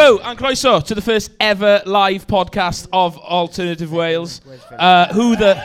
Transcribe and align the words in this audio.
Hello, 0.00 0.20
and 0.22 0.38
croeso 0.38 0.80
to 0.84 0.94
the 0.94 1.02
first 1.02 1.32
ever 1.40 1.82
live 1.84 2.24
podcast 2.28 2.86
of 2.92 3.18
Alternative 3.18 3.90
Wales. 3.90 4.40
Uh, 4.70 5.12
who 5.12 5.34
the... 5.34 5.56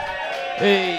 eh, 0.57 0.97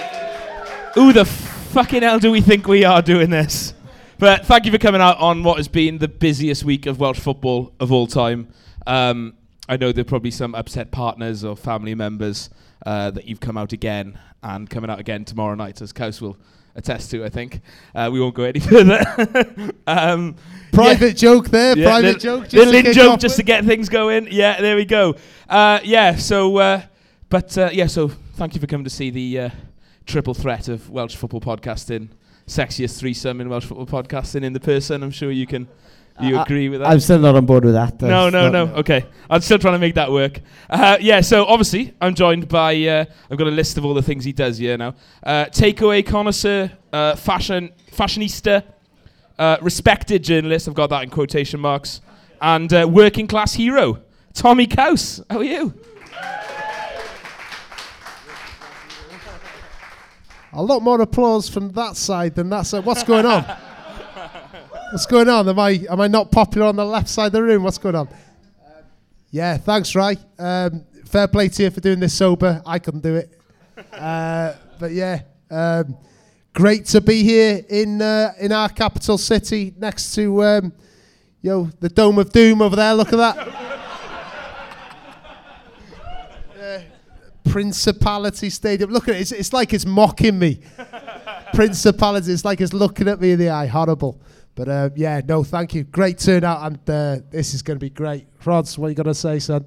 who 0.94 1.12
the 1.12 1.24
fucking 1.24 2.02
hell 2.02 2.20
do 2.20 2.30
we 2.30 2.40
think 2.40 2.68
we 2.68 2.84
are 2.84 3.02
doing 3.02 3.30
this? 3.30 3.74
But 4.20 4.46
thank 4.46 4.66
you 4.66 4.70
for 4.70 4.78
coming 4.78 5.00
out 5.00 5.18
on 5.18 5.42
what 5.42 5.56
has 5.56 5.66
been 5.66 5.98
the 5.98 6.06
busiest 6.06 6.62
week 6.62 6.86
of 6.86 7.00
Welsh 7.00 7.18
football 7.18 7.72
of 7.80 7.90
all 7.90 8.06
time. 8.06 8.50
Um, 8.86 9.34
I 9.68 9.78
know 9.78 9.90
there 9.90 10.02
are 10.02 10.04
probably 10.04 10.30
some 10.30 10.54
upset 10.54 10.92
partners 10.92 11.42
or 11.42 11.56
family 11.56 11.96
members 11.96 12.50
uh, 12.86 13.10
that 13.10 13.24
you've 13.24 13.40
come 13.40 13.56
out 13.56 13.72
again 13.72 14.16
and 14.44 14.70
coming 14.70 14.90
out 14.90 15.00
again 15.00 15.24
tomorrow 15.24 15.56
night, 15.56 15.82
as 15.82 15.92
Kaus 15.92 16.20
will 16.20 16.36
attest 16.76 17.10
to, 17.12 17.24
I 17.24 17.28
think. 17.28 17.60
Uh, 17.94 18.10
we 18.12 18.20
won't 18.20 18.34
go 18.34 18.42
any 18.44 18.60
further. 18.70 19.02
um, 19.86 20.36
Private 20.72 21.16
joke 21.16 21.48
there. 21.48 21.76
yeah, 21.78 21.86
private 21.86 22.14
little- 22.22 22.38
joke. 22.40 22.48
Just 22.48 22.72
little 22.72 22.82
to 22.82 22.92
joke 22.92 23.20
just 23.20 23.36
to 23.36 23.42
get 23.42 23.64
things 23.64 23.88
going. 23.88 24.28
Yeah, 24.30 24.60
there 24.60 24.74
we 24.76 24.84
go. 24.84 25.14
Uh, 25.48 25.78
yeah, 25.84 26.16
so, 26.16 26.56
uh, 26.58 26.82
but 27.28 27.56
uh, 27.56 27.70
yeah, 27.72 27.86
so 27.86 28.08
thank 28.08 28.54
you 28.54 28.60
for 28.60 28.66
coming 28.66 28.84
to 28.84 28.90
see 28.90 29.10
the 29.10 29.38
uh, 29.38 29.50
triple 30.06 30.34
threat 30.34 30.68
of 30.68 30.90
Welsh 30.90 31.14
football 31.16 31.40
podcasting, 31.40 32.08
sexiest 32.48 32.98
threesome 32.98 33.40
in 33.40 33.48
Welsh 33.48 33.64
football 33.66 33.86
podcasting 34.02 34.42
in 34.42 34.52
the 34.52 34.60
person. 34.60 35.02
I'm 35.04 35.10
sure 35.12 35.30
you 35.30 35.46
can, 35.46 35.68
you 36.20 36.36
I- 36.36 36.42
agree 36.42 36.68
with 36.68 36.80
that. 36.80 36.88
I'm 36.88 37.00
still 37.00 37.18
not 37.18 37.34
on 37.34 37.44
board 37.46 37.64
with 37.64 37.74
that. 37.74 38.00
No, 38.00 38.30
no, 38.30 38.48
no. 38.48 38.66
Okay, 38.76 39.04
I'm 39.28 39.40
still 39.40 39.58
trying 39.58 39.74
to 39.74 39.78
make 39.78 39.94
that 39.96 40.12
work. 40.12 40.40
Uh, 40.70 40.96
yeah, 41.00 41.20
so 41.20 41.44
obviously 41.44 41.94
I'm 42.00 42.14
joined 42.14 42.48
by. 42.48 42.74
Uh, 42.86 43.04
I've 43.30 43.38
got 43.38 43.48
a 43.48 43.50
list 43.50 43.78
of 43.78 43.84
all 43.84 43.94
the 43.94 44.02
things 44.02 44.24
he 44.24 44.32
does 44.32 44.58
here 44.58 44.76
now. 44.76 44.94
Uh, 45.22 45.46
takeaway 45.46 46.06
connoisseur, 46.06 46.70
uh, 46.92 47.16
fashion 47.16 47.72
fashionista, 47.90 48.62
uh, 49.38 49.56
respected 49.60 50.22
journalist. 50.22 50.68
I've 50.68 50.74
got 50.74 50.90
that 50.90 51.02
in 51.02 51.10
quotation 51.10 51.58
marks, 51.60 52.00
and 52.40 52.72
uh, 52.72 52.86
working 52.88 53.26
class 53.26 53.54
hero, 53.54 54.00
Tommy 54.34 54.66
Kaus. 54.66 55.24
How 55.28 55.38
are 55.38 55.44
you? 55.44 55.74
A 60.52 60.62
lot 60.62 60.82
more 60.82 61.00
applause 61.00 61.48
from 61.48 61.70
that 61.72 61.96
side 61.96 62.36
than 62.36 62.48
that 62.50 62.66
side. 62.66 62.84
What's 62.84 63.02
going 63.02 63.26
on? 63.26 63.44
What's 64.90 65.06
going 65.06 65.28
on? 65.28 65.48
Am 65.48 65.58
I 65.58 65.84
am 65.90 66.00
I 66.00 66.06
not 66.06 66.30
popular 66.30 66.66
on 66.66 66.76
the 66.76 66.84
left 66.84 67.08
side 67.08 67.26
of 67.26 67.32
the 67.32 67.42
room? 67.42 67.62
What's 67.64 67.78
going 67.78 67.96
on? 67.96 68.08
Yeah, 69.30 69.56
thanks, 69.56 69.94
Ray. 69.94 70.16
Um, 70.38 70.84
fair 71.06 71.26
play 71.26 71.48
to 71.48 71.62
you 71.64 71.70
for 71.70 71.80
doing 71.80 71.98
this 71.98 72.14
sober. 72.14 72.62
I 72.64 72.78
couldn't 72.78 73.02
do 73.02 73.16
it. 73.16 73.40
Uh, 73.92 74.54
but 74.78 74.92
yeah, 74.92 75.22
um, 75.50 75.96
great 76.52 76.86
to 76.86 77.00
be 77.00 77.24
here 77.24 77.64
in 77.68 78.00
uh, 78.00 78.32
in 78.38 78.52
our 78.52 78.68
capital 78.68 79.18
city, 79.18 79.74
next 79.76 80.14
to 80.14 80.44
um, 80.44 80.72
yo 81.42 81.64
the 81.80 81.88
Dome 81.88 82.18
of 82.18 82.30
Doom 82.30 82.62
over 82.62 82.76
there. 82.76 82.94
Look 82.94 83.12
at 83.12 83.16
that. 83.16 83.70
Principality 87.44 88.50
Stadium. 88.50 88.90
Look 88.90 89.08
at 89.08 89.16
it. 89.16 89.20
It's, 89.20 89.32
it's 89.32 89.52
like 89.52 89.72
it's 89.72 89.86
mocking 89.86 90.38
me. 90.38 90.60
Principality. 91.52 92.32
It's 92.32 92.44
like 92.44 92.60
it's 92.60 92.72
looking 92.72 93.06
at 93.06 93.20
me 93.20 93.32
in 93.32 93.38
the 93.38 93.50
eye. 93.50 93.66
Horrible. 93.66 94.20
But 94.54 94.68
uh, 94.68 94.90
yeah, 94.94 95.20
no, 95.26 95.42
thank 95.42 95.74
you. 95.74 95.84
Great 95.84 96.18
turnout, 96.18 96.64
and 96.64 96.78
uh, 96.88 97.24
this 97.30 97.54
is 97.54 97.62
going 97.62 97.76
to 97.76 97.84
be 97.84 97.90
great. 97.90 98.26
Rods, 98.44 98.78
what 98.78 98.86
are 98.86 98.90
you 98.90 98.94
going 98.94 99.06
to 99.06 99.14
say, 99.14 99.38
son? 99.40 99.64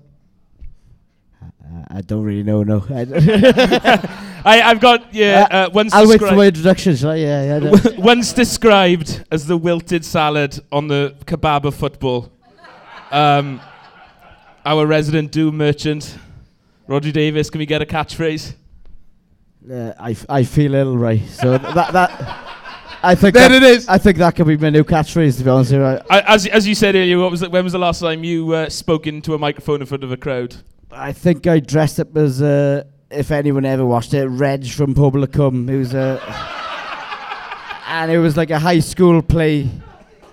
I 1.89 2.01
don't 2.01 2.23
really 2.23 2.43
know. 2.43 2.63
No. 2.63 2.85
I 2.89 3.01
I, 4.45 4.61
I've 4.61 4.79
got 4.79 5.13
yeah. 5.13 5.47
Uh, 5.49 5.69
once 5.73 5.93
I'll 5.93 6.07
wait 6.07 6.21
for 6.21 6.31
my 6.35 6.47
introduction. 6.47 6.95
Shall 6.95 7.11
I? 7.11 7.15
Yeah. 7.15 7.59
yeah 7.59 7.71
I 7.71 7.95
once 7.99 8.31
described 8.31 9.25
as 9.31 9.45
the 9.45 9.57
wilted 9.57 10.05
salad 10.05 10.59
on 10.71 10.87
the 10.87 11.15
kebab 11.25 11.65
of 11.65 11.75
football. 11.75 12.31
Um, 13.11 13.59
our 14.65 14.85
resident 14.85 15.31
doom 15.31 15.57
merchant, 15.57 16.17
Roger 16.87 17.11
Davis, 17.11 17.49
can 17.49 17.59
we 17.59 17.65
get 17.65 17.81
a 17.81 17.85
catchphrase? 17.85 18.55
uh, 19.71 19.93
I, 19.99 20.11
f- 20.11 20.25
I 20.29 20.43
feel 20.43 20.75
ill, 20.75 20.97
right? 20.97 21.25
So 21.27 21.57
that 21.57 21.93
that. 21.93 22.46
I 23.03 23.15
think 23.15 23.35
There 23.35 23.49
that, 23.49 23.63
it 23.63 23.63
is. 23.63 23.87
I 23.87 23.97
think 23.97 24.17
that 24.17 24.35
could 24.35 24.47
be 24.47 24.57
my 24.57 24.69
new 24.69 24.83
catchphrase. 24.83 25.37
To 25.37 25.43
be 25.43 25.49
honest, 25.49 25.71
with 25.71 25.81
you. 25.81 25.85
I, 25.85 26.01
I, 26.09 26.33
as, 26.33 26.47
as 26.47 26.67
you 26.67 26.75
said 26.75 26.95
earlier, 26.95 27.19
what 27.19 27.31
was 27.31 27.41
it, 27.41 27.51
when 27.51 27.63
was 27.63 27.73
the 27.73 27.79
last 27.79 27.99
time 27.99 28.23
you 28.23 28.51
uh, 28.53 28.69
spoke 28.69 29.07
into 29.07 29.33
a 29.33 29.37
microphone 29.37 29.81
in 29.81 29.87
front 29.87 30.03
of 30.03 30.11
a 30.11 30.17
crowd? 30.17 30.55
I 30.91 31.11
think 31.11 31.45
I 31.47 31.59
dressed 31.59 31.99
up 31.99 32.15
as 32.17 32.41
uh, 32.41 32.83
if 33.11 33.31
anyone 33.31 33.65
ever 33.65 33.85
watched 33.85 34.13
it, 34.13 34.27
Reg 34.27 34.67
from 34.67 34.95
Pobol 34.95 35.21
y 35.21 35.27
Cwm. 35.27 35.69
It 35.69 35.77
was 35.77 35.93
a, 35.93 36.19
and 37.87 38.11
it 38.11 38.19
was 38.19 38.35
like 38.35 38.49
a 38.49 38.59
high 38.59 38.79
school 38.79 39.21
play. 39.21 39.69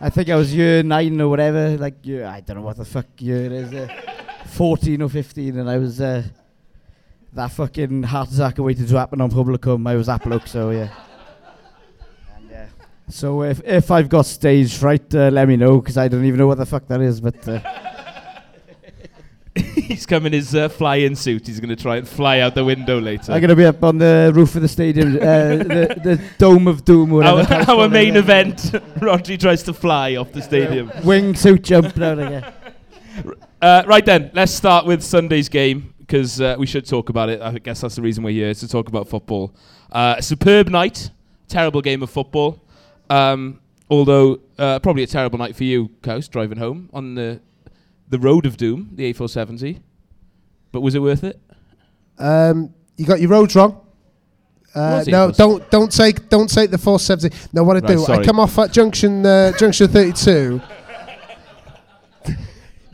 I 0.00 0.10
think 0.10 0.28
I 0.28 0.36
was 0.36 0.54
year 0.54 0.82
nine 0.82 1.20
or 1.20 1.28
whatever. 1.28 1.76
Like 1.76 2.04
year, 2.06 2.26
I 2.26 2.40
don't 2.40 2.56
know 2.56 2.62
what 2.62 2.76
the 2.76 2.84
fuck 2.84 3.06
year 3.18 3.44
it 3.46 3.52
is. 3.52 3.72
Uh, 3.74 3.88
Fourteen 4.46 5.02
or 5.02 5.08
fifteen, 5.08 5.58
and 5.58 5.68
I 5.68 5.78
was 5.78 6.00
uh, 6.00 6.22
that 7.32 7.50
fucking 7.50 8.04
heart 8.04 8.30
attack 8.30 8.58
waited 8.58 8.86
to 8.88 8.96
happen 8.96 9.20
on 9.20 9.30
Pobol 9.30 9.52
y 9.52 9.56
Cwm. 9.56 9.88
I 9.88 9.96
was 9.96 10.06
that 10.06 10.22
bloke, 10.22 10.46
so 10.46 10.70
yeah. 10.70 10.90
So 13.08 13.42
if 13.42 13.60
if 13.64 13.90
I've 13.90 14.08
got 14.08 14.26
stage 14.26 14.76
fright, 14.76 15.14
uh, 15.14 15.28
let 15.30 15.46
me 15.48 15.56
know 15.56 15.80
because 15.80 15.98
I 15.98 16.08
don't 16.08 16.24
even 16.24 16.38
know 16.38 16.46
what 16.46 16.58
the 16.58 16.66
fuck 16.66 16.86
that 16.88 17.00
is. 17.00 17.20
But 17.20 17.46
uh, 17.46 17.60
He's 19.74 20.04
come 20.04 20.26
in 20.26 20.32
his 20.32 20.52
uh, 20.54 20.68
fly-in 20.68 21.14
suit. 21.14 21.46
He's 21.46 21.60
going 21.60 21.74
to 21.74 21.80
try 21.80 21.96
and 21.96 22.08
fly 22.08 22.40
out 22.40 22.56
the 22.56 22.64
window 22.64 23.00
later. 23.00 23.32
I'm 23.32 23.40
gonna 23.40 23.54
be 23.54 23.64
up 23.64 23.84
on 23.84 23.98
the 23.98 24.32
roof 24.34 24.56
of 24.56 24.62
the 24.62 24.68
stadium, 24.68 25.14
uh, 25.16 25.18
the, 25.18 26.00
the 26.02 26.20
Dome 26.38 26.66
of 26.66 26.84
Doom, 26.84 27.12
our, 27.22 27.46
our 27.68 27.88
main 27.88 28.16
event, 28.16 28.56
Rodri 28.98 29.38
tries 29.38 29.62
to 29.64 29.72
fly 29.72 30.16
off 30.16 30.32
the 30.32 30.42
stadium. 30.42 30.88
Wingsuit 31.02 31.62
jump 31.62 31.94
down 31.94 32.18
again. 32.18 32.52
Uh, 33.62 33.84
right 33.86 34.04
then, 34.04 34.30
let's 34.34 34.52
start 34.52 34.86
with 34.86 35.02
Sunday's 35.02 35.48
game 35.48 35.94
because 36.00 36.40
uh, 36.40 36.56
we 36.58 36.66
should 36.66 36.84
talk 36.84 37.08
about 37.08 37.28
it. 37.28 37.40
I 37.40 37.58
guess 37.58 37.80
that's 37.80 37.94
the 37.94 38.02
reason 38.02 38.24
we're 38.24 38.32
here 38.32 38.52
to 38.54 38.68
talk 38.68 38.88
about 38.88 39.08
football. 39.08 39.54
Uh, 39.92 40.16
a 40.18 40.22
superb 40.22 40.68
night, 40.68 41.10
terrible 41.46 41.80
game 41.80 42.02
of 42.02 42.10
football. 42.10 42.60
Um, 43.14 43.60
although 43.90 44.40
uh, 44.58 44.78
probably 44.80 45.02
a 45.02 45.06
terrible 45.06 45.38
night 45.38 45.54
for 45.56 45.64
you, 45.64 45.88
Coast, 46.02 46.32
driving 46.32 46.58
home 46.58 46.90
on 46.92 47.14
the 47.14 47.40
the 48.08 48.18
road 48.18 48.46
of 48.46 48.56
doom, 48.56 48.90
the 48.92 49.12
A470. 49.12 49.80
But 50.72 50.80
was 50.80 50.94
it 50.94 51.00
worth 51.00 51.24
it? 51.24 51.40
Um, 52.18 52.74
you 52.96 53.06
got 53.06 53.20
your 53.20 53.30
roads 53.30 53.54
wrong. 53.54 53.80
Uh, 54.74 55.04
no, 55.06 55.30
don't 55.30 55.70
don't 55.70 55.92
take 55.92 56.28
don't 56.28 56.52
take 56.52 56.70
the 56.70 56.78
470. 56.78 57.36
No, 57.52 57.62
what 57.62 57.76
I 57.76 57.80
Right, 57.80 57.96
do, 57.96 58.06
I 58.06 58.24
come 58.24 58.40
off 58.40 58.58
at 58.58 58.72
junction 58.72 59.24
uh, 59.24 59.52
junction 59.56 59.86
32. 59.88 60.60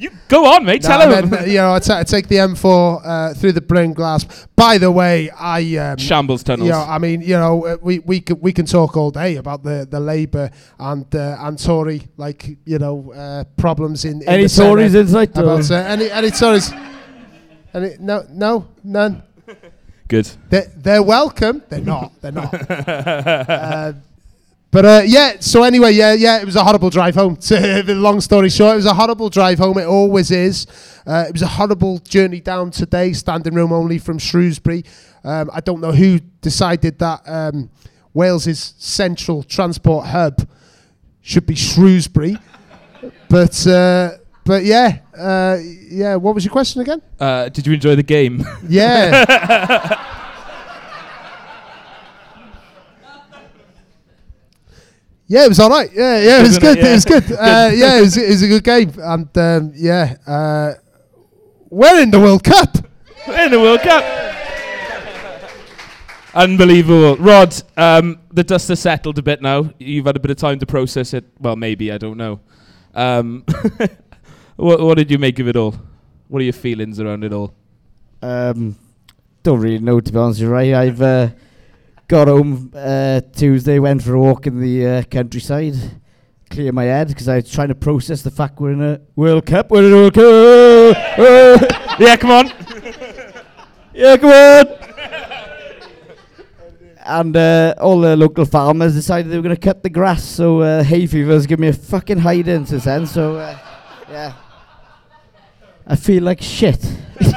You 0.00 0.10
go 0.28 0.46
on, 0.46 0.64
mate. 0.64 0.82
No, 0.82 0.88
Tell 0.88 1.12
him. 1.12 1.28
then, 1.28 1.46
you 1.50 1.56
know, 1.58 1.74
I 1.74 1.78
take 1.78 2.26
the 2.26 2.36
M4 2.36 3.00
uh, 3.04 3.34
through 3.34 3.52
the 3.52 3.60
Brynglas. 3.60 4.46
By 4.56 4.78
the 4.78 4.90
way, 4.90 5.28
I 5.30 5.76
um, 5.76 5.98
Shambles 5.98 6.42
tunnels. 6.42 6.66
You 6.68 6.72
know, 6.72 6.80
I 6.80 6.96
mean, 6.96 7.20
you 7.20 7.36
know, 7.36 7.66
uh, 7.66 7.76
we 7.82 7.98
we 7.98 8.20
can 8.22 8.40
we 8.40 8.50
can 8.54 8.64
talk 8.64 8.96
all 8.96 9.10
day 9.10 9.36
about 9.36 9.62
the 9.62 9.86
the 9.90 10.00
Labour 10.00 10.50
and 10.78 11.04
uh, 11.14 11.36
and 11.40 11.58
Tory 11.62 12.08
like 12.16 12.56
you 12.64 12.78
know 12.78 13.12
uh, 13.12 13.44
problems 13.58 14.06
in, 14.06 14.22
in 14.22 14.28
Any 14.28 14.44
the 14.44 14.48
Senedd. 14.48 14.68
Tories 14.68 14.94
inside? 14.94 15.36
or- 15.36 15.42
about 15.42 15.70
uh, 15.70 15.74
any 15.74 16.10
any 16.10 16.30
Tories. 16.30 16.72
Any 17.74 17.96
no 18.00 18.24
no 18.30 18.68
none. 18.82 19.22
Good. 20.08 20.28
They're, 20.48 20.66
they're 20.76 21.02
welcome. 21.02 21.62
They're 21.68 21.80
not. 21.80 22.10
They're 22.22 22.32
not. 22.32 22.50
but 24.70 24.84
uh, 24.84 25.02
yeah. 25.04 25.36
So 25.40 25.62
anyway, 25.64 25.92
yeah, 25.92 26.12
yeah. 26.12 26.40
It 26.40 26.44
was 26.44 26.56
a 26.56 26.62
horrible 26.62 26.90
drive 26.90 27.14
home. 27.14 27.36
To 27.36 27.82
the 27.86 27.94
long 27.94 28.20
story 28.20 28.50
short, 28.50 28.74
it 28.74 28.76
was 28.76 28.86
a 28.86 28.94
horrible 28.94 29.28
drive 29.28 29.58
home. 29.58 29.78
It 29.78 29.86
always 29.86 30.30
is. 30.30 30.66
Uh, 31.06 31.24
it 31.28 31.32
was 31.32 31.42
a 31.42 31.48
horrible 31.48 31.98
journey 31.98 32.40
down 32.40 32.70
today. 32.70 33.12
Standing 33.12 33.54
room 33.54 33.72
only 33.72 33.98
from 33.98 34.18
Shrewsbury. 34.18 34.84
Um, 35.24 35.50
I 35.52 35.60
don't 35.60 35.80
know 35.80 35.92
who 35.92 36.20
decided 36.40 36.98
that 37.00 37.22
um, 37.26 37.70
Wales's 38.14 38.74
central 38.78 39.42
transport 39.42 40.06
hub 40.06 40.48
should 41.20 41.46
be 41.46 41.54
Shrewsbury, 41.54 42.36
but. 43.28 43.66
Uh, 43.66 44.16
but 44.42 44.64
yeah, 44.64 44.98
uh, 45.16 45.58
yeah. 45.62 46.16
What 46.16 46.34
was 46.34 46.44
your 46.44 46.50
question 46.50 46.80
again? 46.80 47.00
Uh, 47.20 47.50
did 47.50 47.66
you 47.68 47.74
enjoy 47.74 47.94
the 47.94 48.02
game? 48.02 48.44
Yeah. 48.66 50.06
yeah, 55.30 55.44
it 55.44 55.48
was 55.48 55.60
all 55.60 55.70
right. 55.70 55.88
Yeah, 55.94 56.18
yeah, 56.18 56.38
it 56.38 56.42
was 56.42 56.58
Wasn't 56.60 56.64
it? 56.64 56.74
good. 56.74 56.86
It 56.86 56.92
was 56.92 57.06
Yeah. 57.08 57.20
good. 57.20 57.32
Uh, 57.38 57.70
yeah, 57.72 57.98
it 57.98 58.00
was, 58.02 58.16
it 58.16 58.28
was 58.28 58.42
a 58.42 58.48
good 58.48 58.64
game. 58.64 58.92
And 58.98 59.38
um, 59.38 59.72
yeah, 59.76 60.16
uh, 60.26 60.72
we're 61.70 62.00
in 62.02 62.10
the 62.10 62.18
World 62.18 62.42
Cup. 62.42 62.76
in 63.28 63.50
the 63.52 63.60
World 63.60 63.80
Cup. 63.80 64.04
Unbelievable. 66.34 67.16
Rod, 67.16 67.54
um, 67.76 68.20
the 68.32 68.44
dust 68.44 68.68
has 68.68 68.80
settled 68.80 69.18
a 69.18 69.22
bit 69.22 69.42
now. 69.42 69.70
You've 69.78 70.06
had 70.06 70.16
a 70.16 70.20
bit 70.20 70.30
of 70.30 70.36
time 70.36 70.58
to 70.60 70.66
process 70.66 71.12
it. 71.14 71.24
Well, 71.40 71.56
maybe, 71.56 71.90
I 71.92 71.98
don't 71.98 72.16
know. 72.16 72.40
Um, 72.94 73.44
what, 74.56 74.80
what 74.80 74.96
did 74.96 75.10
you 75.10 75.18
make 75.18 75.38
of 75.38 75.48
it 75.48 75.56
all? 75.56 75.74
What 76.28 76.40
are 76.40 76.44
your 76.44 76.52
feelings 76.52 77.00
around 77.00 77.24
it 77.24 77.32
all? 77.32 77.54
Um, 78.22 78.76
don't 79.42 79.60
really 79.60 79.78
know 79.78 80.00
to 80.00 80.12
be 80.12 80.18
honest. 80.18 80.40
You're 80.40 80.50
right. 80.50 80.72
I've 80.74 81.00
uh, 81.02 81.28
got 82.10 82.26
home 82.26 82.72
uh, 82.74 83.20
Tuesday, 83.36 83.78
went 83.78 84.02
for 84.02 84.14
a 84.14 84.20
walk 84.20 84.48
in 84.48 84.60
the 84.60 84.84
uh, 84.84 85.02
countryside, 85.04 85.76
clear 86.50 86.72
my 86.72 86.82
head 86.82 87.06
because 87.06 87.28
I 87.28 87.36
was 87.36 87.48
trying 87.48 87.68
to 87.68 87.76
process 87.76 88.22
the 88.22 88.32
fact 88.32 88.58
we're 88.58 88.72
in 88.72 88.82
a 88.82 89.00
World 89.14 89.46
Cup. 89.46 89.70
We're 89.70 89.86
in 89.86 89.92
a 89.92 89.94
World 89.94 90.14
Cup. 90.14 90.24
yeah, 92.00 92.16
come 92.16 92.32
on. 92.32 92.46
yeah, 93.94 94.16
come 94.16 94.30
on. 94.30 94.66
and 97.06 97.36
uh, 97.36 97.74
all 97.78 98.00
the 98.00 98.16
local 98.16 98.44
farmers 98.44 98.94
decided 98.94 99.30
they 99.30 99.36
were 99.36 99.42
going 99.44 99.54
to 99.54 99.60
cut 99.60 99.84
the 99.84 99.90
grass, 99.90 100.24
so 100.24 100.62
uh, 100.62 100.82
hay 100.82 101.06
fever's 101.06 101.46
give 101.46 101.60
me 101.60 101.68
a 101.68 101.72
fucking 101.72 102.18
hiding 102.18 102.66
since 102.66 102.86
then. 102.86 103.06
So 103.06 103.36
uh, 103.36 103.56
yeah, 104.10 104.32
I 105.86 105.94
feel 105.94 106.24
like 106.24 106.42
shit. 106.42 106.84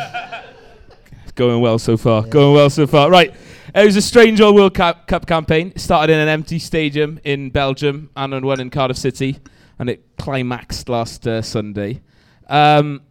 It's 1.24 1.32
going 1.32 1.62
well 1.62 1.80
so 1.80 1.96
far. 1.96 2.24
Going 2.24 2.54
well 2.54 2.70
so 2.70 2.86
far. 2.86 3.10
Right. 3.10 3.34
It 3.76 3.86
was 3.86 3.96
a 3.96 4.02
strange 4.02 4.40
old 4.40 4.56
World 4.56 4.74
Cup, 4.76 5.08
Cup 5.08 5.26
campaign. 5.26 5.72
It 5.76 5.82
started 5.82 6.14
in 6.14 6.20
an 6.20 6.28
empty 6.28 6.60
stadium 6.60 7.20
in 7.24 7.50
Belgium 7.50 8.10
and 8.16 8.32
then 8.34 8.46
one 8.46 8.60
in 8.60 8.70
Cardiff 8.70 8.98
City, 8.98 9.40
and 9.80 9.90
it 9.90 10.06
climaxed 10.18 10.90
last 10.90 11.28
uh, 11.28 11.42
Sunday. 11.42 12.02
Um, 12.48 13.02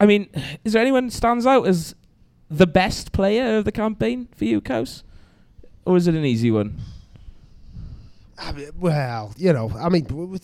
I 0.00 0.06
mean, 0.06 0.28
is 0.64 0.72
there 0.72 0.80
anyone 0.82 1.10
stands 1.10 1.46
out 1.46 1.66
as 1.66 1.94
the 2.48 2.66
best 2.66 3.12
player 3.12 3.58
of 3.58 3.64
the 3.66 3.72
campaign 3.72 4.28
for 4.34 4.44
you, 4.46 4.60
Coase? 4.60 5.02
Or 5.84 5.96
is 5.96 6.08
it 6.08 6.14
an 6.14 6.24
easy 6.24 6.50
one? 6.50 6.78
I 8.38 8.52
mean, 8.52 8.70
well, 8.78 9.34
you 9.36 9.52
know, 9.52 9.70
I 9.78 9.88
mean, 9.90 10.06
we, 10.10 10.24
we- 10.24 10.38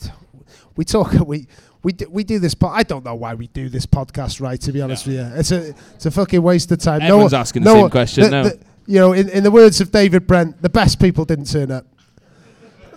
we 0.76 0.84
talk, 0.84 1.12
we 1.26 1.46
we 1.82 1.92
do, 1.92 2.06
we 2.10 2.22
do 2.22 2.38
this. 2.38 2.54
Po- 2.54 2.68
I 2.68 2.82
don't 2.82 3.04
know 3.04 3.14
why 3.14 3.34
we 3.34 3.46
do 3.48 3.68
this 3.68 3.86
podcast, 3.86 4.40
right? 4.40 4.60
To 4.60 4.72
be 4.72 4.80
honest 4.82 5.06
with 5.06 5.16
you, 5.16 5.22
it's 5.34 5.50
a 5.50 5.74
it's 5.94 6.06
a 6.06 6.10
fucking 6.10 6.42
waste 6.42 6.70
of 6.70 6.78
time. 6.78 7.00
Everyone's 7.02 7.32
one- 7.32 7.40
asking 7.40 7.62
the 7.64 7.72
same 7.72 7.90
question 7.90 8.24
the- 8.24 8.30
now. 8.30 8.42
the- 8.44 8.58
you 8.86 9.00
know, 9.00 9.12
in, 9.12 9.28
in 9.28 9.42
the 9.42 9.50
words 9.50 9.80
of 9.80 9.90
David 9.90 10.26
Brent, 10.26 10.62
the 10.62 10.68
best 10.68 11.00
people 11.00 11.24
didn't 11.24 11.50
turn 11.50 11.70
up. 11.70 11.86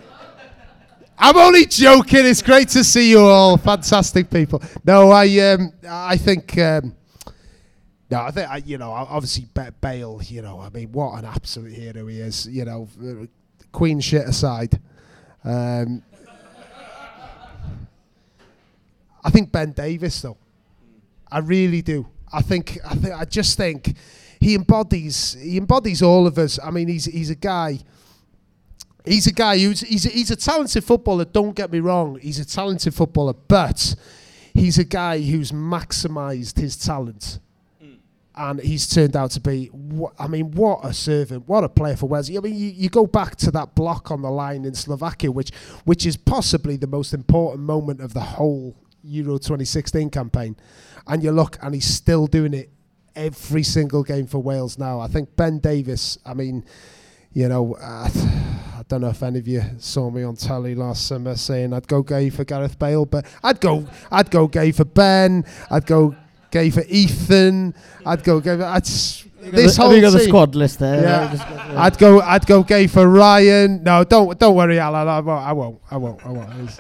I'm 1.18 1.36
only 1.36 1.66
joking. 1.66 2.26
It's 2.26 2.42
great 2.42 2.70
to 2.70 2.84
see 2.84 3.10
you 3.10 3.20
all, 3.20 3.58
fantastic 3.58 4.30
people. 4.30 4.62
No, 4.86 5.12
I 5.12 5.26
um, 5.40 5.74
I 5.88 6.16
think. 6.18 6.58
Um, 6.58 6.96
no, 8.12 8.22
I 8.22 8.32
think 8.32 8.50
I, 8.50 8.58
you 8.58 8.78
know. 8.78 8.92
Obviously, 8.92 9.48
Ba- 9.54 9.74
Bale. 9.82 10.22
You 10.24 10.44
know, 10.44 10.60
I 10.60 10.70
mean, 10.70 10.92
what 10.92 11.18
an 11.18 11.26
absolute 11.26 11.74
hero 11.74 12.06
he 12.08 12.20
is. 12.20 12.48
You 12.48 12.66
know, 12.66 12.88
uh, 13.04 13.26
Queen 13.72 14.00
shit 14.00 14.28
aside. 14.28 14.80
Um, 15.44 16.04
I 19.24 19.30
think 19.32 19.52
Ben 19.52 19.72
Davies, 19.72 20.22
though. 20.22 20.38
I 21.32 21.40
really 21.40 21.82
do. 21.82 22.08
I 22.32 22.42
think. 22.42 22.78
I 22.86 22.94
think. 22.96 23.14
I 23.14 23.26
just 23.26 23.58
think 23.58 23.96
he 24.40 24.56
embodies. 24.56 25.38
He 25.40 25.58
embodies 25.58 26.02
all 26.02 26.26
of 26.26 26.38
us. 26.38 26.60
I 26.64 26.72
mean, 26.72 26.88
he's 26.88 27.06
he's 27.06 27.30
a 27.30 27.36
guy. 27.36 27.80
He's 29.06 29.28
a 29.28 29.34
guy 29.34 29.58
who's 29.58 29.82
he's 29.82 30.06
a, 30.06 30.10
he's 30.10 30.32
a 30.32 30.36
talented 30.36 30.84
footballer. 30.84 31.26
Don't 31.26 31.56
get 31.56 31.72
me 31.72 31.80
wrong. 31.80 32.20
He's 32.20 32.40
a 32.40 32.46
talented 32.46 32.94
footballer, 32.94 33.34
but 33.34 33.96
he's 34.54 34.78
a 34.78 34.84
guy 34.84 35.20
who's 35.20 35.52
maximised 35.52 36.58
his 36.58 36.78
talent. 36.78 37.40
Hmm. 37.82 37.94
And 38.36 38.62
he's 38.62 38.88
turned 38.88 39.16
out 39.16 39.32
to 39.32 39.42
be, 39.42 39.70
wha- 39.74 40.14
I 40.18 40.28
mean, 40.28 40.52
what 40.52 40.80
a 40.84 40.94
servant, 40.94 41.48
what 41.48 41.64
a 41.64 41.70
player 41.70 41.96
for 41.96 42.08
Wales. 42.08 42.30
I 42.30 42.40
mean, 42.40 42.56
you, 42.56 42.70
you 42.70 42.90
go 42.90 43.06
back 43.06 43.36
to 43.38 43.52
that 43.52 43.76
block 43.76 44.12
on 44.12 44.22
the 44.22 44.30
line 44.30 44.66
in 44.66 44.74
Slovakia, 44.74 45.32
which, 45.32 45.52
which 45.86 46.06
is 46.06 46.18
possibly 46.18 46.78
the 46.78 46.88
most 46.88 47.14
important 47.14 47.64
moment 47.64 48.02
of 48.02 48.14
the 48.14 48.22
whole 48.22 48.76
Euro 49.04 49.38
2016 49.38 50.10
campaign. 50.10 50.56
And 51.08 51.24
you 51.24 51.32
look, 51.32 51.58
and 51.62 51.74
he's 51.74 51.88
still 51.88 52.28
doing 52.28 52.54
it 52.54 52.70
every 53.16 53.64
single 53.64 54.04
game 54.04 54.28
for 54.28 54.40
Wales 54.40 54.78
now. 54.78 55.00
I 55.00 55.08
think 55.08 55.36
Ben 55.36 55.60
Davies, 55.60 56.18
I 56.26 56.34
mean, 56.34 56.66
you 57.34 57.48
know, 57.48 57.76
uh, 57.76 58.10
I 58.14 58.84
don't 58.88 59.02
know 59.02 59.10
if 59.10 59.22
any 59.24 59.40
of 59.40 59.48
you 59.48 59.62
saw 59.78 60.10
me 60.10 60.24
on 60.24 60.36
telly 60.36 60.76
last 60.76 61.06
summer 61.08 61.36
saying 61.36 61.74
I'd 61.74 61.88
go 61.88 62.02
gay 62.02 62.30
for 62.30 62.44
Gareth 62.44 62.80
Bale, 62.80 63.06
but 63.06 63.26
I'd 63.44 63.62
go, 63.62 63.88
I'd 64.12 64.32
go 64.32 64.48
gay 64.48 64.72
for 64.72 64.86
Ben. 64.86 65.46
I'd 65.70 65.86
go 65.86 66.16
gay 66.52 66.70
for 66.70 66.84
Ethan. 66.88 67.76
I'd 68.06 68.24
go 68.24 68.40
gay. 68.40 68.58
For, 68.58 68.64
I'd, 68.64 68.84
s- 68.84 69.26
this 69.42 69.78
Have 69.78 69.86
whole 69.86 69.96
you 69.96 70.02
got 70.02 70.12
the 70.12 70.20
squad 70.20 70.54
list 70.56 70.80
there? 70.80 71.02
Yeah. 71.04 71.34
The- 71.34 71.80
I'd 71.80 71.98
go. 71.98 72.20
I'd 72.22 72.46
go 72.46 72.62
gay 72.64 72.88
for 72.88 73.08
Ryan. 73.08 73.84
No, 73.84 74.04
don't 74.04 74.38
don't 74.38 74.54
worry, 74.56 74.80
Alan. 74.80 75.08
I 75.08 75.20
won't. 75.22 75.42
I 75.46 75.54
won't. 75.54 75.80
I 75.92 75.98
won't. 75.98 76.26
I 76.26 76.30
won't. 76.32 76.80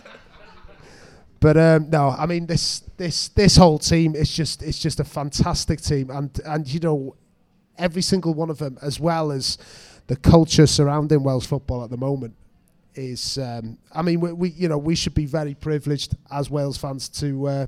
But 1.39 1.57
um, 1.57 1.89
no, 1.89 2.09
I 2.09 2.25
mean 2.25 2.45
this 2.45 2.81
this 2.97 3.30
this 3.30 3.56
whole 3.56 3.80
team 3.80 4.15
is 4.15 4.31
just 4.31 4.62
it's 4.62 4.80
just 4.80 5.00
a 5.00 5.06
fantastic 5.06 5.81
team, 5.81 6.09
and 6.09 6.38
and 6.45 6.68
you 6.68 6.80
know 6.80 7.15
every 7.77 8.01
single 8.01 8.33
one 8.33 8.50
of 8.50 8.57
them, 8.57 8.77
as 8.81 9.00
well 9.00 9.31
as 9.31 9.57
the 10.07 10.18
culture 10.18 10.68
surrounding 10.68 11.24
Welsh 11.24 11.47
football 11.47 11.83
at 11.83 11.89
the 11.89 11.97
moment, 11.97 12.36
is. 12.95 13.38
Um, 13.38 13.77
I 13.94 14.01
mean, 14.01 14.19
we, 14.19 14.33
we 14.33 14.50
you 14.50 14.68
know 14.68 14.77
we 14.77 14.95
should 14.95 15.13
be 15.13 15.25
very 15.25 15.53
privileged 15.53 16.15
as 16.30 16.50
Wales 16.50 16.77
fans 16.77 17.07
to 17.09 17.47
uh, 17.47 17.68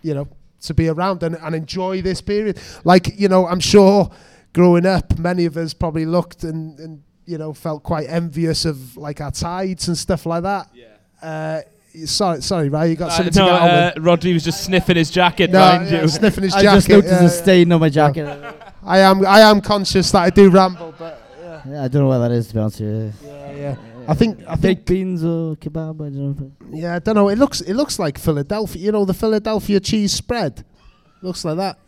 you 0.00 0.14
know 0.14 0.28
to 0.62 0.74
be 0.74 0.88
around 0.88 1.22
and, 1.22 1.36
and 1.36 1.54
enjoy 1.54 2.00
this 2.00 2.22
period. 2.22 2.58
Like 2.84 3.18
you 3.20 3.28
know, 3.28 3.46
I'm 3.46 3.60
sure 3.60 4.10
growing 4.54 4.86
up, 4.86 5.18
many 5.18 5.44
of 5.44 5.56
us 5.56 5.74
probably 5.74 6.06
looked 6.06 6.44
and, 6.44 6.78
and 6.78 7.02
you 7.26 7.36
know 7.36 7.52
felt 7.52 7.82
quite 7.82 8.08
envious 8.08 8.64
of 8.64 8.96
like 8.96 9.20
our 9.20 9.30
tides 9.30 9.88
and 9.88 9.98
stuff 9.98 10.24
like 10.24 10.44
that. 10.44 10.70
Yeah. 10.74 10.86
Uh, 11.22 11.60
sorry, 12.06 12.40
sorry, 12.42 12.68
Ray, 12.68 12.90
you 12.90 12.96
got 12.96 13.10
Uh, 13.10 13.16
something 13.16 13.34
no, 13.34 13.46
to 13.46 13.52
get 13.52 13.62
on 13.62 13.68
uh, 13.70 13.92
with. 13.96 14.04
Rodri 14.04 14.32
was 14.34 14.44
just 14.44 14.64
sniffing 14.64 14.96
his 14.96 15.10
jacket 15.10 15.50
No, 15.50 15.58
behind 15.58 15.90
yeah, 15.90 16.02
you. 16.02 16.08
sniffing 16.08 16.44
his 16.44 16.54
I 16.54 16.62
jacket. 16.62 16.76
just 16.76 16.88
noticed 16.88 17.12
yeah, 17.12 17.26
a 17.26 17.28
stain 17.30 17.72
on 17.72 17.80
my 17.80 17.88
jacket. 17.88 18.26
I 18.84 18.98
am, 18.98 19.24
I 19.26 19.40
am 19.40 19.60
conscious 19.60 20.10
that 20.12 20.22
I 20.22 20.30
do 20.30 20.50
ramble, 20.50 20.94
but 20.98 21.20
yeah, 21.40 21.60
Yeah, 21.70 21.84
I 21.84 21.88
don't 21.88 22.02
know 22.02 22.08
what 22.08 22.18
that 22.18 22.32
is 22.32 22.48
to 22.48 22.54
be 22.54 22.60
honest 22.60 22.80
with 22.80 22.88
you. 23.22 23.28
yeah, 23.28 23.52
yeah. 23.52 23.76
I 24.08 24.14
think, 24.14 24.40
I 24.48 24.56
Baked 24.56 24.62
think, 24.62 24.86
beans 24.86 25.22
or 25.24 25.54
kebab. 25.56 25.94
I 26.04 26.10
don't 26.10 26.40
know. 26.40 26.52
yeah, 26.72 26.96
I 26.96 26.98
don't 26.98 27.14
know. 27.14 27.28
It 27.28 27.38
looks, 27.38 27.60
it 27.60 27.74
looks 27.74 28.00
like 28.00 28.18
Philadelphia. 28.18 28.82
You 28.82 28.90
know, 28.92 29.04
the 29.04 29.14
Philadelphia 29.14 29.78
cheese 29.78 30.12
spread. 30.12 30.64
Looks 31.22 31.44
like 31.44 31.56
that. 31.58 31.78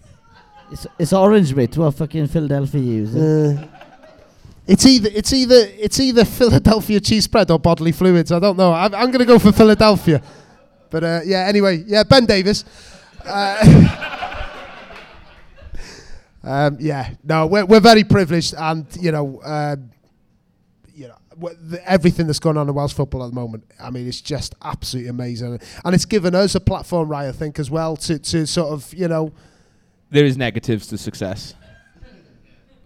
It's 0.70 0.86
it's 0.98 1.12
orange, 1.12 1.52
mate. 1.54 1.76
What 1.76 1.92
fucking 1.94 2.28
Philadelphia 2.28 2.80
use? 2.80 3.14
It's 4.66 4.86
either 4.86 5.10
it's 5.12 5.32
either 5.32 5.68
it's 5.78 6.00
either 6.00 6.24
Philadelphia 6.40 7.00
cheese 7.00 7.24
spread 7.24 7.50
or 7.50 7.58
bodily 7.58 7.92
fluids. 7.92 8.32
I 8.32 8.38
don't 8.38 8.56
know. 8.56 8.72
I'm, 8.72 8.94
I'm 8.94 9.10
going 9.10 9.18
to 9.18 9.26
go 9.26 9.38
for 9.38 9.52
Philadelphia. 9.52 10.22
But 10.90 11.04
uh, 11.04 11.20
yeah, 11.24 11.40
anyway, 11.40 11.84
yeah, 11.86 12.04
Ben 12.04 12.24
Davies. 12.24 12.64
Uh, 13.26 14.30
um, 16.44 16.76
yeah, 16.80 17.10
no, 17.24 17.46
we're 17.46 17.66
we're 17.66 17.80
very 17.80 18.04
privileged, 18.04 18.54
and 18.56 18.86
you 18.98 19.12
know, 19.12 19.40
um, 19.44 19.90
you 20.94 21.08
know, 21.08 21.16
the, 21.60 21.82
everything 21.90 22.26
that's 22.26 22.38
going 22.38 22.56
on 22.56 22.68
in 22.68 22.74
Welsh 22.74 22.94
football 22.94 23.24
at 23.24 23.30
the 23.30 23.34
moment. 23.34 23.64
I 23.80 23.90
mean, 23.90 24.06
it's 24.06 24.20
just 24.20 24.54
absolutely 24.62 25.10
amazing, 25.10 25.60
and 25.84 25.94
it's 25.94 26.04
given 26.06 26.34
us 26.34 26.54
a 26.54 26.60
platform, 26.60 27.08
right? 27.08 27.28
I 27.28 27.32
think 27.32 27.58
as 27.58 27.70
well 27.70 27.96
to 27.96 28.18
to 28.18 28.46
sort 28.46 28.72
of 28.72 28.94
you 28.94 29.08
know. 29.08 29.32
there 30.10 30.24
is 30.24 30.38
negatives 30.38 30.86
to 30.86 30.96
success. 30.96 31.54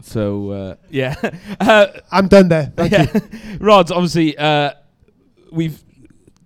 So 0.01 0.51
uh, 0.51 0.75
yeah, 0.91 1.15
uh, 1.61 1.87
I'm 2.11 2.29
done 2.29 2.49
there. 2.49 2.73
Thank 2.77 3.15
you. 3.15 3.21
Rods, 3.61 3.91
obviously, 3.91 4.37
uh, 4.39 4.73
we've 5.51 5.83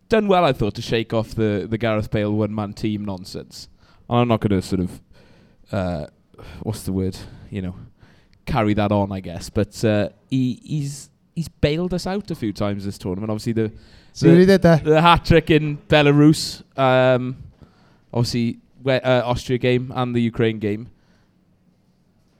done 0.09 0.28
well, 0.28 0.44
I 0.44 0.52
thought, 0.52 0.75
to 0.75 0.82
shake 0.82 1.12
off 1.12 1.35
the, 1.35 1.66
the 1.68 1.78
Gareth 1.78 2.11
Bale 2.11 2.32
one 2.32 2.54
man 2.54 2.73
team 2.73 3.04
nonsense. 3.04 3.68
And 4.09 4.21
I'm 4.21 4.28
not 4.28 4.40
going 4.40 4.61
to 4.61 4.66
sort 4.66 4.80
of, 4.80 5.00
uh, 5.71 6.06
what's 6.62 6.82
the 6.82 6.92
word, 6.92 7.16
you 7.50 7.62
know, 7.62 7.75
carry 8.47 8.75
that 8.75 8.92
on, 8.92 9.11
I 9.12 9.21
guess. 9.21 9.49
But 9.50 9.82
uh, 9.85 10.11
he, 10.28 10.61
he's 10.64 11.11
he's 11.35 11.49
bailed 11.49 11.94
us 11.94 12.06
out 12.06 12.30
a 12.30 12.35
few 12.35 12.52
times 12.52 12.85
this 12.85 12.99
tournament. 12.99 13.30
Obviously, 13.30 13.52
the 13.52 13.73
See 14.12 14.28
what 14.28 14.38
he 14.38 14.47
did 14.47 14.61
there. 14.61 14.76
the 14.76 15.00
hat 15.00 15.25
trick 15.25 15.50
in 15.50 15.78
Belarus, 15.88 16.62
um, 16.78 17.37
obviously 18.12 18.59
where, 18.82 19.04
uh, 19.06 19.23
Austria 19.23 19.56
game 19.59 19.90
and 19.94 20.14
the 20.14 20.21
Ukraine 20.21 20.59
game. 20.59 20.88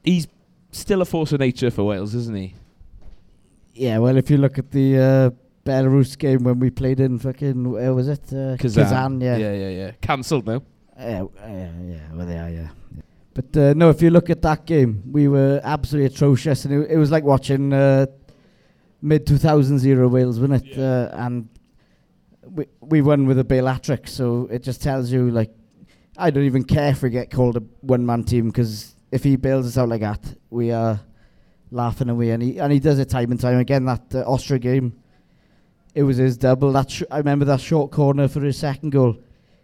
He's 0.05 0.27
still 0.73 1.03
a 1.03 1.05
force 1.05 1.33
of 1.33 1.41
nature 1.41 1.71
for 1.71 1.85
Wales, 1.85 2.15
isn't 2.15 2.37
he? 2.37 2.55
Yeah, 3.75 3.99
well, 3.99 4.17
if 4.17 4.31
you 4.31 4.39
look 4.39 4.59
at 4.59 4.71
the 4.71 4.99
uh, 4.99 5.31
Belarus 5.65 6.19
game 6.19 6.45
when 6.45 6.59
we 6.59 6.71
played 6.71 7.01
in 7.01 7.19
fucking 7.19 7.71
where 7.71 7.95
was 7.95 8.09
it? 8.09 8.33
Uh, 8.33 8.57
Kazan. 8.59 9.21
yeah. 9.21 9.37
yeah, 9.37 9.53
yeah, 9.53 9.69
yeah. 9.69 9.91
Cancelled 10.01 10.47
now. 10.47 10.63
Yeah, 10.99 11.25
yeah, 11.47 11.71
yeah, 11.85 11.99
well, 12.13 12.27
they 12.27 12.39
are, 12.39 12.51
yeah. 12.51 12.69
yeah. 12.95 13.03
But 13.35 13.57
uh, 13.57 13.75
no, 13.75 13.89
if 13.89 14.03
you 14.03 14.11
look 14.11 14.29
at 14.29 14.43
that 14.43 14.67
game, 14.67 15.03
we 15.11 15.27
were 15.29 15.61
absolutely 15.65 16.15
atrocious, 16.15 16.65
and 16.65 16.85
it, 16.85 16.91
it 16.93 16.97
was 16.97 17.11
like 17.11 17.25
watching 17.25 17.73
uh, 17.73 18.07
mid 19.01 19.27
2000s 19.27 19.85
era 19.85 20.07
Wales, 20.07 20.39
wasn't 20.39 20.67
it? 20.67 20.79
Uh, 20.79 21.09
and 21.13 21.49
we 22.43 22.67
we 22.81 23.01
won 23.01 23.27
with 23.27 23.39
a 23.39 23.45
Bale 23.45 23.67
hat-trick, 23.67 24.07
so 24.07 24.49
it 24.51 24.63
just 24.63 24.83
tells 24.83 25.11
you 25.11 25.31
like 25.31 25.51
I 26.19 26.31
don't 26.31 26.45
even 26.45 26.65
care 26.65 26.91
if 26.91 27.03
we 27.03 27.09
get 27.09 27.31
called 27.31 27.57
a 27.57 27.63
one-man 27.81 28.25
team 28.25 28.49
because 28.49 28.92
if 29.13 29.23
he 29.23 29.37
bails 29.37 29.67
us 29.67 29.79
out 29.79 29.91
like 29.91 30.01
that, 30.01 30.21
we 30.51 30.73
are 30.73 30.99
laughing 31.71 32.09
away, 32.09 32.31
and 32.31 32.43
he 32.43 32.59
and 32.59 32.73
he 32.73 32.81
does 32.81 32.99
it 32.99 33.11
time 33.11 33.31
and 33.31 33.39
time 33.39 33.59
again. 33.59 33.85
That 33.85 34.15
uh, 34.15 34.21
Austria 34.21 34.59
game, 34.59 34.95
it 35.95 36.03
was 36.03 36.17
his 36.17 36.39
double. 36.39 36.73
That 36.73 36.91
sh- 36.91 37.03
I 37.11 37.19
remember 37.19 37.45
that 37.45 37.61
short 37.61 37.93
corner 37.93 38.27
for 38.27 38.41
his 38.41 38.57
second 38.57 38.91
goal. 38.91 39.19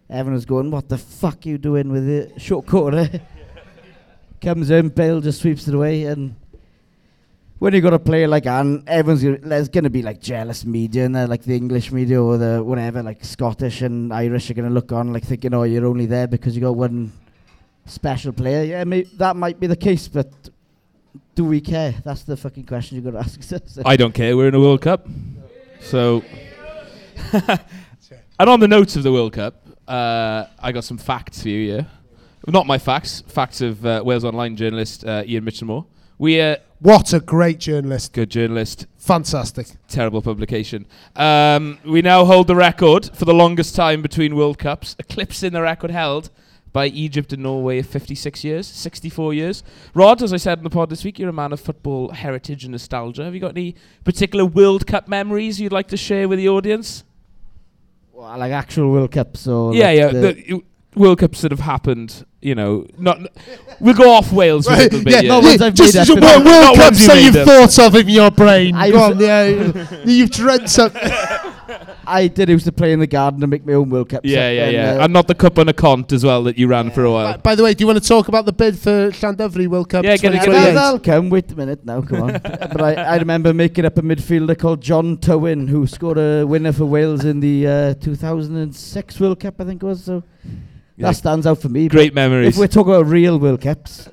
Everyone 0.07 0.35
was 0.35 0.45
going, 0.45 0.69
"What 0.69 0.87
the 0.87 0.99
fuck 0.99 1.45
are 1.45 1.49
you 1.49 1.57
doing 1.57 1.91
with 1.91 2.07
it? 2.07 2.39
Short 2.41 2.65
corner." 2.65 3.09
Comes 4.41 4.69
in, 4.69 4.87
Bale 4.87 5.19
just 5.19 5.41
sweeps 5.41 5.67
it 5.67 5.73
away, 5.73 6.03
and 6.03 6.35
when 7.57 7.73
you 7.73 7.81
got 7.81 7.93
a 7.93 7.99
player 7.99 8.27
like 8.27 8.45
Anne, 8.45 8.85
everyone's 8.87 9.21
gonna, 9.21 9.37
there's 9.39 9.67
gonna 9.67 9.89
be 9.89 10.01
like 10.01 10.21
jealous 10.21 10.63
media 10.63 11.05
and 11.05 11.29
like 11.29 11.43
the 11.43 11.55
English 11.55 11.91
media 11.91 12.23
or 12.23 12.37
the 12.37 12.63
whatever, 12.63 13.03
like 13.03 13.25
Scottish 13.25 13.81
and 13.81 14.13
Irish 14.13 14.49
are 14.49 14.53
gonna 14.53 14.69
look 14.69 14.93
on 14.93 15.11
like 15.11 15.23
thinking, 15.25 15.53
oh, 15.53 15.63
you're 15.63 15.85
only 15.85 16.05
there 16.05 16.27
because 16.27 16.55
you 16.55 16.61
got 16.61 16.77
one 16.77 17.11
special 17.89 18.31
player. 18.31 18.63
Yeah, 18.63 18.83
may, 18.83 19.03
that 19.17 19.35
might 19.35 19.59
be 19.59 19.67
the 19.67 19.75
case, 19.75 20.07
but 20.07 20.31
do 21.35 21.45
we 21.45 21.61
care? 21.61 21.95
That's 22.03 22.23
the 22.23 22.37
fucking 22.37 22.65
question 22.65 22.97
you 22.97 23.01
got 23.03 23.11
to 23.11 23.19
ask 23.19 23.37
yourself. 23.37 23.85
I 23.85 23.95
don't 23.95 24.13
care. 24.13 24.35
We're 24.35 24.47
in 24.49 24.55
a 24.55 24.59
World 24.59 24.81
Cup, 24.81 25.07
so. 25.81 26.23
and 27.33 28.49
on 28.49 28.59
the 28.59 28.67
notes 28.67 28.95
of 28.95 29.03
the 29.03 29.11
World 29.11 29.33
Cup, 29.33 29.65
uh, 29.87 30.45
I 30.59 30.71
got 30.71 30.83
some 30.83 30.97
facts 30.97 31.41
for 31.41 31.49
you. 31.49 31.75
Yeah, 31.75 31.83
not 32.47 32.67
my 32.67 32.77
facts. 32.77 33.21
Facts 33.27 33.61
of 33.61 33.85
uh, 33.85 34.01
Wales 34.05 34.23
Online 34.23 34.55
journalist 34.55 35.05
uh, 35.05 35.23
Ian 35.25 35.45
Mitchelmore. 35.45 35.85
We 36.17 36.41
uh, 36.41 36.57
What 36.79 37.13
a 37.13 37.21
great 37.21 37.59
journalist. 37.59 38.11
good 38.11 38.29
journalist, 38.29 38.87
Fantastic. 38.97 39.67
terrible 39.87 40.21
publication. 40.21 40.85
Um, 41.15 41.79
we 41.85 42.01
now 42.01 42.25
hold 42.25 42.47
the 42.47 42.55
record 42.55 43.09
for 43.15 43.23
the 43.23 43.33
longest 43.33 43.75
time 43.75 44.01
between 44.01 44.35
World 44.35 44.57
Cups, 44.57 44.97
eclipsing 44.99 45.53
the 45.53 45.61
record 45.61 45.91
held 45.91 46.29
by 46.71 46.85
Egypt 46.87 47.33
and 47.33 47.43
Norway 47.43 47.79
of 47.79 47.87
56 47.87 48.43
years, 48.43 48.67
64 48.67 49.33
years. 49.33 49.63
Rod, 49.93 50.21
as 50.21 50.31
I 50.33 50.37
said 50.37 50.59
in 50.59 50.63
the 50.63 50.69
pod 50.69 50.89
this 50.89 51.03
week, 51.03 51.17
you're 51.19 51.29
a 51.29 51.33
man 51.33 51.51
of 51.51 51.59
football 51.59 52.09
heritage 52.11 52.63
and 52.63 52.71
nostalgia. 52.73 53.23
Have 53.25 53.33
you 53.33 53.39
got 53.41 53.51
any 53.51 53.75
particular 54.03 54.45
World 54.45 54.85
Cup 54.85 55.07
memories 55.07 55.59
you'd 55.59 55.71
like 55.71 55.87
to 55.87 55.97
share 55.97 56.27
with 56.27 56.37
the 56.39 56.47
audience? 56.49 57.03
Well, 58.13 58.37
like 58.37 58.51
actual 58.51 58.91
World 58.91 59.11
Cups 59.11 59.47
or 59.47 59.73
yeah, 59.73 59.85
like 59.87 59.97
yeah. 59.97 60.07
the- 60.09 60.19
The, 60.33 60.63
World 60.95 61.19
Cups 61.19 61.41
that 61.41 61.51
have 61.51 61.59
happened, 61.59 62.25
you 62.41 62.55
know, 62.55 62.85
not. 62.97 63.19
We'll 63.79 63.93
go 63.93 64.11
off 64.11 64.33
Wales 64.33 64.65
for 64.65 64.73
a 64.73 64.77
little 64.77 65.03
bit. 65.03 65.13
yeah, 65.13 65.19
Yeah, 65.21 65.29
no, 65.29 65.39
ones 65.47 65.61
I've 65.61 65.75
just 65.75 65.93
made 65.95 66.05
just 66.05 66.11
up. 66.17 66.19
World, 66.23 66.43
Not 66.43 66.63
World 66.65 66.75
Cups 66.77 67.01
you 67.01 67.07
that 67.07 67.21
you've 67.23 67.35
up. 67.35 67.47
thought 67.47 67.79
of 67.87 67.95
in 67.95 68.09
your 68.09 68.31
brain. 68.31 68.75
I 68.75 68.89
Go 68.91 69.03
on, 69.03 69.19
yeah. 69.19 70.01
you've 70.05 70.31
dreamt 70.31 70.67
something. 70.67 70.99
I 72.07 72.27
did 72.27 72.49
used 72.49 72.65
to 72.65 72.71
play 72.71 72.93
in 72.93 72.99
the 72.99 73.07
garden 73.07 73.41
and 73.43 73.49
make 73.49 73.65
my 73.65 73.73
own 73.73 73.89
World 73.89 74.09
Cup. 74.09 74.21
yeah, 74.23 74.39
up 74.39 74.53
yeah, 74.55 74.63
and, 74.63 74.73
yeah. 74.73 74.91
uh, 75.01 75.03
And 75.05 75.13
not 75.13 75.27
the 75.27 75.35
cup 75.35 75.57
on 75.59 75.69
a 75.69 75.73
cont 75.73 76.11
as 76.11 76.23
well 76.23 76.43
that 76.43 76.57
you 76.57 76.67
ran 76.67 76.91
for 76.91 77.03
a 77.05 77.11
while. 77.11 77.33
By, 77.33 77.37
by 77.37 77.55
the 77.55 77.63
way, 77.63 77.73
do 77.73 77.83
you 77.83 77.87
want 77.87 78.01
to 78.01 78.07
talk 78.07 78.27
about 78.27 78.45
the 78.45 78.53
bid 78.53 78.77
for 78.79 79.09
Llandovri 79.11 79.67
World 79.67 79.89
Cup 79.89 80.03
Yeah, 80.03 80.17
get 80.17 80.33
it, 80.33 80.39
get 80.41 80.49
it, 80.49 80.55
I'll, 80.55 80.77
I'll 80.79 80.99
come. 80.99 81.29
Wait 81.29 81.51
a 81.51 81.55
minute 81.55 81.85
now. 81.85 82.01
Come 82.01 82.21
on. 82.23 82.31
but 82.43 82.81
I, 82.81 82.93
I 82.95 83.17
remember 83.17 83.53
making 83.53 83.85
up 83.85 83.97
a 83.97 84.01
midfielder 84.01 84.57
called 84.57 84.81
John 84.81 85.17
Tywin, 85.17 85.67
who 85.69 85.85
scored 85.87 86.17
a 86.17 86.45
winner 86.45 86.71
for 86.71 86.85
Wales 86.85 87.25
in 87.25 87.39
the 87.39 87.67
uh, 87.67 87.93
2006 87.95 89.19
World 89.19 89.39
Cup, 89.39 89.55
I 89.59 89.65
think 89.65 89.83
it 89.83 89.85
was. 89.85 90.03
So 90.03 90.23
Yeah. 90.97 91.07
that 91.07 91.15
stands 91.15 91.45
out 91.47 91.59
for 91.61 91.69
me. 91.69 91.87
Great 91.87 92.13
memories. 92.13 92.49
If 92.49 92.57
we're 92.57 92.67
talking 92.67 92.93
about 92.93 93.05
real 93.05 93.37
World 93.39 93.61
Cups, 93.61 94.09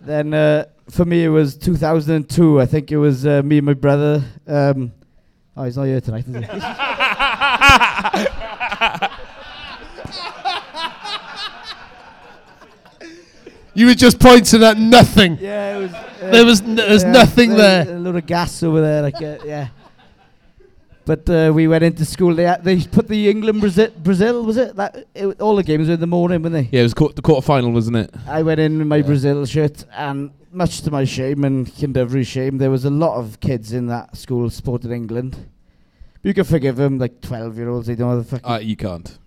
then 0.00 0.34
uh, 0.34 0.64
for 0.90 1.04
me 1.04 1.24
it 1.24 1.28
was 1.28 1.56
2002. 1.56 2.60
I 2.60 2.66
think 2.66 2.90
it 2.90 2.96
was 2.96 3.26
uh, 3.26 3.42
me 3.44 3.58
and 3.58 3.66
my 3.66 3.74
brother. 3.74 4.22
Um, 4.46 4.92
oh, 5.60 5.64
he's 5.64 5.76
not 5.76 5.84
here 5.84 6.00
tonight, 6.00 6.24
is 6.26 6.34
he? 6.34 6.40
You 13.72 13.86
were 13.86 13.94
just 13.94 14.18
pointing 14.18 14.62
at 14.64 14.78
nothing. 14.78 15.38
yeah, 15.40 15.76
it 15.76 15.80
was. 15.82 15.92
Uh, 15.94 16.30
There 16.32 16.44
was 16.44 16.60
n- 16.60 16.74
there's 16.74 17.04
yeah, 17.04 17.12
nothing 17.12 17.50
there 17.50 17.78
was 17.78 17.86
there. 17.86 17.96
A 17.96 18.00
lot 18.00 18.16
of 18.16 18.26
gas 18.26 18.62
over 18.62 18.80
there, 18.80 19.02
like 19.02 19.22
uh, 19.22 19.38
yeah. 19.44 19.68
But 21.06 21.28
uh, 21.30 21.50
we 21.54 21.66
went 21.66 21.82
into 21.82 22.04
school. 22.04 22.34
They 22.34 22.44
had- 22.44 22.62
they 22.62 22.80
put 22.84 23.08
the 23.08 23.28
England 23.30 23.60
Brazil, 23.60 23.88
Brazil 24.02 24.44
was 24.44 24.56
it? 24.56 24.76
That 24.76 25.06
it, 25.14 25.40
all 25.40 25.56
the 25.56 25.62
games 25.62 25.88
were 25.88 25.94
in 25.94 26.00
the 26.00 26.06
morning, 26.06 26.42
weren't 26.42 26.52
they? 26.52 26.68
Yeah, 26.70 26.80
it 26.80 26.84
was 26.84 26.94
qu- 26.94 27.12
the 27.12 27.22
quarter 27.22 27.42
final, 27.44 27.72
wasn't 27.72 27.96
it? 27.96 28.14
I 28.28 28.42
went 28.42 28.60
in 28.60 28.78
with 28.78 28.86
my 28.86 28.96
Yeah. 28.96 29.02
Brazil 29.02 29.44
shirt, 29.46 29.84
and 29.96 30.30
much 30.52 30.82
to 30.82 30.90
my 30.90 31.04
shame 31.04 31.44
and 31.44 31.66
Kindovry's 31.66 32.26
shame, 32.28 32.58
there 32.58 32.70
was 32.70 32.84
a 32.84 32.90
lot 32.90 33.16
of 33.18 33.40
kids 33.40 33.72
in 33.72 33.86
that 33.86 34.16
school 34.16 34.50
supported 34.50 34.90
England. 34.90 35.36
You 36.22 36.34
can 36.34 36.44
forgive 36.44 36.76
them, 36.76 36.98
like 36.98 37.20
twelve-year-olds. 37.22 37.86
They 37.86 37.94
don't 37.94 38.10
know 38.10 38.18
the 38.20 38.24
fuck. 38.24 38.42
Uh, 38.48 38.58
you 38.62 38.76
can't. 38.76 39.18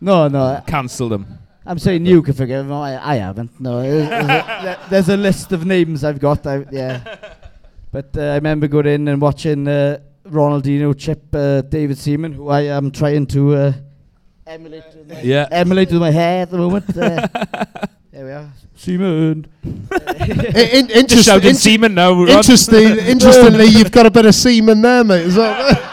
no, 0.00 0.26
no. 0.28 0.62
Cancel 0.66 1.08
them. 1.08 1.38
I'm 1.66 1.78
saying 1.78 2.04
you 2.04 2.20
can 2.22 2.34
forgive 2.34 2.66
them. 2.66 2.74
I, 2.76 3.12
I 3.12 3.14
haven't. 3.16 3.58
No, 3.60 3.80
there's, 3.80 4.08
there's, 4.08 4.26
a, 4.28 4.78
there's 4.90 5.08
a 5.08 5.16
list 5.16 5.52
of 5.52 5.64
names 5.64 6.02
I've 6.04 6.18
got. 6.18 6.46
I, 6.46 6.66
yeah, 6.72 7.16
but 7.92 8.14
uh, 8.16 8.20
I 8.22 8.34
remember 8.34 8.66
going 8.66 8.86
in 8.86 9.08
and 9.08 9.20
watching 9.20 9.66
uh, 9.68 10.00
Ronaldinho 10.26 10.96
chip 10.98 11.22
uh, 11.34 11.60
David 11.62 11.98
Seaman, 11.98 12.32
who 12.32 12.48
I 12.48 12.62
am 12.62 12.90
trying 12.90 13.26
to 13.28 13.54
uh, 13.54 13.72
emulate. 14.46 14.84
With 14.94 15.08
my, 15.10 15.20
Yeah. 15.20 15.48
emulate 15.50 15.90
with 15.92 16.00
my 16.00 16.10
hair 16.10 16.42
at 16.42 16.50
the 16.50 16.58
moment. 16.58 16.96
Uh, 16.96 17.28
there 18.10 18.24
we 18.24 18.30
are, 18.32 18.50
Seaman. 18.74 19.46
I- 19.92 20.70
in- 20.72 20.86
Just 20.88 20.96
interest- 20.96 21.24
shouting 21.26 21.50
in- 21.50 21.54
semen 21.56 21.94
now. 21.94 22.12
Rod. 22.12 22.28
interesting, 22.30 22.98
interestingly, 23.06 23.66
you've 23.66 23.92
got 23.92 24.06
a 24.06 24.10
bit 24.10 24.24
of 24.26 24.34
semen 24.34 24.80
there, 24.80 25.04
mate. 25.04 25.26
as 25.26 25.36
well. 25.36 25.90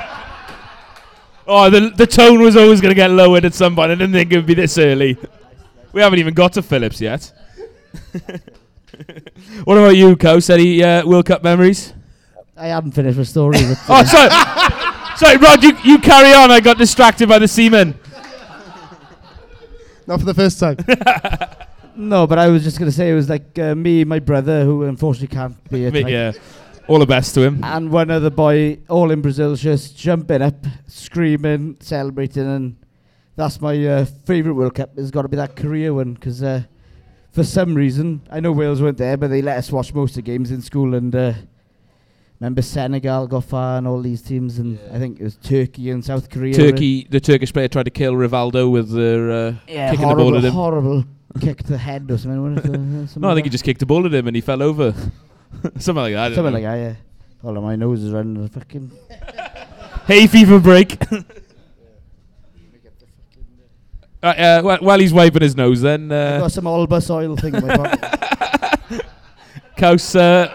Oh, 1.47 1.69
the 1.69 1.89
the 1.89 2.07
tone 2.07 2.39
was 2.41 2.55
always 2.55 2.79
going 2.79 2.91
to 2.91 2.95
get 2.95 3.11
lowered 3.11 3.43
at 3.43 3.53
some 3.53 3.75
point. 3.75 3.91
I 3.91 3.95
didn't 3.95 4.13
think 4.13 4.31
it 4.31 4.37
would 4.37 4.45
be 4.45 4.53
this 4.53 4.77
early. 4.77 5.17
We 5.91 5.99
haven't 6.01 6.19
even 6.19 6.33
got 6.33 6.53
to 6.53 6.61
Phillips 6.61 7.01
yet. 7.01 7.33
what 9.65 9.77
about 9.77 9.95
you, 9.97 10.15
Coase? 10.15 10.49
Any 10.49 10.81
uh, 10.81 11.05
World 11.05 11.25
Cup 11.25 11.43
memories? 11.43 11.93
I 12.61 12.67
haven't 12.67 12.91
finished 12.91 13.17
my 13.17 13.23
story. 13.23 13.57
But, 13.57 13.79
Oh, 13.89 13.93
uh, 13.95 14.05
sorry. 14.05 15.17
sorry, 15.17 15.37
Rod, 15.37 15.63
you, 15.63 15.71
you 15.83 15.97
carry 15.99 16.31
on. 16.33 16.51
I 16.51 16.59
got 16.59 16.77
distracted 16.77 17.27
by 17.27 17.39
the 17.39 17.47
semen. 17.47 17.95
Not 20.07 20.19
for 20.19 20.25
the 20.25 20.33
first 20.33 20.59
time. 20.59 20.77
no, 21.95 22.27
but 22.27 22.37
I 22.37 22.47
was 22.49 22.63
just 22.63 22.77
gonna 22.79 22.91
say 22.91 23.09
it 23.09 23.13
was 23.15 23.29
like 23.29 23.57
uh, 23.57 23.73
me, 23.75 24.03
my 24.03 24.19
brother, 24.19 24.63
who 24.63 24.83
unfortunately 24.83 25.33
can't 25.35 25.69
be 25.69 25.79
here. 25.79 25.91
Tonight, 25.91 26.11
yeah, 26.11 26.31
all 26.87 26.99
the 26.99 27.05
best 27.05 27.33
to 27.35 27.41
him. 27.41 27.63
and 27.63 27.91
one 27.91 28.11
other 28.11 28.29
boy, 28.29 28.79
all 28.89 29.09
in 29.11 29.21
Brazil, 29.21 29.55
just 29.55 29.97
jumping 29.97 30.41
up, 30.41 30.55
screaming, 30.87 31.77
celebrating, 31.79 32.45
and 32.47 32.75
that's 33.35 33.61
my 33.61 33.83
uh, 33.85 34.05
favourite 34.05 34.55
World 34.55 34.75
Cup. 34.75 34.91
It's 34.97 35.11
got 35.11 35.21
to 35.23 35.29
be 35.29 35.37
that 35.37 35.55
Korea 35.55 35.93
one 35.93 36.13
because 36.15 36.43
uh, 36.43 36.63
for 37.31 37.43
some 37.43 37.73
reason 37.75 38.21
I 38.29 38.39
know 38.39 38.51
Wales 38.51 38.81
weren't 38.81 38.97
there, 38.97 39.17
but 39.17 39.29
they 39.29 39.41
let 39.41 39.57
us 39.57 39.71
watch 39.71 39.93
most 39.93 40.11
of 40.11 40.15
the 40.17 40.21
games 40.23 40.51
in 40.51 40.61
school. 40.61 40.93
And 40.95 41.15
uh, 41.15 41.33
remember 42.41 42.63
Senegal 42.63 43.27
got 43.27 43.43
far 43.43 43.77
and 43.77 43.87
all 43.87 44.01
these 44.01 44.23
teams, 44.23 44.57
and 44.57 44.79
I 44.91 44.97
think 44.97 45.19
it 45.19 45.23
was 45.23 45.35
Turkey 45.37 45.91
and 45.91 46.03
South 46.03 46.29
Korea. 46.29 46.53
Turkey, 46.55 47.07
the 47.07 47.19
Turkish 47.19 47.53
player 47.53 47.67
tried 47.67 47.83
to 47.83 47.91
kill 47.91 48.13
Rivaldo 48.13 48.71
with 48.71 48.89
their. 48.89 49.31
Uh, 49.31 49.53
yeah, 49.67 49.91
kicking 49.91 50.09
the 50.09 50.15
ball 50.15 50.35
at 50.35 50.43
him. 50.43 50.51
horrible 50.53 51.05
kick 51.39 51.59
to 51.59 51.67
the 51.73 51.77
head 51.77 52.09
or 52.09 52.17
something. 52.17 52.55
wasn't? 52.55 52.75
Uh, 52.81 53.07
something 53.07 53.21
no, 53.21 53.29
I 53.29 53.35
think 53.35 53.45
he 53.45 53.49
just 53.51 53.63
kicked 53.63 53.79
the 53.79 53.85
ball 53.85 54.05
at 54.07 54.13
him 54.13 54.27
and 54.27 54.35
he 54.35 54.41
fell 54.41 54.61
over. 54.63 54.93
Something 55.77 55.95
like 56.03 56.13
that. 56.13 56.19
I 56.25 56.29
that. 56.29 56.35
something 56.35 56.53
know. 56.53 56.59
like 56.59 56.63
that. 56.63 56.75
Yeah. 56.77 56.95
All 57.43 57.57
of 57.57 57.63
my 57.63 57.75
nose 57.75 58.03
is 58.03 58.11
running. 58.11 58.47
Fucking. 58.47 58.91
Hay 60.07 60.25
fever 60.25 60.59
break. 60.59 60.97
uh, 61.11 61.21
uh, 64.23 64.61
while, 64.61 64.77
while 64.77 64.99
he's 64.99 65.13
wiping 65.13 65.41
his 65.41 65.55
nose, 65.55 65.81
then 65.81 66.11
I've 66.11 66.35
uh, 66.35 66.39
got 66.39 66.51
some 66.51 66.63
Olbas 66.65 67.09
oil 67.09 67.35
thing 67.35 67.53
in 67.55 67.67
my 67.67 67.77
pocket. 67.77 69.05
Couse. 69.77 70.15
Uh, 70.15 70.47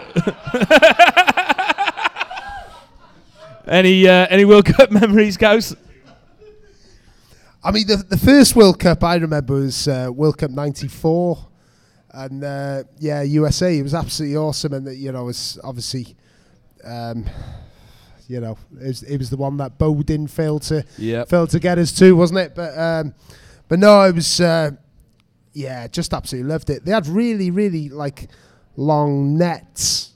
any 3.67 4.07
uh, 4.07 4.27
any 4.29 4.45
World 4.45 4.65
Cup 4.65 4.91
memories, 5.01 5.37
guys? 5.37 5.75
I 7.63 7.71
mean, 7.71 7.87
the, 7.87 7.97
the 7.97 8.17
first 8.17 8.55
World 8.55 8.79
Cup 8.79 9.03
I 9.03 9.15
remember 9.15 9.55
was 9.55 9.87
uh, 9.87 10.09
World 10.13 10.37
Cup 10.37 10.51
'94, 10.51 11.37
and 12.11 12.43
uh, 12.43 12.83
yeah, 12.99 13.21
USA. 13.23 13.77
It 13.77 13.83
was 13.83 13.93
absolutely 13.93 14.37
awesome, 14.37 14.73
and 14.73 14.97
you 14.97 15.11
know, 15.11 15.25
was 15.25 15.59
obviously, 15.63 16.15
um, 16.83 17.25
you 18.27 18.39
know, 18.39 18.57
it 18.79 18.87
was, 18.87 19.03
it 19.03 19.17
was 19.17 19.29
the 19.29 19.37
one 19.37 19.57
that 19.57 19.77
Bodin 19.77 20.29
failed 20.29 20.61
to 20.63 20.85
Yeah. 20.97 21.25
failed 21.25 21.49
to 21.51 21.59
get 21.59 21.77
us 21.77 21.91
to, 21.93 22.15
wasn't 22.15 22.39
it? 22.39 22.55
But 22.55 22.77
um, 22.77 23.13
but 23.67 23.79
no, 23.79 24.03
it 24.03 24.15
was 24.15 24.39
uh, 24.39 24.71
yeah, 25.53 25.87
just 25.87 26.13
absolutely 26.13 26.49
loved 26.49 26.69
it. 26.69 26.85
They 26.85 26.91
had 26.91 27.07
really, 27.07 27.51
really 27.51 27.89
like 27.89 28.29
long 28.77 29.37
nets. 29.37 30.11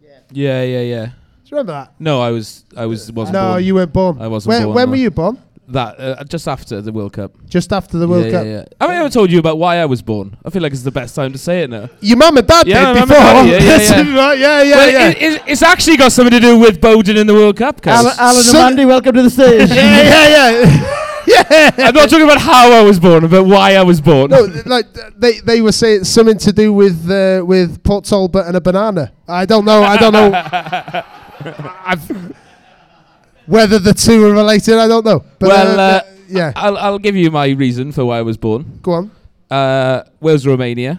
Yeah, 0.00 0.18
Yeah, 0.30 0.62
yeah, 0.62 0.80
yeah. 0.82 1.08
Do 1.46 1.50
you 1.50 1.58
remember 1.58 1.72
that? 1.74 1.92
No, 2.00 2.20
I 2.20 2.30
was 2.32 2.64
I 2.76 2.86
was 2.86 3.12
wasn't 3.12 3.34
no, 3.34 3.52
born. 3.52 3.64
you 3.64 3.74
weren't 3.76 3.92
born. 3.92 4.20
I 4.20 4.26
wasn't 4.26 4.48
when, 4.50 4.62
born, 4.64 4.74
When 4.74 4.86
no. 4.86 4.90
were 4.90 4.96
you 4.96 5.10
born? 5.12 5.38
that 5.68 5.98
uh, 6.00 6.24
just 6.24 6.48
after 6.48 6.80
the 6.80 6.92
World 6.92 7.12
Cup. 7.12 7.32
Just 7.48 7.72
after 7.72 7.98
the 7.98 8.08
World 8.08 8.24
yeah, 8.26 8.30
Cup. 8.32 8.44
Yeah, 8.46 8.52
yeah. 8.52 8.64
Have 8.80 8.90
I 8.90 8.96
ever 8.96 9.08
told 9.08 9.30
you 9.30 9.38
about 9.38 9.56
why 9.58 9.76
I 9.78 9.84
was 9.86 10.02
born? 10.02 10.36
I 10.44 10.50
feel 10.50 10.60
like 10.60 10.72
it's 10.72 10.82
the 10.82 10.90
best 10.90 11.14
time 11.14 11.30
to 11.32 11.38
say 11.38 11.62
it 11.62 11.70
now. 11.70 11.88
Your 12.00 12.16
mum 12.16 12.36
and 12.36 12.46
dad 12.48 12.66
Yeah, 12.66 12.80
did 12.80 12.86
mum 12.86 12.96
and 12.96 13.08
before. 13.08 13.22
dad, 13.22 13.46
yeah, 13.46 13.58
yeah, 13.58 14.02
yeah. 14.02 14.16
Right, 14.26 14.38
yeah, 14.38 14.62
yeah, 14.62 14.76
well, 14.76 14.90
yeah. 14.92 15.08
It, 15.10 15.22
it, 15.22 15.42
it's 15.46 15.62
actually 15.62 15.96
got 15.98 16.10
something 16.10 16.32
to 16.32 16.40
do 16.40 16.58
with 16.58 16.80
Bodin 16.80 17.16
in 17.16 17.28
the 17.28 17.34
World 17.34 17.56
Cup. 17.56 17.80
Couse. 17.80 18.04
Alan, 18.04 18.16
Alan 18.18 18.36
and 18.36 18.44
So- 18.44 18.58
Mandy, 18.58 18.84
welcome 18.84 19.14
to 19.14 19.22
the 19.22 19.30
stage. 19.30 19.68
yeah, 19.70 20.28
yeah, 20.28 21.12
yeah. 21.26 21.70
I'm 21.78 21.94
not 21.94 22.08
talking 22.10 22.24
about 22.24 22.40
how 22.40 22.72
I 22.72 22.82
was 22.82 22.98
born, 23.00 23.28
but 23.28 23.44
why 23.44 23.74
I 23.76 23.82
was 23.82 24.00
born. 24.00 24.30
no, 24.30 24.46
th- 24.48 24.66
like 24.66 24.92
th- 24.94 25.12
they 25.16 25.40
they 25.40 25.60
were 25.60 25.72
saying 25.72 26.04
something 26.04 26.38
to 26.38 26.52
do 26.52 26.72
with 26.72 27.08
uh, 27.10 27.44
with 27.44 27.82
Port 27.82 28.04
Talbot 28.04 28.46
and 28.46 28.56
a 28.56 28.60
banana. 28.60 29.12
I 29.28 29.44
don't 29.46 29.64
know. 29.64 29.82
I 29.82 29.96
don't 29.96 30.12
know. 30.12 31.02
Whether 33.46 33.78
the 33.78 33.94
two 33.94 34.24
are 34.24 34.32
related, 34.32 34.74
I 34.78 34.88
don't 34.88 35.04
know. 35.04 35.20
But 35.38 35.48
Well, 35.48 35.78
uh, 35.80 35.82
uh, 35.82 36.00
yeah, 36.28 36.52
I'll, 36.56 36.76
I'll 36.76 36.98
give 36.98 37.14
you 37.14 37.30
my 37.30 37.48
reason 37.50 37.92
for 37.92 38.04
why 38.04 38.18
I 38.18 38.22
was 38.22 38.36
born. 38.36 38.80
go 38.82 38.92
on. 38.92 39.10
Uh, 39.50 40.02
Wales, 40.20 40.44
Romania. 40.46 40.98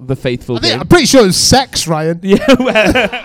the 0.00 0.16
faithful 0.16 0.56
I 0.56 0.60
think, 0.60 0.72
game. 0.72 0.80
I'm 0.80 0.88
pretty 0.88 1.06
sure 1.06 1.22
it 1.22 1.26
was 1.26 1.36
sex, 1.36 1.86
Ryan. 1.86 2.18
Yeah, 2.24 2.44
well, 2.58 3.24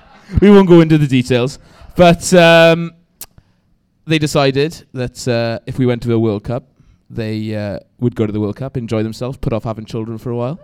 we 0.40 0.48
won't 0.50 0.66
go 0.68 0.80
into 0.80 0.96
the 0.96 1.06
details, 1.06 1.58
but 1.96 2.32
um, 2.32 2.92
they 4.06 4.18
decided 4.18 4.86
that 4.94 5.28
uh, 5.28 5.58
if 5.66 5.78
we 5.78 5.84
went 5.84 6.02
to 6.04 6.14
a 6.14 6.18
World 6.18 6.44
Cup, 6.44 6.64
they 7.10 7.54
uh, 7.54 7.80
would 7.98 8.14
go 8.14 8.24
to 8.24 8.32
the 8.32 8.40
World 8.40 8.56
Cup, 8.56 8.78
enjoy 8.78 9.02
themselves, 9.02 9.36
put 9.36 9.52
off 9.52 9.64
having 9.64 9.84
children 9.84 10.16
for 10.16 10.30
a 10.30 10.36
while, 10.36 10.58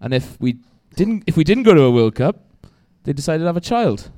and 0.00 0.12
if 0.12 0.40
we 0.40 0.58
didn't, 0.96 1.22
if 1.28 1.36
we 1.36 1.44
didn't 1.44 1.62
go 1.62 1.74
to 1.74 1.82
a 1.82 1.90
World 1.92 2.16
Cup, 2.16 2.40
they 3.04 3.12
decided 3.12 3.40
to 3.40 3.46
have 3.46 3.56
a 3.56 3.60
child. 3.60 4.10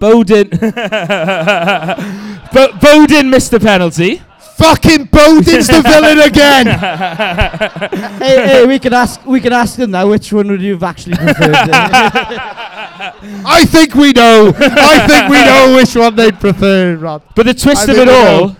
Bodin, 0.00 0.48
Bo- 2.52 2.72
Bodin 2.78 3.30
missed 3.30 3.50
the 3.50 3.60
penalty. 3.60 4.22
Fucking 4.56 5.04
Bodin's 5.06 5.66
the 5.68 5.82
villain 5.82 6.18
again. 6.20 6.66
hey, 8.18 8.46
hey, 8.46 8.66
we 8.66 8.78
can 8.78 8.92
ask. 8.92 9.24
We 9.26 9.40
can 9.40 9.52
ask 9.52 9.76
them 9.76 9.90
now. 9.92 10.08
Which 10.08 10.32
one 10.32 10.48
would 10.50 10.60
you 10.62 10.72
have 10.72 10.82
actually 10.82 11.16
preferred? 11.16 11.54
I 13.46 13.64
think 13.66 13.94
we 13.94 14.12
know. 14.12 14.52
I 14.58 15.06
think 15.06 15.28
we 15.30 15.44
know 15.44 15.74
which 15.76 15.94
one 15.96 16.14
they'd 16.14 16.38
prefer, 16.38 16.96
Rod. 16.96 17.22
But 17.34 17.46
the 17.46 17.54
twist 17.54 17.88
I 17.88 17.92
of 17.92 17.98
it 17.98 18.08
all, 18.08 18.48
know. 18.48 18.56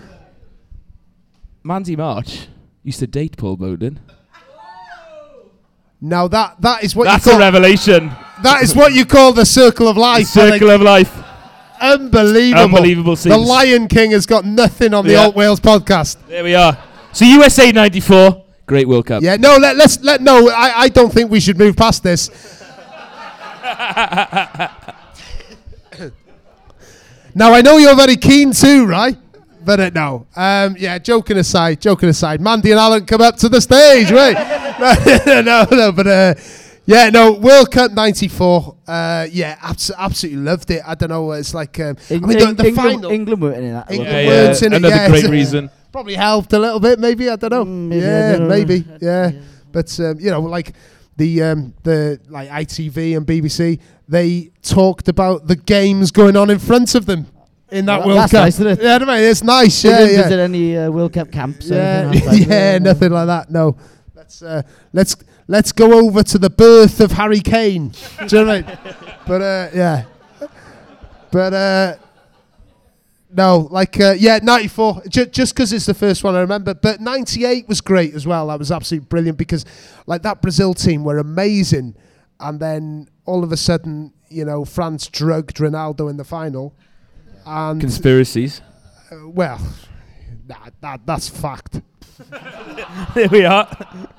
Mandy 1.63 1.95
March 1.95 2.47
used 2.83 2.99
to 2.99 3.07
date 3.07 3.37
Paul 3.37 3.57
Bodin. 3.57 3.97
Now 5.99 6.27
that 6.27 6.59
that 6.61 6.83
is 6.83 6.95
what 6.95 7.05
That's 7.05 7.25
you 7.27 7.33
a 7.33 7.37
revelation. 7.39 8.11
that 8.41 8.63
is 8.63 8.75
what 8.75 8.93
you 8.93 9.05
call 9.05 9.33
the 9.33 9.45
circle 9.45 9.87
of 9.87 9.97
life. 9.97 10.35
I 10.35 10.49
think. 10.49 10.53
Circle 10.55 10.71
of 10.71 10.81
life. 10.81 11.23
Unbelievable. 11.81 12.63
Unbelievable 12.63 13.15
The. 13.15 13.37
Lion 13.37 13.87
King 13.87 14.11
has 14.11 14.25
got 14.27 14.45
nothing 14.45 14.93
on 14.93 15.05
the 15.05 15.13
Yeah. 15.13 15.25
Alt 15.25 15.35
Wales 15.35 15.59
podcast. 15.59 16.17
There 16.27 16.43
we 16.43 16.53
are. 16.53 16.77
So 17.11 17.25
USA 17.25 17.71
'94, 17.71 18.43
great 18.67 18.87
World 18.87 19.07
Cup. 19.07 19.23
Yeah, 19.23 19.35
no, 19.35 19.57
let, 19.57 19.75
let's 19.75 20.01
let 20.01 20.21
no. 20.21 20.49
I, 20.49 20.81
I 20.81 20.89
don't 20.89 21.11
think 21.11 21.31
we 21.31 21.39
should 21.39 21.57
move 21.57 21.75
past 21.75 22.03
this. 22.03 22.29
now 27.33 27.53
I 27.53 27.61
know 27.61 27.77
you're 27.77 27.95
very 27.95 28.15
keen 28.15 28.51
too, 28.51 28.85
right? 28.85 29.17
But 29.63 29.79
uh, 29.79 29.89
no, 29.93 30.27
um, 30.35 30.75
yeah. 30.77 30.97
Joking 30.99 31.37
aside, 31.37 31.81
joking 31.81 32.09
aside, 32.09 32.41
Mandy 32.41 32.71
and 32.71 32.79
Alan 32.79 33.05
come 33.05 33.21
up 33.21 33.37
to 33.37 33.49
the 33.49 33.61
stage, 33.61 34.11
right? 34.11 34.35
no, 35.25 35.41
no, 35.41 35.65
no, 35.69 35.91
but 35.91 36.07
uh, 36.07 36.33
yeah, 36.85 37.09
no. 37.09 37.33
World 37.33 37.71
Cup 37.71 37.91
'94. 37.91 38.75
Uh, 38.87 39.27
yeah, 39.31 39.57
abs- 39.61 39.91
absolutely 39.97 40.41
loved 40.41 40.69
it. 40.71 40.81
I 40.85 40.95
don't 40.95 41.09
know. 41.09 41.31
It's 41.31 41.53
like 41.53 41.79
um, 41.79 41.95
I 42.09 42.13
Eng- 42.15 42.21
mean, 42.21 42.37
the, 42.39 42.53
the 42.53 42.67
England, 42.67 42.75
final 42.75 43.11
England 43.11 43.41
weren't 43.41 43.57
in 43.63 43.73
that. 43.73 43.91
England 43.91 44.11
Yeah, 44.11 44.17
were 44.17 44.21
Yeah, 44.23 44.41
they? 44.41 44.47
words 44.47 44.61
in 44.63 44.73
it, 44.73 44.75
Another 44.77 44.95
yeah. 44.95 45.09
great 45.09 45.25
reason. 45.29 45.69
probably 45.91 46.15
helped 46.15 46.53
a 46.53 46.59
little 46.59 46.79
bit. 46.79 46.99
Maybe 46.99 47.29
I 47.29 47.35
don't 47.35 47.51
know. 47.51 47.65
Mm, 47.65 47.87
maybe, 47.89 48.01
yeah, 48.05 48.31
don't 48.31 48.41
know. 48.41 48.47
maybe. 48.49 48.85
Yeah, 49.01 49.31
but 49.71 49.99
um, 49.99 50.19
you 50.19 50.31
know, 50.31 50.41
like 50.41 50.73
the 51.17 51.43
um, 51.43 51.73
the 51.83 52.19
like 52.29 52.49
ITV 52.49 53.15
and 53.17 53.25
BBC, 53.27 53.79
they 54.07 54.51
talked 54.61 55.07
about 55.07 55.47
the 55.47 55.55
games 55.55 56.11
going 56.11 56.35
on 56.35 56.49
in 56.49 56.59
front 56.59 56.95
of 56.95 57.05
them 57.05 57.27
in 57.71 57.85
that 57.85 57.99
Well, 57.99 58.07
World 58.07 58.19
that's 58.19 58.31
Cup. 58.31 58.43
nice, 58.45 58.55
isn't 58.59 58.67
it? 58.67 58.81
Yeah, 58.83 58.95
I 58.95 58.99
mean, 59.05 59.23
it's 59.29 59.43
nice. 59.43 59.81
They 59.81 59.89
Yeah, 59.89 59.97
didn't 60.07 60.23
visit 60.23 60.39
any 60.39 60.77
uh, 60.77 60.89
World 60.91 61.13
Cup 61.13 61.31
camps. 61.31 61.69
or 61.71 61.75
Yeah, 61.75 62.09
anything 62.11 62.49
yeah, 62.49 62.77
no. 62.79 62.91
nothing 62.91 63.11
like 63.11 63.27
that. 63.27 63.49
No, 63.51 63.77
let's 64.15 64.41
uh, 64.41 64.61
let's 64.93 65.15
let's 65.47 65.71
go 65.71 66.05
over 66.05 66.23
to 66.23 66.37
the 66.37 66.49
birth 66.49 66.99
of 66.99 67.11
Harry 67.13 67.39
Kane. 67.41 67.89
Do 68.27 68.37
you 68.39 68.45
know 68.45 68.61
what 68.61 68.65
I 68.65 68.83
mean? 68.85 68.95
But 69.27 69.41
uh, 69.41 69.69
yeah, 69.73 70.03
but 71.31 71.53
uh, 71.53 71.95
no, 73.33 73.67
like 73.71 73.99
uh, 73.99 74.15
yeah, 74.17 74.39
ninety 74.41 74.67
four. 74.67 75.01
Ju- 75.07 75.25
just 75.27 75.53
because 75.55 75.71
it's 75.71 75.85
the 75.85 75.93
first 75.93 76.23
one 76.23 76.35
I 76.35 76.41
remember, 76.41 76.73
but 76.73 76.99
ninety 76.99 77.45
eight 77.45 77.67
was 77.67 77.79
great 77.81 78.13
as 78.13 78.27
well. 78.27 78.47
That 78.47 78.59
was 78.59 78.71
absolutely 78.71 79.07
brilliant 79.07 79.37
because 79.37 79.65
like 80.05 80.21
that 80.23 80.41
Brazil 80.41 80.73
team 80.73 81.03
were 81.03 81.17
amazing, 81.17 81.95
and 82.39 82.59
then 82.59 83.07
all 83.25 83.43
of 83.43 83.51
a 83.51 83.57
sudden, 83.57 84.13
you 84.29 84.43
know, 84.43 84.65
France 84.65 85.07
drugged 85.07 85.57
Ronaldo 85.57 86.09
in 86.09 86.17
the 86.17 86.25
final, 86.25 86.73
and 87.45 87.79
Conspiracies. 87.79 88.61
uh, 89.11 89.27
well, 89.29 89.61
that, 90.51 90.73
that 90.81 91.05
that's 91.05 91.29
fact. 91.29 91.81
there 93.15 93.29
we 93.29 93.45
are. 93.45 93.67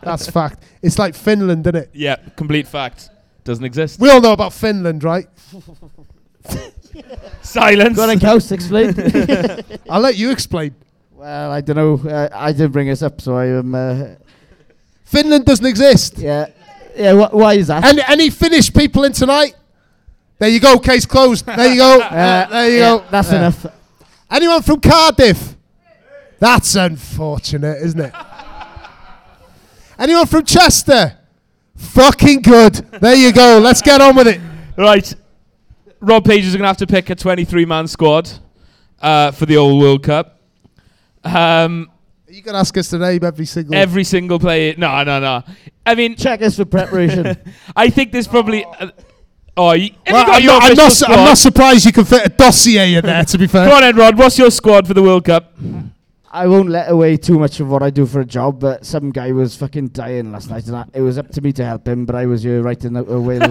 That's 0.02 0.28
fact. 0.28 0.62
It's 0.82 0.98
like 0.98 1.14
Finland, 1.14 1.66
isn't 1.66 1.76
it? 1.76 1.90
Yeah, 1.92 2.16
complete 2.36 2.66
fact. 2.66 3.10
Doesn't 3.44 3.64
exist. 3.64 4.00
We 4.00 4.10
all 4.10 4.20
know 4.20 4.32
about 4.32 4.52
Finland, 4.52 5.04
right? 5.04 5.26
Silence. 7.42 7.96
Go 7.96 8.08
on, 8.08 8.18
Couse, 8.18 8.52
explain. 8.52 8.94
I'll 9.90 10.00
let 10.00 10.16
you 10.16 10.30
explain. 10.30 10.74
well, 11.12 11.50
I 11.50 11.60
don't 11.60 11.76
know. 11.76 12.10
Uh, 12.10 12.28
I 12.32 12.52
didn't 12.52 12.72
bring 12.72 12.88
this 12.88 13.02
up, 13.02 13.20
so 13.20 13.36
I 13.36 13.46
am. 13.46 13.74
Uh, 13.74 14.14
Finland 15.04 15.44
doesn't 15.44 15.66
exist. 15.66 16.18
yeah, 16.18 16.46
yeah. 16.96 17.12
Wh- 17.12 17.34
why 17.34 17.54
is 17.54 17.66
that? 17.66 17.84
Any 17.84 18.02
any 18.08 18.30
Finnish 18.30 18.72
people 18.72 19.04
in 19.04 19.12
tonight? 19.12 19.54
There 20.38 20.48
you 20.48 20.60
go. 20.60 20.78
Case 20.78 21.06
closed. 21.06 21.46
There 21.46 21.72
you 21.72 21.78
go. 21.78 22.00
Uh, 22.00 22.48
there 22.48 22.70
you 22.70 22.78
yeah, 22.78 22.98
go. 22.98 23.04
That's 23.10 23.30
enough. 23.32 23.66
Anyone 24.30 24.62
from 24.62 24.80
Cardiff? 24.80 25.56
That's 26.42 26.74
unfortunate, 26.74 27.80
isn't 27.82 28.00
it? 28.00 28.12
Anyone 29.96 30.26
from 30.26 30.44
Chester? 30.44 31.16
Fucking 31.76 32.42
good. 32.42 32.74
There 32.74 33.14
you 33.14 33.32
go. 33.32 33.60
Let's 33.62 33.80
get 33.80 34.00
on 34.00 34.16
with 34.16 34.26
it. 34.26 34.40
Right. 34.76 35.14
Rob 36.00 36.24
Page 36.24 36.44
is 36.44 36.54
going 36.54 36.62
to 36.62 36.66
have 36.66 36.78
to 36.78 36.86
pick 36.88 37.10
a 37.10 37.14
23 37.14 37.64
man 37.64 37.86
squad 37.86 38.28
uh, 39.00 39.30
for 39.30 39.46
the 39.46 39.56
old 39.56 39.80
World 39.80 40.02
Cup. 40.02 40.40
Um, 41.22 41.88
Are 42.26 42.32
you 42.32 42.42
gonna 42.42 42.58
ask 42.58 42.76
us 42.76 42.88
to 42.90 42.98
name 42.98 43.22
every 43.22 43.46
single? 43.46 43.76
every 43.76 44.02
single 44.02 44.40
player. 44.40 44.74
No, 44.76 45.04
no, 45.04 45.20
no. 45.20 45.44
I 45.86 45.94
mean, 45.94 46.16
Check 46.16 46.42
us 46.42 46.56
for 46.56 46.64
preparation. 46.64 47.36
I 47.76 47.88
think 47.88 48.10
there's 48.10 48.26
probably. 48.26 48.64
Uh, 48.64 48.88
oh, 49.56 49.74
you, 49.74 49.90
Well, 50.10 50.40
you 50.40 50.50
I'm, 50.50 50.58
not, 50.58 50.70
I'm, 50.72 50.76
not, 50.76 50.90
su- 50.92 51.06
I'm 51.06 51.24
not 51.24 51.38
surprised 51.38 51.86
you 51.86 51.92
can 51.92 52.04
fit 52.04 52.26
a 52.26 52.30
dossier 52.30 52.94
in 52.94 53.04
there. 53.04 53.24
To 53.26 53.38
be 53.38 53.46
fair. 53.46 53.68
Go 53.68 53.76
on, 53.76 53.82
then, 53.82 53.94
Rod. 53.94 54.18
What's 54.18 54.36
your 54.36 54.50
squad 54.50 54.88
for 54.88 54.94
the 54.94 55.02
World 55.04 55.24
Cup? 55.24 55.52
I 56.34 56.46
won't 56.46 56.70
let 56.70 56.90
away 56.90 57.18
too 57.18 57.38
much 57.38 57.60
of 57.60 57.68
what 57.68 57.82
I 57.82 57.90
do 57.90 58.06
for 58.06 58.20
a 58.20 58.24
job, 58.24 58.58
but 58.58 58.86
some 58.86 59.10
guy 59.10 59.32
was 59.32 59.54
fucking 59.54 59.88
dying 59.88 60.32
last 60.32 60.48
night, 60.48 60.66
and 60.66 60.74
I, 60.76 60.86
it 60.94 61.02
was 61.02 61.18
up 61.18 61.30
to 61.32 61.42
me 61.42 61.52
to 61.52 61.64
help 61.64 61.86
him. 61.86 62.06
But 62.06 62.14
I 62.14 62.24
was 62.24 62.42
here 62.42 62.62
writing 62.62 62.96
out 62.96 63.10
a 63.10 63.20
Wales. 63.20 63.42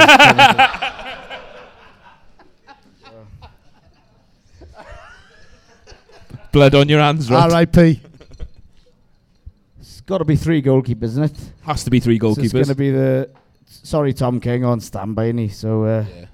Blood 6.52 6.74
on 6.74 6.90
your 6.90 7.00
hands, 7.00 7.30
Rod. 7.30 7.52
R.I.P. 7.52 8.02
it's 9.80 10.02
got 10.02 10.18
to 10.18 10.26
be 10.26 10.36
three 10.36 10.62
goalkeepers, 10.62 11.04
isn't 11.04 11.24
it? 11.26 11.38
Has 11.62 11.84
to 11.84 11.92
be 11.92 12.00
three 12.00 12.20
So 12.20 12.34
it's 12.38 12.52
going 12.52 12.66
to 12.66 12.76
be 12.76 12.90
the. 12.90 13.30
Sorry, 13.68 14.12
Tom 14.14 14.40
King 14.40 14.66
on 14.66 14.80
standby, 14.80 15.26
is 15.28 15.36
he? 15.38 15.48
So 15.50 15.84
uh, 15.84 16.06
Yeah. 16.14 16.26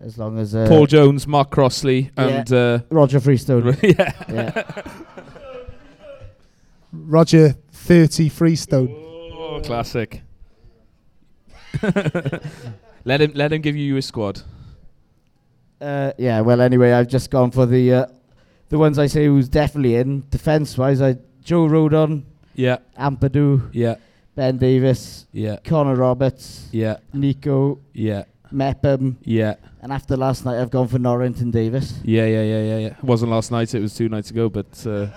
as 0.00 0.16
long 0.18 0.38
as 0.38 0.54
uh, 0.54 0.66
Paul 0.66 0.86
Jones, 0.86 1.26
Mark 1.26 1.50
Crossley, 1.50 2.10
and 2.16 2.50
uh, 2.52 2.80
Roger 2.90 3.20
Freestone. 3.20 3.76
yeah. 3.82 4.12
yeah. 4.28 4.82
Roger 6.92 7.54
30 7.72 8.28
Freestone. 8.28 8.88
Oh, 8.90 9.60
classic. 9.64 10.22
let 13.04 13.20
him 13.20 13.32
let 13.34 13.52
him 13.52 13.60
give 13.62 13.76
you 13.76 13.96
a 13.96 14.02
squad. 14.02 14.42
Uh, 15.80 16.12
yeah. 16.18 16.40
Well, 16.40 16.60
anyway, 16.60 16.92
I've 16.92 17.08
just 17.08 17.30
gone 17.30 17.50
for 17.50 17.66
the 17.66 17.92
uh, 17.94 18.06
the 18.68 18.78
ones 18.78 18.98
I 18.98 19.06
say 19.06 19.26
who's 19.26 19.48
definitely 19.48 19.96
in 19.96 20.24
defence 20.30 20.76
wise. 20.78 21.00
I 21.02 21.16
Joe 21.42 21.66
Rodon, 21.66 22.22
Yeah, 22.54 22.76
Ampadu, 22.98 23.68
yeah, 23.72 23.96
Ben 24.36 24.58
Davies, 24.58 25.26
yeah, 25.32 25.56
Connor 25.64 25.96
Roberts, 25.96 26.68
yeah, 26.70 26.98
Neco, 27.12 27.80
yeah, 27.92 28.24
Mepham, 28.52 29.18
yeah, 29.24 29.54
and 29.80 29.92
after 29.92 30.16
last 30.16 30.44
night, 30.44 30.60
I've 30.60 30.70
gone 30.70 30.86
for 30.86 31.00
Norrington-Davies. 31.00 32.00
yeah, 32.04 32.26
yeah, 32.26 32.42
yeah, 32.42 32.62
yeah, 32.62 32.78
yeah. 32.78 32.86
It 32.96 33.02
wasn't 33.02 33.32
last 33.32 33.50
night. 33.50 33.74
It 33.74 33.80
was 33.80 33.94
two 33.96 34.08
nights 34.08 34.30
ago. 34.30 34.48
But 34.48 34.86
uh, 34.86 35.08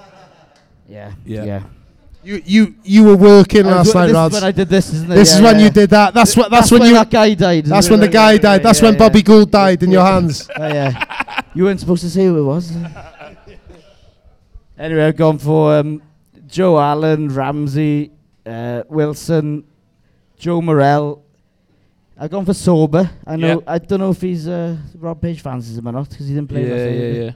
Yeah. 0.88 1.14
Yeah. 1.26 1.44
Yeah. 1.44 1.64
You 2.24 2.42
you 2.44 2.76
you 2.84 3.04
were 3.04 3.16
working 3.16 3.68
I 3.68 3.72
last 3.84 3.94
wo- 3.94 4.02
night, 4.08 4.08
this 4.08 4.26
is 4.28 4.34
when 4.34 4.44
I 4.44 4.52
did 4.52 4.70
this, 4.70 4.94
isn't 4.94 5.12
it? 5.12 5.16
This 5.16 5.30
Yeah, 5.32 5.36
is 5.38 5.42
when 5.44 5.60
yeah. 5.60 5.64
you 5.66 5.70
did 5.70 5.90
that. 5.92 6.14
That's 6.16 6.36
what. 6.36 6.50
That's, 6.50 6.72
when, 6.72 6.80
when 6.82 6.90
you. 6.90 6.96
that 6.96 7.12
guy 7.12 7.34
died. 7.36 7.66
That's 7.66 7.88
when 7.90 8.00
the 8.00 8.08
guy 8.08 8.32
Yeah, 8.34 8.38
died. 8.40 8.62
yeah, 8.62 8.64
That's 8.64 8.80
yeah, 8.82 8.86
when 8.86 8.94
yeah. 8.96 9.00
Bobby 9.00 9.22
Gould 9.22 9.52
died 9.52 9.84
in 9.84 9.92
your 9.92 10.04
hands. 10.04 10.50
Oh, 10.58 10.68
yeah. 10.68 11.42
You 11.54 11.66
weren't 11.66 11.80
supposed 11.80 12.02
to 12.02 12.10
say 12.10 12.26
who 12.26 12.38
it 12.40 12.44
was. 12.44 12.72
anyway, 14.78 15.06
I've 15.06 15.16
gone 15.16 15.38
for 15.38 15.76
um, 15.78 16.02
Joe 16.48 16.80
Allen, 16.80 17.30
Ramsey, 17.30 18.12
uh, 18.46 18.84
Wilson, 18.90 19.64
Joe 20.38 20.62
Morrell. 20.62 21.24
I've 22.18 22.32
gone 22.32 22.46
for 22.46 22.54
Sorba. 22.54 23.10
I 23.28 23.36
know. 23.36 23.60
Yeah. 23.60 23.74
I 23.74 23.78
don't 23.78 24.00
know 24.00 24.12
if 24.12 24.22
he's 24.22 24.48
uh, 24.48 24.78
Rob 24.98 25.22
Page 25.22 25.42
fancies 25.42 25.78
him 25.78 25.88
or 25.88 25.92
not 25.92 26.10
because 26.10 26.28
he 26.28 26.34
didn't 26.34 26.50
yeah, 26.52 26.58
play. 26.58 26.70
last 26.70 26.80
yeah, 26.80 26.86
did 26.90 27.36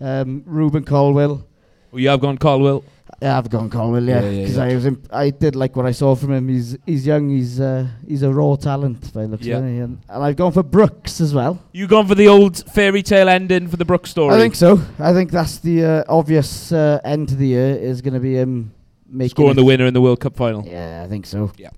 yeah. 0.00 0.20
Um, 0.20 0.42
Rubin 0.46 0.84
Colwill. 0.84 1.46
Well, 1.92 2.00
you 2.00 2.08
have 2.08 2.20
gone 2.20 2.38
Caldwell. 2.38 2.84
Yeah, 3.20 3.36
I've 3.36 3.50
gone 3.50 3.68
Colwill. 3.68 4.04
Yeah, 4.08 4.22
Yeah, 4.22 4.30
yeah, 4.30 4.40
because 4.42 4.56
yeah. 4.56 4.62
I 4.64 4.74
was. 4.74 4.86
Imp- 4.86 5.08
I 5.12 5.30
did 5.30 5.54
like 5.56 5.76
what 5.76 5.84
I 5.84 5.90
saw 5.92 6.14
from 6.14 6.32
him. 6.32 6.48
He's 6.48 6.78
he's 6.86 7.06
young. 7.06 7.28
He's 7.28 7.60
uh, 7.60 7.86
he's 8.06 8.22
a 8.22 8.32
raw 8.32 8.54
talent 8.56 9.12
by 9.12 9.22
the 9.22 9.28
looks 9.28 9.44
Yeah. 9.44 9.58
of 9.58 9.64
it. 9.64 9.78
And, 9.80 9.98
and 10.08 10.22
I've 10.24 10.36
gone 10.36 10.52
for 10.52 10.62
Brooks 10.62 11.20
as 11.20 11.34
well. 11.34 11.60
You 11.72 11.86
gone 11.86 12.06
for 12.06 12.14
the 12.14 12.28
old 12.28 12.64
fairy 12.72 13.02
tale 13.02 13.28
ending 13.28 13.68
for 13.68 13.76
the 13.76 13.84
Brooks 13.84 14.10
story? 14.10 14.34
I 14.34 14.38
think 14.38 14.54
so. 14.54 14.80
I 14.98 15.12
think 15.12 15.32
that's 15.32 15.58
the 15.58 15.84
uh, 15.84 16.04
obvious 16.08 16.72
uh, 16.72 17.00
end 17.04 17.28
to 17.30 17.34
the 17.36 17.48
year 17.48 17.74
is 17.76 18.00
going 18.00 18.14
to 18.14 18.20
be 18.20 18.36
him 18.36 18.72
making 19.06 19.30
scoring 19.30 19.50
it- 19.52 19.54
the 19.56 19.64
winner 19.64 19.84
in 19.86 19.92
the 19.92 20.00
World 20.00 20.20
Cup 20.20 20.36
final. 20.36 20.64
Yeah, 20.64 21.02
I 21.04 21.08
think 21.08 21.26
so. 21.26 21.52
Yeah. 21.58 21.70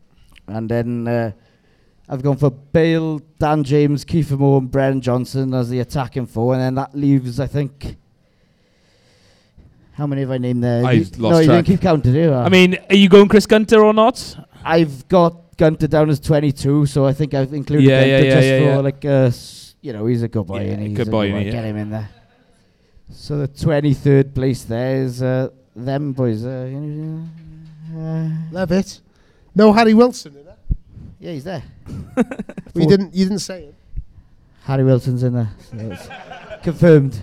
And 0.47 0.69
then 0.69 1.09
uh, 1.09 1.33
I've 2.09 2.23
gone 2.23 2.37
for 2.37 2.51
Bale, 2.51 3.21
Dan 3.41 3.65
James, 3.65 4.05
Kiefer 4.05 4.39
Moore, 4.39 4.59
and 4.59 4.71
Brennan 4.71 5.01
Johnson 5.01 5.55
as 5.55 5.71
the 5.71 5.81
attacking 5.81 6.27
four, 6.27 6.53
and 6.53 6.63
then 6.63 6.75
that 6.77 6.95
leaves, 6.95 7.41
I 7.41 7.47
think. 7.47 7.97
How 9.93 10.07
many 10.07 10.23
have 10.23 10.31
I 10.31 10.39
named 10.39 10.63
there? 10.65 10.85
I 10.87 10.93
You- 10.93 11.01
lost 11.05 11.19
no, 11.19 11.39
you 11.39 11.45
track. 11.47 11.57
didn't 11.59 11.67
keep 11.67 11.81
counting, 11.81 12.13
did 12.13 12.25
you? 12.25 12.33
I 12.35 12.49
mean, 12.49 12.79
are 12.89 12.97
you 12.97 13.09
going 13.09 13.29
Chris 13.29 13.47
Gunter 13.47 13.85
or 13.85 13.93
not? 13.93 14.37
I've 14.65 15.07
got 15.09 15.57
Gunter 15.57 15.87
down 15.87 16.09
as 16.11 16.19
22, 16.21 16.87
so 16.87 17.05
I 17.07 17.13
think 17.13 17.35
I've 17.35 17.53
included 17.53 17.85
Yeah, 17.89 18.01
Gunter 18.01 18.09
yeah, 18.11 18.19
yeah, 18.25 18.35
just 18.35 18.47
yeah, 18.49 18.59
for 18.59 18.65
yeah. 18.65 18.77
like, 18.79 19.05
uh, 19.05 19.09
s- 19.09 19.75
you 19.83 19.93
know, 19.93 20.07
he's 20.07 20.23
a 20.23 20.29
good 20.29 20.47
boy. 20.47 20.65
Yeah, 20.65 20.73
and 20.73 20.87
he's 20.87 20.97
good 20.97 21.09
a 21.09 21.11
boy, 21.11 21.31
good 21.31 21.47
yeah. 21.47 21.53
Get 21.53 21.65
him 21.65 21.77
in 21.77 21.91
there. 21.91 22.09
So 23.11 23.37
the 23.39 23.49
23rd 23.49 24.35
place 24.35 24.65
there 24.65 25.03
is 25.03 25.23
uh, 25.23 25.49
them 25.77 26.13
boys. 26.13 26.45
Uh, 26.47 26.69
you 26.71 26.81
know, 26.81 27.29
uh, 27.99 28.29
Love 28.51 28.73
it. 28.73 29.01
No 29.55 29.73
Harry 29.75 29.93
Wilson 29.93 30.35
in 30.37 30.45
there. 30.47 30.57
yeah, 31.21 31.33
he's 31.33 31.45
there. 31.45 31.63
We 32.75 32.87
didn't. 32.87 33.15
You 33.15 33.27
didn't 33.27 33.41
say 33.41 33.65
it. 33.65 33.75
Harry 34.65 34.83
Wilson's 34.85 35.23
in 35.23 35.35
there. 35.35 35.51
So 35.71 35.77
it's 35.79 36.09
confirmed. 36.63 37.23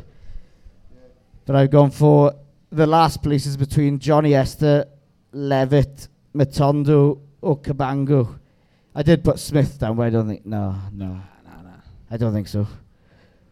But 1.47 1.55
I've 1.55 1.71
gone 1.71 1.89
for 1.89 2.35
the 2.71 2.85
last 2.85 3.23
places 3.23 3.57
between 3.57 3.99
Johnny 3.99 4.35
Esther, 4.35 4.85
Levitt, 5.31 6.07
Matondo, 6.35 7.19
or 7.41 7.57
Cabango. 7.59 8.39
I 8.95 9.03
did 9.03 9.23
put 9.23 9.39
Smith 9.39 9.79
down, 9.79 9.95
but 9.95 10.03
I 10.03 10.09
don't 10.09 10.27
think. 10.27 10.45
No, 10.45 10.75
no. 10.91 11.07
No. 11.07 11.21
I 12.11 12.17
don't 12.17 12.33
think 12.33 12.47
so. 12.47 12.67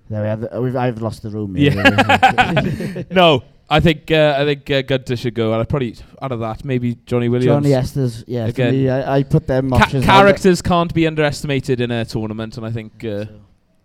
There 0.09 0.21
we 0.21 0.27
have. 0.27 0.41
The, 0.41 0.61
we've, 0.61 0.75
I've 0.75 1.01
lost 1.01 1.21
the 1.23 1.29
room. 1.29 1.55
here, 1.55 1.71
really. 1.71 3.05
no, 3.11 3.43
I 3.69 3.79
think 3.79 4.09
uh, 4.09 4.35
I 4.37 4.45
think 4.45 4.69
uh, 4.71 4.81
Gunter 4.81 5.17
should 5.17 5.33
go, 5.33 5.51
and 5.51 5.61
I 5.61 5.65
probably 5.65 5.95
out 6.21 6.31
of 6.31 6.39
that 6.39 6.63
maybe 6.63 6.95
Johnny 7.05 7.27
Williams. 7.29 7.63
Johnny 7.63 7.73
Esther's. 7.73 8.23
Yeah, 8.27 8.45
for 8.45 8.49
Again. 8.49 8.73
me, 8.73 8.89
I, 8.89 9.17
I 9.17 9.23
put 9.23 9.47
them 9.47 9.69
Ca- 9.69 9.75
options. 9.75 10.05
characters 10.05 10.61
can't 10.61 10.93
be 10.93 11.05
underestimated 11.05 11.81
in 11.81 11.91
a 11.91 12.05
tournament, 12.05 12.57
and 12.57 12.65
I 12.65 12.71
think 12.71 13.03
uh, 13.03 13.25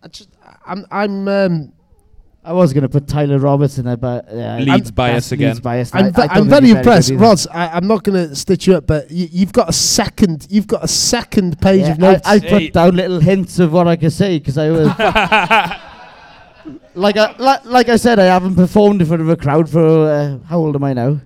I 0.02 0.08
just. 0.08 0.28
I'm. 0.64 0.86
I'm. 0.90 1.28
Um, 1.28 1.72
I 2.44 2.52
was 2.52 2.72
going 2.72 2.82
to 2.82 2.88
put 2.88 3.06
Tyler 3.06 3.38
Roberts 3.38 3.78
in 3.78 3.84
there, 3.84 3.96
but 3.96 4.26
yeah, 4.32 4.58
Leeds 4.58 4.88
I'm- 4.88 4.94
bias 4.94 5.30
again. 5.30 5.48
Leeds 5.50 5.60
bias. 5.60 5.94
I'm, 5.94 6.06
I- 6.16 6.22
I 6.22 6.26
I'm 6.32 6.48
very 6.48 6.70
impressed, 6.70 7.10
good. 7.10 7.20
Rods. 7.20 7.46
I, 7.46 7.68
I'm 7.68 7.86
not 7.86 8.02
going 8.02 8.28
to 8.30 8.34
stitch 8.34 8.66
you 8.66 8.74
up, 8.74 8.86
but 8.86 9.10
you, 9.12 9.28
you've 9.30 9.52
got 9.52 9.68
a 9.68 9.72
second. 9.72 10.48
You've 10.50 10.66
got 10.66 10.82
a 10.82 10.88
second 10.88 11.60
page 11.60 11.82
Yeah, 11.82 11.92
of 11.92 11.98
notes. 12.00 12.22
I, 12.26 12.34
I 12.34 12.38
Hey. 12.40 12.66
put 12.66 12.72
down 12.74 12.96
little 12.96 13.20
hints 13.20 13.60
of 13.60 13.72
what 13.72 13.86
I 13.86 13.94
could 13.94 14.12
say 14.12 14.38
because 14.40 14.58
I 14.58 14.70
was 14.70 14.86
like, 16.94 17.16
I, 17.16 17.34
like 17.38 17.64
like 17.64 17.88
I 17.88 17.96
said, 17.96 18.18
I 18.18 18.24
haven't 18.24 18.56
performed 18.56 19.00
in 19.00 19.06
front 19.06 19.22
of 19.22 19.28
a 19.28 19.36
crowd 19.36 19.68
for 19.70 20.08
uh, 20.08 20.38
how 20.48 20.58
old 20.58 20.74
am 20.74 20.82
I 20.84 20.92
now? 20.94 21.20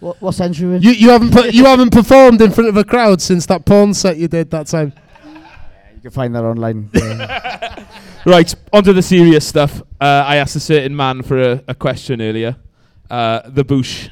What 0.00 0.20
what 0.20 0.34
century? 0.34 0.68
we're 0.68 0.76
in? 0.76 0.82
you, 0.82 0.90
you 0.90 1.10
haven't 1.10 1.32
put, 1.32 1.54
you 1.54 1.64
haven't 1.64 1.90
performed 1.90 2.40
in 2.42 2.50
front 2.50 2.68
of 2.68 2.76
a 2.76 2.84
crowd 2.84 3.22
since 3.22 3.46
that 3.46 3.64
porn 3.64 3.94
set 3.94 4.16
you 4.16 4.26
did 4.28 4.50
that 4.50 4.66
time. 4.66 4.92
You 5.94 6.00
can 6.02 6.10
find 6.10 6.34
that 6.34 6.42
online. 6.44 6.90
Yeah. 6.92 7.84
right 8.26 8.54
onto 8.72 8.92
the 8.92 9.02
serious 9.02 9.46
stuff. 9.46 9.80
Uh, 10.00 10.04
I 10.26 10.36
asked 10.36 10.56
a 10.56 10.60
certain 10.60 10.94
man 10.94 11.22
for 11.22 11.40
a, 11.40 11.62
a 11.68 11.74
question 11.74 12.20
earlier. 12.20 12.56
Uh, 13.08 13.40
the 13.48 13.64
Boosh 13.64 14.10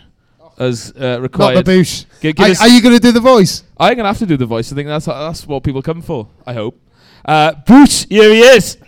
as 0.57 0.93
uh, 0.97 1.01
Not 1.15 1.21
required. 1.23 1.65
the 1.65 1.71
boosh. 1.73 2.07
Give 2.21 2.39
Are, 2.39 2.47
us- 2.47 2.61
are 2.61 2.69
you 2.69 2.81
going 2.81 2.95
to 2.95 3.01
do 3.01 3.11
the 3.11 3.21
voice? 3.21 3.65
I'm 3.77 3.97
gonna 3.97 4.07
have 4.09 4.19
to 4.19 4.27
do 4.27 4.37
the 4.37 4.47
voice. 4.47 4.71
I 4.73 4.77
think 4.77 4.87
that's 4.87 5.07
that's 5.07 5.47
what 5.49 5.65
people 5.65 5.83
come 5.83 6.01
for. 6.01 6.29
I 6.47 6.53
hope. 6.55 6.81
Uh, 7.25 7.53
Boosh, 7.67 8.07
here 8.09 8.33
he 8.33 8.41
is. 8.41 8.79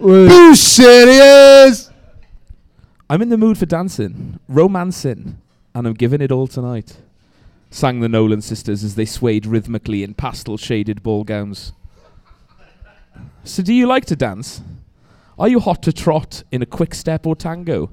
Boosh 0.00 0.56
serious. 0.56 1.90
I'm 3.08 3.22
in 3.22 3.28
the 3.28 3.36
mood 3.38 3.56
for 3.58 3.66
dancing, 3.66 4.40
romancing, 4.48 5.38
and 5.74 5.86
I'm 5.86 5.94
giving 5.94 6.20
it 6.20 6.32
all 6.32 6.46
tonight. 6.48 6.96
Sang 7.70 8.00
the 8.00 8.08
Nolan 8.08 8.42
sisters 8.42 8.82
as 8.82 8.96
they 8.96 9.04
swayed 9.04 9.46
rhythmically 9.46 10.02
in 10.02 10.14
pastel 10.14 10.56
shaded 10.56 11.02
ball 11.02 11.22
gowns. 11.24 11.72
So, 13.44 13.62
do 13.62 13.72
you 13.74 13.86
like 13.86 14.06
to 14.06 14.16
dance? 14.16 14.62
Are 15.38 15.48
you 15.48 15.60
hot 15.60 15.82
to 15.82 15.92
trot 15.92 16.44
in 16.52 16.62
a 16.62 16.66
quick 16.66 16.94
step 16.94 17.26
or 17.26 17.34
tango? 17.34 17.90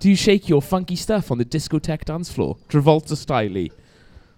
Do 0.00 0.08
you 0.08 0.16
shake 0.16 0.48
your 0.48 0.60
funky 0.60 0.96
stuff 0.96 1.30
on 1.30 1.38
the 1.38 1.44
discotheque 1.44 2.04
dance 2.04 2.32
floor, 2.32 2.56
Travolta 2.68 3.16
style 3.16 3.68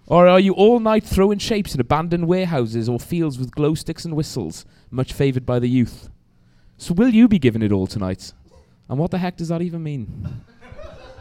Or 0.07 0.29
are 0.29 0.41
you 0.41 0.53
all 0.53 0.81
night 0.81 1.05
throwing 1.05 1.39
shapes 1.39 1.75
in 1.75 1.81
abandoned 1.81 2.29
warehouses 2.29 2.89
or 2.89 3.01
fields 3.01 3.39
with 3.39 3.55
glow 3.55 3.75
sticks 3.75 4.05
and 4.05 4.15
whistles, 4.15 4.67
much 4.91 5.13
favoured 5.13 5.47
by 5.47 5.59
the 5.59 5.69
youth? 5.69 6.11
So, 6.77 6.93
will 6.93 7.09
you 7.09 7.29
be 7.29 7.39
giving 7.39 7.63
it 7.63 7.73
all 7.73 7.87
tonight? 7.87 8.33
And 8.89 8.99
what 8.99 9.11
the 9.11 9.19
heck 9.19 9.37
does 9.37 9.49
that 9.49 9.63
even 9.63 9.83
mean? 9.83 10.45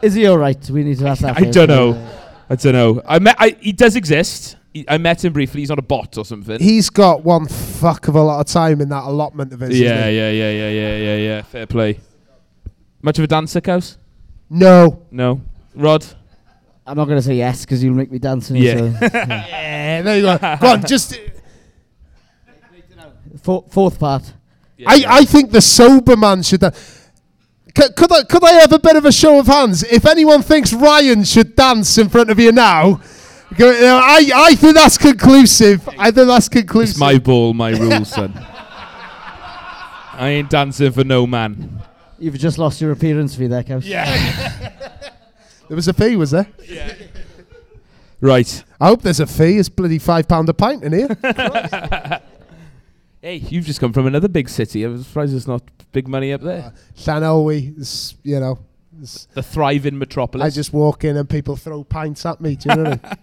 Is 0.01 0.15
he 0.15 0.27
all 0.27 0.37
right? 0.37 0.69
We 0.69 0.83
need 0.83 0.99
to 0.99 1.07
ask 1.07 1.21
that. 1.21 1.37
I 1.37 1.41
first. 1.41 1.53
don't 1.53 1.69
know. 1.69 2.09
I 2.49 2.55
don't 2.55 2.73
know. 2.73 3.01
I 3.07 3.19
met. 3.19 3.37
I, 3.39 3.55
he 3.61 3.71
does 3.71 3.95
exist. 3.95 4.57
He, 4.73 4.85
I 4.89 4.97
met 4.97 5.23
him 5.23 5.33
briefly. 5.33 5.61
He's 5.61 5.69
not 5.69 5.79
a 5.79 5.83
bot 5.83 6.17
or 6.17 6.25
something. 6.25 6.59
He's 6.59 6.89
got 6.89 7.23
one 7.23 7.47
fuck 7.47 8.07
of 8.07 8.15
a 8.15 8.21
lot 8.21 8.39
of 8.39 8.47
time 8.47 8.81
in 8.81 8.89
that 8.89 9.03
allotment 9.03 9.53
of 9.53 9.59
his. 9.59 9.79
yeah, 9.79 10.07
isn't 10.07 10.15
yeah, 10.15 10.29
yeah, 10.31 10.51
yeah, 10.51 10.69
yeah, 10.69 10.97
yeah, 10.97 11.15
yeah. 11.15 11.41
Fair 11.43 11.67
play. 11.67 11.99
Much 13.01 13.19
of 13.19 13.25
a 13.25 13.27
dancer, 13.27 13.61
Cows? 13.61 13.97
No. 14.49 15.03
No. 15.11 15.41
Rod? 15.75 16.05
I'm 16.85 16.97
not 16.97 17.05
going 17.05 17.17
to 17.17 17.21
say 17.21 17.35
yes 17.35 17.65
because 17.65 17.83
you'll 17.83 17.95
make 17.95 18.11
me 18.11 18.19
dancing. 18.19 18.55
Yeah. 18.57 18.77
So. 18.77 18.85
Yeah, 19.13 20.01
there 20.01 20.17
you 20.17 20.23
go. 20.23 20.37
go 20.59 20.67
on, 20.67 20.85
just. 20.85 21.13
Uh, 21.13 21.17
Four, 23.41 23.65
fourth 23.69 23.99
part. 23.99 24.33
I, 24.87 25.03
I 25.07 25.25
think 25.25 25.51
the 25.51 25.61
sober 25.61 26.15
man 26.15 26.43
should. 26.43 26.61
Da- 26.61 26.71
could, 27.75 27.95
could, 27.95 28.11
I, 28.11 28.23
could 28.23 28.43
I 28.43 28.53
have 28.53 28.71
a 28.71 28.79
bit 28.79 28.95
of 28.95 29.05
a 29.05 29.11
show 29.11 29.39
of 29.39 29.47
hands? 29.47 29.83
If 29.83 30.05
anyone 30.05 30.41
thinks 30.41 30.71
Ryan 30.71 31.23
should 31.23 31.55
dance 31.55 31.97
in 31.97 32.07
front 32.07 32.29
of 32.29 32.39
you 32.39 32.51
now, 32.51 32.83
go, 32.83 33.01
you 33.01 33.01
know, 33.01 33.01
I, 33.59 34.31
I 34.33 34.55
think 34.55 34.75
that's 34.75 34.97
conclusive. 34.97 35.87
I 35.97 36.11
think 36.11 36.27
that's 36.27 36.49
conclusive. 36.49 36.91
It's 36.91 36.99
my 36.99 37.17
ball, 37.17 37.53
my 37.53 37.71
rules, 37.71 38.09
son. 38.09 38.33
I 40.15 40.29
ain't 40.29 40.49
dancing 40.49 40.91
for 40.91 41.03
no 41.03 41.25
man. 41.25 41.81
You've 42.19 42.37
just 42.37 42.57
lost 42.57 42.79
your 42.79 42.91
appearance 42.91 43.35
fee 43.35 43.47
there, 43.47 43.63
Cows. 43.63 43.85
Yeah. 43.85 44.05
there 45.67 45.75
was 45.75 45.87
a 45.87 45.93
fee, 45.93 46.15
was 46.15 46.31
there? 46.31 46.47
Yeah. 46.67 46.93
Right. 48.21 48.63
I 48.79 48.87
hope 48.87 49.01
there's 49.01 49.19
a 49.19 49.27
fee. 49.27 49.57
It's 49.57 49.69
bloody 49.69 49.99
five 49.99 50.27
pound 50.27 50.47
a 50.49 50.53
pint 50.53 50.83
in 50.83 50.93
here. 50.93 51.17
Hey, 53.23 53.37
you've 53.37 53.63
just 53.63 53.79
come 53.79 53.93
from 53.93 54.05
another 54.05 54.27
big 54.27 54.49
city. 54.49 54.83
I'm 54.83 55.01
surprised 55.01 55.31
there's 55.31 55.47
not 55.47 55.61
big 55.93 56.09
money 56.09 56.33
up 56.33 56.41
there. 56.41 56.61
Uh, 56.61 56.71
Llanelwy, 56.97 57.79
is, 57.79 58.15
you 58.21 58.37
know. 58.37 58.59
Is- 59.03 59.27
The 59.33 59.43
thriving 59.43 59.97
metropolis. 59.97 60.45
I 60.45 60.49
just 60.49 60.73
walk 60.73 61.03
in 61.03 61.17
and 61.17 61.29
people 61.29 61.55
throw 61.55 61.83
pints 61.83 62.25
at 62.25 62.41
me. 62.41 62.55
Do 62.55 62.69
you 62.69 62.75
know 62.75 62.83
what 62.91 62.99
I 63.05 63.09
mean? 63.09 63.17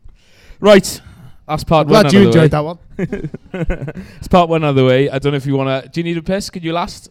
right. 0.60 1.00
That's 1.48 1.64
part 1.64 1.86
I'm 1.86 1.92
one. 1.92 2.02
glad 2.02 2.12
you 2.12 2.20
out 2.20 2.26
of 2.26 2.32
the 2.32 2.38
enjoyed 2.40 2.42
way. 2.42 2.48
that 2.48 3.54
one. 3.54 4.00
it's 4.20 4.28
part 4.28 4.48
one 4.48 4.62
out 4.64 4.70
of 4.70 4.76
the 4.76 4.84
way. 4.84 5.10
I 5.10 5.18
don't 5.18 5.32
know 5.32 5.36
if 5.36 5.46
you 5.46 5.56
want 5.56 5.84
to. 5.84 5.88
Do 5.90 6.00
you 6.00 6.04
need 6.04 6.16
a 6.16 6.22
piss? 6.22 6.48
Could 6.50 6.64
you 6.64 6.72
last? 6.72 7.10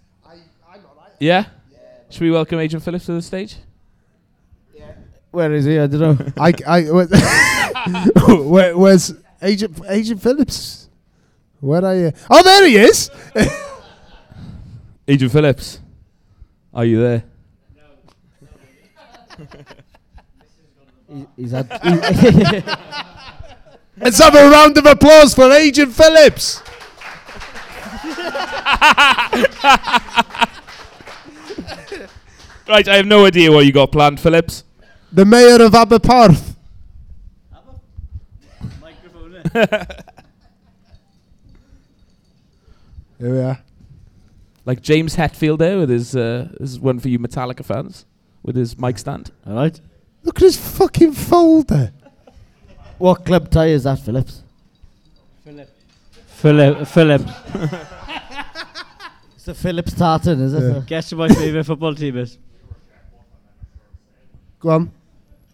Yeah? 1.19 1.45
Should 2.09 2.21
we 2.21 2.31
welcome 2.31 2.57
Agent 2.59 2.81
Phillips 2.81 3.05
to 3.07 3.11
the 3.13 3.21
stage? 3.21 3.57
Yeah. 4.73 4.91
Where 5.31 5.53
is 5.53 5.65
he? 5.65 5.77
I 5.77 5.87
don't 5.87 5.99
know. 5.99 6.31
I, 6.37 6.53
I, 6.65 6.81
where, 8.41 8.77
where's 8.77 9.13
Agent 9.41 9.79
Agent 9.87 10.21
Phillips? 10.21 10.87
Where 11.59 11.83
are 11.83 11.95
you? 11.95 12.11
Oh, 12.29 12.41
there 12.41 12.65
he 12.65 12.77
is. 12.77 13.11
Agent 15.07 15.31
Phillips, 15.31 15.79
are 16.73 16.85
you 16.85 17.01
there? 17.01 17.23
He- 21.11 21.27
he's 21.35 21.51
had. 21.51 21.69
Let's 23.97 24.19
have 24.19 24.35
a 24.35 24.49
round 24.49 24.77
of 24.77 24.85
applause 24.85 25.33
for 25.33 25.51
Agent 25.51 25.93
Phillips. 25.93 26.61
Right, 32.67 32.87
I 32.87 32.97
have 32.97 33.07
no 33.07 33.25
idea 33.25 33.51
what 33.51 33.65
you 33.65 33.71
got 33.71 33.91
planned, 33.91 34.19
Phillips. 34.19 34.63
The 35.11 35.25
mayor 35.25 35.55
of 35.65 35.71
Aberporth. 35.71 36.55
Here 43.17 43.33
we 43.33 43.39
are. 43.39 43.59
Like 44.65 44.81
James 44.81 45.15
Hetfield 45.15 45.57
there 45.57 45.79
with 45.79 45.89
his, 45.89 46.15
uh, 46.15 46.49
his 46.59 46.79
one 46.79 46.99
for 46.99 47.09
you 47.09 47.17
Metallica 47.17 47.65
fans, 47.65 48.05
with 48.43 48.55
his 48.55 48.77
mic 48.77 48.99
stand. 48.99 49.31
All 49.47 49.55
right. 49.55 49.79
Look 50.23 50.37
at 50.37 50.41
his 50.43 50.57
fucking 50.57 51.13
folder. 51.13 51.91
What 52.97 53.25
club 53.25 53.49
tie 53.49 53.67
is 53.67 53.83
that, 53.83 53.99
Phillips? 53.99 54.41
Philip, 56.27 56.87
Philip, 56.87 57.21
It's 59.35 59.45
the 59.45 59.53
Phillips 59.53 59.93
tartan, 59.93 60.39
is 60.41 60.53
it? 60.53 60.73
Yeah. 60.73 60.81
guess 60.85 61.09
who 61.09 61.17
my 61.17 61.27
favourite 61.27 61.65
football 61.65 61.93
team 61.95 62.17
is? 62.17 62.37
Go 64.61 64.69
on. 64.69 64.91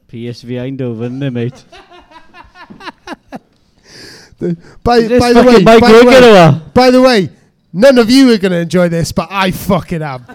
PSV 0.09 0.77
Eindhoven, 0.77 1.05
isn't 1.05 1.23
it, 1.23 1.31
mate? 1.31 1.65
By, 4.83 4.97
Is 4.97 5.19
by 5.19 5.33
the 5.33 5.43
way, 5.43 5.63
by 5.63 5.77
the 5.79 6.05
way, 6.05 6.61
by 6.73 6.91
the 6.91 7.01
way, 7.01 7.29
none 7.73 7.97
of 7.97 8.09
you 8.11 8.31
are 8.33 8.37
going 8.37 8.51
to 8.51 8.57
enjoy 8.59 8.89
this, 8.89 9.11
but 9.11 9.27
I 9.31 9.49
fucking 9.51 10.01
am. 10.03 10.25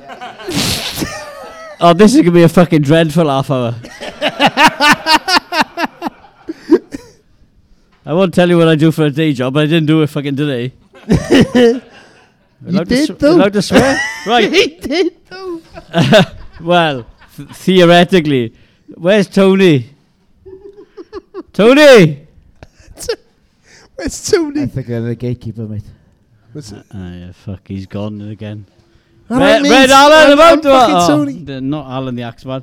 Oh, 1.82 1.92
this 1.94 2.12
is 2.14 2.16
going 2.16 2.24
to 2.26 2.30
be 2.32 2.42
a 2.42 2.48
fucking 2.48 2.82
dreadful 2.82 3.28
half 3.28 3.50
hour. 3.50 3.74
I 8.06 8.12
won't 8.14 8.32
tell 8.34 8.48
you 8.48 8.56
what 8.58 8.68
I 8.68 8.74
do 8.76 8.90
for 8.90 9.04
a 9.06 9.10
day 9.10 9.32
job, 9.32 9.54
but 9.54 9.64
I 9.64 9.66
didn't 9.66 9.86
do 9.86 10.02
it 10.02 10.06
fucking 10.08 10.36
today. 10.36 10.72
Allowed 12.66 12.88
to 12.88 12.94
did, 12.94 13.06
sw- 13.06 13.18
though. 13.18 13.34
Allowed 13.36 13.52
to 13.54 13.62
swear? 13.62 13.98
right. 14.26 14.52
he 14.52 14.66
did 14.76 15.16
though. 15.28 15.60
Well, 16.60 17.06
th- 17.36 17.48
theoretically. 17.50 18.52
Where's 18.94 19.26
Tony? 19.28 19.86
Tony! 21.54 22.26
Where's 23.94 24.32
I 24.32 24.36
Tony? 24.36 24.66
think 24.66 24.88
I'm 24.90 25.06
the 25.06 25.14
gatekeeper, 25.14 25.62
mate. 25.62 25.84
What's 26.52 26.72
it? 26.72 26.84
Ah, 26.92 27.12
yeah, 27.14 27.32
fuck, 27.32 27.66
he's 27.66 27.86
gone 27.86 28.20
again. 28.20 28.66
All 29.30 29.38
Red, 29.38 29.62
right. 29.62 29.70
Red 29.70 29.90
Alan, 29.90 30.18
I'm- 30.18 30.32
about 30.32 30.52
I'm 30.52 30.60
to 30.60 30.68
fucking 30.68 30.94
oh, 30.96 31.06
Tony. 31.08 31.32
the- 31.44 31.60
not 31.62 31.86
Alan 31.90 32.14
the 32.14 32.24
Axeman. 32.24 32.62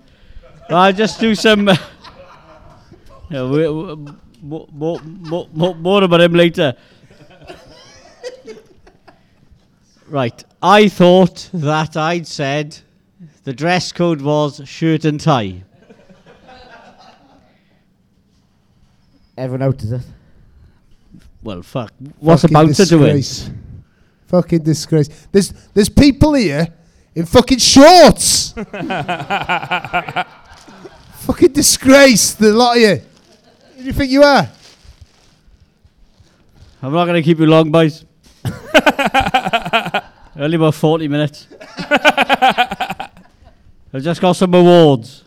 I'll 0.70 0.94
just 0.94 1.20
do 1.20 1.34
some. 1.34 1.70
Uh, 1.70 1.78
yeah, 3.30 3.44
we, 3.50 3.68
we, 3.70 3.96
more, 4.42 4.68
more, 4.72 5.00
more, 5.02 5.48
more, 5.54 5.76
more 5.76 6.04
about 6.04 6.22
him 6.22 6.34
later. 6.34 6.76
right, 10.08 10.44
I 10.62 10.90
thought 10.90 11.50
that 11.54 11.96
I'd 11.96 12.28
said 12.28 12.78
the 13.44 13.54
dress 13.54 13.92
code 13.92 14.22
was 14.22 14.62
shirt 14.66 15.06
and 15.06 15.20
tie. 15.20 15.64
Everyone 19.38 19.62
out, 19.68 19.82
is 19.84 19.92
it? 19.92 20.02
Well, 21.44 21.62
fuck. 21.62 21.94
What's 22.20 22.42
Fucking 22.42 22.58
about 22.58 22.76
to 22.76 22.86
do 22.86 23.04
it? 23.06 23.52
Fucking 24.26 24.64
disgrace. 24.64 25.28
There's 25.32 25.54
there's 25.74 25.90
people 25.90 26.34
here 26.34 26.68
in 27.16 27.26
fucking 27.26 27.60
shorts. 27.60 28.54
fucking 31.28 31.52
disgrace, 31.52 32.34
the 32.34 32.54
lot 32.54 32.78
of 32.78 32.82
you. 32.82 33.02
Who 33.76 33.82
do 33.82 33.84
you 33.84 33.94
think 33.94 34.12
you 34.12 34.24
are? 34.24 34.50
I'm 36.82 36.94
not 36.94 37.06
going 37.06 37.22
to 37.22 37.22
keep 37.22 37.40
you 37.40 37.48
long, 37.48 37.70
boys. 37.70 38.06
Only 40.38 40.56
about 40.56 40.76
40 40.76 41.08
minutes. 41.10 41.48
I've 41.80 43.12
just 44.04 44.22
got 44.22 44.34
some 44.34 44.54
awards. 44.54 45.24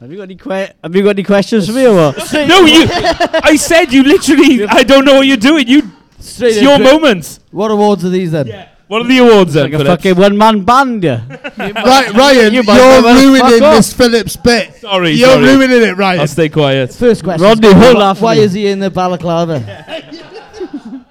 Have 0.00 0.10
you 0.10 0.16
got 0.16 0.22
any 0.24 0.34
que- 0.36 0.72
Have 0.82 0.96
you 0.96 1.02
got 1.02 1.10
any 1.10 1.22
questions 1.22 1.66
for 1.68 1.74
me 1.74 1.86
or 1.86 1.94
what? 1.94 2.16
no, 2.32 2.64
you. 2.64 2.86
I 2.88 3.54
said 3.56 3.92
you 3.92 4.02
literally. 4.02 4.66
I 4.66 4.82
don't 4.82 5.04
know 5.04 5.16
what 5.16 5.26
you're 5.26 5.36
doing. 5.36 5.68
You. 5.68 5.82
Straight 6.18 6.54
It's 6.54 6.62
your 6.62 6.78
moment. 6.78 7.38
What 7.50 7.70
awards 7.70 8.04
are 8.04 8.08
these 8.08 8.32
then? 8.32 8.66
What 8.90 9.02
are 9.02 9.08
the 9.08 9.18
awards 9.18 9.52
then? 9.54 9.64
like 9.70 9.74
a 9.74 9.78
Phillips? 9.78 10.02
fucking 10.02 10.16
one 10.20 10.36
man 10.36 10.64
band, 10.64 11.04
yeah. 11.04 11.22
Right, 11.58 12.12
Ryan, 12.12 12.52
you 12.52 12.58
you 12.58 12.62
might 12.64 12.80
are 12.80 13.02
well 13.02 13.02
fuck 13.04 13.22
ruining 13.22 13.62
off. 13.62 13.76
this 13.76 13.92
Phillips 13.92 14.34
bit. 14.36 14.74
Sorry, 14.80 15.10
You're 15.12 15.28
sorry. 15.28 15.44
ruining 15.44 15.82
it, 15.90 15.96
Ryan. 15.96 16.20
I'll 16.20 16.26
stay 16.26 16.48
quiet. 16.48 16.92
First 16.92 17.22
question. 17.22 17.40
Rodney, 17.46 17.72
hold 17.72 17.94
why, 17.98 18.02
off 18.02 18.20
why 18.20 18.34
me. 18.34 18.40
is 18.40 18.52
he 18.52 18.66
in 18.66 18.80
the 18.80 18.90
balaclava? 18.90 19.60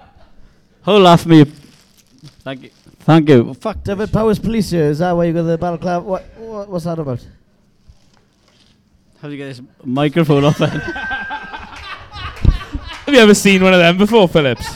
Hold 0.82 1.06
off 1.06 1.24
me. 1.24 1.44
Thank 2.44 2.64
you. 2.64 2.70
Thank 3.00 3.28
you. 3.30 3.54
Fuck. 3.54 3.82
Dyfed-Powys 3.82 4.38
Police 4.38 4.70
here. 4.70 4.84
Is 4.90 4.98
that 4.98 5.12
why 5.12 5.24
you 5.24 5.32
got 5.32 5.44
the 5.44 5.56
balaclava? 5.56 6.04
What, 6.06 6.22
what, 6.36 6.68
what's 6.68 6.84
that 6.84 6.98
about? 6.98 7.26
How 9.22 9.28
do 9.28 9.34
you 9.34 9.38
get 9.38 9.46
this 9.56 9.62
microphone 9.84 10.44
off 10.44 10.58
then? 10.58 10.68
Have 13.06 13.14
you 13.14 13.20
ever 13.20 13.34
seen 13.34 13.62
one 13.62 13.72
of 13.72 13.78
them 13.78 13.96
before, 13.96 14.28
Phillips? 14.28 14.66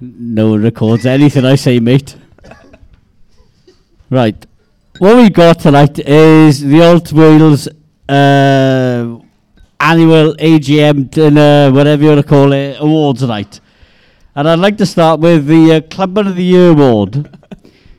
No 0.00 0.50
one 0.50 0.62
records 0.62 1.06
anything 1.06 1.44
I 1.44 1.54
say, 1.54 1.78
mate. 1.78 2.16
right. 4.10 4.46
What 4.98 5.16
we've 5.16 5.32
got 5.32 5.60
tonight 5.60 5.98
is 5.98 6.60
the 6.60 6.82
Alt 6.82 7.12
Wales 7.12 7.68
uh, 8.08 9.18
annual 9.80 10.34
AGM 10.34 11.10
dinner, 11.10 11.70
whatever 11.72 12.02
you 12.02 12.08
want 12.10 12.20
to 12.20 12.26
call 12.26 12.52
it, 12.52 12.76
awards 12.80 13.22
night. 13.22 13.60
And 14.34 14.48
I'd 14.48 14.58
like 14.58 14.78
to 14.78 14.86
start 14.86 15.20
with 15.20 15.46
the 15.46 15.74
uh, 15.74 15.80
Clubman 15.82 16.26
of 16.26 16.36
the 16.36 16.44
Year 16.44 16.70
award. 16.70 17.38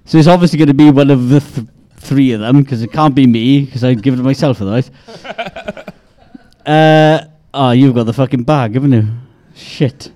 so 0.06 0.18
it's 0.18 0.28
obviously 0.28 0.58
going 0.58 0.68
to 0.68 0.74
be 0.74 0.92
one 0.92 1.10
of 1.10 1.30
the 1.30 1.40
th- 1.40 1.68
three 1.98 2.32
of 2.34 2.42
them, 2.42 2.62
because 2.62 2.82
it 2.82 2.92
can't 2.92 3.16
be 3.16 3.26
me, 3.26 3.62
because 3.66 3.84
I'd 3.84 4.02
give 4.04 4.14
it 4.14 4.18
to 4.18 4.24
myself 4.24 4.62
otherwise. 4.62 4.92
uh, 6.66 7.26
oh, 7.54 7.72
you've 7.72 7.96
got 7.96 8.04
the 8.04 8.14
fucking 8.14 8.44
bag, 8.44 8.74
haven't 8.74 8.92
you? 8.92 9.08
Shit. 9.56 10.12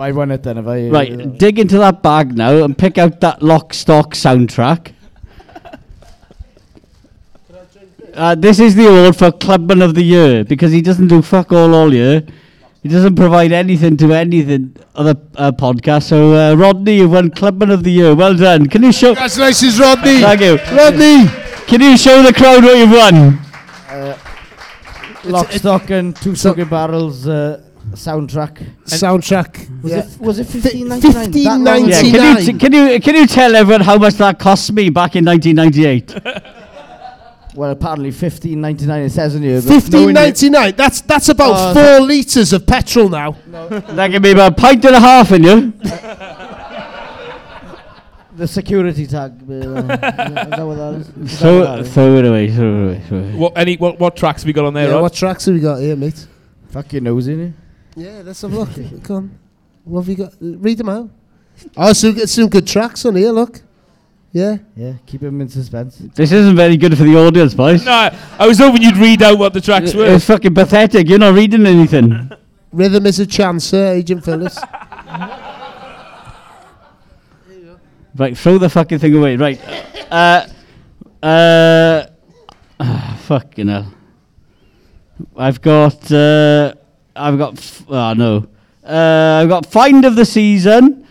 Well, 0.00 0.06
have 0.06 0.16
I 0.16 0.18
won 0.18 0.30
it 0.30 0.42
then? 0.42 0.56
Have 0.56 0.66
I? 0.66 0.88
Right, 0.88 1.38
dig 1.38 1.58
into 1.58 1.76
that 1.76 2.02
bag 2.02 2.34
now 2.34 2.64
and 2.64 2.76
pick 2.76 2.96
out 2.96 3.20
that 3.20 3.42
lock 3.42 3.74
stock 3.74 4.14
soundtrack. 4.14 4.94
Uh, 8.14 8.34
this 8.34 8.58
is 8.60 8.74
the 8.76 8.86
award 8.86 9.14
for 9.14 9.30
Clubman 9.30 9.82
of 9.82 9.94
the 9.94 10.02
Year 10.02 10.42
because 10.42 10.72
he 10.72 10.80
doesn't 10.80 11.08
do 11.08 11.20
fuck 11.20 11.52
all 11.52 11.74
all 11.74 11.92
year. 11.92 12.24
He 12.82 12.88
doesn't 12.88 13.14
provide 13.14 13.52
anything 13.52 13.98
to 13.98 14.14
anything 14.14 14.74
other 14.94 15.14
uh, 15.36 15.52
podcast. 15.52 16.04
So 16.04 16.32
uh, 16.34 16.54
Rodney, 16.54 16.96
you 16.96 17.08
won 17.10 17.30
Clubman 17.30 17.70
of 17.70 17.84
the 17.84 17.92
Year. 17.92 18.14
Well 18.14 18.34
done. 18.34 18.68
Can 18.68 18.82
you 18.82 18.92
show? 18.92 19.14
Congratulations, 19.14 19.78
Rodney. 19.78 20.20
Thank 20.20 20.40
you. 20.40 20.56
Rodney. 20.74 21.26
Can 21.66 21.82
you 21.82 21.98
show 21.98 22.22
the 22.22 22.32
crowd 22.32 22.64
what 22.64 22.78
you've 22.78 22.90
won? 22.90 23.38
Lock, 25.30 25.52
stock, 25.52 25.90
and 25.90 26.16
two 26.16 26.34
fucking 26.34 26.70
barrels 26.70 27.28
uh, 27.28 27.62
soundtrack. 27.92 28.64
Soundtrack. 28.84 29.82
Was 29.82 29.92
Yeah. 29.92 29.98
it? 29.98 30.20
Was 30.20 30.38
it 30.38 30.46
Fi- 30.46 30.60
fifteen 30.60 30.88
ninety 30.88 31.08
nine? 31.08 31.32
$15.99. 31.32 31.88
Yeah. 31.88 32.00
Can 32.00 32.12
you, 32.12 32.52
t- 32.52 32.58
can 32.58 32.72
you 32.72 33.00
can 33.00 33.14
you 33.16 33.26
tell 33.26 33.54
everyone 33.56 33.80
how 33.82 33.98
much 33.98 34.14
that 34.14 34.38
cost 34.38 34.72
me 34.72 34.90
back 34.90 35.16
in 35.16 35.24
1998? 35.24 36.54
Well, 37.52 37.72
apparently 37.72 38.12
fifteen 38.12 38.60
ninety 38.60 38.86
nine. 38.86 39.02
It 39.02 39.10
says 39.10 39.34
in 39.34 39.42
here. 39.42 39.60
but 39.60 39.68
Fifteen 39.68 39.92
knowing 39.92 40.06
you- 40.08 40.12
ninety 40.12 40.50
nine. 40.50 40.72
That's 40.76 41.00
that's 41.00 41.28
about 41.30 41.54
Oh, 41.56 41.74
four 41.74 42.06
litres 42.06 42.52
of 42.52 42.64
petrol 42.64 43.08
now. 43.08 43.36
that 43.50 44.10
can 44.12 44.22
be 44.22 44.30
about 44.30 44.52
a 44.52 44.54
pint 44.54 44.84
and 44.84 44.94
a 44.94 45.00
half 45.00 45.32
in 45.32 45.42
you. 45.42 45.72
The 48.36 48.46
security 48.46 49.06
tag. 49.06 49.32
Uh, 49.50 49.52
is 49.52 49.64
that 49.74 50.62
what 50.64 50.76
that 50.76 50.94
is? 50.94 51.08
Is 51.08 51.40
that 51.40 51.52
what 51.78 51.86
Throw, 51.86 51.92
throw 51.92 52.16
it 52.18 52.24
away. 52.24 52.50
Throw 52.54 52.64
it 52.64 52.84
away. 52.86 53.00
Throw 53.08 53.18
it 53.18 53.22
away. 53.24 53.34
What 53.36 53.52
any 53.58 53.76
what, 53.76 53.98
what 53.98 54.16
tracks 54.16 54.42
have 54.42 54.46
we 54.46 54.52
got 54.52 54.64
on 54.64 54.72
there? 54.72 54.86
Yeah, 54.88 54.94
Rod? 54.94 55.02
what 55.02 55.12
tracks 55.12 55.44
have 55.46 55.54
we 55.54 55.60
got 55.60 55.80
here, 55.80 55.96
mate? 55.96 56.26
Fuck 56.70 56.92
your 56.92 57.02
nose 57.02 57.26
in 57.28 57.40
it. 57.48 57.52
Yeah, 58.00 58.22
let's 58.24 58.40
have 58.40 58.54
a 58.54 58.60
look. 58.60 59.04
Come 59.04 59.16
on. 59.16 59.38
What 59.84 60.00
have 60.00 60.08
you 60.08 60.16
got? 60.16 60.32
Uh, 60.32 60.56
Read 60.56 60.78
them 60.78 60.88
out. 60.88 61.10
Oh, 61.76 61.92
so 61.92 62.10
get 62.14 62.30
some 62.30 62.48
good 62.48 62.66
tracks 62.66 63.04
on 63.04 63.14
here, 63.14 63.30
look. 63.30 63.60
Yeah. 64.32 64.56
Yeah, 64.74 64.94
keep 65.04 65.22
him 65.22 65.38
in 65.42 65.50
suspense. 65.50 65.98
This 66.14 66.32
isn't 66.32 66.56
very 66.56 66.78
good 66.78 66.96
for 66.96 67.04
the 67.04 67.14
audience, 67.16 67.52
boys. 67.52 67.84
No, 67.84 68.08
I 68.38 68.46
was 68.46 68.56
hoping 68.56 68.80
you'd 68.80 68.96
read 68.96 69.22
out 69.22 69.38
what 69.38 69.52
the 69.52 69.60
tracks 69.60 69.92
were. 69.92 70.06
It's 70.06 70.24
fucking 70.24 70.54
pathetic. 70.54 71.10
You're 71.10 71.18
not 71.18 71.34
reading 71.34 71.66
anything. 71.66 72.30
Rhythm 72.72 73.04
is 73.04 73.20
a 73.20 73.26
chancer, 73.26 73.90
Agent 73.90 74.24
Phillips. 74.24 74.56
right, 78.16 78.38
throw 78.38 78.56
the 78.56 78.70
fucking 78.70 78.98
thing 78.98 79.14
away. 79.14 79.36
Right. 79.36 79.60
Uh, 80.10 80.46
uh, 81.22 82.06
ah, 82.80 83.18
fucking 83.24 83.68
hell. 83.68 83.92
I've 85.36 85.60
got. 85.60 86.10
Uh, 86.10 86.76
I've 87.14 87.38
got. 87.38 87.58
F- 87.58 87.84
oh 87.88 88.12
no. 88.14 88.46
Uh, 88.84 89.40
I've 89.42 89.48
got 89.48 89.66
find 89.66 90.04
of 90.04 90.16
the 90.16 90.24
season. 90.24 91.06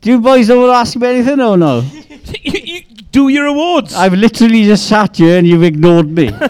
Do 0.00 0.10
you 0.10 0.20
boys 0.20 0.48
want 0.48 0.70
to 0.70 0.72
ask 0.72 0.96
me 0.96 1.06
anything 1.06 1.40
or 1.40 1.56
no? 1.56 1.80
you, 2.42 2.60
you 2.64 2.80
do 3.10 3.28
your 3.28 3.46
awards. 3.46 3.94
I've 3.94 4.12
literally 4.12 4.64
just 4.64 4.88
sat 4.88 5.16
here 5.16 5.38
and 5.38 5.46
you've 5.46 5.62
ignored 5.62 6.08
me. 6.10 6.28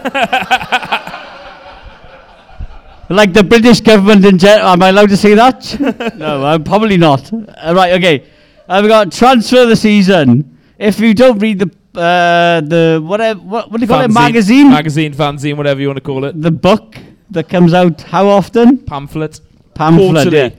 like 3.09 3.33
the 3.33 3.43
British 3.47 3.81
government 3.81 4.25
in 4.25 4.37
general. 4.37 4.69
Am 4.69 4.83
I 4.83 4.89
allowed 4.89 5.09
to 5.09 5.17
say 5.17 5.33
that? 5.33 6.13
no, 6.17 6.45
I'm 6.45 6.63
probably 6.63 6.97
not. 6.97 7.31
Uh, 7.33 7.73
right, 7.75 7.93
okay. 7.93 8.25
I've 8.67 8.87
got 8.87 9.11
transfer 9.11 9.63
of 9.63 9.69
the 9.69 9.75
season. 9.75 10.57
If 10.77 10.99
you 10.99 11.13
don't 11.13 11.39
read 11.39 11.59
the 11.59 11.71
uh, 11.99 12.61
the 12.61 13.01
whatever 13.03 13.39
what, 13.39 13.71
what 13.71 13.79
do 13.79 13.83
you 13.83 13.87
call 13.87 14.01
it 14.01 14.11
magazine 14.11 14.69
magazine, 14.69 15.13
fanzine, 15.13 15.57
whatever 15.57 15.81
you 15.81 15.87
want 15.87 15.97
to 15.97 16.01
call 16.01 16.25
it. 16.25 16.39
the 16.39 16.51
book 16.51 16.95
that 17.31 17.49
comes 17.49 17.73
out 17.73 18.01
how 18.03 18.27
often 18.27 18.77
Pamphlet. 18.79 19.39
pamphlet 19.73 20.13
Quarterly. 20.13 20.37
yeah. 20.37 20.49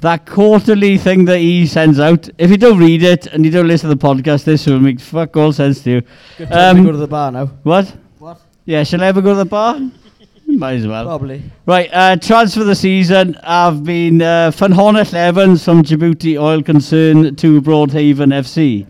that 0.00 0.26
quarterly 0.26 0.98
thing 0.98 1.24
that 1.26 1.38
he 1.38 1.66
sends 1.66 1.98
out 2.00 2.28
if 2.38 2.50
you 2.50 2.56
don't 2.56 2.78
read 2.78 3.02
it 3.02 3.26
and 3.26 3.44
you 3.44 3.50
don't 3.50 3.68
listen 3.68 3.88
to 3.88 3.94
the 3.94 4.06
podcast 4.08 4.44
this 4.44 4.66
will 4.66 4.80
make 4.80 5.00
fuck 5.00 5.36
all 5.36 5.52
sense 5.52 5.82
to 5.84 5.90
you 5.90 6.02
Good 6.38 6.48
time 6.50 6.76
Um, 6.78 6.84
to 6.84 6.88
go 6.88 6.92
to 6.92 6.98
the 6.98 7.06
bar 7.06 7.30
now. 7.32 7.46
what 7.62 7.94
What? 8.18 8.40
yeah 8.64 8.82
shall 8.82 9.02
I 9.02 9.06
ever 9.06 9.22
go 9.22 9.30
to 9.32 9.38
the 9.38 9.44
bar 9.44 9.78
might 10.46 10.74
as 10.74 10.86
well 10.86 11.04
Probably. 11.04 11.42
right 11.66 11.88
uh, 11.92 12.16
transfer 12.16 12.60
of 12.60 12.66
the 12.66 12.74
season 12.74 13.36
I've 13.42 13.82
been 13.84 14.20
uh, 14.20 14.50
Funhonnet 14.50 15.14
Evans 15.14 15.64
from 15.64 15.82
Djibouti 15.82 16.38
Oil 16.40 16.62
Concern 16.62 17.34
to 17.36 17.60
Broadhaven 17.62 18.32
FC 18.32 18.86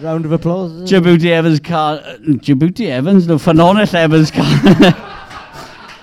Round 0.00 0.24
of 0.24 0.32
applause. 0.32 0.72
Djibouti 0.90 1.26
Evans 1.26 1.60
car 1.60 1.98
uh, 2.04 2.16
Djibouti 2.18 2.86
Evans 2.88 3.28
no 3.28 3.36
Funhonnet 3.36 3.94
Evans 3.94 4.32
car 4.32 4.44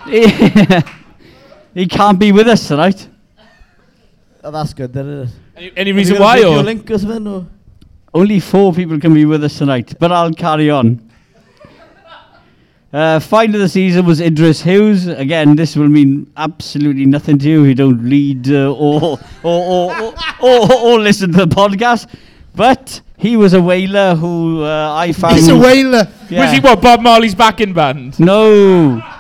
he, 0.10 0.82
he 1.82 1.88
can't 1.88 2.20
be 2.20 2.32
with 2.32 2.48
us 2.48 2.68
tonight 2.68 3.08
Oh, 4.44 4.52
that's 4.52 4.74
good, 4.74 4.94
then, 4.94 5.10
isn't 5.10 5.28
it? 5.28 5.34
Any, 5.58 5.72
any 5.76 5.92
reason 5.92 6.16
you 6.16 6.22
why? 6.22 6.38
video 6.38 6.60
Or 6.60 6.64
link 6.64 6.90
or 6.90 6.98
something? 6.98 7.28
Or? 7.28 7.46
Only 8.14 8.40
four 8.40 8.74
people 8.74 9.00
can 9.00 9.14
be 9.14 9.26
with 9.26 9.44
us 9.44 9.58
tonight, 9.58 9.96
but 10.00 10.12
I'll 10.12 10.34
carry 10.34 10.70
on. 10.70 11.06
Uh, 12.92 13.20
find 13.20 13.54
of 13.54 13.62
the 13.62 13.70
season 13.70 14.06
was 14.06 14.20
Idris 14.22 14.64
Hughes. 14.64 15.08
Again, 15.08 15.56
this 15.56 15.76
will 15.76 15.90
mean 15.90 16.32
absolutely 16.38 17.06
nothing 17.06 17.38
to 17.38 17.48
you. 17.48 17.64
if 17.64 17.68
You 17.68 17.76
don't 17.76 18.02
read 18.02 18.50
uh, 18.50 18.74
or, 18.74 19.20
or, 19.44 19.94
or, 19.94 19.96
or, 19.96 20.14
or, 20.42 20.74
or 20.74 21.00
listen 21.00 21.32
to 21.34 21.46
the 21.46 21.56
podcast. 21.56 22.08
But 22.56 23.02
he 23.18 23.38
was 23.38 23.54
a 23.54 23.62
whaler 23.62 24.16
who 24.16 24.64
uh, 24.64 24.96
I 24.96 25.12
found. 25.12 25.36
He's 25.36 25.50
a 25.50 25.58
whaler. 25.58 26.08
Yeah. 26.30 26.46
Was 26.46 26.54
he 26.54 26.60
what? 26.62 26.82
Bob 26.82 27.02
Marley's 27.02 27.36
backing 27.36 27.74
band. 27.74 28.20
No. 28.20 29.19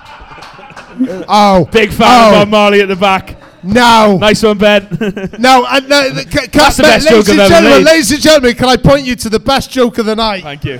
Oh, 1.27 1.65
Big 1.71 1.91
fan 1.91 2.07
Oh. 2.09 2.27
of 2.27 2.41
Bob 2.41 2.47
Marley 2.49 2.81
at 2.81 2.87
the 2.87 2.95
back. 2.95 3.37
no, 3.63 4.17
Nice 4.19 4.41
one, 4.43 4.57
Ben. 4.57 4.87
no, 5.39 5.65
uh, 5.65 5.79
no. 5.87 6.09
the- 6.13 6.25
ca- 6.25 6.41
ca- 6.41 6.47
That's 6.53 6.77
the 6.77 6.83
best 6.83 7.09
ladies 7.09 7.25
joke 7.25 7.29
and 7.33 7.41
I've 7.41 7.51
ever 7.51 7.61
gentlemen, 7.61 7.83
made. 7.83 7.91
Ladies 7.91 8.11
and 8.11 8.21
gentlemen, 8.21 8.55
can 8.55 8.69
I 8.69 8.77
point 8.77 9.05
you 9.05 9.15
to 9.17 9.29
the 9.29 9.39
best 9.39 9.69
joke 9.71 9.97
of 9.97 10.05
the 10.05 10.15
night? 10.15 10.43
Thank 10.43 10.63
you. 10.65 10.79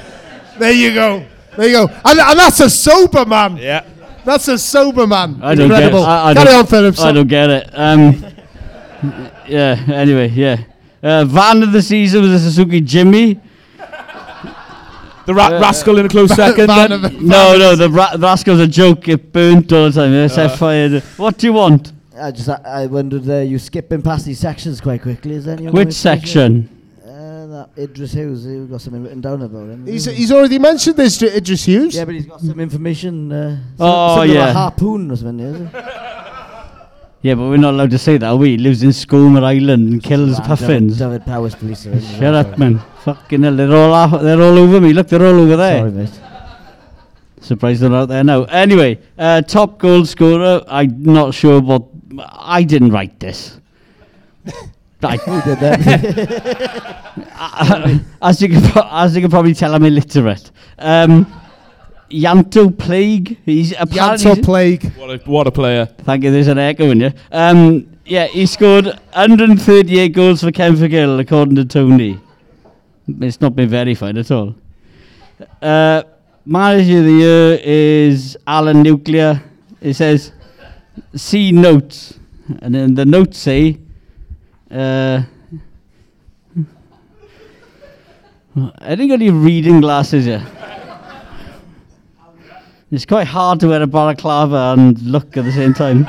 There 0.57 0.71
you 0.71 0.93
go. 0.93 1.25
There 1.57 1.67
you 1.67 1.73
go. 1.73 1.87
And, 2.05 2.19
and 2.19 2.39
that's 2.39 2.59
a 2.59 2.69
sober 2.69 3.25
man. 3.25 3.57
Yeah. 3.57 3.85
That's 4.25 4.47
a 4.49 4.57
sober 4.57 5.07
man. 5.07 5.39
I 5.41 5.55
don't 5.55 5.65
Incredible. 5.71 5.99
get 6.01 6.05
it. 6.05 6.11
I, 6.11 6.29
I 6.29 6.33
Carry 6.33 6.45
don't, 6.45 6.59
on, 6.59 6.65
Phillips. 6.67 6.99
I 7.01 7.11
don't 7.11 7.27
get 7.27 7.49
it. 7.49 7.69
Um, 7.73 8.25
yeah, 9.47 9.83
anyway, 9.87 10.29
yeah. 10.29 10.57
Uh, 11.01 11.23
van 11.25 11.63
of 11.63 11.71
the 11.71 11.81
season 11.81 12.21
was 12.21 12.31
a 12.31 12.39
Suzuki 12.39 12.81
Jimny. 12.81 13.39
The 15.29 15.35
ra- 15.35 15.47
Uh, 15.57 15.59
rascal 15.61 15.99
in 15.99 16.07
a 16.07 16.09
close 16.09 16.33
second. 16.43 16.67
Man 16.67 16.89
then. 16.89 17.05
of- 17.05 17.21
No, 17.21 17.55
no, 17.55 17.75
the 17.75 17.87
ra- 17.87 18.15
rascal's 18.17 18.59
a 18.59 18.67
joke. 18.67 19.07
It 19.07 19.31
burnt 19.31 19.71
all 19.71 19.85
the 19.91 19.91
time. 20.01 20.11
It 20.11 20.29
set 20.29 20.49
Uh. 20.51 20.57
fire. 20.57 21.01
What 21.17 21.37
do 21.37 21.45
you 21.45 21.53
want? 21.53 21.93
I 22.19 22.31
just 22.31 22.49
I, 22.49 22.59
I 22.65 22.85
wondered 22.87 23.29
uh, 23.29 23.35
you 23.51 23.59
skipping 23.59 24.01
past 24.01 24.25
these 24.25 24.39
sections 24.39 24.81
quite 24.81 25.03
quickly. 25.03 25.33
Is 25.35 25.45
there 25.45 25.55
any 25.55 25.67
Which 25.69 25.93
section? 25.93 26.67
Uh, 27.05 27.45
that 27.53 27.69
Idris 27.77 28.13
Hughes. 28.13 28.43
You 28.45 28.65
got 28.65 28.81
something 28.81 29.03
written 29.03 29.21
down 29.21 29.41
about 29.43 29.69
him. 29.69 29.85
He's, 29.85 30.05
he's 30.05 30.31
already 30.31 30.57
mentioned 30.57 30.97
this, 30.97 31.21
Id- 31.21 31.35
Idris 31.35 31.63
Hughes. 31.65 31.95
yeah, 31.95 32.05
but 32.05 32.15
he's 32.15 32.25
got 32.25 32.41
some 32.41 32.59
information. 32.59 33.31
Uh, 33.31 33.55
some, 33.55 33.87
Oh, 33.87 34.15
something 34.15 34.31
about 34.35 34.45
yeah. 34.45 34.49
a 34.49 34.53
harpoon 34.53 35.11
or 35.11 35.15
something. 35.15 35.39
Is 35.41 35.61
it? 35.61 35.69
Yeah, 37.21 37.35
but 37.35 37.49
we're 37.49 37.57
not 37.57 37.73
allowed 37.73 37.91
to 37.91 37.97
say 37.97 38.17
that, 38.17 38.31
we? 38.37 38.51
He 38.51 38.57
lives 38.57 38.81
in 38.81 38.89
Skomer 38.89 39.43
Island 39.43 39.89
and 39.91 40.01
kills 40.03 40.39
man, 40.39 40.47
puffins. 40.47 40.99
David, 40.99 41.19
David 41.19 41.25
Powers 41.25 41.55
police 41.55 41.85
are 41.85 41.91
in. 41.91 42.01
Shut 42.01 42.33
up, 42.33 42.57
man. 42.57 42.81
Fucking 43.03 43.43
hell, 43.43 43.55
they're 43.55 43.75
all, 43.75 43.93
off, 43.93 44.21
they're 44.21 44.41
all 44.41 44.57
over 44.57 44.79
me. 44.79 44.93
Look, 44.93 45.09
they're 45.09 45.25
all 45.25 45.39
over 45.39 45.57
there. 45.57 45.79
Sorry, 45.79 45.91
mate. 45.91 46.21
Surprised 47.41 47.81
they're 47.81 47.93
out 47.93 48.07
there 48.07 48.23
now. 48.23 48.43
Anyway, 48.45 48.99
uh, 49.17 49.41
top 49.41 49.79
goal 49.79 50.05
scorer. 50.05 50.63
I'm 50.67 51.03
not 51.03 51.33
sure 51.33 51.59
what... 51.59 51.83
I 52.17 52.63
didn't 52.63 52.91
write 52.91 53.19
this. 53.19 53.59
I 55.03 55.17
did 55.17 55.59
that. 55.59 55.75
as, 58.21 58.41
you 58.41 58.49
can, 58.49 58.63
as 58.91 59.15
you 59.15 59.21
can 59.21 59.29
probably 59.31 59.53
tell, 59.53 59.75
I'm 59.75 59.83
illiterate. 59.83 60.51
Um, 60.77 61.25
Yanto 62.09 62.77
Plague. 62.77 63.37
He's 63.45 63.73
apparently. 63.77 64.25
Yanto 64.31 64.43
Plague. 64.43 64.91
What 64.93 65.09
a, 65.09 65.29
what 65.29 65.47
a 65.47 65.51
player. 65.51 65.85
Thank 65.85 66.23
you. 66.23 66.31
There's 66.31 66.47
an 66.47 66.57
echo 66.57 66.89
in 66.91 66.99
you. 67.01 67.11
Um, 67.31 67.97
yeah, 68.05 68.25
he 68.25 68.45
scored 68.45 68.85
138 68.85 70.09
goals 70.09 70.41
for 70.41 70.51
Kenfig 70.51 70.91
Hill, 70.91 71.19
according 71.19 71.55
to 71.55 71.65
Tony. 71.65 72.19
It's 73.07 73.39
not 73.41 73.55
been 73.55 73.69
verified 73.69 74.17
at 74.17 74.31
all. 74.31 74.55
Uh, 75.61 76.03
manager 76.45 76.99
of 76.99 77.05
the 77.05 77.11
year 77.11 77.59
is 77.63 78.37
Alan 78.47 78.81
Nuclear. 78.81 79.41
It 79.81 79.93
says, 79.93 80.31
see 81.15 81.51
notes. 81.51 82.19
And 82.61 82.73
then 82.73 82.95
the 82.95 83.05
notes 83.05 83.37
say, 83.37 83.77
uh, 84.71 85.23
I 88.79 88.95
think 88.95 89.11
got 89.11 89.21
any 89.21 89.29
reading 89.29 89.81
glasses 89.81 90.25
here. 90.25 90.45
It's 92.91 93.05
quite 93.05 93.27
hard 93.27 93.59
to 93.59 93.67
wear 93.67 93.83
a 93.83 93.87
balaclava 93.87 94.73
and 94.75 94.99
look 95.03 95.37
at 95.37 95.45
the 95.45 95.51
same 95.51 95.75
time. 95.75 96.07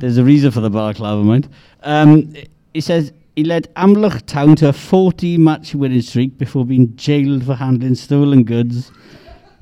There's 0.00 0.18
a 0.18 0.24
reason 0.24 0.50
for 0.50 0.60
the 0.60 0.70
balaclava, 0.70 1.22
mind. 1.22 1.48
Um, 1.84 2.34
he 2.74 2.80
says 2.80 3.12
he 3.36 3.44
led 3.44 3.72
Amlwch 3.76 4.26
Town 4.26 4.56
to 4.56 4.70
a 4.70 4.72
40 4.72 5.38
match 5.38 5.72
winning 5.74 6.02
streak 6.02 6.36
before 6.36 6.64
being 6.64 6.96
jailed 6.96 7.46
for 7.46 7.54
handling 7.54 7.94
stolen 7.94 8.42
goods, 8.42 8.90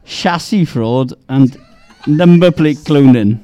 chassis 0.07 0.65
fraud, 0.65 1.13
and 1.29 1.59
number 2.07 2.51
plate 2.51 2.79
cloning. 2.79 3.41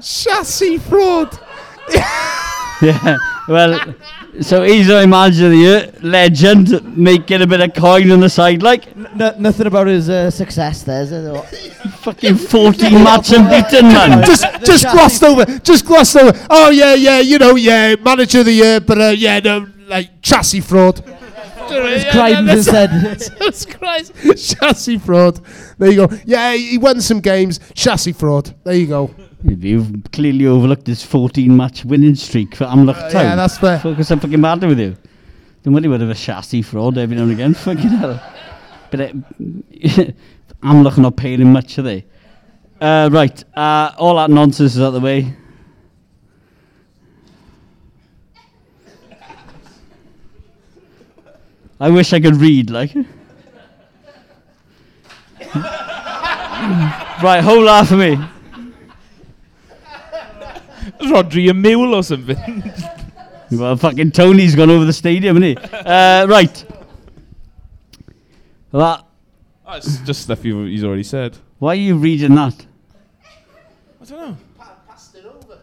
Chassis 0.00 0.78
fraud. 0.78 1.38
Yeah, 2.82 3.16
well, 3.48 3.94
so 4.42 4.62
he's 4.62 4.90
our 4.90 5.06
manager 5.06 5.46
of 5.46 5.52
the 5.52 5.56
year, 5.56 5.92
legend, 6.02 6.96
making 6.96 7.40
a 7.40 7.46
bit 7.46 7.60
of 7.62 7.72
coin 7.74 8.10
on 8.10 8.20
the 8.20 8.28
side, 8.28 8.62
like 8.62 8.94
No, 9.16 9.34
nothing 9.38 9.66
about 9.66 9.86
his 9.86 10.10
uh, 10.10 10.30
success 10.30 10.82
there, 10.82 11.02
is 11.02 11.10
it? 11.12 11.24
Or- 11.26 11.42
fucking 12.02 12.36
14 12.36 12.92
match 13.02 13.30
unbeaten, 13.32 13.88
man. 13.88 14.24
just 14.26 14.42
just 14.64 14.82
chassis- 14.82 14.90
glossed 14.96 15.22
over. 15.24 15.44
Just 15.60 15.86
glossed 15.86 16.16
over. 16.16 16.38
Oh 16.50 16.68
yeah, 16.70 16.94
yeah. 16.94 17.20
You 17.20 17.38
know, 17.38 17.56
yeah. 17.56 17.94
Manager 17.96 18.40
of 18.40 18.46
the 18.46 18.52
year, 18.52 18.78
but 18.80 19.00
uh, 19.00 19.14
yeah, 19.16 19.38
no, 19.40 19.66
like 19.86 20.20
chassis 20.20 20.60
fraud. 20.60 21.02
His 21.68 22.04
crimes 22.12 22.48
instead. 22.50 22.90
Jesus 23.18 23.64
Christ. 23.66 24.12
Chassis 24.36 24.98
fraud. 24.98 25.40
There 25.78 25.90
you 25.90 26.06
go. 26.06 26.16
Yeah, 26.24 26.52
he 26.54 26.78
won 26.78 27.00
some 27.00 27.20
games. 27.20 27.58
Chassis 27.74 28.12
fraud. 28.12 28.54
There 28.64 28.74
you 28.74 28.86
go. 28.86 29.14
You've 29.44 29.92
clearly 30.12 30.46
overlooked 30.46 30.86
this 30.86 31.04
14 31.04 31.56
match 31.56 31.84
winning 31.84 32.14
streak 32.14 32.56
for 32.56 32.64
Amlwch 32.64 33.12
Town. 33.12 33.16
Uh, 33.16 33.28
yeah, 33.28 33.36
that's 33.36 33.58
fair. 33.58 33.78
Focus 33.78 34.10
on 34.10 34.20
fucking 34.20 34.40
matter 34.40 34.66
with 34.66 34.80
you. 34.80 34.96
Don't 35.62 35.74
worry 35.74 35.86
about 35.86 36.02
a 36.02 36.14
chassis 36.14 36.62
fraud 36.62 36.96
every 36.96 37.16
now 37.16 37.24
and 37.24 37.32
again. 37.32 37.54
Fucking 37.54 37.88
hell. 37.88 38.22
But 38.90 39.00
uh, 39.00 39.08
Amlwch 40.62 40.98
not 40.98 41.16
paying 41.16 41.40
him 41.40 41.52
much, 41.52 41.78
are 41.78 41.82
they? 41.82 42.04
Uh, 42.80 43.10
right. 43.12 43.44
Uh, 43.54 43.92
all 43.98 44.16
that 44.16 44.30
nonsense 44.30 44.76
is 44.76 44.80
out 44.80 44.90
the 44.90 45.00
way. 45.00 45.34
I 51.78 51.90
wish 51.90 52.14
I 52.14 52.20
could 52.20 52.36
read, 52.36 52.70
like. 52.70 52.94
right, 57.22 57.42
hold 57.42 57.66
that 57.66 57.86
for 57.86 57.96
me. 57.96 58.18
Rodri 61.00 61.50
a 61.50 61.54
mule 61.54 61.94
or 61.94 62.02
something. 62.02 62.36
Well, 63.48 63.76
fucking 63.76 64.10
Tony's 64.10 64.56
gone 64.56 64.70
over 64.70 64.84
the 64.84 64.92
stadium, 64.92 65.40
isn't 65.40 65.56
he? 65.56 65.68
Uh, 65.72 66.26
right. 66.26 66.64
That, 68.72 69.04
it's 69.68 69.98
just 69.98 70.22
stuff 70.22 70.44
you, 70.44 70.64
he's 70.64 70.82
already 70.82 71.04
said. 71.04 71.36
why 71.60 71.70
are 71.70 71.74
you 71.76 71.96
reading 71.96 72.34
that? 72.34 72.66
I 74.00 74.04
don't 74.04 74.18
know. 74.18 74.36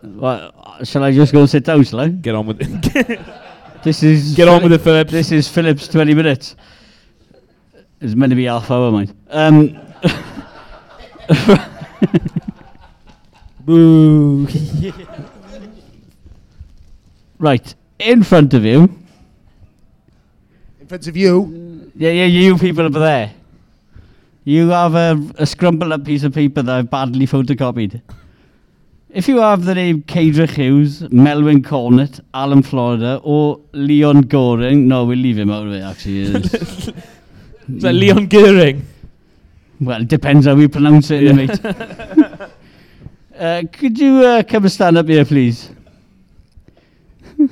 Well, 0.03 0.85
shall 0.85 1.03
I 1.03 1.11
just 1.11 1.33
go 1.33 1.41
and 1.41 1.49
sit 1.49 1.65
down, 1.65 1.83
shall 1.83 1.99
I? 1.99 2.07
Get 2.07 2.35
on 2.35 2.47
with 2.47 2.61
it. 2.61 3.19
This 3.83 4.01
is 4.01 4.33
Get 4.33 4.47
on 4.47 4.63
with 4.63 4.71
it, 4.71 4.79
Phillips. 4.79 5.11
This 5.11 5.33
is 5.33 5.49
Philip's 5.49 5.89
20 5.89 6.13
minutes. 6.13 6.55
It's 7.99 8.15
meant 8.15 8.29
to 8.29 8.35
be 8.35 8.45
half 8.45 8.71
hour, 8.71 8.89
mind. 8.89 9.13
Um, 9.29 9.77
Boo. 13.65 14.47
right, 17.39 17.75
in 17.99 18.23
front 18.23 18.53
of 18.53 18.65
you. 18.65 18.89
In 20.81 20.87
front 20.87 21.07
of 21.07 21.15
you? 21.15 21.91
Yeah, 21.95 22.09
yeah, 22.09 22.25
you 22.25 22.57
people 22.57 22.85
over 22.85 22.99
there. 22.99 23.33
You 24.43 24.69
have 24.69 24.95
a, 24.95 25.11
a 25.37 25.45
scrumpled 25.45 25.93
up 25.93 26.03
piece 26.03 26.23
of 26.23 26.33
paper 26.33 26.61
that 26.61 26.75
I've 26.75 26.89
badly 26.89 27.25
photocopied. 27.25 28.01
If 29.09 29.27
you 29.27 29.37
have 29.37 29.63
the 29.63 29.75
name 29.75 30.01
Cadra 30.01 30.49
Hughes, 30.49 31.01
Melwyn 31.03 31.61
Cornett, 31.61 32.19
Alan 32.33 32.63
Florida, 32.63 33.21
or 33.23 33.61
Leon 33.71 34.21
Goring, 34.21 34.87
no, 34.87 35.05
we'll 35.05 35.19
leave 35.19 35.37
him 35.37 35.51
out 35.51 35.67
of 35.67 35.73
it 35.73 35.81
actually. 35.81 36.23
Is 36.33 36.93
that 37.67 37.93
Leon 37.93 38.27
Goring? 38.27 38.85
Well, 39.79 40.01
it 40.01 40.07
depends 40.07 40.47
how 40.47 40.55
we 40.55 40.67
pronounce 40.67 41.11
it, 41.11 41.23
yeah. 41.23 41.31
mate. 41.31 41.59
uh, 43.37 43.63
could 43.71 43.97
you 43.99 44.23
uh, 44.23 44.43
come 44.43 44.63
and 44.63 44.71
stand 44.71 44.97
up 44.97 45.07
here, 45.07 45.25
please? 45.25 45.69
Can 47.37 47.49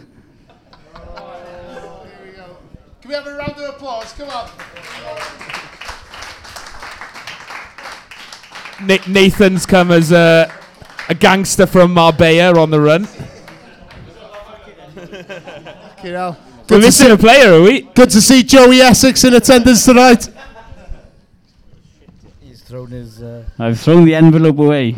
we 3.08 3.14
have 3.14 3.28
a 3.28 3.34
round 3.36 3.52
of 3.54 3.76
applause? 3.76 4.14
Come 4.14 4.30
on. 4.30 4.50
Na- 8.88 8.98
Nathan's 9.08 9.66
come 9.66 9.92
as 9.92 10.12
a, 10.12 10.52
a 11.10 11.16
gangster 11.16 11.66
from 11.66 11.94
Marbella 11.94 12.60
on 12.60 12.70
the 12.72 12.80
run. 12.80 13.08
You 16.04 16.12
know. 16.14 16.38
We're 16.70 16.78
Good 16.78 16.82
to, 16.82 16.88
missing 16.88 17.08
see, 17.08 17.14
a 17.14 17.18
player, 17.18 17.54
are 17.54 17.62
we? 17.62 17.82
good 17.82 18.10
to 18.12 18.22
see 18.22 18.44
Joey 18.44 18.80
Essex 18.80 19.24
in 19.26 19.34
attendance 19.34 19.84
tonight. 19.84 20.30
He's 22.40 22.62
thrown 22.62 22.88
his. 22.92 23.22
Uh, 23.22 23.44
I've 23.60 23.78
thrown 23.80 24.06
the 24.06 24.16
envelope 24.16 24.58
away. 24.58 24.96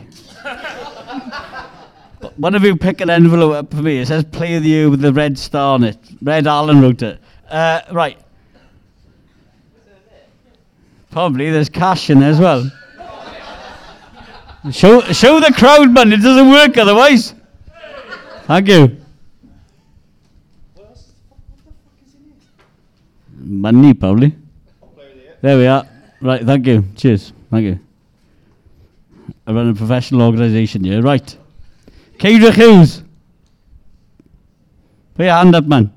One 2.38 2.55
of 2.55 2.63
you 2.63 2.75
pick 2.75 3.01
an 3.01 3.09
envelope 3.09 3.53
up 3.53 3.71
for 3.71 3.81
me. 3.81 3.99
It 3.99 4.07
says 4.07 4.23
"Play 4.23 4.55
with 4.55 4.65
You" 4.65 4.89
with 4.89 5.01
the 5.01 5.13
red 5.13 5.38
star 5.38 5.75
on 5.75 5.84
it. 5.84 5.97
Red 6.21 6.47
Allen 6.47 6.81
wrote 6.81 7.01
it. 7.01 7.19
Uh, 7.49 7.81
right. 7.91 8.17
Probably 11.11 11.51
there's 11.51 11.69
cash 11.69 12.09
in 12.09 12.19
there 12.19 12.31
as 12.31 12.39
well. 12.39 12.71
show, 14.71 15.01
show 15.01 15.39
the 15.39 15.53
crowd, 15.55 15.91
man. 15.91 16.11
It 16.11 16.17
doesn't 16.17 16.49
work 16.49 16.75
otherwise. 16.77 17.36
Thank 18.45 18.67
you. 18.67 18.97
Money, 23.36 23.93
probably. 23.93 24.36
There 25.41 25.57
we 25.57 25.67
are. 25.67 25.86
Right, 26.21 26.41
thank 26.41 26.65
you. 26.65 26.86
Cheers. 26.95 27.34
Thank 27.51 27.65
you. 27.65 27.79
I 29.45 29.51
run 29.51 29.69
a 29.69 29.75
professional 29.75 30.21
organisation 30.23 30.84
here. 30.84 31.01
Right. 31.01 31.38
Cedric 32.20 32.55
Hughes. 32.55 33.03
Put 35.16 35.26
your 35.26 35.36
hand 35.36 35.55
up, 35.55 35.66
man. 35.66 35.91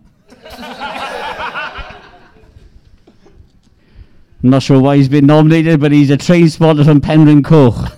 I'm 4.42 4.50
not 4.50 4.62
sure 4.62 4.80
why 4.80 4.96
he's 4.96 5.08
been 5.08 5.26
nominated, 5.26 5.80
but 5.80 5.92
he's 5.92 6.10
a 6.10 6.16
train 6.16 6.48
spotter 6.48 6.84
from 6.84 7.00
Penrhyncoch. 7.00 7.96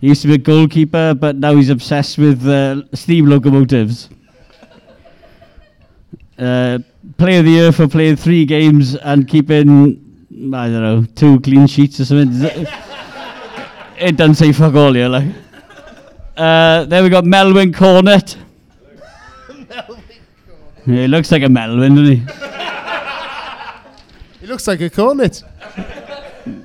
He 0.00 0.08
used 0.08 0.22
to 0.22 0.28
be 0.28 0.34
a 0.34 0.38
goalkeeper, 0.38 1.14
but 1.14 1.36
now 1.36 1.54
he's 1.54 1.70
obsessed 1.70 2.18
with 2.18 2.46
uh, 2.46 2.82
steam 2.94 3.26
locomotives. 3.26 4.10
Uh, 6.38 6.78
player 7.16 7.38
of 7.38 7.46
the 7.46 7.50
year 7.50 7.72
for 7.72 7.88
playing 7.88 8.16
three 8.16 8.44
games 8.44 8.96
and 8.96 9.26
keeping, 9.26 10.52
I 10.54 10.68
don't 10.68 10.82
know, 10.82 11.06
two 11.14 11.40
clean 11.40 11.66
sheets 11.66 12.00
or 12.00 12.04
something. 12.04 12.66
it 13.98 14.16
doesn't 14.16 14.34
say 14.34 14.52
fuck 14.52 14.74
all 14.74 14.92
here, 14.92 15.08
like. 15.08 15.45
Uh, 16.36 16.84
then 16.84 17.02
we 17.02 17.08
got 17.08 17.24
Melvin 17.24 17.72
Cornet. 17.72 18.36
Yeah, 20.86 21.02
he 21.02 21.08
looks 21.08 21.32
like 21.32 21.42
a 21.42 21.48
Melvin, 21.48 21.96
doesn't 21.96 22.16
he? 22.16 22.22
He 24.40 24.46
looks 24.46 24.68
like 24.68 24.80
a 24.80 24.88
cornet. 24.88 25.42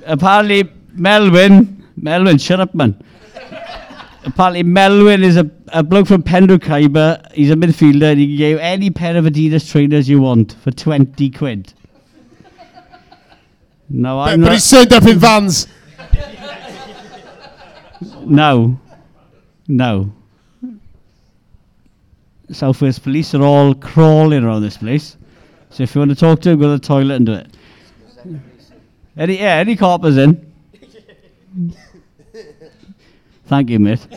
apparently 0.06 0.70
Melvin, 0.92 1.84
Melvin, 1.96 2.38
shut 2.38 2.60
up, 2.60 2.72
man. 2.74 3.02
apparently 4.24 4.62
Melvin 4.62 5.24
is 5.24 5.36
a, 5.36 5.50
a 5.72 5.82
bloke 5.82 6.06
from 6.06 6.22
Penrith 6.22 6.62
He's 6.62 7.50
a 7.50 7.56
midfielder 7.56 8.12
and 8.12 8.20
he 8.20 8.28
can 8.28 8.36
give 8.36 8.58
any 8.60 8.90
pair 8.90 9.16
of 9.16 9.24
Adidas 9.24 9.68
trainers 9.68 10.08
you 10.08 10.20
want 10.20 10.52
for 10.62 10.70
20 10.70 11.30
quid. 11.30 11.72
No, 13.88 14.20
I'm 14.20 14.40
but 14.40 14.46
not. 14.46 14.52
he's 14.52 14.70
turned 14.70 14.92
up 14.92 15.04
in 15.04 15.18
vans. 15.18 15.66
No. 18.24 18.78
No. 19.72 20.12
Southwest 22.50 23.02
Police 23.02 23.34
are 23.34 23.42
all 23.42 23.74
crawling 23.74 24.44
around 24.44 24.60
this 24.60 24.76
place. 24.76 25.16
So 25.70 25.82
if 25.82 25.94
you 25.94 26.02
want 26.02 26.10
to 26.10 26.14
talk 26.14 26.42
to 26.42 26.50
them, 26.50 26.60
go 26.60 26.66
to 26.66 26.78
the 26.78 26.86
toilet 26.86 27.14
and 27.14 27.24
do 27.24 27.32
it. 27.32 27.46
Any, 29.16 29.38
yeah, 29.38 29.54
any 29.56 29.74
coppers 29.74 30.18
in? 30.18 30.52
Thank 33.46 33.70
you, 33.70 33.78
mate. 33.78 34.06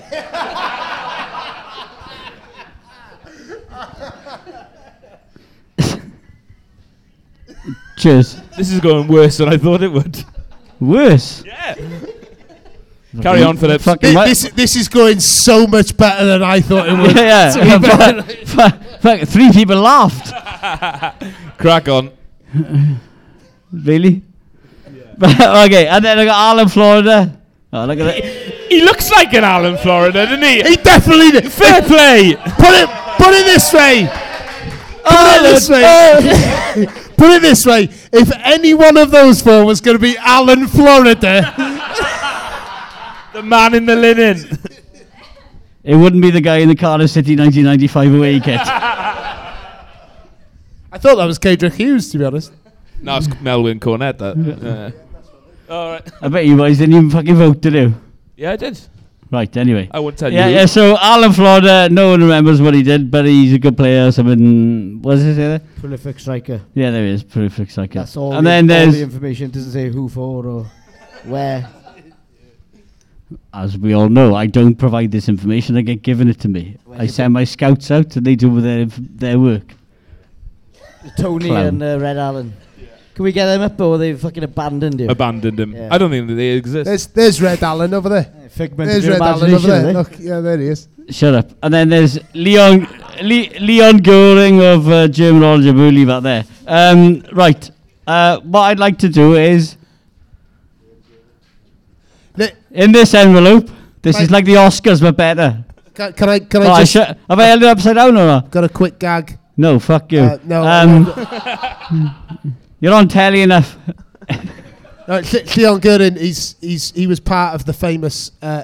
Cheers. 7.96 8.42
This 8.58 8.74
is 8.74 8.82
going 8.82 9.08
worse 9.08 9.38
than 9.38 9.48
I 9.48 9.56
thought 9.56 9.82
it 9.82 9.88
would. 9.94 10.22
Worse. 10.82 11.46
Yeah. 11.46 11.76
Carry 13.22 13.44
on, 13.44 13.58
Philip. 13.58 13.82
Fucking 13.82 14.14
Thi- 14.14 14.26
This, 14.26 14.52
this 14.52 14.76
is 14.76 14.88
going 14.88 15.20
so 15.20 15.68
much 15.68 15.96
better 15.96 16.26
than 16.26 16.44
I 16.44 16.62
thought 16.62 16.90
it 16.90 16.98
would. 16.98 17.16
yeah, 17.16 17.52
To 17.54 17.62
be 17.62 17.68
yeah. 17.68 18.22
fair. 18.22 18.24
Fuck, 18.46 19.02
fuck, 19.02 19.22
three 19.28 19.52
people 19.52 19.78
laughed. 19.78 20.32
Crack 21.58 21.88
on. 21.90 22.12
Really? 23.72 24.24
okay, 25.22 25.88
and 25.88 26.04
then 26.04 26.20
I 26.20 26.26
got 26.26 26.52
Alan, 26.52 26.68
Florida. 26.70 27.38
Oh, 27.72 27.86
look 27.86 28.00
at 28.00 28.04
that. 28.06 28.24
He 28.70 28.82
looks 28.82 29.12
like 29.12 29.34
an 29.34 29.44
Alan 29.44 29.78
Florida, 29.78 30.26
doesn't 30.26 30.42
he? 30.42 30.64
He 30.64 30.76
definitely 30.78 31.32
did. 31.32 31.52
Fair 31.52 31.82
play. 31.82 32.36
Put 32.36 32.74
it, 32.74 32.90
put 33.18 33.34
it 33.34 33.46
this 33.46 33.72
way. 33.74 34.08
Put 34.08 35.14
it 35.14 35.40
oh, 35.40 35.44
this 35.44 35.70
way. 35.70 35.84
Oh. 35.86 37.14
put 37.18 37.30
it 37.32 37.42
this 37.42 37.66
way. 37.66 37.90
If 38.12 38.32
any 38.44 38.74
one 38.74 38.98
of 38.98 39.12
those 39.12 39.42
four 39.42 39.66
was 39.66 39.82
going 39.82 39.96
to 39.98 40.02
be 40.02 40.18
Alan 40.18 40.68
Florida, 40.68 41.54
The 43.36 43.44
man 43.44 43.74
in 43.76 43.86
the 43.86 43.96
linen. 43.96 44.60
It 45.84 45.96
wouldn't 45.96 46.24
be 46.24 46.32
the 46.32 46.42
guy 46.42 46.58
in 46.58 46.68
the 46.68 46.76
Cardiff 46.76 47.12
City 47.12 47.36
1995 47.36 48.16
away 48.16 48.40
kit. 48.40 48.60
I 48.60 49.54
thought 50.98 51.18
that 51.18 51.26
was 51.26 51.38
Cedric 51.38 51.74
Hughes, 51.74 52.10
to 52.12 52.18
be 52.18 52.26
honest. 52.26 52.52
no, 53.04 53.18
it's 53.18 53.28
Melvin 53.40 53.80
Cornett. 53.80 54.18
that. 54.18 54.36
Yeah. 54.36 54.92
All 55.72 55.92
right. 55.92 56.12
I 56.24 56.28
bet 56.30 56.48
you 56.48 56.58
guys 56.58 56.80
didn't 56.80 56.96
even 56.96 57.12
fucking 57.12 57.36
vote, 57.36 57.62
did 57.62 57.74
you? 57.76 57.94
Yeah, 58.36 58.54
I 58.54 58.56
did. 58.56 58.80
Right, 59.30 59.56
anyway. 59.58 59.88
I 59.92 60.00
won't 60.00 60.18
tell 60.18 60.34
Yeah, 60.34 60.48
you. 60.48 60.56
yeah, 60.56 60.66
so 60.66 60.98
Alan 60.98 61.34
Florida, 61.34 61.88
no 61.90 62.10
one 62.10 62.22
remembers 62.22 62.60
what 62.64 62.74
he 62.74 62.82
did, 62.82 63.12
but 63.12 63.26
he's 63.26 63.54
a 63.54 63.60
good 63.60 63.78
player. 63.78 64.12
Something, 64.12 65.04
what 65.04 65.16
does 65.16 65.24
it 65.26 65.36
say 65.36 65.48
there? 65.50 65.62
Prolific 65.80 66.20
striker. 66.20 66.62
Yeah, 66.74 66.90
there 66.90 67.06
he 67.06 67.12
is, 67.12 67.24
prolific 67.24 67.70
striker. 67.70 68.00
That's 68.00 68.18
all. 68.18 68.34
And 68.34 68.44
the, 68.46 68.50
then 68.50 68.64
all 68.64 68.68
there's, 68.70 68.96
the 68.96 69.04
information. 69.04 69.52
Doesn't 69.52 69.72
say 69.72 69.90
who 69.90 70.10
for 70.10 70.48
or 70.48 70.66
where. 71.26 71.70
As 73.54 73.78
we 73.78 73.94
all 73.94 74.10
know, 74.10 74.36
I 74.36 74.46
don't 74.48 74.76
provide 74.76 75.12
this 75.12 75.28
information, 75.30 75.78
I 75.78 75.82
get 75.82 76.02
given 76.02 76.30
it 76.30 76.40
to 76.42 76.48
me. 76.48 76.78
I 76.94 77.08
send 77.08 77.34
my 77.34 77.44
scouts 77.44 77.90
out 77.92 78.16
and 78.16 78.26
they 78.26 78.36
do 78.36 78.62
their, 78.62 78.80
inf- 78.82 79.00
their 79.00 79.40
work. 79.40 79.74
Tony 81.18 81.48
Clown. 81.48 81.66
and 81.68 81.84
uh, 81.84 82.00
Red 82.00 82.18
Allen. 82.18 82.54
Can 83.14 83.24
we 83.24 83.32
get 83.32 83.46
them 83.46 83.62
up 83.62 83.80
or 83.80 83.98
they 83.98 84.14
fucking 84.14 84.44
abandoned 84.44 85.00
you? 85.00 85.10
Abandoned 85.10 85.60
him. 85.60 85.74
Yeah. 85.74 85.88
I 85.92 85.98
don't 85.98 86.10
think 86.10 86.28
that 86.28 86.34
they 86.34 86.50
exist. 86.50 86.86
There's, 86.86 87.08
there's 87.08 87.42
Red 87.42 87.64
Allen 87.64 87.94
over 87.94 88.10
there. 88.10 88.32
Yeah, 88.42 88.48
Figment 88.50 88.90
There's 88.90 89.08
Red 89.08 89.22
Allen 89.22 89.54
over 89.54 89.68
there. 89.68 89.88
eh? 89.90 89.92
Look, 89.94 90.20
yeah, 90.20 90.40
there 90.42 90.58
he 90.58 90.68
is. 90.68 90.90
Shut 91.10 91.34
up. 91.34 91.52
And 91.64 91.74
then 91.74 91.90
there's 91.90 92.20
Leon 92.34 92.88
Le- 93.22 93.60
Leon 93.60 93.98
Goring 93.98 94.62
of 94.62 94.90
uh, 94.90 95.08
German 95.08 95.44
origin. 95.44 95.78
We'll 95.78 96.22
there. 96.22 96.44
Um, 96.68 97.24
right. 97.32 97.72
Uh, 98.06 98.40
what 98.42 98.62
I'd 98.62 98.80
like 98.80 98.98
to 99.00 99.10
do 99.10 99.36
is 99.36 99.78
Ne- 99.78 99.85
in 102.76 102.92
this 102.92 103.14
envelope. 103.14 103.70
This 104.02 104.16
is 104.18 104.24
Right. 104.24 104.32
like 104.32 104.46
the 104.46 104.54
Oscars, 104.56 105.02
but 105.02 105.18
better. 105.18 105.64
Can, 105.94 106.14
can 106.14 106.30
I? 106.30 106.40
Can 106.40 106.62
Oh, 106.64 106.68
I 106.68 106.72
I 106.74 106.80
just? 106.82 106.92
sh- 106.94 107.16
have 107.30 107.40
I 107.40 107.46
held 107.46 107.64
it 107.64 107.68
upside 107.70 107.96
down 107.96 108.18
or 108.18 108.26
not? 108.28 108.52
got 108.52 108.64
a 108.64 108.70
quick 108.70 109.00
gag. 109.00 109.38
No, 109.58 109.80
fuck 109.80 110.12
you. 110.12 110.20
Uh, 110.20 110.38
no. 110.44 110.64
Um, 110.64 112.16
you're 112.80 112.94
on 112.94 113.08
telly 113.08 113.42
enough. 113.42 113.78
No, 115.08 115.18
Le- 115.20 115.56
Leon 115.56 115.80
Goering, 115.82 116.16
he's 116.16 116.56
he's 116.60 116.90
he 116.92 117.06
was 117.06 117.20
part 117.20 117.54
of 117.54 117.64
the 117.66 117.74
famous 117.74 118.32
uh, 118.42 118.64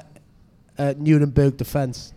uh, 0.76 0.92
Nuremberg 0.98 1.56
defence. 1.56 2.12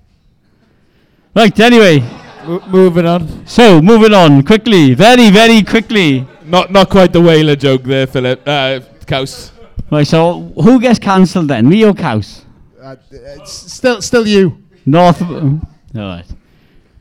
Right. 1.35 1.59
Anyway, 1.59 1.99
Mo- 2.43 2.63
moving 2.67 3.05
on. 3.05 3.45
so 3.45 3.83
moving 3.83 4.15
on 4.15 4.41
quickly, 4.41 4.95
very, 4.95 5.29
very 5.29 5.61
quickly. 5.61 6.27
Not 6.43 6.71
not 6.71 6.89
quite 6.89 7.13
the 7.13 7.21
whaler 7.21 7.55
joke 7.55 7.83
there, 7.83 8.07
Philip. 8.07 8.41
Uh, 8.47 8.79
Couse. 9.05 9.51
Right. 9.91 10.07
So 10.07 10.41
who 10.61 10.79
gets 10.79 10.99
cancelled 10.99 11.47
then? 11.47 11.69
Me 11.69 11.83
or 11.85 11.93
Couse? 11.93 12.43
Uh, 12.81 12.95
it's 13.11 13.51
still 13.51 14.01
still 14.01 14.27
you. 14.27 14.63
North. 14.85 15.21
All 15.21 15.59
right. 15.95 16.25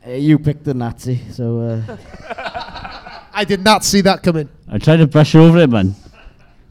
Uh, 0.05 0.11
you 0.11 0.37
picked 0.37 0.63
the 0.63 0.73
Nazi, 0.73 1.19
so 1.31 1.59
uh, 1.59 1.97
I 3.33 3.43
did 3.43 3.63
not 3.63 3.83
see 3.83 4.01
that 4.01 4.21
coming. 4.21 4.49
I 4.67 4.77
tried 4.77 4.97
to 4.97 5.07
brush 5.07 5.33
over 5.35 5.57
it, 5.59 5.69
man. 5.69 5.95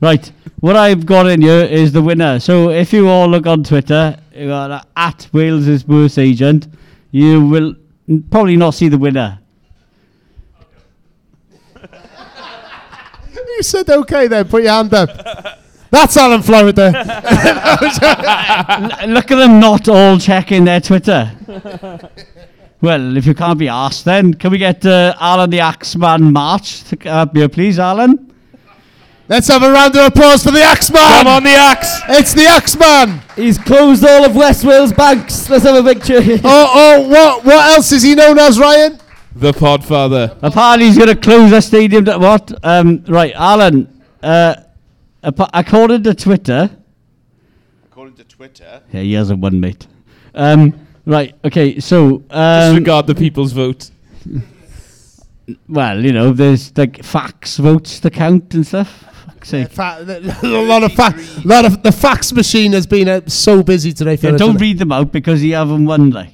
Right, 0.01 0.31
what 0.61 0.77
I've 0.77 1.07
got 1.07 1.27
in 1.29 1.43
here 1.43 1.65
is 1.65 1.93
the 1.93 2.03
winner. 2.03 2.39
So 2.39 2.71
if 2.71 2.93
you 2.93 3.09
all 3.09 3.29
look 3.29 3.47
on 3.47 3.65
Twitter, 3.65 4.17
you 4.35 4.49
got 4.49 4.71
uh, 4.71 4.83
at 4.97 5.29
Wales's 5.33 5.87
worst 5.87 6.19
agent, 6.19 6.69
you 7.11 7.45
will 7.47 7.75
n- 8.09 8.23
probably 8.31 8.57
not 8.57 8.75
see 8.75 8.89
the 8.89 8.99
winner. 8.99 9.39
You 13.57 13.63
said 13.63 13.89
okay 13.89 14.27
then. 14.27 14.49
Put 14.49 14.65
your 14.65 14.73
hand 14.73 14.93
up. 14.95 15.59
That's 15.95 16.17
Alan 16.17 16.43
Florida. 16.43 16.91
L- 19.03 19.09
look 19.11 19.31
at 19.31 19.37
them 19.37 19.61
not 19.61 19.89
all 19.89 20.19
checking 20.19 20.65
their 20.65 20.81
Twitter. 20.81 21.31
well, 22.81 23.17
if 23.17 23.27
you 23.27 23.35
can't 23.35 23.59
be 23.61 23.69
asked, 23.69 24.05
then 24.05 24.35
can 24.35 24.51
we 24.51 24.59
get 24.59 24.85
uh, 24.85 25.15
Alan 25.21 25.51
the 25.51 25.61
Axeman 25.61 26.33
March 26.33 26.83
to 26.85 26.97
come 26.97 27.17
up 27.17 27.37
here, 27.37 27.49
please, 27.49 27.79
Alan? 27.79 28.33
Let's 29.29 29.47
have 29.47 29.63
a 29.63 29.71
round 29.71 29.97
of 29.97 30.07
applause 30.07 30.43
for 30.43 30.51
the 30.51 30.63
Axeman. 30.63 31.01
Come 31.01 31.27
on, 31.29 31.45
the 31.45 31.51
axe. 31.55 32.01
It's 32.09 32.35
the 32.35 32.47
Axeman. 32.47 33.21
he's 33.37 33.57
closed 33.57 34.05
all 34.05 34.25
of 34.25 34.35
West 34.35 34.65
Wales 34.65 34.93
banks. 34.93 35.49
Let's 35.49 35.65
have 35.65 35.77
a 35.77 35.83
big 35.83 36.03
cheer. 36.05 36.41
Oh, 36.43 36.73
oh, 36.75 37.09
what 37.09 37.45
what 37.45 37.77
else 37.77 37.93
is 37.93 38.03
he 38.03 38.17
known 38.17 38.37
as, 38.39 38.59
Ryan? 38.59 38.99
The 39.37 39.53
Podfather. 39.53 40.37
Apparently, 40.43 40.87
he's 40.87 40.97
going 40.99 41.09
to 41.09 41.17
close 41.17 41.51
the 41.51 41.61
stadium. 41.61 42.05
To, 42.07 42.19
what? 42.19 42.53
Um, 42.65 43.05
right, 43.09 43.33
Alan. 43.35 43.89
Uh, 44.23 44.55
appa- 44.57 44.64
according 45.25 46.03
to 46.05 46.15
Twitter, 46.15 46.71
According 47.85 48.17
to 48.17 48.25
Twitter, 48.25 48.83
Yeah, 48.93 49.01
he 49.01 49.13
has 49.15 49.31
a 49.31 49.37
one, 49.37 49.61
mate. 49.61 49.87
Um, 50.35 50.75
right, 51.07 51.35
okay, 51.45 51.79
so. 51.81 52.25
Um, 52.31 52.73
Disregard 52.75 53.07
the 53.07 53.15
people's 53.15 53.53
vote. 53.53 53.91
well, 55.69 56.05
you 56.05 56.13
know, 56.13 56.33
there's 56.33 56.77
like 56.77 57.03
fax 57.05 57.57
votes 57.59 58.01
to 58.01 58.11
count 58.11 58.53
and 58.55 58.67
stuff. 58.67 59.05
Fuck's 59.27 59.49
sake. 59.49 59.71
Fa- 59.71 60.05
a 60.43 60.47
lot 60.47 60.83
of 60.83 60.93
fa- 60.93 61.15
lot 61.45 61.65
of 61.65 61.83
the 61.83 61.93
fax 61.93 62.33
machine 62.33 62.73
has 62.73 62.87
been 62.87 63.09
uh, 63.09 63.21
so 63.27 63.63
busy 63.63 63.93
today. 63.93 64.15
Yeah, 64.21 64.33
don't 64.33 64.61
read 64.61 64.79
them 64.79 64.93
out 64.93 65.13
because 65.13 65.43
you 65.43 65.55
haven't 65.55 65.85
won. 65.85 66.11
Like, 66.11 66.33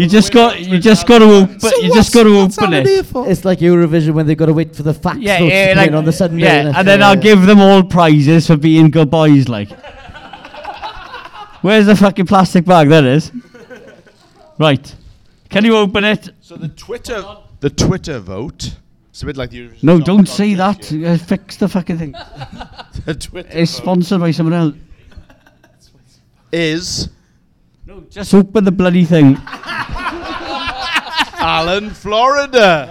you 0.00 0.06
just 0.08 0.32
got, 0.32 0.60
you 0.60 0.78
just 0.78 1.06
got 1.06 1.18
to 1.18 1.24
open, 1.24 1.60
So 1.60 1.68
you 1.82 1.92
just 1.92 2.12
got 2.14 2.22
to 2.24 2.38
open 2.38 2.72
it. 2.74 2.86
It's 2.86 3.44
like 3.44 3.58
Eurovision 3.58 4.12
when 4.14 4.26
they've 4.26 4.36
got 4.36 4.46
to 4.46 4.52
wait 4.54 4.74
for 4.76 4.82
the 4.84 4.94
facts 4.94 5.18
Yeah, 5.18 5.38
yeah, 5.40 5.68
to 5.68 5.74
come 5.74 5.78
like 5.78 5.88
in 5.88 5.94
on 5.94 6.04
the 6.04 6.12
Sunday. 6.12 6.42
yeah, 6.44 6.62
innit? 6.64 6.74
and 6.76 6.88
then 6.88 7.00
Yeah, 7.00 7.08
I'll 7.08 7.16
give 7.16 7.42
them 7.46 7.60
all 7.60 7.82
prizes 7.82 8.46
for 8.46 8.56
being 8.56 8.90
good 8.90 9.10
boys. 9.10 9.48
Like, 9.48 9.70
where's 11.62 11.86
the 11.86 11.96
fucking 11.96 12.26
plastic 12.26 12.64
bag? 12.64 12.88
There 12.88 13.04
it 13.04 13.12
is. 13.16 13.32
Right, 14.58 14.94
can 15.50 15.64
you 15.64 15.76
open 15.76 16.04
it? 16.04 16.30
So 16.40 16.56
the 16.56 16.68
Twitter, 16.68 17.22
the 17.60 17.70
Twitter 17.70 18.18
vote. 18.20 18.76
It's 19.10 19.22
a 19.22 19.26
bit 19.26 19.36
like 19.36 19.50
the 19.50 19.68
Eurovision 19.68 19.82
No, 19.82 19.98
don't 20.00 20.28
say 20.28 20.54
that. 20.54 20.92
Uh, 20.92 21.16
fix 21.18 21.56
the 21.56 21.68
fucking 21.68 21.98
thing. 21.98 22.14
The 23.04 23.14
Twitter 23.14 23.48
It's 23.52 23.72
vote 23.78 23.82
sponsored 23.82 24.20
by 24.20 24.30
someone 24.32 24.54
else. 24.54 24.74
is 26.52 27.08
No, 27.86 28.00
just 28.10 28.34
open 28.34 28.64
the 28.64 28.72
bloody 28.72 29.04
thing. 29.04 29.36
Alan, 31.38 31.90
Florida. 31.90 32.86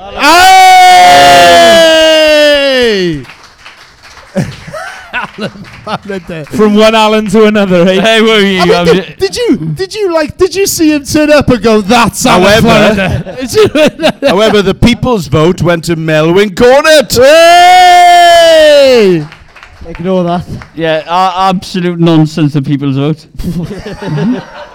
Hey! 1.97 3.23
From 6.45 6.75
one 6.75 6.93
Alan 6.95 7.25
to 7.27 7.45
another, 7.45 7.87
eh? 7.87 8.01
Hey, 8.01 8.21
were 8.21 8.39
you? 8.39 8.73
I 8.73 8.83
mean, 8.83 8.95
did, 8.95 9.17
did 9.17 9.35
you 9.35 9.57
did 9.73 9.93
you 9.95 10.13
like 10.13 10.37
did 10.37 10.53
you 10.55 10.67
see 10.67 10.93
him 10.93 11.03
turn 11.05 11.31
up 11.31 11.47
and 11.49 11.61
go 11.63 11.81
that's 11.81 12.25
Alan 12.25 12.61
However- 12.63 12.95
Florida? 12.95 13.47
Did 14.21 14.29
However, 14.29 14.61
the 14.61 14.75
people's 14.75 15.27
vote 15.27 15.61
went 15.61 15.85
to 15.85 15.95
Melwyn 15.95 16.55
Cornet. 16.55 17.11
hey! 17.13 19.25
Ignore 19.87 20.23
that. 20.25 20.45
yeah, 20.75 21.03
uh, 21.07 21.49
absolute 21.53 21.99
nonsense. 21.99 22.53
The 22.53 22.61
people's 22.61 22.97
vote. 22.97 23.25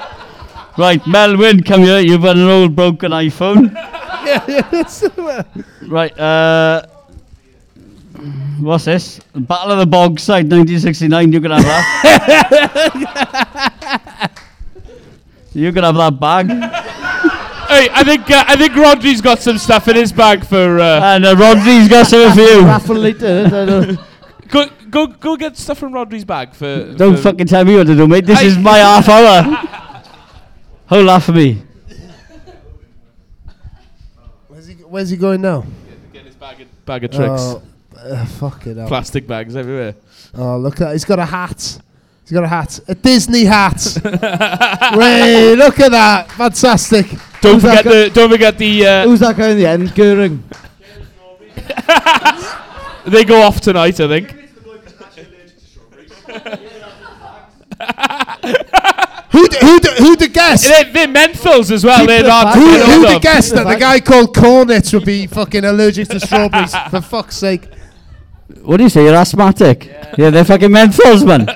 right, 0.79 1.01
Melvin, 1.07 1.63
come 1.63 1.83
here. 1.83 1.99
You've 2.01 2.23
got 2.23 2.37
an 2.37 2.49
old 2.49 2.75
broken 2.77 3.13
iPhone. 3.13 3.73
Right, 5.89 6.17
uh, 6.19 6.87
what's 8.61 8.85
this? 8.85 9.19
Battle 9.35 9.73
of 9.73 9.79
the 9.79 9.85
Bogside, 9.97 10.49
1969. 10.49 11.33
You 11.33 11.41
can 11.41 11.51
have 11.51 11.63
that. 11.65 13.21
you 15.53 15.73
can 15.73 15.83
have 15.85 15.97
that 15.97 16.19
bag. 16.21 16.47
Hey, 16.49 17.89
I 17.93 18.05
think 18.05 18.31
uh, 18.31 18.45
I 18.47 18.57
think 18.57 18.75
Rodri's 18.75 19.21
got 19.21 19.41
some 19.41 19.59
stuff 19.59 19.89
in 19.89 19.97
his 19.97 20.13
bag 20.13 20.45
for. 20.47 20.79
Uh, 20.79 21.01
And 21.15 21.25
uh, 21.27 21.35
Rodri's 21.37 21.89
got 21.89 22.07
some 22.07 22.33
for 22.33 22.41
you. 22.41 22.65
Raffle 22.65 22.97
later. 22.97 23.97
go 24.49 24.67
go 24.91 25.07
go 25.09 25.37
get 25.37 25.57
stuff 25.57 25.79
from 25.79 25.93
Rodri's 25.93 26.25
bag 26.25 26.55
for. 26.55 26.95
Don't 26.95 27.17
for 27.17 27.23
fucking 27.23 27.47
tell 27.49 27.65
me 27.65 27.77
what 27.77 27.87
to 27.89 27.97
do, 27.97 28.07
mate. 28.07 28.25
This 28.27 28.39
Hey. 28.41 28.47
is 28.47 28.57
my 28.59 28.79
half 28.79 29.09
hour. 29.09 29.69
Hold 30.93 31.09
that 31.09 31.23
for 31.23 31.33
me. 31.33 31.63
Where's 34.49 34.67
he, 34.67 34.75
where's 34.75 35.09
he 35.09 35.17
going 35.17 35.41
now? 35.41 35.65
Get 36.13 36.27
his 36.27 36.35
bag 36.35 36.61
of, 36.61 36.85
bag 36.85 37.05
of 37.05 37.11
tricks. 37.11 37.41
Oh, 37.41 37.63
uh, 37.97 38.27
fuck 38.27 38.67
it 38.67 38.77
up. 38.77 38.89
Plastic 38.89 39.27
bags 39.27 39.57
everywhere. 39.57 39.95
Oh, 40.35 40.59
look 40.59 40.75
at 40.75 40.81
that. 40.81 40.93
He's 40.93 41.07
got 41.07 41.19
a 41.19 41.25
hat. 41.25 41.81
He's 42.25 42.33
got 42.33 42.45
a 42.45 42.47
hat. 42.47 42.79
A 42.89 42.95
Disney 42.95 43.45
hat. 43.45 43.83
Wait, 44.95 45.55
look 45.55 45.81
at 45.81 45.93
that. 45.93 46.31
Fantastic. 46.33 47.07
Don't 47.41 47.55
Who's 47.55 47.63
forget 47.63 47.85
the 47.87 48.11
don't 48.13 48.31
forget 48.31 48.59
the 48.59 48.87
uh, 48.87 49.05
Who's 49.05 49.21
that 49.21 49.35
guy 49.35 49.49
in 49.49 49.57
the 49.57 49.67
end? 49.67 49.95
Goering. 49.95 50.45
they 53.11 53.25
go 53.25 53.41
off 53.41 53.63
tonight. 53.63 53.99
I 53.99 54.09
think. 54.09 54.37
Who 59.33 59.49
d- 59.49 59.57
who 59.61 59.81
d- 59.81 59.89
who 59.99 60.17
the 60.17 60.29
guess? 60.29 60.63
They're, 60.69 60.93
they're 60.93 61.09
menthols 61.09 61.71
as 61.71 61.85
well. 61.85 62.07
They're 62.07 62.23
the 62.23 62.29
not. 62.29 62.55
Who, 62.55 62.61
who 62.69 63.01
the 63.07 63.15
the 63.15 63.19
guess 63.21 63.49
Keep 63.49 63.59
the 63.59 63.65
that 63.65 63.75
the 63.75 63.81
guy 63.81 63.99
called 64.01 64.35
Cornets 64.37 64.93
would 64.93 65.07
be 65.07 65.27
fucking 65.27 65.65
allergic 65.65 66.09
to 66.09 66.21
strawberries? 66.21 66.75
For 66.91 67.01
fuck's 67.13 67.37
sake. 67.37 67.69
What 68.63 68.77
do 68.77 68.83
you 68.85 68.91
say? 68.91 69.05
You're 69.05 69.15
asthmatic? 69.15 69.87
Yeah, 70.19 70.29
they're 70.31 70.45
fucking 70.45 70.69
menthols, 70.69 71.27
man. 71.27 71.47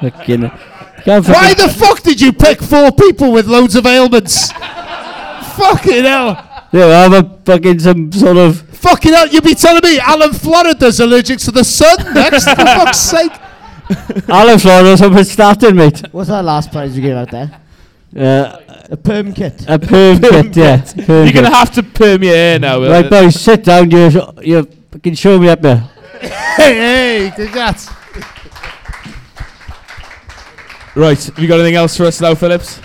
fucking. 0.00 0.50
Can't 1.04 1.26
Why 1.28 1.54
the 1.54 1.68
fuck 1.68 2.02
did 2.02 2.20
you 2.20 2.32
pick 2.32 2.60
four 2.60 2.90
people 2.92 3.32
with 3.32 3.46
loads 3.46 3.76
of 3.76 3.86
ailments? 3.86 4.50
fucking 5.56 6.04
hell. 6.04 6.46
Yeah, 6.72 6.86
well, 6.86 7.12
I'm 7.12 7.24
a 7.24 7.38
fucking 7.44 7.78
some 7.78 8.12
sort 8.12 8.36
of. 8.36 8.60
Fucking 8.60 9.12
hell. 9.12 9.28
You'd 9.28 9.44
be 9.44 9.54
telling 9.54 9.82
me 9.84 9.98
Alan 10.00 10.32
Florida's 10.32 11.00
allergic 11.00 11.38
to 11.40 11.50
the 11.50 11.64
sun 11.64 12.12
next? 12.14 12.44
For 12.44 12.56
fuck's 12.56 12.98
sake. 13.14 13.32
Alan 14.28 14.58
Florida, 14.58 14.96
something 14.96 15.24
starting, 15.24 15.76
mate. 15.76 16.02
What's 16.12 16.28
that 16.28 16.44
last 16.44 16.70
prize 16.70 16.96
you 16.96 17.02
gave 17.02 17.16
out 17.16 17.30
there? 17.30 17.60
Uh, 18.16 18.58
A 18.90 18.96
perm 18.96 19.32
kit. 19.32 19.64
a 19.68 19.78
perm 19.78 20.20
kit, 20.20 20.56
yeah. 20.56 20.82
Perm 21.06 21.24
You're 21.24 21.32
gonna 21.32 21.50
have 21.50 21.72
to 21.74 21.82
perm 21.82 22.22
your 22.22 22.34
hair 22.34 22.58
now. 22.58 22.80
Right, 22.82 23.08
boys, 23.08 23.40
sit 23.40 23.64
down. 23.64 23.90
You, 23.90 24.10
you 24.42 24.62
fucking 24.90 25.14
show 25.14 25.38
me 25.38 25.48
up 25.48 25.60
there. 25.60 25.88
Hey, 26.20 27.28
hey, 27.28 27.32
congrats. 27.34 27.88
Right. 30.96 31.22
Have 31.24 31.38
you 31.38 31.46
got 31.48 31.60
anything 31.60 31.76
else 31.76 31.96
for 31.96 32.04
us 32.04 32.20
now, 32.20 32.34
Phillips? 32.34 32.80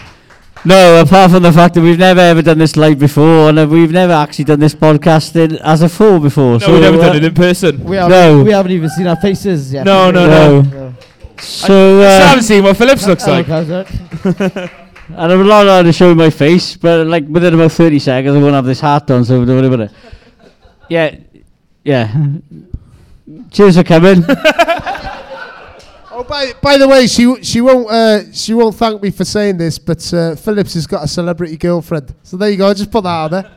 No, 0.63 1.01
apart 1.01 1.31
from 1.31 1.43
the 1.43 1.51
fact 1.51 1.75
that 1.75 1.81
we've 1.81 1.97
never 1.99 2.19
ever 2.21 2.41
done 2.41 2.57
this 2.57 2.75
live 2.75 2.97
before, 2.97 3.49
and 3.49 3.59
uh, 3.59 3.67
we've 3.67 3.91
never 3.91 4.13
actually 4.13 4.45
done 4.45 4.59
this 4.59 4.73
podcasting 4.73 5.59
as 5.61 5.81
a 5.83 5.89
full 5.89 6.19
before. 6.19 6.53
No, 6.53 6.57
so 6.59 6.71
we've 6.73 6.81
never 6.81 6.97
uh, 6.97 7.01
done 7.07 7.15
it 7.17 7.23
in 7.23 7.33
person. 7.35 7.83
We 7.83 7.97
haven't, 7.97 8.11
No. 8.11 8.43
we 8.43 8.51
haven't 8.51 8.71
even 8.71 8.89
seen 8.89 9.05
our 9.05 9.15
faces 9.15 9.71
yet. 9.73 9.85
No, 9.85 10.09
no, 10.11 10.27
no. 10.27 10.61
no. 10.61 10.84
So, 11.41 12.01
I 12.01 12.05
uh, 12.05 12.27
haven't 12.27 12.43
seen 12.43 12.63
what 12.63 12.77
Phillips 12.77 13.05
looks 13.07 13.27
Oh, 13.27 13.31
like. 13.31 13.47
and 13.49 14.71
I'm 15.09 15.47
not 15.47 15.63
allowed 15.65 15.83
to 15.83 15.93
show 15.93 16.13
my 16.15 16.29
face, 16.29 16.75
but 16.75 17.07
like 17.07 17.25
within 17.27 17.53
about 17.53 17.71
30 17.71 17.99
seconds, 17.99 18.35
I 18.35 18.39
won't 18.39 18.53
have 18.53 18.65
this 18.65 18.79
hat 18.79 19.09
on, 19.11 19.23
so 19.25 19.43
don't 19.45 19.55
worry 19.55 19.67
about 19.67 19.79
it. 19.81 19.91
Yeah, 20.89 21.15
yeah. 21.83 22.27
Cheers 23.51 23.77
for 23.77 23.83
coming. 23.83 24.23
Oh, 26.17 26.23
by, 26.23 26.53
by 26.61 26.77
the 26.77 26.87
way, 26.87 27.07
she 27.07 27.43
she 27.43 27.59
won't 27.59 27.91
uh, 27.91 28.31
she 28.31 28.53
won't 28.53 28.73
thank 28.75 29.01
me 29.03 29.11
for 29.11 29.25
saying 29.25 29.57
this, 29.57 29.77
but 29.77 30.13
uh, 30.13 30.33
Phillips 30.37 30.73
has 30.75 30.87
got 30.87 31.03
a 31.03 31.09
celebrity 31.09 31.57
girlfriend. 31.57 32.15
So 32.23 32.37
there 32.37 32.49
you 32.49 32.55
go. 32.55 32.73
Just 32.73 32.89
put 32.89 33.03
that 33.03 33.09
out 33.09 33.31
there. 33.31 33.51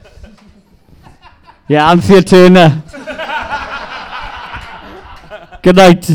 yeah, 1.69 1.89
I'm 1.89 1.99
Anthea 1.99 2.23
Turner. 2.23 2.83
Good 5.69 5.77
night. 5.77 6.09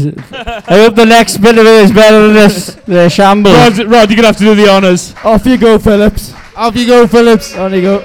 I 0.67 0.77
hope 0.81 0.95
the 0.95 1.05
next 1.05 1.37
bit 1.37 1.59
of 1.59 1.65
it 1.67 1.83
is 1.85 1.91
better 1.91 2.25
than 2.25 2.33
this. 2.33 2.73
The 2.87 3.07
shambles. 3.07 3.53
Rod, 3.55 3.77
Rod, 3.85 4.09
you're 4.09 4.15
gonna 4.15 4.29
have 4.29 4.37
to 4.37 4.43
do 4.45 4.55
the 4.55 4.67
honours. 4.67 5.13
Off 5.23 5.45
you 5.45 5.57
go, 5.57 5.77
Phillips. 5.77 6.33
Off 6.55 6.75
you 6.75 6.87
go, 6.87 7.05
Phillips. 7.05 7.55
On 7.55 7.71
you 7.71 7.81
go. 7.83 7.99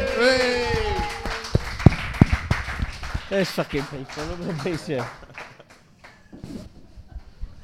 There's 3.31 3.51
fucking 3.51 3.83
people. 3.85 4.25
Look 4.27 4.47
the 4.47 4.55
face 4.63 4.87
here. 4.89 5.07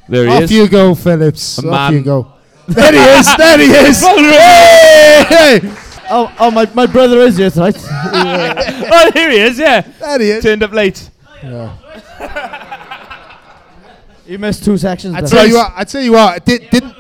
There 0.09 0.25
he 0.29 0.31
is. 0.31 0.37
Off 0.37 0.43
is. 0.45 0.53
you 0.53 0.69
go, 0.69 0.95
Phillips. 0.95 1.59
A 1.59 1.67
Off 1.69 1.73
man. 1.73 1.93
you 1.93 2.03
go. 2.05 2.33
There 2.67 2.91
he 2.91 2.99
is. 3.19 3.37
There 3.37 3.59
he 3.59 3.65
is. 3.65 4.01
Hey, 5.29 5.61
hey. 5.61 5.75
Oh, 6.09 6.35
oh 6.41 6.51
my, 6.51 6.65
my 6.73 6.87
brother 6.87 7.19
is 7.19 7.37
here 7.37 7.51
tonight. 7.51 7.77
oh, 7.87 9.11
here 9.13 9.31
he 9.31 9.41
is. 9.41 9.59
Yeah, 9.59 9.83
There 9.83 10.19
he 10.21 10.31
is. 10.31 10.43
turned 10.43 10.63
up 10.63 10.73
late. 10.73 11.11
He 14.27 14.37
missed 14.37 14.65
two 14.65 14.77
sections. 14.77 15.15
I 15.15 15.21
there. 15.21 15.31
tell 15.31 15.47
you 15.47 15.55
what. 15.55 15.73
I 15.77 15.85
tell 15.85 16.03
you 16.03 16.13
what. 16.13 16.37
It 16.39 16.45
did, 16.45 16.71
didn't. 16.71 16.95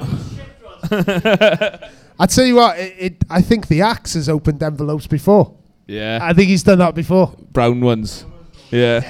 I 2.19 2.27
tell 2.27 2.45
you 2.47 2.57
what. 2.57 2.79
It, 2.79 2.95
it. 2.99 3.25
I 3.31 3.41
think 3.43 3.69
the 3.69 3.83
axe 3.83 4.15
has 4.15 4.29
opened 4.29 4.63
envelopes 4.63 5.07
before. 5.07 5.55
Yeah, 5.87 6.19
I 6.23 6.33
think 6.33 6.49
he's 6.49 6.63
done 6.63 6.79
that 6.79 6.95
before. 6.95 7.35
brown 7.53 7.81
ones. 7.81 8.25
Yeah. 8.71 9.01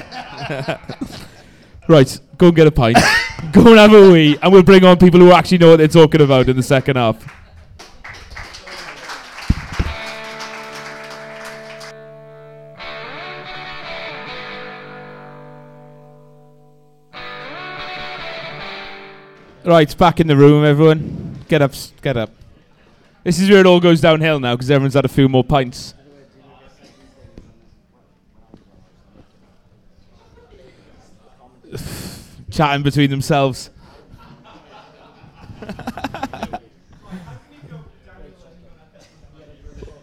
right, 1.89 2.21
go 2.37 2.47
and 2.49 2.57
get 2.57 2.67
a 2.67 2.71
pint. 2.73 2.99
go 3.53 3.69
and 3.69 3.79
have 3.79 3.93
a 3.95 4.11
wee, 4.12 4.37
and 4.43 4.53
we'll 4.53 4.62
bring 4.62 4.85
on 4.85 4.99
people 4.99 5.21
who 5.21 5.31
actually 5.33 5.59
know 5.59 5.71
what 5.71 5.77
they're 5.77 5.89
talking 5.89 6.21
about 6.21 6.49
in 6.49 6.57
the 6.57 6.62
second 6.62 6.97
half. 6.97 7.25
Right, 19.65 19.97
back 19.97 20.21
in 20.21 20.27
the 20.27 20.37
room, 20.37 20.62
everyone. 20.62 21.39
Get 21.49 21.62
up, 21.62 21.73
get 22.03 22.19
up. 22.19 22.29
This 23.23 23.41
is 23.41 23.49
where 23.49 23.61
it 23.61 23.67
all 23.67 23.81
goes 23.81 24.03
downhill 24.03 24.39
now 24.39 24.55
because 24.55 24.71
everyone's 24.71 24.93
had 24.93 25.07
a 25.07 25.09
few 25.09 25.27
more 25.27 25.43
pints. 25.43 25.95
Chatting 32.51 32.83
between 32.83 33.09
themselves. 33.09 33.71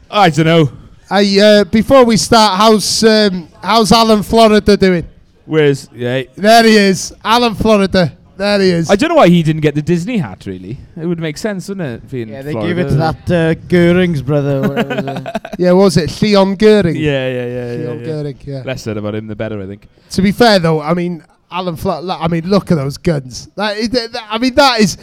I 0.10 0.32
don't 0.32 0.46
know. 0.46 0.72
I, 1.08 1.40
uh, 1.40 1.66
before 1.66 2.04
we 2.04 2.18
start, 2.18 2.58
how's 2.58 3.04
um, 3.04 3.48
how's 3.62 3.92
Alan 3.92 4.24
Florida 4.24 4.76
doing? 4.76 5.08
Where's 5.46 5.88
yeah? 5.94 6.24
There 6.36 6.64
he 6.64 6.78
is, 6.78 7.14
Alan 7.24 7.54
Florida. 7.54 8.18
There 8.42 8.60
he 8.60 8.72
is. 8.72 8.90
I 8.90 8.96
don't 8.96 9.10
know 9.10 9.16
why 9.16 9.30
he 9.30 9.44
didn't 9.44 9.62
get 9.62 9.76
the 9.76 9.84
Disney 9.84 10.18
hat. 10.18 10.48
Really, 10.48 10.80
it 11.00 11.06
would 11.06 11.20
make 11.20 11.38
sense, 11.38 11.70
wouldn't 11.70 12.04
it? 12.04 12.10
Being 12.10 12.30
Yeah, 12.30 12.42
they 12.42 12.54
Florida. 12.54 12.74
gave 12.74 12.86
it 12.86 12.90
to 12.90 12.96
that 12.96 13.32
uh, 13.32 13.54
Goering's 13.68 14.24
brother. 14.24 14.62
Whatever 14.62 14.94
it 14.94 15.06
was, 15.06 15.42
yeah, 15.60 15.72
what 15.74 15.84
was 15.84 15.98
it 15.98 16.22
Leon 16.24 16.56
Goering? 16.56 16.96
Yeah, 16.96 17.30
yeah, 17.30 17.46
yeah, 17.46 17.46
Leon 17.46 17.78
yeah, 17.78 17.94
yeah. 17.94 18.06
Goering. 18.06 18.38
Yeah. 18.44 18.64
Less 18.66 18.82
said 18.82 18.98
about 18.98 19.14
him, 19.14 19.28
the 19.28 19.36
better, 19.36 19.62
I 19.62 19.68
think. 19.68 19.88
To 20.12 20.22
be 20.24 20.32
fair, 20.32 20.58
though, 20.58 20.82
I 20.82 20.96
mean, 20.96 21.24
Alan 21.52 21.76
Florida. 21.76 22.18
I 22.20 22.28
mean, 22.30 22.48
look 22.50 22.72
at 22.72 22.76
those 22.76 22.98
guns. 22.98 23.46
That, 23.56 23.78
is- 23.78 23.90
that- 23.90 24.12
that- 24.14 24.28
I 24.28 24.40
mean, 24.40 24.56
that 24.56 24.80
is. 24.82 24.98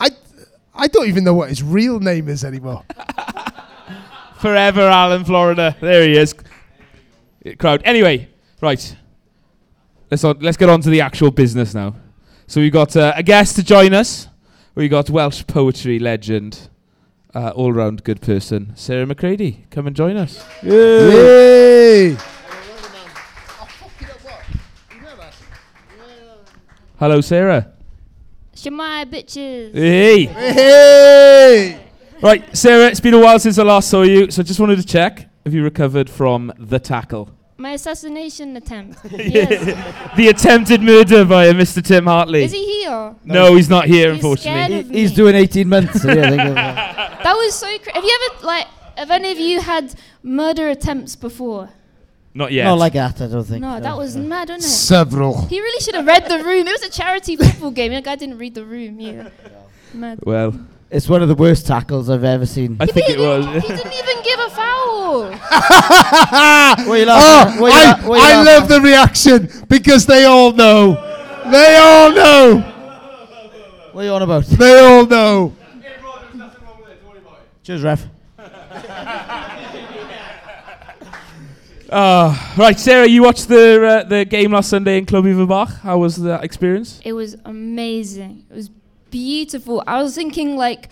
I 0.00 0.08
I 0.74 0.86
don't 0.88 1.08
even 1.08 1.24
know 1.24 1.34
what 1.34 1.50
his 1.50 1.62
real 1.62 2.00
name 2.00 2.28
is 2.28 2.42
anymore. 2.42 2.84
Forever, 4.38 4.82
Alan, 4.88 5.24
Florida. 5.26 5.76
There 5.80 6.06
he 6.08 6.16
is. 6.16 6.34
Crowd. 7.58 7.82
Anyway, 7.84 8.28
right. 8.62 8.96
Let's 10.10 10.24
on, 10.24 10.38
let's 10.40 10.56
get 10.56 10.68
on 10.70 10.80
to 10.82 10.88
the 10.90 11.00
actual 11.02 11.30
business 11.30 11.74
now. 11.74 11.94
So 12.48 12.60
we've 12.60 12.72
got 12.72 12.96
uh, 12.96 13.12
a 13.16 13.24
guest 13.24 13.56
to 13.56 13.64
join 13.64 13.92
us. 13.92 14.28
We've 14.76 14.90
got 14.90 15.10
Welsh 15.10 15.44
poetry 15.48 15.98
legend, 15.98 16.68
uh, 17.34 17.50
all-round 17.50 18.04
good 18.04 18.20
person, 18.20 18.72
Sarah 18.76 19.04
McCreadie. 19.04 19.68
Come 19.70 19.88
and 19.88 19.96
join 19.96 20.16
us. 20.16 20.46
Yay! 20.62 22.16
Hello, 26.98 27.20
Sarah. 27.20 27.72
Shwmae 28.54 29.04
bitches. 29.06 29.74
Hey. 29.74 30.24
Hey! 30.26 31.80
Right, 32.22 32.56
Sarah. 32.56 32.86
It's 32.86 33.00
been 33.00 33.14
a 33.14 33.20
while 33.20 33.38
since 33.38 33.58
I 33.58 33.64
last 33.64 33.90
saw 33.90 34.02
you, 34.02 34.30
so 34.30 34.40
I 34.40 34.44
just 34.44 34.60
wanted 34.60 34.76
to 34.76 34.86
check 34.86 35.28
Have 35.44 35.52
you 35.52 35.62
recovered 35.62 36.08
from 36.08 36.52
the 36.58 36.78
tackle, 36.78 37.35
My 37.58 37.70
assassination 37.72 38.54
attempt. 38.56 38.98
yes. 39.12 40.14
the 40.16 40.28
attempted 40.28 40.82
murder 40.82 41.24
by 41.24 41.46
Mr. 41.52 41.82
Tim 41.82 42.04
Hartley. 42.04 42.44
Is 42.44 42.52
he 42.52 42.82
here? 42.82 43.14
No, 43.24 43.54
he's 43.54 43.70
not 43.70 43.86
here, 43.86 44.12
He's 44.12 44.16
unfortunately. 44.22 44.64
scared 44.64 44.84
of 44.86 44.90
he's 44.90 45.10
me. 45.10 45.16
doing 45.16 45.34
18 45.34 45.68
months. 45.68 46.02
So 46.02 46.12
yeah, 46.12 46.26
I 46.26 46.28
think 46.30 46.42
of, 46.42 46.48
uh, 46.48 46.54
That 47.22 47.34
was 47.34 47.54
so 47.54 47.66
crazy. 47.66 47.90
Have 47.94 48.04
you 48.04 48.18
ever, 48.30 48.46
like, 48.46 48.66
have 48.96 49.10
any 49.10 49.32
of 49.32 49.38
you 49.38 49.60
had 49.60 49.94
murder 50.22 50.68
attempts 50.68 51.16
before? 51.16 51.70
Not 52.34 52.52
yet. 52.52 52.64
Not 52.64 52.76
like 52.78 52.92
that, 52.92 53.22
I 53.22 53.28
don't 53.28 53.44
think. 53.44 53.62
No, 53.62 53.80
that 53.80 53.96
was 53.96 54.14
mad, 54.18 54.50
wasn't 54.50 54.64
it? 54.64 54.76
Several. 54.76 55.46
He 55.46 55.58
really 55.58 55.80
should 55.80 55.94
have 55.94 56.06
read 56.06 56.28
the 56.28 56.44
room. 56.44 56.66
It 56.68 56.72
was 56.72 56.82
a 56.82 56.90
charity 56.90 57.36
football 57.36 57.70
game, 57.70 57.92
and 57.92 58.04
the 58.04 58.06
guy 58.06 58.16
didn't 58.16 58.36
read 58.36 58.54
the 58.54 58.64
room. 58.66 59.00
Yeah. 59.00 59.30
Mad. 59.94 60.18
Well, 60.22 60.52
It's 60.90 61.08
one 61.08 61.20
of 61.22 61.28
the 61.28 61.34
worst 61.34 61.66
tackles 61.66 62.08
I've 62.08 62.22
ever 62.24 62.46
seen. 62.46 62.76
I 62.78 62.86
He 62.86 62.92
think 62.92 63.10
it 63.10 63.18
was. 63.18 63.44
He 63.46 63.52
didn't 63.60 63.92
even 63.92 64.22
give 64.22 64.38
a 64.40 64.50
foul. 64.50 65.30
What 66.88 66.98
you 66.98 67.04
Oh, 67.04 67.06
laughing 67.06 67.54
at? 67.54 67.60
What 67.60 67.72
you 67.72 67.78
I, 67.78 67.92
la- 68.02 68.08
what 68.08 68.16
you 68.18 68.24
I 68.24 68.42
laughing 68.42 68.46
love 68.46 68.68
the 68.68 68.80
reaction 68.80 69.48
because 69.68 70.06
they 70.06 70.24
all 70.24 70.52
know. 70.52 70.94
They 71.50 71.76
all 71.76 72.10
know. 72.12 72.58
at? 72.58 73.94
What 73.94 74.02
are 74.02 74.04
you 74.04 74.10
on 74.12 74.22
about? 74.22 74.44
They 74.44 74.78
all 74.78 75.06
know. 75.06 75.56
Cheers, 77.62 77.82
ref. 77.82 78.04
Ah, 81.88 82.52
right, 82.58 82.78
Sarah, 82.78 83.06
you 83.06 83.22
watched 83.22 83.46
the 83.46 83.86
uh, 83.86 84.02
the 84.08 84.24
game 84.24 84.50
last 84.50 84.70
Sunday 84.70 84.98
in 84.98 85.06
Club 85.06 85.24
Bach. 85.48 85.70
How 85.82 85.98
was 85.98 86.16
that 86.16 86.42
experience? 86.42 87.00
It 87.04 87.12
was 87.12 87.36
amazing. 87.44 88.44
It 88.50 88.54
was 88.54 88.70
beautiful. 89.10 89.82
I 89.86 90.02
was 90.02 90.14
thinking 90.14 90.56
like 90.56 90.88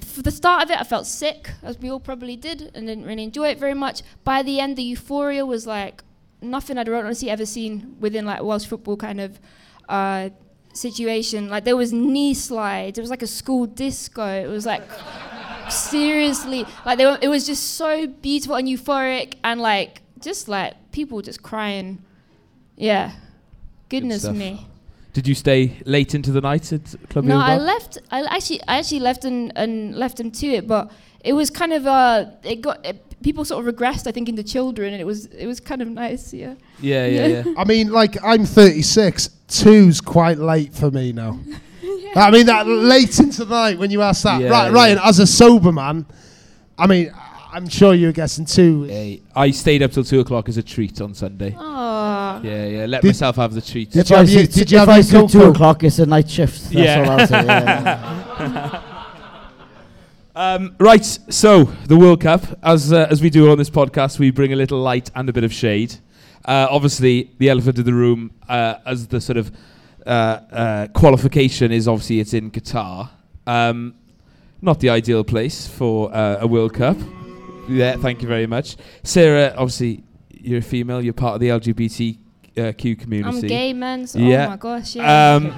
for 0.00 0.22
the 0.22 0.30
start 0.30 0.64
of 0.64 0.70
it, 0.70 0.78
I 0.78 0.84
felt 0.84 1.06
sick, 1.06 1.50
as 1.62 1.78
we 1.78 1.90
all 1.90 2.00
probably 2.00 2.36
did, 2.36 2.70
and 2.74 2.86
didn't 2.86 3.04
really 3.04 3.24
enjoy 3.24 3.48
it 3.48 3.58
very 3.58 3.74
much. 3.74 4.02
By 4.24 4.42
the 4.42 4.60
end, 4.60 4.76
the 4.76 4.82
euphoria 4.82 5.44
was 5.46 5.66
like 5.66 6.02
nothing 6.40 6.78
I'd 6.78 6.88
honestly 6.88 7.30
ever 7.30 7.46
seen 7.46 7.96
within 8.00 8.24
like 8.24 8.42
Welsh 8.42 8.66
football 8.66 8.96
kind 8.96 9.20
of 9.20 9.40
uh, 9.88 10.30
situation. 10.72 11.48
Like 11.48 11.64
there 11.64 11.76
was 11.76 11.92
knee 11.92 12.34
slides. 12.34 12.98
It 12.98 13.00
was 13.00 13.10
like 13.10 13.22
a 13.22 13.26
school 13.26 13.66
disco. 13.66 14.26
It 14.26 14.48
was 14.48 14.66
like 14.66 14.82
seriously 15.70 16.64
like 16.86 16.96
they 16.98 17.04
were, 17.04 17.18
it 17.20 17.28
was 17.28 17.46
just 17.46 17.74
so 17.74 18.06
beautiful 18.06 18.56
and 18.56 18.66
euphoric 18.66 19.34
and 19.44 19.60
like 19.60 20.00
just 20.20 20.48
like 20.48 20.74
people 20.92 21.22
just 21.22 21.42
crying. 21.42 22.02
Yeah. 22.76 23.12
Goodness 23.88 24.22
stuff. 24.22 24.36
me. 24.36 24.66
Did 25.18 25.26
you 25.26 25.34
stay 25.34 25.72
late 25.84 26.14
into 26.14 26.30
the 26.30 26.40
night 26.40 26.72
at 26.72 26.94
Club 27.10 27.24
No, 27.24 27.38
I 27.38 27.56
left. 27.56 27.98
I 28.12 28.22
actually, 28.22 28.60
I 28.68 28.78
actually 28.78 29.00
left 29.00 29.24
and, 29.24 29.50
and 29.56 29.96
left 29.96 30.20
him 30.20 30.30
to 30.30 30.46
it, 30.46 30.68
but 30.68 30.92
it 31.24 31.32
was 31.32 31.50
kind 31.50 31.72
of 31.72 31.88
uh, 31.88 32.26
it 32.44 32.60
got 32.60 32.86
it, 32.86 33.02
people 33.20 33.44
sort 33.44 33.66
of 33.66 33.74
regressed. 33.74 34.06
I 34.06 34.12
think 34.12 34.28
into 34.28 34.44
children, 34.44 34.92
and 34.92 35.00
it 35.00 35.04
was 35.04 35.26
it 35.26 35.48
was 35.48 35.58
kind 35.58 35.82
of 35.82 35.88
nice. 35.88 36.32
Yeah. 36.32 36.54
yeah, 36.80 37.04
yeah, 37.08 37.26
Yeah. 37.26 37.42
yeah. 37.46 37.54
I 37.58 37.64
mean, 37.64 37.90
like, 37.90 38.16
I'm 38.22 38.44
36. 38.44 39.30
Two's 39.48 40.00
quite 40.00 40.38
late 40.38 40.72
for 40.72 40.88
me 40.92 41.12
now. 41.12 41.40
I 42.14 42.30
mean, 42.30 42.46
that 42.46 42.68
late 42.68 43.18
into 43.18 43.44
the 43.44 43.52
night 43.56 43.76
when 43.76 43.90
you 43.90 44.02
ask 44.02 44.22
that. 44.22 44.40
Yeah, 44.40 44.50
right, 44.50 44.66
yeah. 44.68 44.72
Ryan, 44.72 44.98
as 45.02 45.18
a 45.18 45.26
sober 45.26 45.72
man, 45.72 46.06
I 46.78 46.86
mean, 46.86 47.12
I'm 47.58 47.68
sure 47.68 47.92
you're 47.92 48.12
guessing 48.12 48.44
two. 48.44 48.84
Hey, 48.84 49.20
I 49.34 49.50
stayed 49.50 49.82
up 49.82 49.90
till 49.90 50.04
two 50.04 50.20
o'clock 50.20 50.48
as 50.48 50.58
a 50.58 50.62
treat 50.62 51.00
on 51.00 51.12
Sunday. 51.12 51.56
Oh. 51.58 52.40
Yeah, 52.44 52.66
yeah. 52.66 52.86
Let 52.86 53.02
Did- 53.02 53.08
myself 53.08 53.34
have 53.34 53.52
the 53.52 53.60
treat. 53.60 53.90
Did 53.90 54.02
If 54.02 54.10
you 54.10 54.16
I 54.16 54.18
have 54.20 54.30
your- 54.30 54.44
see- 54.44 54.52
did 54.60 54.70
you 54.70 54.78
have 54.78 54.88
I 54.88 54.98
your 54.98 55.28
two 55.28 55.42
o'clock, 55.42 55.82
it's 55.82 55.98
a 55.98 56.06
night 56.06 56.30
shift. 56.30 56.62
That's 56.70 56.72
Yeah. 56.74 57.00
all 57.04 57.10
I'll 57.20 57.26
say. 57.26 57.44
Yeah. 57.44 58.82
Um, 60.36 60.76
right, 60.78 61.04
so 61.04 61.64
the 61.88 61.96
World 61.96 62.20
Cup, 62.20 62.42
as 62.62 62.92
uh, 62.92 63.08
as 63.10 63.20
we 63.20 63.28
do 63.28 63.50
on 63.50 63.58
this 63.58 63.70
podcast, 63.70 64.20
we 64.20 64.30
bring 64.30 64.52
a 64.52 64.56
little 64.56 64.78
light 64.78 65.10
and 65.16 65.28
a 65.28 65.32
bit 65.32 65.42
of 65.42 65.52
shade. 65.52 65.96
Uh, 66.44 66.68
obviously, 66.70 67.32
the 67.38 67.48
elephant 67.50 67.76
in 67.80 67.84
the 67.84 67.92
room, 67.92 68.30
uh, 68.48 68.74
as 68.86 69.08
the 69.08 69.20
sort 69.20 69.36
of 69.36 69.50
uh, 70.06 70.10
uh, 70.10 70.86
qualification 70.94 71.72
is 71.72 71.88
obviously 71.88 72.20
it's 72.20 72.34
in 72.34 72.52
Qatar. 72.52 73.10
Um, 73.48 73.96
not 74.62 74.78
the 74.78 74.90
ideal 74.90 75.24
place 75.24 75.66
for 75.66 76.14
uh, 76.14 76.36
a 76.38 76.46
World 76.46 76.72
Cup. 76.72 76.96
Yeah, 77.68 77.96
thank 77.96 78.22
you 78.22 78.28
very 78.28 78.46
much, 78.46 78.76
Sarah. 79.02 79.54
Obviously, 79.56 80.02
you're 80.30 80.58
a 80.58 80.62
female. 80.62 81.02
You're 81.02 81.12
part 81.14 81.34
of 81.34 81.40
the 81.40 81.48
LGBTQ 81.48 82.98
community. 82.98 83.38
I'm 83.38 83.40
gay, 83.46 83.72
man. 83.72 84.06
So, 84.06 84.18
Yeah. 84.18 84.46
Oh 84.46 84.50
my 84.50 84.56
gosh. 84.56 84.96
Yeah. 84.96 85.34
Um, 85.36 85.54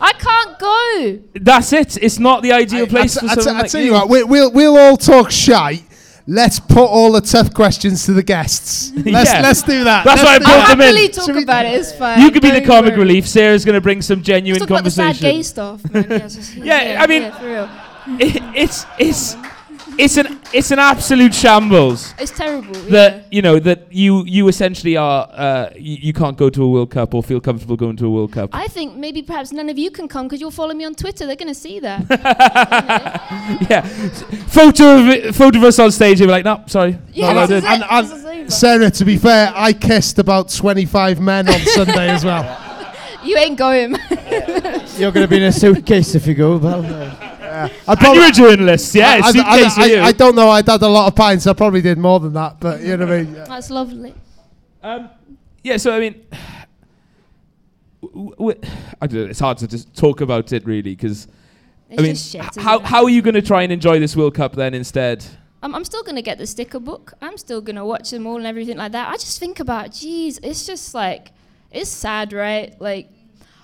I 0.00 0.12
can't 0.12 0.58
go. 0.58 1.22
that's 1.40 1.72
it. 1.72 1.96
It's 2.02 2.18
not 2.18 2.42
the 2.42 2.52
ideal 2.52 2.86
place 2.86 3.16
I, 3.16 3.20
for 3.20 3.26
I, 3.26 3.34
someone 3.34 3.54
I, 3.56 3.58
I 3.58 3.62
like 3.62 3.70
tell 3.70 3.80
you 3.82 3.92
what, 3.92 4.08
we, 4.08 4.22
we'll 4.24 4.50
we'll 4.52 4.76
all 4.76 4.96
talk 4.96 5.30
shite. 5.30 5.84
Let's 6.24 6.60
put 6.60 6.84
all 6.84 7.10
the 7.10 7.20
tough 7.20 7.52
questions 7.52 8.04
to 8.06 8.12
the 8.12 8.22
guests. 8.22 8.92
Let's 8.96 9.32
Yeah. 9.32 9.40
let's 9.42 9.62
do 9.62 9.82
that. 9.82 10.04
That's 10.04 10.22
Let's 10.22 10.24
why 10.24 10.34
I 10.34 10.38
do 10.38 10.44
brought 10.44 10.54
I'll 10.60 10.68
them 10.76 10.80
in. 10.80 10.86
happily 10.86 11.08
talk 11.08 11.24
Should 11.26 11.42
about 11.42 11.66
it. 11.66 11.74
It's 11.74 11.92
fine. 11.98 12.20
You 12.20 12.30
could 12.30 12.42
be 12.42 12.50
the 12.52 12.60
comic 12.60 12.90
worry. 12.92 13.00
relief. 13.00 13.26
Sarah's 13.26 13.64
going 13.64 13.74
to 13.74 13.80
bring 13.80 14.02
some 14.02 14.22
genuine 14.22 14.60
Let's 14.60 14.68
talk 14.68 14.78
about 14.78 14.84
the 14.84 14.90
sad 14.92 15.16
conversation. 15.16 15.36
gay 15.36 15.42
stuff, 15.42 15.90
man. 15.90 16.06
Yeah, 16.08 16.18
just- 16.18 16.54
Yeah, 16.56 16.98
I 17.00 17.06
mean- 17.08 17.22
yeah, 17.22 17.38
for 17.40 17.46
real. 17.46 17.68
it, 18.20 18.42
it's 18.56 18.86
it's 19.00 19.34
it's 20.02 20.16
an 20.16 20.40
it's 20.52 20.70
an 20.70 20.78
absolute 20.78 21.32
shambles 21.34 22.12
It's 22.18 22.32
terrible. 22.32 22.72
that 22.90 23.14
yeah. 23.14 23.22
you 23.30 23.42
know 23.42 23.58
that 23.60 23.86
you 23.92 24.24
you 24.26 24.48
essentially 24.48 24.96
are 24.96 25.28
uh, 25.32 25.70
you, 25.76 25.96
you 26.08 26.12
can't 26.12 26.36
go 26.36 26.50
to 26.50 26.62
a 26.64 26.68
World 26.68 26.90
Cup 26.90 27.14
or 27.14 27.22
feel 27.22 27.40
comfortable 27.40 27.76
going 27.76 27.96
to 27.96 28.06
a 28.06 28.10
World 28.10 28.32
Cup. 28.32 28.50
I 28.52 28.66
think 28.68 28.96
maybe 28.96 29.22
perhaps 29.22 29.52
none 29.52 29.68
of 29.70 29.78
you 29.78 29.90
can 29.90 30.08
come 30.08 30.26
because 30.26 30.40
you'll 30.40 30.50
follow 30.50 30.74
me 30.74 30.84
on 30.84 30.94
Twitter. 30.94 31.26
They're 31.26 31.36
going 31.36 31.54
to 31.54 31.54
see 31.54 31.78
that. 31.80 32.00
yeah, 33.70 33.82
photo 34.48 34.98
of 35.00 35.08
it, 35.08 35.34
photo 35.34 35.58
of 35.58 35.64
us 35.64 35.78
on 35.78 35.90
stage. 35.92 36.18
You'll 36.20 36.28
be 36.28 36.32
like, 36.32 36.44
no, 36.44 36.62
sorry, 36.66 36.98
yeah, 37.12 37.32
not 37.32 37.48
this 37.48 37.62
is 37.64 37.70
allowed 37.70 38.04
And- 38.04 38.46
This. 38.46 38.58
Sarah, 38.58 38.90
to 38.90 39.04
be 39.04 39.16
fair, 39.18 39.52
I 39.54 39.72
kissed 39.72 40.18
about 40.18 40.50
25 40.50 41.20
men 41.20 41.48
on 41.48 41.60
Sunday 41.60 42.08
as 42.08 42.24
well. 42.24 42.58
You 43.24 43.36
ain't 43.36 43.56
going. 43.56 43.94
You're 44.98 45.12
going 45.12 45.22
to 45.24 45.28
be 45.28 45.36
in 45.36 45.44
a 45.44 45.52
suitcase 45.52 46.16
if 46.16 46.26
you 46.26 46.34
go, 46.34 46.56
well. 46.56 46.82
I 47.52 47.70
And 47.88 48.14
you're 48.16 48.28
a 48.28 48.32
journalist, 48.32 48.94
yeah. 48.94 49.10
I, 49.10 49.18
I, 49.18 49.32
suitcase 49.32 49.74
for 49.74 49.80
I, 49.80 49.86
you. 49.86 49.96
I, 49.98 50.04
I 50.06 50.12
don't 50.12 50.34
know. 50.34 50.48
I'd 50.50 50.66
had 50.66 50.82
a 50.82 50.88
lot 50.88 51.08
of 51.08 51.14
pints. 51.14 51.46
I 51.46 51.52
probably 51.52 51.80
did 51.80 51.98
more 51.98 52.20
than 52.20 52.32
that, 52.34 52.58
but 52.60 52.80
you 52.80 52.96
know 52.96 53.06
what 53.06 53.14
I 53.14 53.22
mean. 53.22 53.32
That's 53.48 53.70
lovely. 53.70 54.14
Um, 54.82 55.10
yeah, 55.62 55.76
so 55.76 55.94
I 55.94 56.00
mean, 56.00 56.26
w- 58.02 58.30
w- 58.36 58.60
I 59.00 59.06
don't 59.06 59.24
know. 59.24 59.26
It's 59.26 59.40
hard 59.40 59.58
to 59.58 59.68
just 59.68 59.94
talk 59.94 60.20
about 60.20 60.52
it 60.52 60.64
really 60.66 60.94
because 60.94 61.28
I 61.90 61.96
mean, 62.02 62.14
just 62.14 62.30
shit. 62.32 62.42
h- 62.42 62.56
how 62.56 62.78
it? 62.78 62.84
how 62.84 63.04
are 63.04 63.10
you 63.10 63.22
going 63.22 63.34
to 63.34 63.42
try 63.42 63.62
and 63.62 63.72
enjoy 63.72 64.00
this 64.00 64.16
World 64.16 64.34
Cup 64.34 64.54
then 64.54 64.74
instead? 64.74 65.24
I'm, 65.62 65.74
I'm 65.74 65.84
still 65.84 66.02
gonna 66.02 66.22
get 66.22 66.38
the 66.38 66.46
sticker 66.46 66.80
book. 66.80 67.14
I'm 67.22 67.38
still 67.38 67.60
gonna 67.60 67.86
watch 67.86 68.10
them 68.10 68.26
all 68.26 68.36
and 68.36 68.46
everything 68.46 68.76
like 68.76 68.92
that. 68.92 69.08
I 69.08 69.12
just 69.12 69.38
think 69.38 69.60
about, 69.60 69.92
geez, 69.92 70.38
it's 70.42 70.66
just 70.66 70.92
like, 70.94 71.30
it's 71.70 71.88
sad, 71.90 72.32
right? 72.32 72.78
Like, 72.80 73.08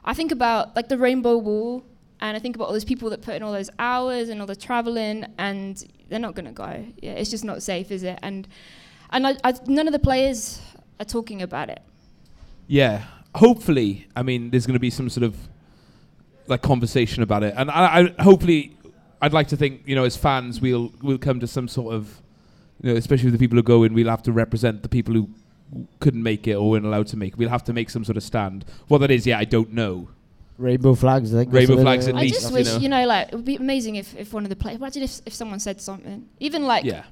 I 0.05 0.15
think 0.15 0.31
about 0.31 0.77
like 0.77 0.89
the 0.89 0.97
Rainbow 0.97 1.37
Wall, 1.39 1.85
and 2.21 2.37
I 2.37 2.41
think 2.41 2.57
about 2.57 2.67
all 2.67 2.73
those 2.73 2.85
people 2.85 3.11
that 3.11 3.23
put 3.23 3.35
in 3.35 3.43
all 3.43 3.53
those 3.53 3.71
hours 3.79 4.29
and 4.29 4.41
all 4.41 4.47
the 4.47 4.57
traveling, 4.57 5.27
and 5.39 5.83
they're 6.09 6.19
not 6.19 6.35
gonna 6.35 6.53
go. 6.53 6.85
Yeah, 7.03 7.13
it's 7.13 7.31
just 7.31 7.45
not 7.45 7.63
safe, 7.63 7.91
is 7.91 8.03
it? 8.03 8.19
And 8.23 8.49
and 9.11 9.27
I, 9.27 9.37
I, 9.45 9.55
none 9.67 9.87
of 9.87 9.93
the 9.93 9.99
players 9.99 10.61
are 11.01 11.05
talking 11.05 11.43
about 11.43 11.71
it. 11.71 11.81
Yeah, 12.67 13.05
hopefully. 13.35 14.07
I 14.15 14.23
mean, 14.23 14.51
there's 14.51 14.67
going 14.67 14.75
to 14.75 14.81
be 14.81 14.91
some 14.91 15.09
sort 15.09 15.25
of 15.25 15.37
like 16.47 16.63
conversation 16.63 17.23
about 17.23 17.43
it, 17.43 17.55
and 17.57 17.71
I, 17.71 18.13
I 18.19 18.23
hopefully, 18.23 18.77
I'd 19.21 19.33
like 19.33 19.49
to 19.49 19.57
think 19.57 19.83
you 19.87 19.95
know, 19.95 20.05
as 20.05 20.17
fans, 20.17 20.61
we'll 20.61 20.93
we'll 21.03 21.19
come 21.19 21.41
to 21.41 21.47
some 21.47 21.69
sort 21.69 21.95
of 21.95 22.23
you 22.83 22.93
know, 22.93 22.97
especially 22.97 23.27
with 23.27 23.35
the 23.35 23.45
people 23.45 23.57
who 23.57 23.63
go 23.63 23.83
in, 23.83 23.95
we'll 23.95 24.09
have 24.09 24.23
to 24.25 24.33
represent 24.33 24.83
the 24.83 24.89
people 24.89 25.15
who 25.15 25.29
couldn't 26.01 26.23
make 26.23 26.47
it 26.47 26.55
or 26.55 26.71
weren't 26.71 26.87
allowed 26.87 27.07
to 27.09 27.17
make. 27.17 27.37
We'll 27.37 27.49
have 27.49 27.65
to 27.65 27.73
make 27.73 27.91
some 27.91 28.05
sort 28.05 28.17
of 28.17 28.23
stand. 28.23 28.65
What 28.89 28.99
that 28.99 29.11
is, 29.11 29.27
yeah, 29.27 29.39
I 29.39 29.45
don't 29.45 29.73
know. 29.73 30.09
Rainbow 30.59 30.95
flags, 30.95 31.33
I 31.35 31.39
think. 31.39 31.53
Rainbow 31.53 31.81
flags 31.81 32.09
at 32.09 32.15
is. 32.15 32.19
I 32.19 32.23
least, 32.23 32.35
just 32.35 32.49
you 32.51 32.55
wish, 32.55 32.67
know. 32.67 32.79
you 32.79 32.89
know, 32.89 33.07
like 33.07 33.29
it 33.29 33.35
would 33.37 33.45
be 33.45 33.57
amazing 33.57 33.95
if, 33.97 34.15
if 34.17 34.33
one 34.33 34.43
of 34.45 34.51
the 34.51 34.57
players. 34.57 34.79
Imagine 34.79 35.05
if 35.05 35.21
if 35.25 35.33
someone 35.33 35.61
said 35.61 35.81
something, 35.81 36.29
even 36.41 36.65
like 36.67 36.85
yeah, 36.85 37.05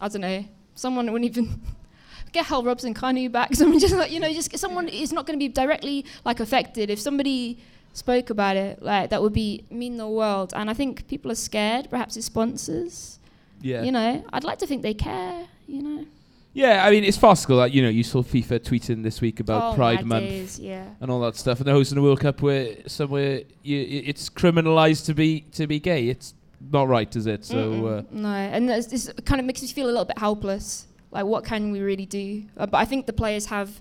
I 0.00 0.08
don't 0.08 0.22
know, 0.22 0.44
someone 0.74 1.12
wouldn't 1.12 1.30
even 1.30 1.60
get 2.32 2.46
Hal 2.46 2.62
Robson 2.64 2.94
Kanu 2.94 3.30
back. 3.30 3.54
Someone 3.60 3.78
just 3.78 3.94
like 3.94 4.10
you 4.10 4.20
know, 4.20 4.32
just 4.32 4.56
someone 4.58 4.88
is 4.88 5.12
not 5.12 5.26
going 5.26 5.38
to 5.38 5.42
be 5.42 5.48
directly 5.48 6.06
like 6.24 6.40
affected. 6.40 6.88
If 6.88 6.98
somebody 6.98 7.58
spoke 7.92 8.30
about 8.30 8.56
it, 8.56 8.82
like 8.82 9.10
that 9.10 9.20
would 9.20 9.32
be 9.34 9.64
mean 9.70 9.98
the 9.98 10.08
world. 10.08 10.52
And 10.56 10.70
I 10.70 10.74
think 10.74 11.06
people 11.08 11.30
are 11.30 11.36
scared. 11.36 11.90
Perhaps 11.90 12.16
it's 12.16 12.26
sponsors. 12.26 13.18
yeah, 13.60 13.82
You 13.82 13.92
know, 13.92 14.24
I'd 14.32 14.44
like 14.44 14.58
to 14.60 14.66
think 14.66 14.82
they 14.82 14.94
care. 14.94 15.46
You 15.66 15.82
know, 15.82 16.04
yeah. 16.52 16.84
I 16.84 16.90
mean, 16.90 17.04
it's 17.04 17.16
farcical. 17.16 17.56
Like, 17.56 17.74
you 17.74 17.82
know, 17.82 17.88
you 17.88 18.02
saw 18.02 18.22
FIFA 18.22 18.60
tweeting 18.60 19.02
this 19.02 19.20
week 19.20 19.40
about 19.40 19.72
oh, 19.72 19.76
Pride 19.76 20.04
Month. 20.04 20.24
days, 20.24 20.58
yeah. 20.58 20.86
and 21.00 21.10
all 21.10 21.20
that 21.20 21.36
stuff. 21.36 21.58
And 21.58 21.66
they're 21.66 21.74
hosting 21.74 21.98
a 21.98 22.02
World 22.02 22.20
Cup 22.20 22.42
where 22.42 22.76
somewhere 22.86 23.42
you, 23.62 24.02
it's 24.04 24.28
criminalised 24.28 25.06
to 25.06 25.14
be 25.14 25.42
to 25.52 25.66
be 25.66 25.80
gay. 25.80 26.08
It's 26.08 26.34
not 26.70 26.88
right, 26.88 27.14
is 27.14 27.26
it? 27.26 27.44
So 27.44 27.86
uh, 27.86 28.02
no, 28.10 28.28
and 28.28 28.68
this, 28.68 29.10
kind 29.24 29.40
of 29.40 29.46
makes 29.46 29.62
me 29.62 29.68
feel 29.68 29.86
a 29.86 29.92
little 29.92 30.04
bit 30.04 30.18
helpless. 30.18 30.86
Like, 31.10 31.24
what 31.24 31.44
can 31.44 31.72
we 31.72 31.80
really 31.80 32.06
do? 32.06 32.44
Uh, 32.56 32.66
but 32.66 32.78
I 32.78 32.84
think 32.84 33.06
the 33.06 33.12
players 33.12 33.46
have 33.46 33.80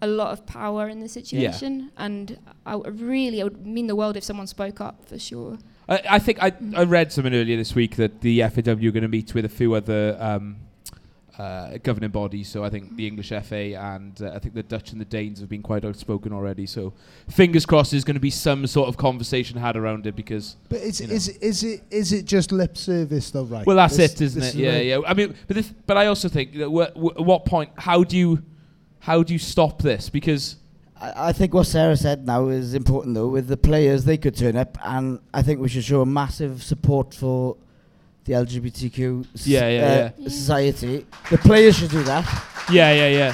a 0.00 0.06
lot 0.06 0.32
of 0.32 0.46
power 0.46 0.88
in 0.88 1.00
this 1.00 1.12
situation, 1.12 1.90
and 1.96 2.38
I 2.64 2.72
w- 2.72 3.04
really, 3.04 3.40
it 3.40 3.44
would 3.44 3.66
mean 3.66 3.86
the 3.86 3.96
world 3.96 4.16
if 4.16 4.24
someone 4.24 4.46
spoke 4.46 4.80
up 4.80 5.04
for 5.08 5.18
sure. 5.18 5.58
I, 5.88 6.02
I 6.10 6.18
think 6.18 6.42
I, 6.42 6.52
I 6.76 6.84
read 6.84 7.12
something 7.12 7.34
earlier 7.34 7.56
this 7.56 7.74
week 7.74 7.96
that 7.96 8.20
the 8.20 8.42
FAW 8.42 8.72
are 8.72 8.76
going 8.76 9.02
to 9.02 9.08
meet 9.08 9.34
with 9.34 9.44
a 9.44 9.48
few 9.48 9.74
other 9.74 10.16
um, 10.20 10.56
uh, 11.38 11.78
governing 11.84 12.10
bodies. 12.10 12.48
So 12.48 12.64
I 12.64 12.70
think 12.70 12.96
the 12.96 13.06
English 13.06 13.28
FA 13.28 13.74
and 13.80 14.20
uh, 14.20 14.32
I 14.34 14.38
think 14.40 14.54
the 14.54 14.62
Dutch 14.62 14.90
and 14.92 15.00
the 15.00 15.04
Danes 15.04 15.38
have 15.40 15.48
been 15.48 15.62
quite 15.62 15.84
outspoken 15.84 16.32
already. 16.32 16.66
So 16.66 16.92
fingers 17.28 17.64
crossed, 17.64 17.92
there's 17.92 18.04
going 18.04 18.16
to 18.16 18.20
be 18.20 18.30
some 18.30 18.66
sort 18.66 18.88
of 18.88 18.96
conversation 18.96 19.56
had 19.58 19.76
around 19.76 20.06
it 20.06 20.16
because. 20.16 20.56
But 20.68 20.80
is, 20.80 21.00
You 21.00 21.06
know. 21.06 21.14
is, 21.14 21.28
is, 21.28 21.62
it, 21.64 21.82
is 21.90 22.12
it 22.12 22.24
just 22.24 22.50
lip 22.50 22.76
service, 22.76 23.30
though, 23.30 23.44
right? 23.44 23.64
Well, 23.64 23.76
that's 23.76 23.96
This- 23.96 24.14
it, 24.14 24.20
isn't 24.22 24.40
this 24.40 24.48
it? 24.54 24.56
is 24.56 24.60
Yeah, 24.60 24.72
right. 24.72 24.86
yeah. 24.86 25.00
I 25.06 25.14
mean, 25.14 25.34
but 25.46 25.56
this, 25.56 25.72
but 25.86 25.96
I 25.96 26.06
also 26.06 26.28
think 26.28 26.54
that 26.54 26.68
wh- 26.68 26.92
wh- 27.00 27.16
at 27.20 27.24
what 27.24 27.44
point? 27.44 27.70
How 27.76 28.02
do 28.04 28.16
you 28.16 28.42
how 29.00 29.22
do 29.22 29.32
you 29.32 29.38
stop 29.38 29.80
this? 29.80 30.10
Because 30.10 30.56
I, 31.00 31.28
I 31.28 31.32
think 31.32 31.54
what 31.54 31.66
Sarah 31.68 31.96
said 31.96 32.26
now 32.26 32.48
is 32.48 32.74
important 32.74 33.14
though. 33.14 33.28
With 33.28 33.46
the 33.46 33.56
players, 33.56 34.04
they 34.04 34.16
could 34.16 34.34
turn 34.36 34.56
up, 34.56 34.76
and 34.84 35.20
I 35.32 35.42
think 35.42 35.60
we 35.60 35.68
should 35.68 35.84
show 35.84 36.00
a 36.00 36.06
massive 36.06 36.64
support 36.64 37.14
for 37.14 37.56
the 38.28 38.34
LGBTQ 38.34 39.26
s- 39.34 39.46
Yeah, 39.46 39.68
yeah, 39.68 39.82
uh, 39.82 40.10
yeah. 40.18 40.28
society. 40.28 41.06
The 41.30 41.38
players 41.38 41.76
should 41.78 41.90
do 41.90 42.02
that. 42.04 42.24
yeah, 42.70 42.92
yeah, 42.92 43.08
yeah. 43.08 43.32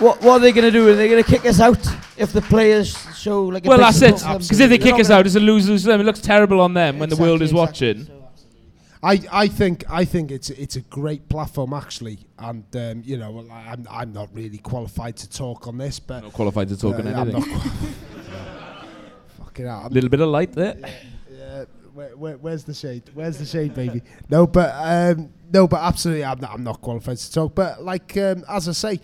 What, 0.00 0.20
what 0.22 0.32
are 0.34 0.38
they 0.40 0.52
going 0.52 0.64
to 0.64 0.70
do? 0.70 0.88
Are 0.88 0.94
they 0.94 1.08
going 1.08 1.22
to 1.24 1.28
kick 1.30 1.44
us 1.46 1.60
out 1.60 1.78
if 2.16 2.32
the 2.32 2.42
players 2.42 2.96
show 3.16 3.44
like 3.44 3.64
a 3.64 3.68
Well, 3.68 3.78
that's 3.78 4.02
it. 4.02 4.18
support 4.18 4.20
for 4.20 4.28
them? 4.28 4.38
Because 4.42 4.60
if 4.60 4.70
they 4.70 4.78
kick 4.78 4.94
us 5.00 5.10
out, 5.10 5.26
it's 5.26 5.34
a 5.36 5.40
lose 5.40 5.68
lose 5.68 5.82
them. 5.84 6.00
It 6.00 6.04
looks 6.04 6.20
terrible 6.20 6.60
on 6.60 6.74
them 6.74 6.98
when 6.98 7.08
the 7.08 7.16
world 7.16 7.42
is 7.42 7.50
Exactly, 7.52 7.58
watching. 7.60 8.00
exactly. 8.02 8.14
I, 9.00 9.44
I 9.44 9.46
think 9.48 9.84
I 9.88 10.04
think 10.04 10.30
it's 10.32 10.50
it's 10.50 10.74
a 10.76 10.80
great 10.82 11.28
platform 11.28 11.72
actually, 11.72 12.18
and 12.38 12.64
um, 12.74 13.02
you 13.04 13.16
know 13.16 13.46
I'm 13.52 13.86
I'm 13.88 14.12
not 14.12 14.28
really 14.34 14.58
qualified 14.58 15.16
to 15.18 15.30
talk 15.30 15.68
on 15.68 15.78
this, 15.78 16.00
but 16.00 16.24
Not 16.24 16.32
qualified 16.32 16.68
to 16.70 16.76
talk 16.76 16.96
on 16.98 17.06
uh, 17.06 17.10
I'm 17.10 17.28
anything. 17.30 17.48
not 17.52 17.60
qua- 17.60 17.70
fucking 19.44 19.66
hell. 19.66 19.78
A 19.78 19.82
I'm- 19.82 19.92
little 19.92 20.10
bit 20.10 20.20
of 20.20 20.28
light 20.28 20.52
there. 20.52 20.76
Yeah, 20.80 20.88
where, 21.98 22.16
where, 22.16 22.36
where's 22.36 22.62
the 22.62 22.74
shade? 22.74 23.02
Where's 23.12 23.38
the 23.38 23.44
shade, 23.44 23.74
baby? 23.74 24.02
No, 24.30 24.46
but 24.46 24.72
um, 24.76 25.30
no, 25.52 25.66
but 25.66 25.80
absolutely, 25.82 26.24
I'm 26.24 26.38
not, 26.38 26.52
I'm 26.52 26.62
not 26.62 26.80
qualified 26.80 27.16
to 27.16 27.32
talk. 27.32 27.56
But 27.56 27.82
like 27.82 28.16
um, 28.16 28.44
as 28.48 28.68
I 28.68 28.72
say, 28.72 29.00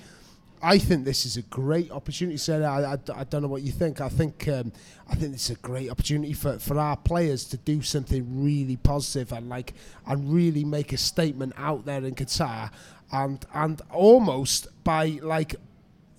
I 0.63 0.79
think 0.79 1.05
this 1.05 1.27
is 1.27 1.37
a 1.37 1.43
great 1.43 1.91
opportunity. 1.91 2.37
Sarah, 2.37 2.67
I, 2.67 2.93
I, 2.93 3.21
I 3.21 3.25
don't 3.25 3.43
know 3.43 3.49
what 3.49 3.63
you 3.63 3.73
think. 3.73 4.01
I 4.01 4.09
think 4.09 4.47
um, 4.47 4.71
I 5.09 5.17
think 5.17 5.35
it's 5.35 5.51
a 5.51 5.57
great 5.57 5.91
opportunity 5.91 6.35
for, 6.35 6.61
for 6.61 6.79
our 6.79 6.97
players 6.97 7.45
to 7.47 7.57
do 7.57 7.83
something 7.83 8.45
really 8.45 8.77
positive 8.77 9.33
and 9.33 9.49
like 9.49 9.75
and 10.07 10.33
really 10.33 10.65
make 10.65 10.93
a 10.93 10.97
statement 10.97 11.53
out 11.57 11.85
there 11.87 12.05
in 12.05 12.15
Qatar, 12.15 12.71
and 13.11 13.45
and 13.55 13.83
almost 13.91 14.69
by 14.85 15.19
like 15.21 15.57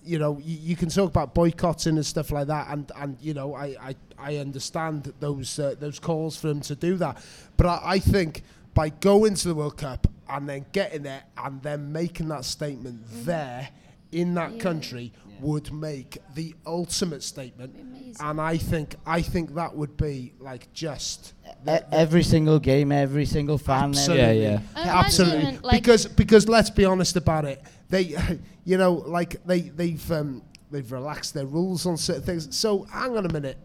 you 0.06 0.18
know, 0.18 0.38
you, 0.42 0.56
you 0.60 0.76
can 0.76 0.88
talk 0.88 1.08
about 1.10 1.34
boycotting 1.34 1.96
and 1.96 2.06
stuff 2.06 2.30
like 2.30 2.46
that, 2.46 2.68
and, 2.70 2.90
and 2.96 3.16
you 3.20 3.34
know, 3.34 3.54
I, 3.54 3.76
I, 3.80 3.96
I 4.18 4.36
understand 4.36 5.12
those 5.20 5.58
uh, 5.58 5.74
those 5.78 5.98
calls 5.98 6.36
for 6.36 6.48
them 6.48 6.60
to 6.62 6.74
do 6.74 6.96
that, 6.96 7.18
but 7.56 7.66
I, 7.66 7.80
I 7.84 7.98
think 7.98 8.42
by 8.74 8.88
going 8.90 9.34
to 9.34 9.48
the 9.48 9.54
World 9.54 9.76
Cup 9.78 10.06
and 10.28 10.48
then 10.48 10.66
getting 10.72 11.02
there 11.02 11.22
and 11.36 11.62
then 11.62 11.92
making 11.92 12.28
that 12.28 12.44
statement 12.44 13.00
there 13.24 13.68
in 14.12 14.34
that 14.34 14.52
Yeah. 14.54 14.58
country 14.62 15.12
would 15.40 15.72
make 15.72 16.18
the 16.34 16.54
ultimate 16.66 17.22
statement, 17.22 17.74
and 18.20 18.40
I 18.40 18.56
think 18.56 18.96
I 19.04 19.20
think 19.22 19.54
that 19.54 19.74
would 19.76 19.96
be 19.96 20.32
like 20.40 20.72
just 20.72 21.34
every 21.68 22.22
single 22.22 22.58
game, 22.58 22.92
every 22.92 23.26
single 23.26 23.58
fan. 23.58 23.90
Absolutely. 23.90 24.24
every- 24.24 24.42
Yeah, 24.42 24.50
yeah. 24.50 24.60
And 24.80 24.90
Absolutely, 24.90 25.58
like, 25.62 25.82
because 25.82 26.06
because 26.06 26.48
let's 26.48 26.70
be 26.70 26.84
honest 26.84 27.16
about 27.16 27.44
it. 27.44 27.62
They, 27.88 28.16
you 28.64 28.76
know, 28.78 28.92
like 28.94 29.44
they 29.46 29.60
they've 29.62 30.12
um, 30.12 30.42
they've 30.70 30.90
relaxed 30.90 31.34
their 31.34 31.46
rules 31.46 31.86
on 31.86 31.96
certain 31.96 32.22
things. 32.22 32.54
So 32.56 32.84
hang 32.84 33.16
on 33.16 33.26
a 33.26 33.32
minute, 33.32 33.58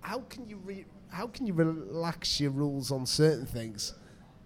how 0.00 0.20
can 0.20 0.48
you 0.48 0.56
re- 0.64 0.86
how 1.10 1.26
can 1.26 1.46
you 1.46 1.54
relax 1.54 2.40
your 2.40 2.50
rules 2.50 2.90
on 2.90 3.06
certain 3.06 3.46
things 3.46 3.94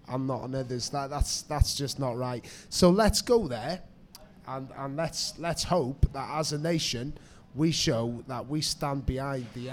and 0.07 0.27
not 0.27 0.41
on 0.41 0.55
others? 0.55 0.89
That 0.89 1.09
that's 1.09 1.41
that's 1.43 1.75
just 1.75 1.99
not 1.99 2.17
right. 2.17 2.45
So 2.69 2.89
let's 2.89 3.21
go 3.21 3.47
there, 3.47 3.81
and 4.47 4.69
and 4.77 4.95
let's 4.95 5.33
let's 5.37 5.63
hope 5.63 6.05
that 6.13 6.29
as 6.37 6.53
a 6.53 6.57
nation 6.57 7.17
we 7.55 7.71
show 7.71 8.23
that 8.27 8.47
we 8.47 8.61
stand 8.61 9.05
behind 9.05 9.45
the 9.53 9.69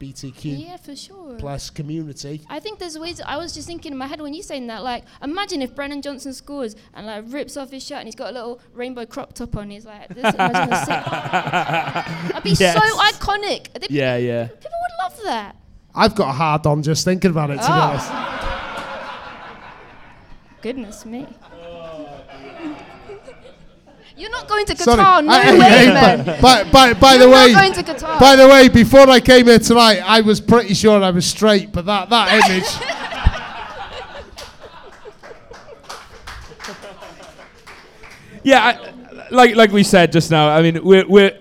LGBTQ 0.00 0.66
yeah, 0.66 0.76
for 0.76 0.96
sure. 0.96 1.36
plus 1.38 1.70
community. 1.70 2.42
I 2.48 2.60
think 2.60 2.78
there's 2.78 2.98
ways. 2.98 3.20
I 3.24 3.36
was 3.36 3.54
just 3.54 3.66
thinking 3.66 3.92
in 3.92 3.98
my 3.98 4.06
head 4.06 4.20
when 4.20 4.34
you 4.34 4.42
saying 4.42 4.66
that. 4.68 4.82
Like, 4.82 5.04
imagine 5.22 5.62
if 5.62 5.74
Brennan 5.74 6.02
Johnson 6.02 6.32
scores 6.32 6.76
and 6.94 7.06
like 7.06 7.24
rips 7.28 7.56
off 7.56 7.70
his 7.70 7.84
shirt 7.84 7.98
and 7.98 8.06
he's 8.08 8.14
got 8.14 8.30
a 8.30 8.32
little 8.32 8.60
rainbow 8.74 9.06
crop 9.06 9.32
top 9.32 9.56
on. 9.56 9.70
He's 9.70 9.86
like, 9.86 10.08
this. 10.08 10.24
Scene. 10.24 10.36
That'd 10.36 12.42
be 12.42 12.50
Yes. 12.50 12.74
so 12.74 12.98
iconic. 12.98 13.72
They- 13.80 13.86
Yeah, 13.94 14.16
yeah. 14.16 14.46
People 14.48 14.70
would 14.70 15.12
love 15.12 15.20
that. 15.24 15.56
I've 15.94 16.14
got 16.14 16.28
a 16.28 16.32
hard 16.32 16.66
on 16.66 16.82
just 16.82 17.04
thinking 17.04 17.30
about 17.30 17.50
it. 17.50 17.54
To 17.54 17.60
be 17.60 17.66
Oh. 17.68 17.72
honest. 17.72 18.10
Goodness 20.62 21.06
me. 21.06 21.26
You're 24.18 24.30
not 24.30 24.48
going 24.48 24.64
to 24.66 24.76
Sorry. 24.76 24.98
Qatar, 25.02 25.24
no 25.24 25.32
I- 25.32 25.52
way, 25.52 25.68
hey, 25.68 25.86
man. 25.92 26.24
By, 26.40 26.64
by, 26.64 26.70
by, 26.70 26.94
by 26.94 27.10
You're 27.14 27.18
the 27.20 27.26
not 27.26 27.46
way, 27.46 27.52
going 27.52 27.72
to 27.74 27.82
Qatar. 27.82 28.18
by 28.18 28.36
the 28.36 28.48
way, 28.48 28.68
before 28.68 29.08
I 29.10 29.20
came 29.20 29.46
here 29.46 29.58
tonight, 29.58 30.00
I 30.04 30.22
was 30.22 30.40
pretty 30.40 30.72
sure 30.74 31.02
I 31.02 31.10
was 31.10 31.26
straight, 31.26 31.70
but 31.72 31.84
that, 31.86 32.08
that 32.10 32.50
image. 32.50 32.92
Yeah, 38.42 38.60
I, 38.64 39.26
like 39.30 39.56
like 39.56 39.72
we 39.72 39.82
said 39.82 40.12
just 40.12 40.30
now. 40.30 40.48
I 40.48 40.62
mean, 40.62 40.84
we're 40.84 41.06
we're 41.08 41.36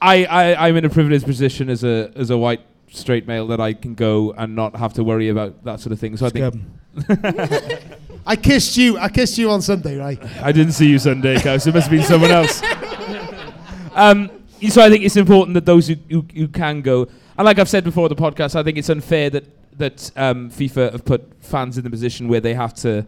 I, 0.00 0.24
I 0.24 0.68
I'm 0.68 0.76
in 0.76 0.84
a 0.84 0.88
privileged 0.90 1.26
position 1.26 1.68
as 1.68 1.84
a 1.84 2.10
as 2.16 2.30
a 2.30 2.38
white 2.38 2.62
straight 2.90 3.26
male 3.26 3.46
that 3.48 3.60
I 3.60 3.74
can 3.74 3.94
go 3.94 4.32
and 4.32 4.54
not 4.56 4.74
have 4.76 4.94
to 4.94 5.04
worry 5.04 5.28
about 5.28 5.62
that 5.64 5.80
sort 5.80 5.92
of 5.92 6.00
thing. 6.00 6.16
So 6.16 6.26
I 6.26 6.30
think 6.30 6.54
Scum. 7.02 7.98
I 8.26 8.36
kissed 8.36 8.76
you. 8.76 8.98
I 8.98 9.08
kissed 9.08 9.38
you 9.38 9.50
on 9.50 9.62
Sunday, 9.62 9.98
right? 9.98 10.22
I 10.42 10.52
didn't 10.52 10.72
see 10.72 10.88
you 10.88 10.98
Sunday, 10.98 11.40
Cows. 11.40 11.66
It 11.66 11.74
must 11.74 11.88
have 11.88 11.96
been 11.98 12.06
someone 12.06 12.30
else. 12.30 12.62
um, 13.94 14.30
so 14.68 14.82
I 14.82 14.90
think 14.90 15.04
it's 15.04 15.16
important 15.16 15.54
that 15.54 15.64
those 15.64 15.88
who, 15.88 15.94
who, 16.10 16.24
who 16.34 16.48
can 16.48 16.82
go, 16.82 17.08
and 17.36 17.44
like 17.44 17.58
I've 17.58 17.68
said 17.68 17.84
before 17.84 18.08
the 18.08 18.16
podcast, 18.16 18.56
I 18.56 18.62
think 18.62 18.76
it's 18.76 18.88
unfair 18.90 19.30
that 19.30 19.44
that 19.78 20.10
um, 20.16 20.50
FIFA 20.50 20.92
have 20.92 21.04
put 21.04 21.32
fans 21.40 21.78
in 21.78 21.84
the 21.84 21.90
position 21.90 22.26
where 22.28 22.40
they 22.40 22.52
have 22.52 22.74
to 22.74 23.06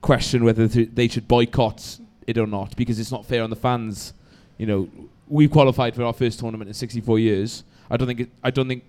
question 0.00 0.44
whether 0.44 0.68
th- 0.68 0.90
they 0.92 1.08
should 1.08 1.28
boycott 1.28 1.98
it 2.26 2.36
or 2.36 2.46
not 2.46 2.76
because 2.76 2.98
it's 2.98 3.12
not 3.12 3.24
fair 3.24 3.42
on 3.42 3.50
the 3.50 3.56
fans. 3.56 4.12
You 4.58 4.66
know, 4.66 4.88
we've 5.28 5.50
qualified 5.50 5.94
for 5.94 6.02
our 6.02 6.12
first 6.12 6.40
tournament 6.40 6.68
in 6.68 6.74
64 6.74 7.18
years. 7.20 7.62
I 7.90 7.96
don't 7.96 8.08
think 8.08 8.20
it, 8.20 8.30
I 8.42 8.50
don't 8.50 8.68
think 8.68 8.84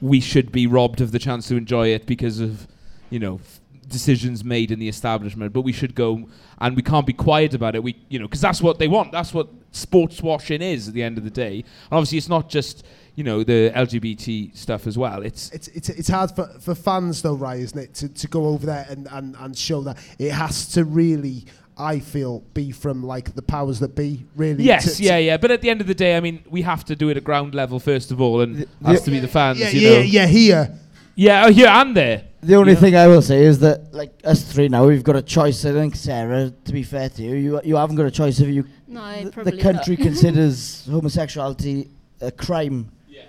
we 0.00 0.20
should 0.20 0.52
be 0.52 0.66
robbed 0.66 1.00
of 1.00 1.12
the 1.12 1.18
chance 1.18 1.48
to 1.48 1.56
enjoy 1.56 1.88
it 1.88 2.06
because 2.06 2.38
of 2.40 2.66
you 3.10 3.18
know 3.18 3.36
f- 3.36 3.60
decisions 3.88 4.44
made 4.44 4.70
in 4.70 4.78
the 4.78 4.88
establishment. 4.88 5.52
But 5.52 5.62
we 5.62 5.72
should 5.72 5.94
go 5.94 6.28
and 6.60 6.76
we 6.76 6.82
can't 6.82 7.06
be 7.06 7.12
quiet 7.12 7.54
about 7.54 7.74
it. 7.74 7.82
We 7.82 7.96
you 8.08 8.18
know 8.18 8.26
because 8.26 8.40
that's 8.40 8.60
what 8.62 8.78
they 8.78 8.88
want. 8.88 9.12
That's 9.12 9.32
what 9.34 9.48
sports 9.72 10.22
washing 10.22 10.60
is 10.62 10.88
at 10.88 10.94
the 10.94 11.02
end 11.02 11.18
of 11.18 11.24
the 11.24 11.30
day. 11.30 11.56
And 11.56 11.92
obviously, 11.92 12.18
it's 12.18 12.28
not 12.28 12.48
just 12.48 12.84
you 13.14 13.24
know 13.24 13.42
the 13.44 13.70
LGBT 13.74 14.56
stuff 14.56 14.86
as 14.86 14.96
well. 14.96 15.22
It's 15.22 15.50
It's, 15.50 15.68
it's, 15.68 15.88
it's 15.90 16.08
hard 16.08 16.30
for, 16.30 16.46
for 16.60 16.74
fans, 16.74 17.20
though, 17.22 17.34
right, 17.34 17.60
isn't 17.60 17.78
it, 17.78 17.94
to, 17.96 18.08
to 18.08 18.26
go 18.28 18.46
over 18.46 18.64
there 18.64 18.86
and, 18.88 19.06
and, 19.10 19.36
and 19.38 19.56
show 19.58 19.82
that. 19.82 19.98
It 20.18 20.30
has 20.32 20.66
to 20.72 20.84
really, 20.84 21.44
I 21.76 21.98
feel, 21.98 22.40
be 22.54 22.72
from, 22.72 23.02
like, 23.04 23.34
the 23.34 23.42
powers 23.42 23.80
that 23.80 23.94
be, 23.94 24.24
really. 24.34 24.64
yes, 24.64 24.96
to- 24.96 25.02
yeah, 25.02 25.18
yeah. 25.18 25.36
But 25.36 25.50
at 25.50 25.60
the 25.60 25.68
end 25.68 25.82
of 25.82 25.86
the 25.88 25.94
day, 25.94 26.16
I 26.16 26.20
mean, 26.20 26.42
we 26.48 26.62
have 26.62 26.86
to 26.86 26.96
do 26.96 27.10
it 27.10 27.18
at 27.18 27.24
ground 27.24 27.54
level 27.54 27.78
first 27.78 28.10
of 28.12 28.18
all, 28.18 28.40
and 28.40 28.56
The- 28.80 28.86
has 28.86 29.00
the- 29.00 29.04
to 29.06 29.10
be 29.10 29.18
the 29.20 29.28
fans. 29.28 29.58
Yeah, 29.60 29.68
you 29.68 29.80
yeah, 29.80 29.96
know. 29.96 30.00
yeah, 30.00 30.26
here. 30.26 30.78
Yeah, 31.14 31.46
oh, 31.48 31.66
I'm 31.66 31.94
there. 31.94 32.24
The 32.42 32.54
only 32.56 32.72
Yeah. 32.72 32.78
thing 32.80 32.96
I 32.96 33.06
will 33.06 33.22
say 33.22 33.44
is 33.44 33.58
that, 33.60 33.92
like 33.94 34.12
us 34.24 34.42
three 34.42 34.68
now, 34.68 34.86
we've 34.86 35.04
got 35.04 35.14
a 35.16 35.22
choice. 35.22 35.64
I 35.64 35.72
think 35.72 35.94
Sarah, 35.94 36.50
to 36.64 36.72
be 36.72 36.82
fair 36.82 37.08
to 37.10 37.22
you, 37.22 37.34
you 37.34 37.60
you 37.64 37.76
haven't 37.76 37.96
got 37.96 38.06
a 38.06 38.10
choice 38.10 38.40
if 38.40 38.48
you 38.48 38.64
No, 38.88 39.00
th- 39.14 39.32
probably 39.32 39.52
the 39.52 39.62
country 39.62 39.96
not. 39.96 40.02
considers 40.08 40.86
homosexuality 40.90 41.88
a 42.20 42.30
crime, 42.32 42.90
yeah. 43.08 43.22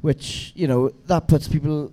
which 0.00 0.52
you 0.56 0.66
know 0.66 0.90
that 1.06 1.28
puts 1.28 1.46
people 1.46 1.92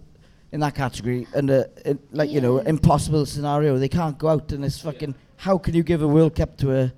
in 0.52 0.60
that 0.62 0.74
category 0.76 1.28
under 1.36 1.68
in, 1.86 2.00
like 2.12 2.32
you 2.32 2.42
know 2.42 2.58
impossible 2.60 3.26
scenario. 3.26 3.78
They 3.78 3.90
can't 3.90 4.18
go 4.18 4.30
out 4.30 4.52
and 4.52 4.64
it's 4.66 4.80
fucking. 4.80 5.14
How 5.38 5.58
can 5.60 5.76
you 5.76 5.84
give 5.84 6.02
a 6.02 6.08
World 6.08 6.36
Cup 6.36 6.58
to 6.58 6.74
a 6.76 6.94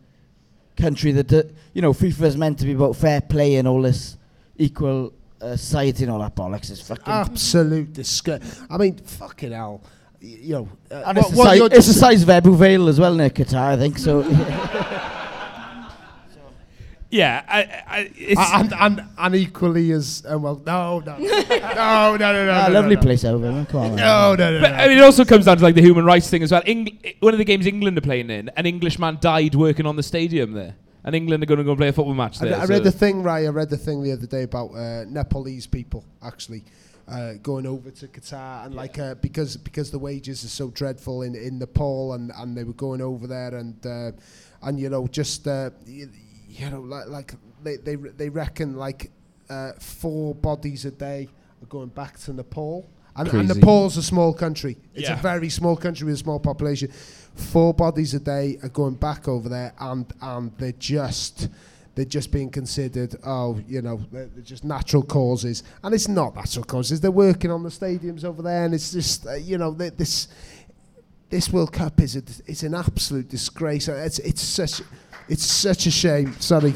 country 0.78 1.12
that 1.14 1.34
uh, 1.34 1.44
you 1.74 1.82
know 1.82 1.92
FIFA 1.94 2.22
is 2.28 2.38
meant 2.38 2.60
to 2.60 2.66
be 2.66 2.74
about 2.74 2.96
fair 2.96 3.20
play 3.20 3.56
and 3.56 3.68
all 3.68 3.82
this 3.82 4.18
equal 4.58 5.12
uh, 5.46 5.56
society 5.56 6.04
and 6.04 6.12
all 6.12 6.20
that 6.20 6.36
bollocks? 6.36 6.70
It's 6.72 6.82
fucking. 6.82 7.06
Absolute 7.14 7.94
disgust. 7.94 8.62
I 8.70 8.78
mean, 8.78 8.98
fucking 8.98 9.52
hell. 9.52 9.82
Y- 10.22 10.38
You 10.42 10.54
know, 10.54 10.70
uh, 10.92 11.04
and 11.08 11.18
what- 11.18 11.26
it's, 11.26 11.30
the 11.32 11.38
what 11.38 11.46
size, 11.46 11.58
you're 11.58 11.68
it's 11.74 11.88
the 11.88 11.94
size 11.94 12.24
of 12.24 12.30
Ebbw 12.30 12.56
Vale 12.58 12.88
as 12.90 13.00
well 13.00 13.20
in 13.20 13.30
Qatar, 13.30 13.74
I 13.74 13.78
think. 13.78 13.98
So 13.98 14.22
Yeah, 17.12 17.44
I, 17.48 17.60
I, 17.88 18.12
it's, 18.18 18.42
and, 18.42 18.74
and, 18.74 19.04
and 19.18 19.36
equally 19.36 19.92
as 19.92 20.24
uh, 20.30 20.38
well. 20.38 20.62
No, 20.66 21.00
no, 21.00 21.18
no, 21.18 21.26
no, 21.50 22.18
no, 22.18 22.46
no. 22.46 22.52
ah, 22.52 22.66
no, 22.68 22.74
lovely 22.74 22.96
no. 22.96 23.02
place 23.02 23.24
over 23.24 23.52
there. 23.52 23.66
Come 23.66 23.80
on, 23.80 23.96
man. 23.96 23.98
No, 23.98 24.36
no, 24.36 24.52
no. 24.56 24.60
But 24.62 24.72
no. 24.72 24.76
I 24.78 24.88
mean, 24.90 24.98
it 24.98 25.04
also 25.04 25.24
comes 25.24 25.46
down 25.46 25.58
to 25.58 25.64
like 25.64 25.76
the 25.76 25.82
human 25.82 26.04
rights 26.04 26.30
thing 26.30 26.44
as 26.44 26.52
well. 26.52 26.64
Eng- 26.66 26.98
one 27.20 27.34
of 27.34 27.38
the 27.38 27.46
games 27.46 27.68
England 27.68 27.98
are 27.98 28.02
playing 28.02 28.30
in, 28.32 28.50
an 28.58 28.66
Englishman 28.66 29.20
died 29.22 29.56
working 29.56 29.86
on 29.86 29.96
the 29.96 30.04
stadium 30.04 30.54
there, 30.54 30.76
and 31.06 31.16
England 31.16 31.44
are 31.44 31.46
going 31.46 31.60
to 31.60 31.64
go 31.64 31.72
and 31.72 31.78
play 31.78 31.88
a 31.90 31.94
football 31.94 32.16
match 32.16 32.42
I, 32.42 32.46
there. 32.46 32.58
I 32.58 32.66
read 32.66 32.78
so- 32.80 32.90
the 32.90 32.92
thing, 32.92 33.24
right? 33.24 33.46
I 33.46 33.50
read 33.50 33.70
the 33.70 33.78
thing 33.78 34.04
the 34.04 34.12
other 34.12 34.26
day 34.26 34.44
about 34.44 34.72
uh, 34.74 35.06
Nepalese 35.06 35.68
people 35.68 36.04
actually 36.22 36.64
uh, 37.08 37.34
going 37.44 37.68
over 37.68 37.92
to 37.92 38.08
Qatar 38.08 38.66
and 38.66 38.74
like 38.74 38.98
uh, 38.98 39.14
because 39.16 39.56
because 39.58 39.92
the 39.92 40.00
wages 40.00 40.44
are 40.44 40.50
so 40.50 40.70
dreadful 40.72 41.22
in, 41.22 41.36
in 41.36 41.60
Nepal 41.60 42.14
and, 42.14 42.32
and 42.36 42.58
they 42.58 42.64
were 42.64 42.74
going 42.74 43.02
over 43.02 43.28
there 43.28 43.54
and 43.56 43.86
uh, 43.86 44.12
and 44.64 44.80
you 44.80 44.90
know 44.90 45.08
just 45.08 45.48
uh, 45.48 45.70
you, 45.86 46.10
you 46.50 46.70
know 46.70 46.82
like 46.82 47.08
like 47.08 47.34
they 47.64 47.78
they 47.78 47.96
they 47.96 48.30
reckon 48.30 48.76
like 48.76 49.12
uh, 49.50 49.74
four 49.74 50.34
bodies 50.34 50.86
a 50.86 50.92
day 50.92 51.30
are 51.62 51.68
going 51.68 51.90
back 51.90 52.18
to 52.22 52.34
Nepal. 52.34 52.90
And, 53.18 53.28
and 53.30 53.48
Nepal's 53.48 53.96
a 53.98 54.04
small 54.04 54.34
country. 54.34 54.78
It's 54.94 55.08
Yeah. 55.10 55.18
a 55.18 55.22
very 55.22 55.50
small 55.50 55.78
country 55.78 56.06
with 56.06 56.16
a 56.16 56.18
small 56.18 56.40
population. 56.40 56.92
Four 57.36 57.74
bodies 57.74 58.14
a 58.14 58.20
day 58.20 58.58
are 58.64 58.70
going 58.70 58.96
back 58.96 59.28
over 59.28 59.48
there, 59.50 59.74
and 59.80 60.06
and 60.22 60.52
they're 60.58 60.74
just 60.74 61.48
they're 61.96 62.04
just 62.06 62.32
being 62.32 62.50
considered. 62.50 63.16
Oh, 63.26 63.60
you 63.68 63.82
know, 63.82 64.02
they're, 64.12 64.26
they're 64.28 64.44
just 64.44 64.64
natural 64.66 65.02
causes, 65.04 65.64
and 65.84 65.94
it's 65.96 66.08
not 66.10 66.36
natural 66.36 66.66
causes. 66.66 67.00
They're 67.00 67.12
working 67.12 67.52
on 67.52 67.64
the 67.64 67.70
stadiums 67.70 68.24
over 68.26 68.42
there, 68.42 68.66
and 68.66 68.74
it's 68.74 68.92
just 68.92 69.26
uh, 69.28 69.34
you 69.36 69.58
know 69.58 69.74
th- 69.74 69.94
this 69.96 70.28
this 71.30 71.50
World 71.52 71.72
Cup 71.74 72.00
is 72.02 72.16
a, 72.18 72.24
it's 72.48 72.64
an 72.64 72.74
absolute 72.76 73.30
disgrace. 73.30 73.88
Uh, 73.90 73.94
It's 74.06 74.20
it's 74.20 74.42
such 74.42 74.82
it's 75.30 75.44
such 75.46 75.88
a 75.88 75.92
shame. 75.92 76.36
Sorry. 76.40 76.74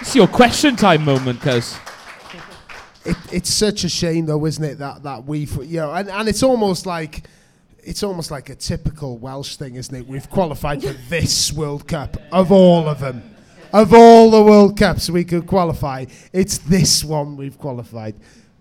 It's 0.00 0.14
your 0.14 0.28
question 0.28 0.76
time 0.76 1.04
moment, 1.04 1.40
cuz. 1.40 1.76
It, 3.06 3.16
it's 3.32 3.52
such 3.52 3.84
a 3.84 3.88
shame 3.88 4.26
though, 4.26 4.44
isn't 4.46 4.64
it? 4.64 4.78
That 4.78 5.02
that 5.04 5.24
we've 5.24 5.54
you 5.64 5.78
know, 5.78 5.92
and, 5.92 6.10
and 6.10 6.28
it's 6.28 6.42
almost 6.42 6.86
like 6.86 7.24
it's 7.82 8.02
almost 8.02 8.30
like 8.30 8.50
a 8.50 8.54
typical 8.54 9.16
Welsh 9.18 9.56
thing, 9.56 9.76
isn't 9.76 9.94
it? 9.94 10.06
We've 10.06 10.28
qualified 10.28 10.82
for 10.82 10.92
this 11.08 11.52
World 11.52 11.86
Cup 11.86 12.16
of 12.32 12.50
all 12.50 12.88
of 12.88 13.00
them, 13.00 13.22
of 13.72 13.94
all 13.94 14.30
the 14.30 14.42
World 14.42 14.78
Cups 14.78 15.08
we 15.08 15.24
could 15.24 15.46
qualify. 15.46 16.06
It's 16.32 16.58
this 16.58 17.04
one 17.04 17.36
we've 17.36 17.58
qualified. 17.58 18.16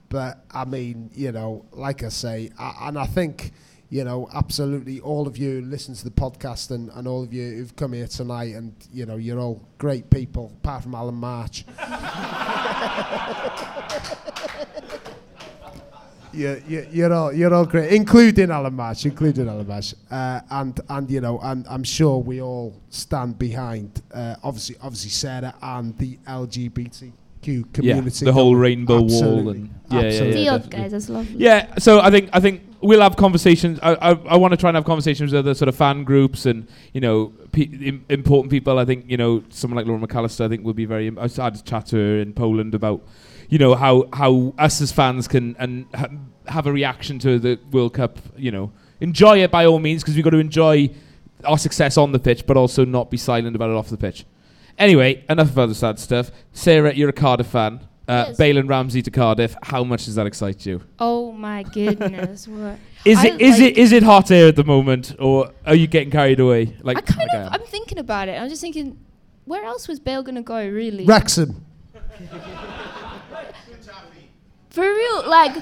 But 0.10 0.44
I 0.52 0.66
mean, 0.66 1.10
you 1.14 1.32
know, 1.32 1.66
like 1.72 2.04
I 2.04 2.10
say, 2.10 2.52
I, 2.58 2.88
and 2.88 3.00
I 3.00 3.06
think. 3.06 3.52
You 3.96 4.04
know, 4.04 4.28
absolutely 4.34 5.00
all 5.00 5.26
of 5.26 5.38
you 5.38 5.62
who 5.62 5.68
listen 5.68 5.96
to 5.96 6.04
the 6.04 6.12
podcast 6.12 6.72
and, 6.72 6.90
and 6.96 7.08
all 7.08 7.24
of 7.24 7.32
you 7.34 7.44
who've 7.56 7.74
come 7.78 7.94
here 7.94 8.08
tonight, 8.08 8.54
and 8.54 8.74
you 8.92 9.06
know, 9.06 9.16
you're 9.16 9.40
all 9.40 9.62
great 9.78 10.10
people, 10.10 10.52
apart 10.62 10.84
from 10.84 10.96
Alan 10.96 11.16
March. 11.16 11.64
you're, 16.34 16.58
you're, 16.68 16.84
you're 16.92 17.14
all 17.14 17.32
you're 17.32 17.54
all 17.54 17.66
great, 17.66 17.94
including 17.94 18.52
Alan 18.52 18.74
March, 18.74 19.06
including 19.06 19.48
Alan 19.48 19.66
March. 19.66 19.94
uh, 20.12 20.42
and 20.50 20.78
and 20.90 21.10
you 21.10 21.22
know, 21.22 21.40
and 21.40 21.66
I'm 21.70 21.86
sure 21.86 22.18
we 22.20 22.42
all 22.42 22.76
stand 22.90 23.40
behind, 23.40 24.02
uh, 24.14 24.36
obviously, 24.44 24.76
obviously 24.82 25.12
Sarah 25.12 25.56
and 25.62 25.98
the 25.98 26.18
LGBTQ 26.28 27.14
Yeah, 27.44 27.64
community. 27.72 28.26
the 28.26 28.34
whole 28.34 28.58
rainbow 28.58 29.04
wall 29.04 29.48
and 29.50 29.70
yeah, 29.90 30.00
yeah, 30.02 30.08
Absolutely. 30.08 30.44
yeah, 30.44 30.50
Deal, 30.52 30.58
definitely. 30.58 30.80
guys. 30.82 30.92
That's 30.92 31.08
lovely. 31.10 31.36
Yeah, 31.38 31.76
so 31.78 32.02
I 32.02 32.12
think 32.12 32.30
I 32.34 32.42
think 32.42 32.62
we'll 32.86 33.02
have 33.02 33.16
conversations. 33.16 33.80
I 33.82 33.94
I, 33.96 34.10
I 34.12 34.38
want 34.38 34.52
to 34.52 34.58
try 34.58 34.70
and 34.70 34.76
have 34.76 34.86
conversations 34.86 35.32
with 35.34 35.40
other 35.40 35.54
sort 35.54 35.70
of 35.70 35.76
fan 35.76 36.04
groups 36.04 36.46
and 36.46 36.68
you 36.94 37.02
know 37.02 37.34
pe- 37.52 37.64
im- 37.64 38.06
important 38.10 38.52
people. 38.52 38.80
I 38.80 38.86
think 38.86 39.06
you 39.08 39.18
know 39.18 39.44
someone 39.50 39.76
like 39.78 39.88
Laura 39.88 40.00
McAllister. 40.00 40.46
I 40.46 40.50
think 40.50 40.64
would 40.64 40.76
be 40.76 40.86
very. 40.86 41.08
Im- 41.08 41.20
I 41.20 41.28
had 41.28 41.56
a 41.56 41.62
chat 41.62 41.88
to 41.88 41.98
her 41.98 42.20
in 42.20 42.34
Poland 42.34 42.76
about 42.76 43.02
you 43.50 43.58
know 43.58 43.76
how 43.76 44.08
how 44.14 44.54
us 44.58 44.82
as 44.82 44.92
fans 44.92 45.28
can 45.28 45.56
and 45.60 45.86
ha- 45.94 46.10
have 46.48 46.68
a 46.68 46.72
reaction 46.72 47.20
to 47.20 47.40
the 47.40 47.60
World 47.72 47.94
Cup. 47.94 48.20
You 48.38 48.52
know, 48.52 48.72
enjoy 49.02 49.44
it 49.44 49.52
by 49.52 49.66
all 49.66 49.80
means 49.80 50.04
because 50.04 50.16
we've 50.16 50.24
got 50.24 50.32
to 50.32 50.38
enjoy 50.40 50.90
our 51.44 51.58
success 51.58 51.98
on 51.98 52.12
the 52.12 52.20
pitch, 52.20 52.46
but 52.48 52.58
also 52.58 52.86
not 52.86 53.12
be 53.12 53.18
silent 53.18 53.56
about 53.56 53.70
it 53.70 53.76
off 53.76 53.90
the 53.90 53.98
pitch. 53.98 54.26
Anyway, 54.78 55.24
enough 55.30 55.50
of 55.50 55.60
other 55.60 55.74
sad 55.74 56.00
stuff. 56.00 56.32
Sarah, 56.52 56.94
you're 56.94 57.10
a 57.10 57.14
Cardiff 57.14 57.48
fan. 57.48 57.88
Uh, 58.08 58.26
Yes. 58.28 58.38
Bale 58.38 58.58
and 58.60 58.70
Ramsey 58.70 59.02
to 59.02 59.10
Cardiff. 59.12 59.56
How 59.64 59.84
much 59.84 60.06
does 60.06 60.14
that 60.16 60.28
excite 60.28 60.66
you? 60.66 60.82
Oh 61.00 61.32
my 61.32 61.64
goodness. 61.64 62.48
what? 62.48 62.78
Is 63.04 63.18
I 63.18 63.28
it 63.30 63.42
is 63.42 63.60
like- 63.60 63.72
it 63.72 63.78
is 63.78 63.92
it 63.92 64.04
hot 64.04 64.30
air 64.32 64.48
at 64.50 64.56
the 64.56 64.64
moment, 64.64 65.16
or 65.20 65.52
are 65.66 65.76
you 65.76 65.88
getting 65.88 66.12
carried 66.12 66.40
away? 66.40 66.76
Like 66.82 66.98
I 66.98 67.02
kind 67.02 67.20
like 67.34 67.38
of. 67.38 67.46
am? 67.48 67.54
I'm 67.62 67.68
thinking 67.68 67.98
about 67.98 68.28
it. 68.30 68.40
I'm 68.40 68.50
just 68.50 68.62
thinking, 68.62 68.98
where 69.46 69.64
else 69.64 69.88
was 69.88 70.00
Bale 70.00 70.22
gonna 70.24 70.44
go? 70.44 70.58
Really? 70.68 71.06
Wrexham. 71.06 71.66
For 74.70 74.82
real, 74.84 75.24
like 75.30 75.56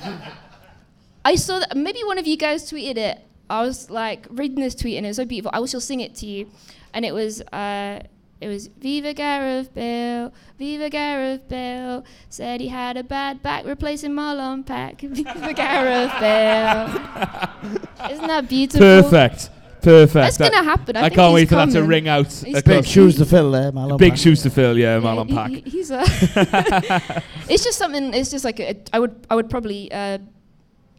I 1.23 1.35
saw 1.35 1.59
that 1.59 1.77
maybe 1.77 1.99
one 2.03 2.17
of 2.17 2.25
you 2.27 2.35
guys 2.37 2.69
tweeted 2.69 2.97
it. 2.97 3.19
I 3.49 3.61
was 3.61 3.89
like 3.89 4.25
reading 4.31 4.59
this 4.59 4.73
tweet 4.73 4.97
and 4.97 5.05
it 5.05 5.09
was 5.09 5.17
so 5.17 5.25
beautiful. 5.25 5.51
I 5.53 5.63
shall 5.67 5.81
sing 5.81 5.99
it 5.99 6.15
to 6.15 6.25
you, 6.25 6.49
and 6.93 7.05
it 7.05 7.13
was 7.13 7.41
uh, 7.53 7.99
it 8.43 8.47
was 8.49 8.67
Viva 8.67 9.13
Gareth 9.13 9.73
Bale, 9.73 10.33
Viva 10.59 10.89
Gareth 10.89 11.47
Bale. 11.47 12.03
Said 12.29 12.59
he 12.61 12.67
had 12.67 12.97
a 12.97 13.03
bad 13.03 13.41
back, 13.41 13.65
replacing 13.65 14.11
Marlon 14.11 14.65
Pack. 14.65 15.01
Viva 15.01 15.53
Gareth 15.53 16.11
Bale. 16.19 16.87
Isn't 18.11 18.27
that 18.27 18.47
beautiful? 18.49 18.79
Perfect, 18.85 19.49
perfect. 19.81 20.13
That's 20.13 20.37
That- 20.37 20.51
gonna 20.51 20.63
happen. 20.63 20.95
I, 20.97 20.99
I 20.99 21.03
think 21.03 21.15
can't 21.15 21.29
he's 21.29 21.35
wait 21.35 21.49
for 21.49 21.55
that 21.55 21.71
to 21.71 21.83
ring 21.83 22.07
out. 22.07 22.31
He's 22.31 22.61
Big 22.63 22.85
shoes 22.85 23.15
to 23.17 23.25
fill 23.25 23.51
there, 23.51 23.71
Malone. 23.71 23.91
Pack. 23.91 23.99
Big 23.99 24.11
Pack. 24.13 24.19
shoes 24.19 24.41
to 24.43 24.49
fill, 24.49 24.77
yeah, 24.77 24.97
Yeah, 24.97 25.01
Marlon 25.01 25.27
he- 25.29 25.33
Pack. 25.35 25.49
he- 25.51 25.69
he's 25.69 25.89
a. 25.91 26.03
it's 27.49 27.63
just 27.63 27.77
something. 27.77 28.13
It's 28.13 28.29
just 28.31 28.43
like 28.45 28.59
a, 28.59 28.75
I 28.91 28.99
would. 28.99 29.25
I 29.29 29.35
would 29.35 29.49
probably 29.49 29.91
uh, 29.91 30.17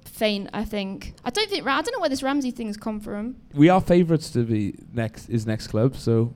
faint. 0.04 0.48
I 0.52 0.64
think. 0.64 1.14
I 1.24 1.30
don't 1.30 1.48
think. 1.50 1.64
Ra- 1.66 1.76
I 1.78 1.82
don't 1.82 1.92
know 1.92 2.00
where 2.00 2.08
this 2.10 2.22
Ramsey 2.22 2.50
thing's 2.50 2.76
come 2.76 3.00
from. 3.00 3.36
we 3.52 3.68
are 3.68 3.80
favourites 3.80 4.30
to 4.30 4.44
be 4.44 4.74
next 4.92 5.28
is 5.28 5.46
next 5.46 5.68
club, 5.68 5.96
so 5.96 6.32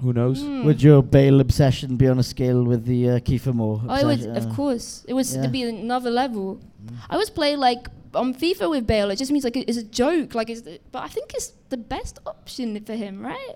who 0.00 0.12
knows? 0.12 0.42
Hmm. 0.42 0.64
Would 0.64 0.82
your 0.82 1.02
Bale 1.02 1.40
obsession 1.40 1.96
be 1.96 2.08
on 2.08 2.18
a 2.18 2.22
scale 2.22 2.62
with 2.62 2.84
the 2.84 3.10
uh, 3.10 3.18
Kiefer 3.18 3.54
Moore? 3.54 3.82
Oh, 3.88 3.94
it 3.94 4.04
would. 4.04 4.14
obsession? 4.14 4.36
Of 4.36 4.56
course, 4.56 5.04
it 5.08 5.14
was 5.14 5.36
yeah. 5.36 5.42
to 5.42 5.48
be 5.48 5.62
another 5.62 6.10
level. 6.10 6.60
I 7.10 7.16
was 7.16 7.30
playing 7.30 7.58
like 7.58 7.88
on 8.14 8.34
FIFA 8.34 8.70
with 8.70 8.86
Bale. 8.86 9.10
It 9.10 9.16
just 9.16 9.30
means 9.30 9.44
like 9.44 9.56
it's 9.56 9.78
a 9.78 9.84
joke. 9.84 10.34
Like, 10.34 10.50
it's 10.50 10.62
the, 10.62 10.80
but 10.92 11.02
I 11.02 11.08
think 11.08 11.34
it's 11.34 11.52
the 11.68 11.76
best 11.76 12.18
option 12.26 12.82
for 12.84 12.94
him, 12.94 13.24
right? 13.24 13.54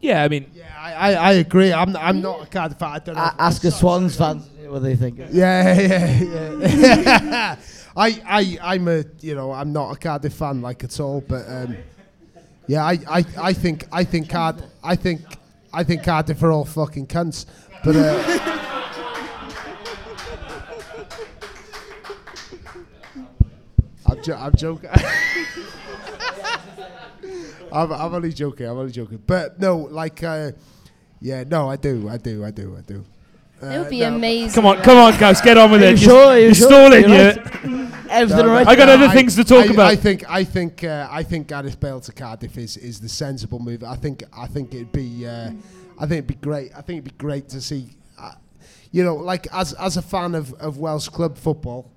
Yeah, 0.00 0.24
I 0.24 0.28
mean, 0.28 0.50
Yeah, 0.52 0.64
I, 0.76 0.92
I, 0.92 1.12
I 1.12 1.32
agree. 1.34 1.72
I'm 1.72 1.96
I'm 1.96 2.20
not 2.20 2.42
a 2.42 2.46
Cardiff 2.46 2.78
fan. 2.78 2.90
I 2.90 2.98
don't 2.98 3.14
know. 3.14 3.22
A- 3.22 3.36
ask 3.38 3.62
a 3.64 3.70
Swans 3.70 4.16
fan 4.16 4.42
what 4.72 4.82
they 4.82 4.96
think. 4.96 5.18
Yeah, 5.30 5.78
yeah, 5.78 6.58
yeah. 6.60 7.56
I, 7.96 8.22
I, 8.26 8.58
I'm 8.62 8.88
a, 8.88 9.04
you 9.20 9.34
know, 9.34 9.52
I'm 9.52 9.72
not 9.72 9.94
a 9.94 9.98
Cardiff 9.98 10.32
fan 10.32 10.62
like 10.62 10.82
at 10.82 10.98
all, 10.98 11.20
but 11.20 11.44
um, 11.46 11.76
yeah, 12.66 12.84
I, 12.84 12.98
I, 13.08 13.24
I 13.38 13.52
think, 13.52 13.84
I 13.92 14.02
think 14.04 14.30
Card, 14.30 14.64
I 14.82 14.96
think, 14.96 15.20
I 15.72 15.84
think 15.84 16.02
Cardiff 16.04 16.42
are 16.42 16.52
all 16.52 16.64
fucking 16.64 17.06
cunts, 17.06 17.46
but. 17.84 17.96
Uh, 17.96 18.48
I'm, 24.06 24.22
jo- 24.22 24.36
I'm 24.36 24.54
joking. 24.56 24.90
I'm, 27.72 27.92
I'm 27.92 28.14
only 28.14 28.32
joking. 28.32 28.66
I'm 28.66 28.76
only 28.78 28.92
joking. 28.92 29.22
But 29.26 29.58
no, 29.58 29.78
like, 29.78 30.22
uh, 30.22 30.52
yeah, 31.20 31.44
no, 31.44 31.70
I 31.70 31.76
do, 31.76 32.08
I 32.08 32.16
do, 32.18 32.44
I 32.44 32.50
do, 32.50 32.76
I 32.76 32.80
do. 32.82 33.04
It 33.62 33.78
would 33.78 33.86
Uh, 33.86 33.90
be 33.90 34.00
no. 34.00 34.14
amazing. 34.16 34.50
come 34.52 34.66
on, 34.66 34.82
come 34.82 34.98
on, 34.98 35.16
guys, 35.18 35.40
get 35.40 35.56
on 35.56 35.70
with 35.70 35.82
it. 35.82 35.92
you 35.92 35.96
sure? 35.96 36.26
Are 36.26 36.38
you 36.38 36.46
You're 36.46 36.54
sure? 36.54 36.66
stalling, 36.68 37.02
You're 37.02 37.10
yeah. 37.10 37.26
right. 37.28 37.88
Everything 38.10 38.44
No, 38.44 38.46
no, 38.46 38.52
right? 38.52 38.66
I 38.66 38.76
got 38.76 38.86
no, 38.86 38.94
other 38.94 39.08
things 39.14 39.36
to 39.36 39.44
talk 39.44 39.66
I, 39.70 39.72
about. 39.72 39.86
I 39.90 39.96
think 39.96 40.24
I 40.28 40.44
think 40.44 40.84
uh, 40.84 41.08
I 41.10 41.22
think 41.22 41.46
Gareth 41.48 41.78
Bale 41.80 42.00
to 42.00 42.12
Cardiff 42.12 42.58
is, 42.58 42.76
is 42.76 43.00
the 43.00 43.08
sensible 43.08 43.58
move. 43.58 43.82
I 43.84 43.94
think 43.96 44.22
I 44.36 44.46
think 44.46 44.74
it'd 44.74 44.92
be 44.92 45.26
uh, 45.26 45.50
I 45.98 46.00
think 46.00 46.12
it'd 46.12 46.26
be 46.26 46.34
great. 46.34 46.72
I 46.76 46.82
think 46.82 46.98
it'd 46.98 47.04
be 47.04 47.18
great 47.18 47.48
to 47.50 47.60
see. 47.60 47.90
Uh, 48.18 48.32
you 48.90 49.02
know, 49.04 49.14
like 49.16 49.46
as 49.54 49.72
as 49.74 49.96
a 49.96 50.02
fan 50.02 50.34
of, 50.34 50.52
of 50.54 50.76
Welsh 50.78 51.08
club 51.08 51.38
football, 51.38 51.90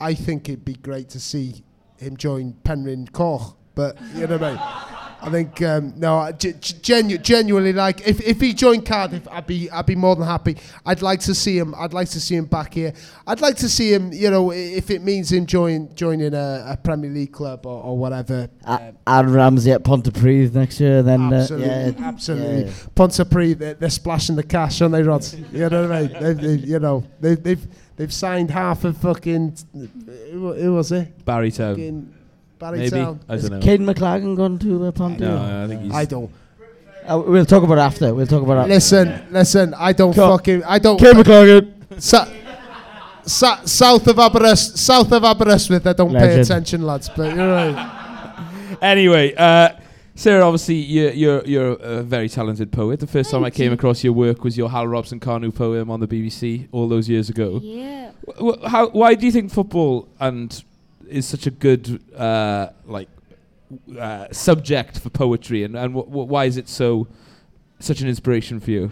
I 0.00 0.14
think 0.14 0.48
it'd 0.48 0.64
be 0.64 0.74
great 0.76 1.10
to 1.10 1.20
see 1.20 1.62
him 1.98 2.16
join 2.16 2.54
Penrhyncoch. 2.64 3.54
But 3.74 3.98
you 4.14 4.26
know 4.26 4.38
what 4.38 4.42
I 4.44 4.52
mean. 4.52 4.97
I 5.20 5.30
think 5.30 5.60
um, 5.62 5.94
no, 5.96 6.18
I 6.18 6.32
ge- 6.32 6.60
ge- 6.60 6.80
genu- 6.80 7.18
genuinely 7.18 7.72
like 7.72 8.06
if, 8.06 8.20
if 8.20 8.40
he 8.40 8.54
joined 8.54 8.86
Cardiff, 8.86 9.26
I'd 9.30 9.46
be 9.48 9.68
I'd 9.70 9.84
be 9.86 9.96
more 9.96 10.14
than 10.14 10.24
happy. 10.26 10.56
I'd 10.86 11.02
like 11.02 11.20
to 11.20 11.34
see 11.34 11.58
him. 11.58 11.74
I'd 11.76 11.92
like 11.92 12.08
to 12.10 12.20
see 12.20 12.36
him 12.36 12.44
back 12.44 12.74
here. 12.74 12.92
I'd 13.26 13.40
like 13.40 13.56
to 13.56 13.68
see 13.68 13.92
him. 13.92 14.12
You 14.12 14.30
know, 14.30 14.52
if 14.52 14.90
it 14.90 15.02
means 15.02 15.32
him 15.32 15.44
join 15.46 15.92
joining 15.96 16.34
a, 16.34 16.64
a 16.68 16.76
Premier 16.76 17.10
League 17.10 17.32
club 17.32 17.66
or, 17.66 17.82
or 17.82 17.98
whatever. 17.98 18.48
Uh, 18.64 18.92
Aaron 19.08 19.32
Ramsey 19.32 19.72
at 19.72 19.82
Pontypridd 19.82 20.54
next 20.54 20.78
year. 20.78 21.02
Then 21.02 21.32
Absolutely, 21.32 21.68
uh, 21.68 21.90
yeah, 21.90 22.06
absolutely. 22.06 22.64
yeah. 22.66 22.70
Pontypridd, 22.94 23.58
they're, 23.58 23.74
they're 23.74 23.90
splashing 23.90 24.36
the 24.36 24.42
cash, 24.44 24.80
aren't 24.80 24.92
they, 24.92 25.02
Rods? 25.02 25.34
You 25.52 25.68
know 25.68 25.82
what 25.88 25.92
I 25.92 26.02
mean? 26.02 26.22
They've, 26.22 26.40
they've, 26.40 26.64
you 26.68 26.78
know, 26.78 27.04
they've, 27.20 27.42
they've 27.42 27.66
they've 27.96 28.12
signed 28.12 28.50
half 28.50 28.84
of 28.84 28.96
fucking 28.98 29.56
who, 30.30 30.52
who 30.52 30.74
was 30.74 30.92
it? 30.92 31.24
Barry 31.24 31.50
Town. 31.50 31.74
Fucking 31.74 32.14
Maybe. 32.60 32.90
Barry 32.90 32.90
Town. 32.90 33.20
I 33.28 33.36
don't 33.36 33.50
know. 33.50 33.60
Caden 33.60 33.94
McLagan 33.94 34.36
gone 34.36 34.58
to 34.60 34.84
uh, 34.86 34.92
Pontypridd? 34.92 35.20
No, 35.20 35.64
I 35.64 35.66
think 35.68 35.82
he's. 35.82 35.92
I 35.94 36.04
don't. 36.04 36.30
Uh, 37.06 37.22
we'll 37.26 37.46
talk 37.46 37.62
about 37.62 37.78
it 37.78 37.82
after. 37.82 38.14
We'll 38.14 38.26
talk 38.26 38.42
about 38.42 38.66
it. 38.66 38.72
Listen, 38.72 39.26
listen. 39.30 39.74
I 39.74 39.92
don't 39.92 40.14
Come 40.14 40.30
on. 40.30 40.38
fucking. 40.38 40.64
I 40.64 40.78
don't. 40.78 41.00
Caden 41.00 41.22
McLagan. 41.22 42.00
Sa- 42.02 42.28
sa- 43.24 43.64
south 43.64 44.06
of 44.08 44.16
Aberystwyth, 44.18 44.78
south 44.78 45.12
of 45.12 45.22
Aberystwyth, 45.24 45.86
I 45.86 45.92
don't 45.94 46.12
pay 46.12 46.20
Legend. 46.20 46.40
attention, 46.42 46.82
lads. 46.82 47.08
But 47.14 47.34
you're 47.34 47.48
right. 47.50 47.94
Anyway, 48.82 49.34
uh, 49.34 49.70
Sarah, 50.14 50.44
obviously 50.44 50.76
you're, 50.76 51.10
you're 51.10 51.44
you're 51.46 51.72
a 51.72 52.02
very 52.02 52.28
talented 52.28 52.70
poet. 52.70 53.00
The 53.00 53.06
first 53.08 53.30
time 53.30 53.40
I 53.42 53.46
Thank 53.46 53.54
came 53.54 53.66
you. 53.70 53.74
across 53.74 54.04
your 54.04 54.12
work 54.12 54.44
was 54.44 54.56
your 54.56 54.68
Hal 54.70 54.86
Robson-Kanu 54.86 55.52
poem 55.54 55.90
on 55.90 55.98
the 56.00 56.06
BBC 56.06 56.68
all 56.70 56.86
those 56.88 57.08
years 57.08 57.28
ago. 57.28 57.58
Yeah. 57.62 58.12
W- 58.36 58.52
w- 58.52 58.68
how, 58.68 58.88
why 58.90 59.14
do 59.14 59.26
you 59.26 59.32
think 59.32 59.50
football 59.52 60.08
and 60.20 60.62
is 61.08 61.26
such 61.26 61.46
a 61.46 61.50
good 61.50 62.02
uh, 62.14 62.70
like 62.86 63.08
uh, 63.98 64.26
subject 64.32 64.98
for 64.98 65.10
poetry, 65.10 65.64
and 65.64 65.76
and 65.76 65.94
wh- 65.94 66.06
wh- 66.06 66.28
why 66.28 66.44
is 66.44 66.56
it 66.56 66.68
so 66.68 67.06
such 67.80 68.00
an 68.00 68.08
inspiration 68.08 68.60
for 68.60 68.70
you? 68.70 68.90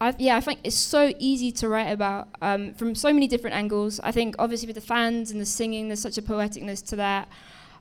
I, 0.00 0.14
yeah, 0.18 0.36
I 0.36 0.40
think 0.40 0.60
it's 0.62 0.76
so 0.76 1.14
easy 1.18 1.50
to 1.52 1.68
write 1.68 1.90
about 1.90 2.28
um, 2.42 2.74
from 2.74 2.94
so 2.94 3.12
many 3.12 3.26
different 3.26 3.56
angles. 3.56 3.98
I 4.00 4.12
think 4.12 4.34
obviously 4.38 4.66
with 4.66 4.76
the 4.76 4.82
fans 4.82 5.30
and 5.30 5.40
the 5.40 5.46
singing, 5.46 5.88
there's 5.88 6.02
such 6.02 6.18
a 6.18 6.22
poeticness 6.22 6.84
to 6.88 6.96
that, 6.96 7.28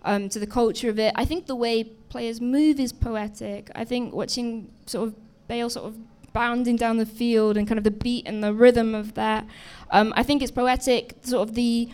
um, 0.04 0.30
to 0.30 0.40
the 0.40 0.48
culture 0.48 0.90
of 0.90 0.98
it. 0.98 1.14
I 1.16 1.26
think 1.26 1.48
the 1.48 1.56
way 1.56 1.84
players 1.84 2.40
move 2.40 2.80
is 2.80 2.94
poetic. 2.94 3.70
I 3.76 3.84
think 3.84 4.14
watching 4.14 4.72
sort 4.86 5.10
of 5.10 5.16
Bale 5.48 5.70
sort 5.70 5.88
of 5.88 5.98
bounding 6.32 6.76
down 6.76 6.98
the 6.98 7.06
field 7.06 7.58
and 7.58 7.68
kind 7.68 7.78
of 7.78 7.84
the 7.84 7.92
beat 7.92 8.26
and 8.28 8.44
the 8.44 8.54
rhythm 8.54 8.96
of 8.96 9.14
that, 9.16 9.46
um, 9.92 10.14
I 10.16 10.24
think 10.24 10.42
it's 10.42 10.52
poetic. 10.52 11.16
Sort 11.24 11.48
of 11.48 11.56
the 11.56 11.90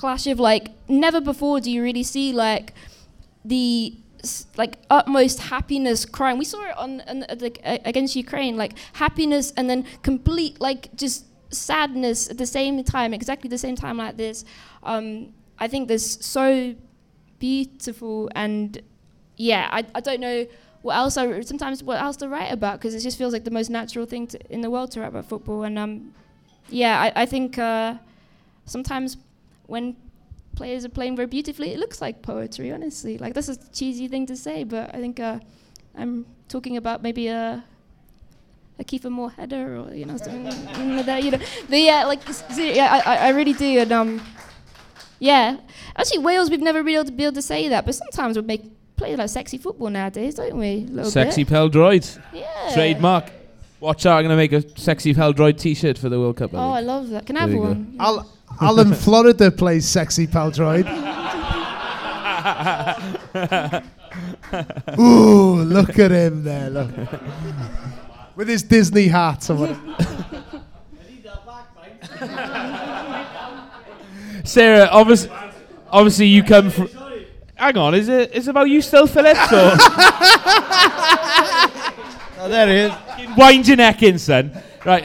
clash 0.00 0.26
of 0.26 0.40
like 0.40 0.70
never 0.88 1.20
before 1.20 1.60
do 1.60 1.70
you 1.70 1.82
really 1.82 2.02
see 2.02 2.32
like 2.32 2.72
the 3.44 3.94
like 4.56 4.76
utmost 4.90 5.40
happiness 5.54 6.04
crying. 6.04 6.38
We 6.38 6.44
saw 6.44 6.62
it 6.64 6.76
on, 6.76 7.02
on 7.02 7.24
like 7.38 7.58
against 7.64 8.16
Ukraine, 8.16 8.56
like 8.56 8.72
happiness 8.94 9.52
and 9.56 9.68
then 9.68 9.84
complete 10.02 10.60
like 10.60 10.94
just 10.94 11.26
sadness 11.52 12.30
at 12.30 12.38
the 12.38 12.46
same 12.46 12.82
time, 12.84 13.12
exactly 13.12 13.48
the 13.48 13.58
same 13.58 13.76
time 13.76 13.98
like 13.98 14.16
this. 14.16 14.44
Um, 14.82 15.34
I 15.58 15.68
think 15.68 15.88
there's 15.88 16.24
so 16.24 16.74
beautiful 17.38 18.30
and 18.34 18.80
yeah, 19.36 19.68
I, 19.70 19.84
I 19.94 20.00
don't 20.00 20.20
know 20.20 20.46
what 20.82 20.96
else 20.96 21.18
I 21.18 21.40
sometimes 21.42 21.82
what 21.82 22.00
else 22.00 22.16
to 22.18 22.28
write 22.28 22.52
about 22.52 22.78
because 22.78 22.94
it 22.94 23.00
just 23.00 23.18
feels 23.18 23.32
like 23.34 23.44
the 23.44 23.50
most 23.50 23.68
natural 23.68 24.06
thing 24.06 24.26
to, 24.28 24.38
in 24.50 24.62
the 24.62 24.70
world 24.70 24.92
to 24.92 25.00
write 25.00 25.08
about 25.08 25.26
football 25.26 25.64
and 25.64 25.78
um, 25.78 26.14
yeah, 26.70 27.00
I, 27.00 27.22
I 27.22 27.26
think 27.26 27.58
uh, 27.58 27.96
sometimes 28.64 29.18
when 29.70 29.96
players 30.56 30.84
are 30.84 30.88
playing 30.90 31.16
very 31.16 31.26
beautifully, 31.26 31.72
it 31.72 31.78
looks 31.78 32.00
like 32.02 32.22
poetry. 32.22 32.72
Honestly, 32.72 33.16
like 33.18 33.34
that's 33.34 33.48
a 33.48 33.56
cheesy 33.72 34.08
thing 34.08 34.26
to 34.26 34.36
say, 34.36 34.64
but 34.64 34.94
I 34.94 34.98
think 34.98 35.20
uh, 35.20 35.38
I'm 35.96 36.26
talking 36.48 36.76
about 36.76 37.02
maybe 37.02 37.28
a 37.28 37.64
a 38.78 38.84
Kiefer 38.84 39.10
Moore 39.10 39.30
header 39.30 39.76
or 39.78 39.94
you 39.94 40.04
know 40.06 40.16
something 40.16 40.44
like 40.96 41.06
that. 41.06 41.22
You 41.24 41.30
know, 41.32 41.38
but 41.68 41.78
yeah, 41.78 42.04
like 42.04 42.28
s- 42.28 42.42
s- 42.50 42.58
yeah, 42.58 42.88
I, 42.96 43.14
I 43.14 43.16
I 43.26 43.28
really 43.30 43.52
do, 43.54 43.78
and 43.78 43.92
um, 43.92 44.20
yeah. 45.18 45.58
Actually, 45.96 46.18
Wales 46.18 46.50
we've 46.50 46.60
never 46.60 46.82
been 46.82 46.94
able 46.94 47.04
to 47.04 47.12
be 47.12 47.24
able 47.24 47.34
to 47.34 47.42
say 47.42 47.68
that, 47.68 47.84
but 47.86 47.94
sometimes 47.94 48.36
we 48.36 48.42
make 48.42 48.62
play 48.96 49.16
like 49.16 49.28
sexy 49.30 49.58
football 49.58 49.90
nowadays, 49.90 50.34
don't 50.34 50.56
we? 50.56 50.86
Sexy 51.04 51.44
bit. 51.44 51.52
Pêl-droed 51.54 52.18
yeah. 52.34 52.70
trademark. 52.74 53.30
Watch 53.80 54.04
out! 54.04 54.18
I'm 54.18 54.24
gonna 54.24 54.36
make 54.36 54.52
a 54.52 54.62
sexy 54.78 55.14
Pêl-droed 55.14 55.58
T-shirt 55.58 55.96
for 55.96 56.08
the 56.10 56.18
World 56.20 56.36
Cup. 56.36 56.52
I 56.54 56.58
Oh, 56.58 56.70
I 56.70 56.80
love 56.80 57.08
that. 57.10 57.24
Can 57.26 57.36
I 57.36 57.40
have 57.40 57.50
you 57.50 57.56
go. 57.56 57.68
one? 57.68 57.96
Al- 58.60 58.68
Alan 58.68 58.94
Florida 59.04 59.50
plays 59.50 59.88
sexy 59.88 60.26
Pêl-droed. 60.26 60.86
Ooh, 64.98 65.62
look 65.62 65.98
at 65.98 66.10
him 66.10 66.42
there, 66.44 66.70
look. 66.70 66.90
With 68.36 68.48
his 68.48 68.62
Disney 68.62 69.08
hat 69.08 69.48
or 69.50 69.54
whatever. 69.56 69.80
Sarah, 74.44 74.88
obviously, 74.90 75.30
obviously 75.90 76.26
you 76.26 76.42
come 76.42 76.70
from. 76.70 76.88
Hang 77.54 77.76
on, 77.76 77.94
is 77.94 78.08
it 78.08 78.32
is 78.32 78.48
it 78.48 78.50
about 78.50 78.68
you 78.70 78.80
still, 78.80 79.06
Phillips? 79.06 79.52
Or 79.52 79.72
Oh, 82.42 82.48
there 82.48 82.66
he 82.68 82.74
is. 82.76 83.36
wind 83.36 83.68
your 83.68 83.76
neck 83.76 84.02
in, 84.02 84.18
son. 84.18 84.50
Right, 84.84 85.04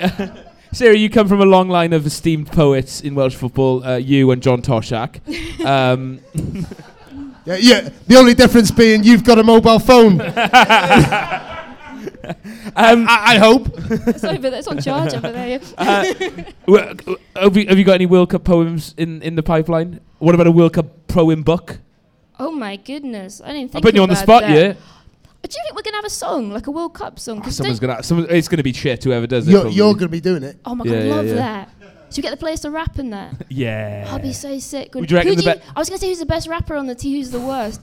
Sarah, 0.76 0.98
you 0.98 1.10
come 1.10 1.30
from 1.30 1.40
a 1.40 1.46
long 1.46 1.70
line 1.70 1.94
of 1.94 2.06
esteemed 2.06 2.48
poets 2.52 3.00
in 3.00 3.16
Welsh 3.16 3.34
football. 3.34 3.82
Uh, 3.82 3.96
you 3.96 4.32
and 4.32 4.44
John 4.44 4.62
Toshack. 4.62 5.22
Um, 5.66 6.20
Yeah, 7.46 7.58
yeah, 7.60 7.90
the 8.08 8.16
only 8.18 8.34
difference 8.34 8.72
being 8.72 9.04
you've 9.04 9.24
got 9.24 9.38
a 9.38 9.44
mobile 9.44 9.78
phone. 9.78 10.20
um, 10.22 10.28
I, 12.76 13.36
I 13.36 13.38
hope. 13.38 13.68
it's 13.78 14.24
over 14.24 14.50
there. 14.50 14.58
It's 14.60 14.68
on 14.68 14.82
charge 14.82 15.14
over 15.14 15.32
there. 15.32 15.48
Yeah. 15.48 15.60
uh, 15.78 16.04
w- 16.66 16.94
w- 16.96 17.18
have, 17.36 17.56
you, 17.56 17.68
have 17.68 17.78
you 17.78 17.84
got 17.84 17.94
any 17.94 18.08
World 18.08 18.32
Cup 18.32 18.44
poems 18.46 18.96
in, 18.98 19.22
in 19.22 19.36
the 19.36 19.44
pipeline? 19.44 20.00
What 20.18 20.34
about 20.34 20.48
a 20.48 20.52
World 20.52 20.74
Cup 20.74 21.08
poem 21.08 21.44
book? 21.44 21.78
Oh 22.40 22.50
my 22.52 22.78
goodness! 22.78 23.42
I 23.42 23.54
didn't 23.54 23.72
think. 23.72 23.76
I'm 23.76 23.82
think. 23.82 23.84
putting 23.84 23.96
you 23.98 24.04
on 24.04 24.10
the 24.10 24.16
spot, 24.16 24.42
that. 24.42 24.50
yeah. 24.52 24.74
Do 25.48 25.58
you 25.58 25.64
think 25.64 25.76
we're 25.76 25.82
gonna 25.84 25.98
have 25.98 26.06
a 26.06 26.10
song 26.10 26.52
like 26.52 26.68
a 26.68 26.72
World 26.72 26.94
Cup 26.94 27.20
song? 27.20 27.40
Oh, 27.40 27.42
'Cause 27.42 27.56
someone's 27.58 27.80
gonna. 27.80 28.02
Someone, 28.04 28.28
it's 28.30 28.48
gonna 28.48 28.64
be 28.64 28.74
shit. 28.74 29.04
Whoever 29.04 29.28
does 29.28 29.48
it. 29.48 29.52
You're, 29.52 29.62
probably. 29.62 29.78
you're 29.78 29.94
going 29.94 30.00
to 30.00 30.10
be 30.10 30.20
doing 30.22 30.44
it. 30.44 30.58
Oh 30.66 30.74
my 30.76 30.86
Yeah, 30.86 30.92
god, 30.92 31.06
yeah, 31.08 31.16
love 31.16 31.26
yeah. 31.28 31.34
that. 31.36 31.70
Should 32.10 32.18
we 32.18 32.22
get 32.24 32.32
the 32.32 32.38
players 32.38 32.62
to 32.62 32.72
rap 32.72 32.98
in 33.00 33.10
that? 33.12 33.34
Yeah. 33.50 34.08
I'll 34.10 34.20
be 34.20 34.34
so 34.34 34.58
sick. 34.60 34.94
Would 34.96 35.10
you 35.12 35.18
reckon 35.18 35.36
the 35.36 35.42
do 35.42 35.50
you, 35.50 35.56
be- 35.56 35.62
I 35.76 35.80
was 35.80 35.90
gonna 35.90 36.00
say 36.00 36.08
who's 36.10 36.20
the 36.20 36.26
best 36.26 36.48
rapper 36.48 36.76
on 36.76 36.88
the 36.88 36.96
team. 36.96 37.16
Who's 37.18 37.32
the 37.32 37.40
worst? 37.40 37.82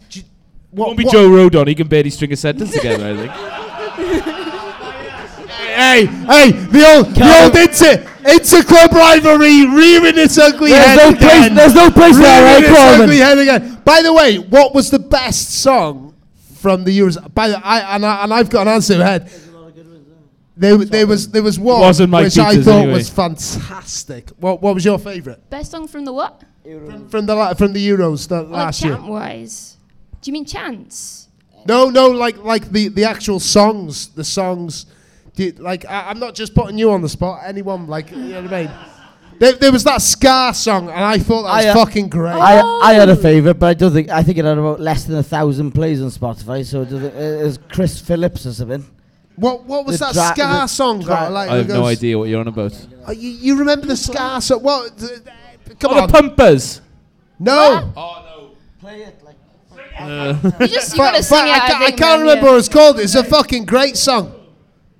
What, 0.70 0.86
Won't 0.86 0.98
be 0.98 1.04
what- 1.04 1.12
Joe 1.12 1.28
Rodon. 1.28 1.66
He 1.68 1.74
can 1.74 1.86
barely 1.88 2.10
string 2.10 2.32
a 2.32 2.36
sentence 2.36 2.72
together. 2.72 3.04
I 3.06 3.16
think. 3.16 4.38
Hey, 5.74 6.04
hey, 6.06 6.50
the 6.52 6.86
old, 6.94 7.06
the 7.14 7.42
old 7.42 7.56
inter, 7.56 8.30
inter 8.30 8.62
club 8.62 8.92
rivalry 8.92 9.66
rearing 9.66 10.18
its 10.18 10.36
ugly 10.38 10.70
There's 10.70 10.84
head 10.84 10.96
no 10.96 11.08
again. 11.08 11.18
place. 11.18 11.56
There's 11.56 11.74
no 11.74 11.90
place 11.90 12.16
there, 12.18 12.42
right, 12.44 12.60
Rearing 12.62 12.72
its 12.74 13.00
ugly 13.00 13.16
head 13.18 13.38
again. 13.38 13.80
By 13.84 14.02
the 14.02 14.12
way, 14.12 14.36
what 14.38 14.74
was 14.74 14.90
the 14.90 14.98
best 14.98 15.50
song 15.62 16.11
from 16.62 16.84
the 16.84 16.96
Euros? 16.98 17.16
By 17.34 17.48
the, 17.48 17.58
I, 17.66 17.96
and, 17.96 18.06
I, 18.06 18.22
and 18.24 18.32
I've 18.32 18.48
got 18.48 18.62
an 18.66 18.74
answer 18.74 19.00
ahead. 19.00 19.30
There, 20.56 20.76
there 20.76 21.06
was 21.06 21.30
there 21.30 21.42
was 21.42 21.58
one 21.58 21.80
wasn't 21.80 22.10
Mike 22.10 22.24
which 22.24 22.38
I 22.38 22.56
thought 22.56 22.80
anyway. 22.82 22.92
was 22.92 23.08
fantastic. 23.08 24.28
What 24.38 24.60
what 24.62 24.74
was 24.74 24.84
your 24.84 24.98
favourite 24.98 25.48
Best 25.50 25.70
song 25.70 25.88
from 25.88 26.04
the 26.04 26.12
what? 26.12 26.44
from 27.08 27.26
the 27.26 27.34
la- 27.34 27.54
from 27.54 27.72
the 27.72 27.88
Euros 27.88 28.28
the, 28.28 28.42
Like 28.42 28.50
last 28.52 28.82
year? 28.84 28.94
chant 28.94 29.08
wise. 29.08 29.76
Do 30.20 30.28
you 30.30 30.34
mean 30.34 30.44
chants? 30.44 31.28
No, 31.66 31.88
no, 31.88 32.08
like 32.08 32.36
like 32.36 32.70
the 32.70 32.88
the 32.88 33.04
actual 33.04 33.40
songs, 33.40 34.08
the 34.08 34.24
songs. 34.24 34.86
Did, 35.34 35.58
like 35.58 35.86
I, 35.86 36.10
I'm 36.10 36.18
not 36.20 36.34
just 36.34 36.54
putting 36.54 36.76
you 36.76 36.90
on 36.92 37.00
the 37.00 37.08
spot. 37.08 37.40
Anyone 37.46 37.86
like 37.86 38.10
you 38.10 38.16
know 38.18 38.42
what 38.42 38.52
I 38.52 38.62
mean? 38.64 38.70
There, 39.42 39.54
there 39.54 39.72
was 39.72 39.82
that 39.82 40.00
ska 40.00 40.52
song, 40.54 40.88
and 40.88 41.04
I 41.04 41.18
thought 41.18 41.42
that 41.42 41.56
was 41.56 41.66
I, 41.66 41.68
uh, 41.70 41.74
fucking 41.74 42.08
great. 42.10 42.30
I, 42.30 42.60
I 42.60 42.92
had 42.92 43.08
a 43.08 43.16
favourite, 43.16 43.58
but 43.58 43.66
I 43.66 43.74
don't 43.74 43.92
think 43.92 44.08
I 44.08 44.22
think 44.22 44.38
it 44.38 44.44
had 44.44 44.56
about 44.56 44.78
less 44.78 45.02
than 45.02 45.16
a 45.16 45.22
thousand 45.24 45.72
plays 45.72 46.00
on 46.00 46.10
Spotify. 46.10 46.64
So 46.64 46.82
it, 46.82 46.92
it 46.92 47.42
was 47.42 47.58
Chris 47.68 48.00
Phillips 48.00 48.46
or 48.46 48.52
something. 48.52 48.84
what 49.34 49.64
what 49.64 49.84
was 49.84 49.98
the 49.98 50.12
that 50.12 50.36
dra- 50.36 50.46
ska 50.46 50.68
song? 50.68 51.00
dra- 51.00 51.08
got? 51.08 51.32
Like, 51.32 51.50
I 51.50 51.56
have 51.56 51.70
it 51.70 51.72
no 51.72 51.86
idea 51.86 52.16
what 52.16 52.28
you're 52.28 52.38
on 52.38 52.46
about. 52.46 52.86
Uh, 53.08 53.10
you, 53.10 53.30
you 53.30 53.56
remember 53.58 53.86
the 53.86 53.96
ska 53.96 54.40
song? 54.40 54.62
What? 54.62 54.96
th- 54.96 55.10
th- 55.10 55.78
come 55.80 55.90
oh, 55.92 56.02
on. 56.02 56.06
the 56.06 56.12
Pumpers. 56.12 56.80
no. 57.40 57.92
Oh 57.96 58.22
no! 58.24 58.56
Play 58.80 59.02
it 59.02 59.24
like. 59.24 59.38
You 60.60 60.68
just 60.68 60.92
you 60.92 61.02
Fa- 61.02 61.10
gotta 61.10 61.16
fa- 61.18 61.24
sing 61.24 61.46
it. 61.48 61.50
I, 61.50 61.66
I, 61.66 61.68
ca- 61.68 61.84
I 61.86 61.90
can't 61.90 62.20
remember 62.20 62.46
what 62.46 62.58
it's 62.58 62.68
called. 62.68 63.00
It's 63.00 63.16
a 63.16 63.24
fucking 63.24 63.64
great 63.64 63.96
song. 63.96 64.32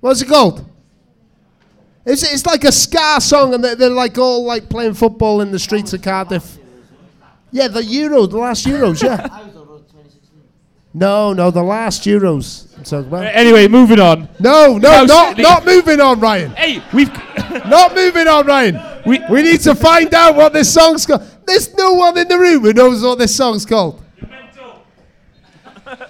What's 0.01 0.21
it 0.21 0.27
called? 0.27 0.69
It's, 2.05 2.23
it's 2.23 2.45
like 2.45 2.63
a 2.65 2.71
ska 2.71 3.21
song, 3.21 3.53
and 3.53 3.63
they're, 3.63 3.75
they're 3.75 3.89
like 3.89 4.17
all 4.17 4.43
like 4.45 4.67
playing 4.69 4.93
football 4.93 5.41
in 5.41 5.51
the 5.51 5.59
streets 5.59 5.93
of 5.93 6.01
Cardiff. 6.01 6.57
Yeah, 7.51 7.67
the 7.69 7.83
Euro, 7.83 8.25
the 8.25 8.37
last 8.37 8.65
Euros, 8.65 9.01
yeah. 9.01 9.27
No, 10.93 11.33
no, 11.33 11.49
the 11.49 11.63
last 11.63 12.03
Euros. 12.03 12.67
I'm 12.77 12.83
talking 12.83 13.13
Uh, 13.13 13.31
anyway, 13.33 13.67
moving 13.67 13.99
on. 13.99 14.27
No, 14.39 14.77
no, 14.77 14.91
No, 15.01 15.05
not, 15.05 15.37
not 15.37 15.65
moving 15.65 15.99
on, 16.01 16.19
Ryan. 16.19 16.51
Hey, 16.51 16.83
we've. 16.93 17.09
Not 17.67 17.93
moving 17.95 18.27
on, 18.27 18.45
Ryan. 18.47 18.79
We- 19.05 19.21
we 19.29 19.41
need 19.43 19.61
to 19.61 19.75
find 19.75 20.11
out 20.13 20.35
what 20.35 20.53
this 20.53 20.73
song's 20.73 21.05
called. 21.05 21.23
There's 21.45 21.73
no 21.75 21.93
one 21.93 22.17
in 22.17 22.27
the 22.27 22.37
room 22.37 22.61
who 22.63 22.73
knows 22.73 23.01
what 23.03 23.19
this 23.19 23.35
song's 23.35 23.65
called. 23.65 24.01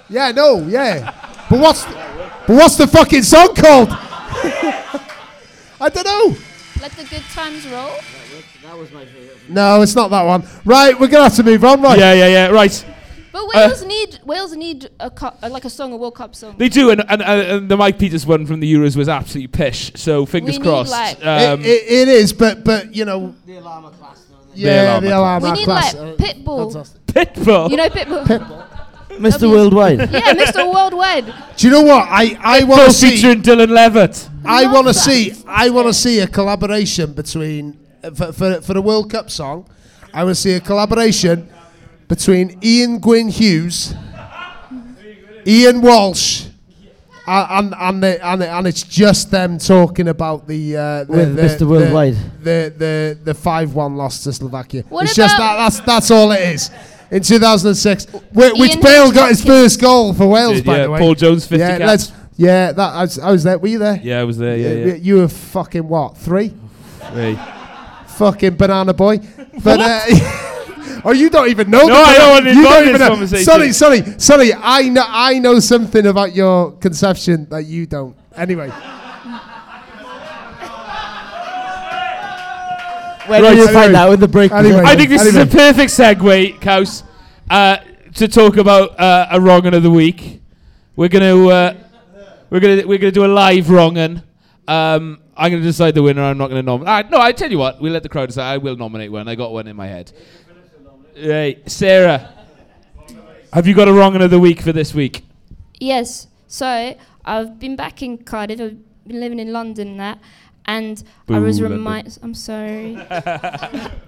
Yeah, 0.09 0.31
no, 0.31 0.59
yeah. 0.67 1.11
But 1.49 1.59
what's 1.59 1.85
but 1.85 2.49
what's 2.49 2.77
the 2.77 2.87
fucking 2.87 3.23
song 3.23 3.55
called? 3.55 3.89
I 5.83 5.89
don't 5.89 6.05
know. 6.05 6.37
Let 6.81 6.91
the 6.93 7.03
good 7.03 7.23
times 7.33 7.67
roll. 7.67 7.91
That 8.63 8.77
was 8.77 8.91
my 8.91 9.05
favorite. 9.05 9.49
No, 9.49 9.81
it's 9.81 9.95
not 9.95 10.09
that 10.09 10.23
one. 10.23 10.43
Right, 10.65 10.97
we're 10.99 11.07
gonna 11.07 11.23
have 11.25 11.35
to 11.35 11.43
move 11.43 11.63
on. 11.63 11.81
Right. 11.81 11.99
Yeah, 11.99 12.13
yeah, 12.13 12.27
yeah. 12.27 12.47
Right. 12.47 12.85
But 13.31 13.47
Wales 13.53 13.83
need 13.83 14.19
Wales 14.25 14.55
need 14.55 14.89
a 14.99 15.09
cup, 15.09 15.39
uh, 15.41 15.49
like 15.49 15.65
a 15.65 15.69
song, 15.69 15.91
a 15.91 15.97
World 15.97 16.15
Cup 16.15 16.35
song. 16.35 16.55
They 16.57 16.69
do, 16.69 16.91
and, 16.91 17.01
and, 17.09 17.21
and, 17.21 17.41
and 17.41 17.69
the 17.69 17.75
Mike 17.77 17.97
Peters 17.97 18.25
one 18.27 18.45
from 18.45 18.59
the 18.59 18.71
Euros 18.71 18.95
was 18.95 19.09
absolutely 19.09 19.47
pish. 19.47 19.91
So 19.95 20.25
fingers 20.25 20.53
We 20.53 20.59
need, 20.59 20.63
crossed. 20.69 20.91
like- 20.91 21.17
um, 21.25 21.61
it, 21.61 21.65
it, 21.65 21.91
it 21.91 22.07
is, 22.09 22.31
but 22.31 22.63
but 22.63 22.95
you 22.95 23.05
know, 23.05 23.33
The 23.45 23.57
alarm 23.57 23.91
class. 23.93 24.25
yeah, 24.53 24.83
alarm 24.99 25.03
the 25.03 25.09
clock. 25.09 25.19
alarm 25.19 25.43
we 25.43 25.51
need 25.59 25.65
class. 25.65 25.93
like 25.95 26.03
uh, 26.03 26.15
Pitbull. 26.23 26.73
fantastic. 26.73 27.05
Pitbull. 27.07 27.69
You 27.71 27.77
know 27.77 27.89
Pitbull. 27.89 28.67
Mr. 29.19 29.49
Worldwide. 29.49 29.99
yeah, 30.11 30.33
Mr. 30.33 30.71
Worldwide. 30.73 31.25
Do 31.57 31.67
you 31.67 31.71
know 31.73 31.81
what 31.81 32.07
I 32.09 32.37
I 32.41 32.63
want 32.63 32.81
Pitbull 32.81 32.85
to 32.87 32.93
see? 32.93 33.09
featuring 33.11 33.41
Dylan 33.41 33.69
Levitt. 33.69 34.29
I 34.45 34.63
Love 34.63 34.73
want 34.73 34.87
to 34.87 34.93
that. 34.93 34.99
see. 34.99 35.33
I 35.47 35.69
want 35.69 35.87
to 35.87 35.93
see 35.93 36.19
a 36.19 36.27
collaboration 36.27 37.13
between 37.13 37.77
uh, 38.03 38.11
for, 38.11 38.31
for 38.33 38.61
for 38.61 38.73
the 38.73 38.81
World 38.81 39.09
Cup 39.11 39.29
song. 39.29 39.67
I 40.13 40.23
want 40.23 40.35
to 40.35 40.41
see 40.41 40.53
a 40.53 40.59
collaboration 40.59 41.49
between 42.07 42.59
Ian 42.63 42.99
Gwyn 42.99 43.29
Hughes, 43.29 43.95
Ian 45.47 45.81
Walsh, 45.81 46.45
a- 47.27 47.47
and 47.51 47.73
and 47.79 48.03
the, 48.03 48.25
and, 48.25 48.41
the, 48.41 48.49
and 48.49 48.67
it's 48.67 48.83
just 48.83 49.31
them 49.31 49.57
talking 49.57 50.07
about 50.09 50.47
the, 50.47 50.77
uh, 50.77 51.03
the 51.05 51.11
With 51.11 51.35
the, 51.35 51.41
Mr. 51.41 51.59
the- 51.59 51.67
Worldwide. 51.67 52.15
The 52.43 52.73
the 52.77 53.17
the 53.23 53.33
five 53.33 53.73
one 53.73 53.95
loss 53.95 54.23
to 54.23 54.33
Slovakia. 54.33 54.83
What 54.89 55.05
it's 55.05 55.15
just 55.15 55.35
about- 55.35 55.57
that. 55.57 55.63
That's 55.63 55.79
that's 55.85 56.11
all 56.11 56.31
it 56.31 56.41
is. 56.41 56.69
In 57.13 57.21
2006, 57.21 58.05
wh- 58.05 58.35
which 58.35 58.71
Ian 58.71 58.81
Bale 58.81 59.07
H. 59.09 59.13
got 59.13 59.29
his 59.29 59.43
first 59.45 59.79
goal 59.79 60.13
for 60.13 60.27
Wales, 60.27 60.55
Did, 60.57 60.65
by 60.65 60.77
yeah, 60.77 60.83
the 60.85 60.91
way. 60.91 60.99
Paul 60.99 61.15
Jones, 61.15 61.45
50 61.45 61.57
yeah, 61.59 61.77
caps. 61.77 61.87
let's. 61.87 62.11
Yeah, 62.35 62.71
that 62.71 62.93
I 62.93 63.01
was, 63.01 63.19
I 63.19 63.31
was 63.31 63.43
there. 63.43 63.59
Were 63.59 63.67
you 63.67 63.77
there? 63.77 63.99
Yeah, 64.01 64.19
I 64.21 64.23
was 64.23 64.39
there. 64.39 64.57
Yeah, 64.57 64.85
yeah. 64.87 64.93
You 64.95 65.15
were 65.17 65.27
fucking 65.27 65.87
what? 65.87 66.17
Three? 66.17 66.51
Hey. 67.11 67.37
Fucking 68.07 68.55
banana 68.55 68.93
boy. 68.93 69.19
But 69.63 69.79
uh, 69.79 70.01
oh, 71.05 71.13
you 71.15 71.29
don't 71.29 71.49
even 71.49 71.69
know. 71.69 71.81
No, 71.85 71.87
the 71.87 71.93
I 71.93 72.17
don't 72.17 72.29
want 72.31 72.45
to 72.45 72.51
you 72.53 72.57
involve 72.57 72.73
don't 72.75 72.85
this 72.85 72.89
even 72.89 72.99
know. 73.01 73.07
conversation. 73.09 73.45
Sorry, 73.45 73.71
sorry, 73.71 74.19
sorry. 74.19 74.53
I 74.55 74.89
know. 74.89 75.05
I 75.07 75.37
know 75.37 75.59
something 75.59 76.07
about 76.07 76.33
your 76.35 76.71
conception 76.73 77.47
that 77.51 77.65
you 77.65 77.85
don't. 77.85 78.15
Anyway, 78.35 78.71
When 83.27 83.41
Right, 83.41 83.49
will 83.51 83.55
you 83.57 83.63
anyway. 83.67 83.73
find 83.73 83.95
out 83.95 84.09
with 84.09 84.19
the 84.19 84.27
break? 84.27 84.51
Anyway. 84.51 84.81
I 84.85 84.95
think 84.95 85.09
this 85.09 85.25
is 85.25 85.35
a 85.35 85.45
perfect 85.45 85.91
segue, 85.91 86.59
Kaus, 86.59 87.03
uh, 87.49 87.77
to 88.15 88.27
talk 88.27 88.57
about 88.57 88.99
uh, 88.99 89.27
a 89.31 89.39
wrong'un 89.39 89.73
of 89.73 89.83
the 89.83 89.91
week. 89.91 90.41
We're 90.95 91.07
gonna 91.09 91.47
uh, 91.47 91.73
we're 92.49 92.59
gonna 92.59 92.85
we're 92.85 92.97
gonna 92.97 93.11
do 93.11 93.25
a 93.25 93.27
live 93.27 93.69
wrong'un. 93.69 94.23
Um, 94.67 95.21
I'm 95.35 95.51
gonna 95.51 95.63
decide 95.63 95.95
the 95.95 96.03
winner. 96.03 96.21
I'm 96.21 96.37
not 96.37 96.49
gonna 96.49 96.61
nominate. 96.61 96.89
Uh, 97.05 97.09
no, 97.09 97.19
I 97.19 97.31
tell 97.31 97.49
you 97.49 97.57
what. 97.57 97.81
We'll 97.81 97.93
let 97.93 98.03
the 98.03 98.09
crowd 98.09 98.27
decide. 98.27 98.51
I 98.53 98.57
will 98.57 98.75
nominate 98.75 99.11
one. 99.11 99.27
I 99.27 99.35
got 99.35 99.51
one 99.51 99.67
in 99.67 99.75
my 99.75 99.87
head. 99.87 100.11
Hey, 101.15 101.61
Sarah. 101.67 102.29
Have 103.53 103.67
you 103.67 103.73
got 103.75 103.87
a 103.87 103.93
wrong'un 103.93 104.21
of 104.21 104.31
the 104.31 104.39
week 104.39 104.61
for 104.61 104.71
this 104.71 104.93
week? 104.93 105.23
Yes. 105.79 106.27
So 106.47 106.95
I've 107.25 107.59
been 107.59 107.75
back 107.75 108.01
in 108.01 108.17
Cardiff. 108.19 108.59
I've 108.59 108.77
been 109.07 109.19
living 109.19 109.39
in 109.39 109.51
London 109.53 109.87
and 109.89 109.99
that, 109.99 110.19
and 110.65 111.03
I 111.29 111.39
was 111.39 111.61
reminded. 111.61 112.17
I'm 112.23 112.33
sorry. 112.33 112.97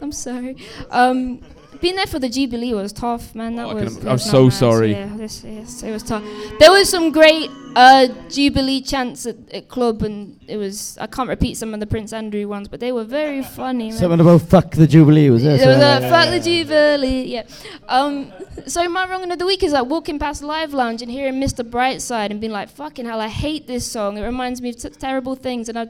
I'm 0.01 0.11
sorry. 0.11 0.57
Um, 0.89 1.41
being 1.81 1.97
there 1.97 2.05
for 2.05 2.19
the 2.19 2.29
Jubilee 2.29 2.73
was 2.73 2.93
tough, 2.93 3.35
man. 3.35 3.55
That 3.55 3.65
Oh, 3.67 3.75
was. 3.75 3.97
im- 3.97 4.03
that 4.03 4.07
I'm 4.09 4.13
was 4.13 4.23
so 4.29 4.45
nice. 4.45 4.57
sorry. 4.59 4.91
Yeah, 4.91 5.09
this, 5.17 5.43
yes, 5.43 5.83
it 5.83 5.91
was 5.91 6.03
tough. 6.03 6.23
There 6.59 6.71
was 6.71 6.89
some 6.89 7.11
great 7.11 7.49
uh, 7.75 8.07
Jubilee 8.29 8.79
chants 8.81 9.25
at, 9.25 9.35
at 9.53 9.67
club, 9.67 10.01
and 10.03 10.39
it 10.47 10.55
was. 10.55 10.97
I 10.99 11.07
can't 11.07 11.27
repeat 11.27 11.57
some 11.57 11.73
of 11.73 11.81
the 11.81 11.85
Prince 11.85 12.13
Andrew 12.13 12.47
ones, 12.47 12.69
but 12.69 12.79
they 12.79 12.93
were 12.93 13.03
very 13.03 13.43
funny. 13.43 13.89
Man. 13.89 13.97
Something 13.97 14.21
about 14.21 14.41
fuck 14.43 14.71
the 14.71 14.87
Jubilee 14.87 15.29
was 15.29 15.43
there. 15.43 15.57
There 15.57 15.67
was 15.67 15.77
so- 16.01 16.07
a 16.07 16.09
fuck 16.09 16.29
the 16.29 16.39
Jubilee, 16.39 17.23
yeah. 17.25 17.43
Um, 17.89 18.31
so 18.65 18.87
my 18.87 19.07
wrong 19.09 19.29
of 19.29 19.37
the 19.37 19.45
week 19.45 19.61
is 19.61 19.73
like 19.73 19.85
walking 19.87 20.17
past 20.17 20.41
Live 20.43 20.73
Lounge 20.73 21.01
and 21.01 21.11
hearing 21.11 21.35
Mr. 21.41 21.69
Brightside 21.69 22.31
and 22.31 22.39
being 22.39 22.53
like, 22.53 22.69
"Fucking 22.69 23.05
hell, 23.05 23.19
I 23.19 23.27
hate 23.27 23.67
this 23.67 23.85
song. 23.85 24.17
It 24.17 24.23
reminds 24.23 24.61
me 24.61 24.69
of 24.69 24.77
t- 24.77 24.89
terrible 24.91 25.35
things." 25.35 25.67
And 25.67 25.77
I, 25.77 25.87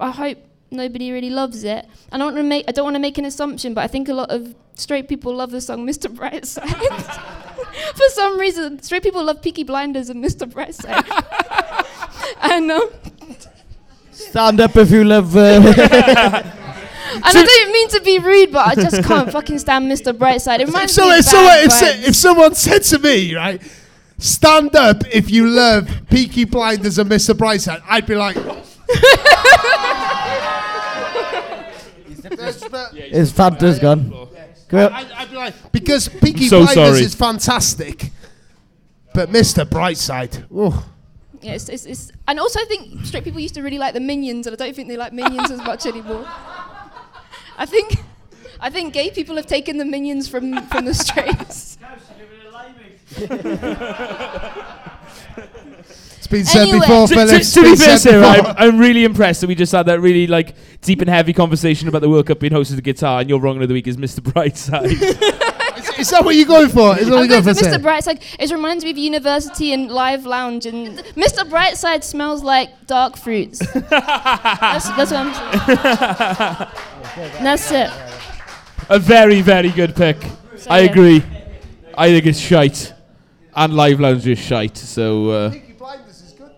I 0.00 0.10
hope 0.10 0.38
nobody 0.70 1.12
really 1.12 1.30
loves 1.30 1.64
it. 1.64 1.86
I 2.10 2.18
don't 2.18 2.26
want 2.26 2.36
to 2.36 2.42
make, 2.42 2.64
I 2.68 2.72
don't 2.72 2.84
want 2.84 2.96
to 2.96 3.00
make 3.00 3.18
an 3.18 3.24
assumption, 3.24 3.74
but 3.74 3.82
I 3.82 3.86
think 3.86 4.08
a 4.08 4.14
lot 4.14 4.30
of 4.30 4.54
straight 4.74 5.08
people 5.08 5.34
love 5.34 5.50
the 5.50 5.60
song 5.60 5.86
Mr. 5.86 6.14
Brightside. 6.14 6.68
For 7.96 8.08
some 8.10 8.38
reason, 8.38 8.82
straight 8.82 9.02
people 9.02 9.24
love 9.24 9.42
Peaky 9.42 9.64
Blinders 9.64 10.10
and 10.10 10.24
Mr. 10.24 10.48
Brightside. 10.50 11.04
and 12.42 12.70
um, 12.70 12.90
Stand 14.12 14.60
up 14.60 14.76
if 14.76 14.90
you 14.90 15.04
love. 15.04 15.36
Uh, 15.36 15.40
and 15.64 17.24
I 17.24 17.32
don't 17.32 17.72
mean 17.72 17.88
to 17.88 18.00
be 18.00 18.18
rude, 18.18 18.52
but 18.52 18.66
I 18.66 18.74
just 18.74 19.02
can't 19.04 19.30
fucking 19.30 19.58
stand 19.58 19.90
Mr. 19.90 20.12
Brightside. 20.12 20.56
It 20.56 20.62
if, 20.62 20.68
reminds 20.68 20.94
so, 20.94 21.02
me 21.02 21.12
of 21.12 21.18
if, 21.18 21.24
someone, 21.24 21.58
if, 21.58 22.08
if 22.08 22.16
someone 22.16 22.54
said 22.54 22.82
to 22.84 22.98
me, 23.00 23.34
right, 23.34 23.60
stand 24.18 24.74
up 24.76 25.02
if 25.12 25.30
you 25.30 25.48
love 25.48 25.88
Peaky 26.10 26.44
Blinders 26.44 26.98
and 26.98 27.10
Mr. 27.10 27.34
Brightside, 27.34 27.82
I'd 27.88 28.06
be 28.06 28.14
like, 28.14 28.36
his 32.94 33.32
Fanta's 33.32 33.78
gone. 33.78 34.10
Go 34.68 34.86
on. 34.86 34.92
I'd, 34.92 35.12
I'd 35.12 35.30
be 35.30 35.36
like, 35.36 35.72
because 35.72 36.08
Peaky 36.08 36.48
So 36.48 36.64
Blinders 36.64 36.74
sorry. 36.74 37.00
is 37.00 37.14
fantastic, 37.14 38.10
but 39.12 39.30
Mr. 39.30 39.64
Brightside, 39.64 40.44
oh. 40.54 40.86
Yeah, 41.40 41.52
it's, 41.52 41.68
it's, 41.68 41.84
it's, 41.84 42.12
and 42.26 42.40
also 42.40 42.60
I 42.60 42.64
think 42.64 43.04
straight 43.04 43.24
people 43.24 43.40
used 43.40 43.54
to 43.54 43.62
really 43.62 43.78
like 43.78 43.92
the 43.92 44.00
Minions, 44.00 44.46
and 44.46 44.54
I 44.54 44.64
don't 44.64 44.74
think 44.74 44.88
they 44.88 44.96
like 44.96 45.12
Minions 45.12 45.50
as 45.50 45.58
much 45.58 45.86
anymore. 45.86 46.24
I 47.56 47.66
think, 47.66 47.98
I 48.58 48.70
think 48.70 48.94
gay 48.94 49.10
people 49.10 49.36
have 49.36 49.46
taken 49.46 49.76
the 49.76 49.84
Minions 49.84 50.26
from 50.26 50.66
from 50.68 50.86
the 50.86 50.94
Straights. 51.04 51.78
It's 55.36 56.26
been 56.26 56.44
said 56.46 56.62
Anyway. 56.62 56.80
before, 56.80 57.06
To, 57.08 57.14
Philip. 57.14 57.28
to, 57.30 57.36
it's 57.36 57.52
to 57.52 57.60
be 57.62 57.68
been 57.68 57.76
fair, 57.76 57.98
said 57.98 58.10
Sarah, 58.10 58.36
before. 58.42 58.50
I'm, 58.58 58.74
I'm 58.74 58.78
really 58.78 59.04
impressed 59.04 59.42
that 59.42 59.46
we 59.46 59.54
just 59.54 59.72
had 59.72 59.84
that 59.86 60.00
really 60.00 60.26
like 60.26 60.54
deep 60.80 61.02
and 61.02 61.10
heavy 61.10 61.34
conversation 61.34 61.86
about 61.88 62.00
the 62.00 62.08
World 62.08 62.26
Cup 62.26 62.40
being 62.40 62.52
hosted 62.52 62.78
at 62.78 62.82
the 62.84 62.92
Qatar, 62.94 63.20
and 63.20 63.28
your 63.28 63.38
wrong 63.40 63.60
of 63.60 63.68
the 63.68 63.74
week 63.74 63.86
is 63.86 63.98
Mr. 63.98 64.20
Brightside. 64.20 65.50
Is, 65.74 65.90
is 65.98 66.10
that 66.10 66.24
what 66.24 66.36
you're 66.36 66.46
going 66.46 66.68
for? 66.68 66.96
Is 66.96 67.08
that 67.08 67.10
what 67.10 67.22
I'm 67.24 67.28
you're 67.28 67.42
going 67.42 67.42
going 67.42 67.54
for 67.54 67.54
for? 67.54 67.66
Mr. 67.66 67.70
Sarah? 67.70 67.82
Brightside. 67.82 68.22
It 68.38 68.48
reminds 68.52 68.84
me 68.84 68.92
of 68.92 68.96
university 68.96 69.72
and 69.72 69.90
live 69.90 70.24
lounge, 70.24 70.66
and 70.66 70.98
Mr. 71.16 71.42
Brightside 71.50 72.04
smells 72.04 72.44
like 72.44 72.86
dark 72.86 73.16
fruits. 73.16 73.58
that's, 73.74 74.88
that's 74.90 75.10
what 75.10 75.14
I'm 75.14 75.34
saying. 75.34 75.78
that's 77.42 77.72
it. 77.72 77.90
a 78.88 79.00
very, 79.00 79.40
very 79.40 79.70
good 79.70 79.96
pick. 79.96 80.16
So, 80.58 80.70
I 80.70 80.78
yeah. 80.80 80.90
agree. 80.90 81.22
I 81.98 82.08
think 82.10 82.26
it's 82.26 82.38
shite, 82.38 82.93
and 83.56 83.74
Live 83.74 84.00
Lounge 84.00 84.26
is 84.26 84.38
shite. 84.38 84.76
So 84.76 85.30
uh, 85.30 85.50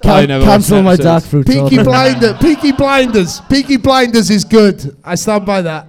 I 0.05 0.21
Can- 0.21 0.29
never 0.29 0.45
cancel 0.45 0.83
watched 0.83 0.85
my 0.85 0.93
episodes. 0.93 1.05
dark 1.05 1.25
fruits. 1.25 1.49
Peaky 1.51 1.79
order. 1.79 1.85
Blinder, 1.85 2.35
Peaky 2.41 2.73
Blinders, 2.73 3.41
Peaky 3.49 3.77
Blinders 3.77 4.31
is 4.31 4.45
good. 4.45 4.97
I 5.05 5.15
stand 5.17 5.45
by 5.47 5.63
that. 5.63 5.87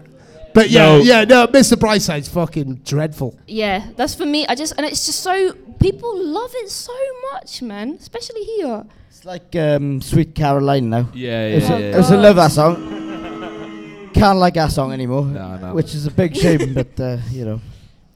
But 0.54 0.70
yeah, 0.72 0.86
No. 0.88 0.98
yeah, 1.00 1.24
no, 1.24 1.46
Mr. 1.48 1.78
Brightside's 1.78 2.28
fucking 2.30 2.82
dreadful. 2.84 3.38
Yeah, 3.46 3.90
that's 3.96 4.16
for 4.16 4.26
me. 4.26 4.48
I 4.48 4.56
just 4.56 4.74
and 4.78 4.86
it's 4.88 5.06
just 5.06 5.20
so 5.20 5.54
people 5.80 6.18
love 6.18 6.50
it 6.56 6.70
so 6.70 6.94
much, 7.34 7.62
man. 7.62 7.92
Especially 8.00 8.44
here. 8.44 8.84
It's 9.10 9.24
like 9.24 9.56
um, 9.56 10.02
Sweet 10.02 10.34
Caroline 10.34 10.90
now. 10.90 11.10
Yeah, 11.14 11.48
It's 11.48 11.70
yeah, 11.70 11.76
a, 11.76 11.80
yeah. 11.80 12.00
it's 12.00 12.10
a 12.10 12.18
love 12.18 12.38
that 12.38 12.52
song. 12.52 14.10
Can't 14.14 14.40
like 14.40 14.56
that 14.56 14.72
song 14.72 14.94
anymore. 14.94 15.26
No, 15.26 15.58
no. 15.58 15.74
Which 15.76 15.94
is 15.94 16.08
a 16.08 16.12
big 16.12 16.36
shame, 16.36 16.74
but 16.74 17.00
uh, 17.00 17.18
you 17.30 17.46
know. 17.46 17.62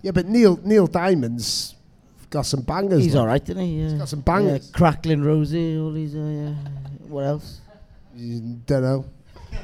Yeah, 0.02 0.12
but 0.12 0.26
Neil 0.26 0.60
Neil 0.64 0.88
Diamond's 0.88 1.76
got 2.32 2.46
some 2.48 2.62
bangers. 2.62 3.04
He's 3.04 3.14
man. 3.14 3.22
alright, 3.22 3.44
isn't 3.48 3.62
he? 3.62 3.82
Yeah. 3.82 3.98
got 4.00 4.10
some 4.10 4.22
bangers. 4.22 4.72
Yeah, 4.72 4.78
Cracklin' 4.78 5.24
Rosie, 5.24 5.78
all 5.78 5.92
these. 5.92 6.16
Uh, 6.16 6.20
yeah. 6.20 6.54
What 7.08 7.26
else? 7.26 7.60
Don't 8.18 8.82
know. 8.82 9.06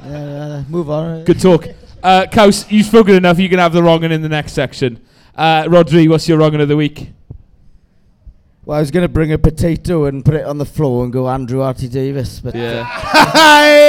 Yeah, 0.04 0.16
uh, 0.16 0.64
move 0.68 0.90
on. 0.90 1.24
Good 1.24 1.40
talk. 1.40 1.66
Uh, 2.02 2.26
Kaus, 2.30 2.70
you've 2.70 2.86
spoken 2.86 3.14
enough. 3.14 3.38
You 3.38 3.48
can 3.48 3.58
have 3.58 3.72
the 3.72 3.82
wrong 3.82 4.02
one 4.02 4.12
in 4.12 4.22
the 4.22 4.28
next 4.28 4.52
section. 4.52 5.00
Uh, 5.34 5.64
Rodri, 5.64 6.08
what's 6.08 6.28
your 6.28 6.38
wrong 6.38 6.52
one 6.52 6.60
of 6.60 6.68
the 6.68 6.76
week? 6.76 7.10
Well, 8.64 8.76
I 8.76 8.80
was 8.80 8.90
going 8.90 9.02
to 9.02 9.08
bring 9.08 9.32
a 9.32 9.38
potato 9.38 10.04
and 10.04 10.24
put 10.24 10.34
it 10.34 10.44
on 10.44 10.58
the 10.58 10.66
floor 10.66 11.04
and 11.04 11.12
go 11.12 11.28
Andrew 11.28 11.66
RT 11.66 11.90
Davies, 11.90 12.40
but 12.40 12.54
Yeah. 12.54 12.84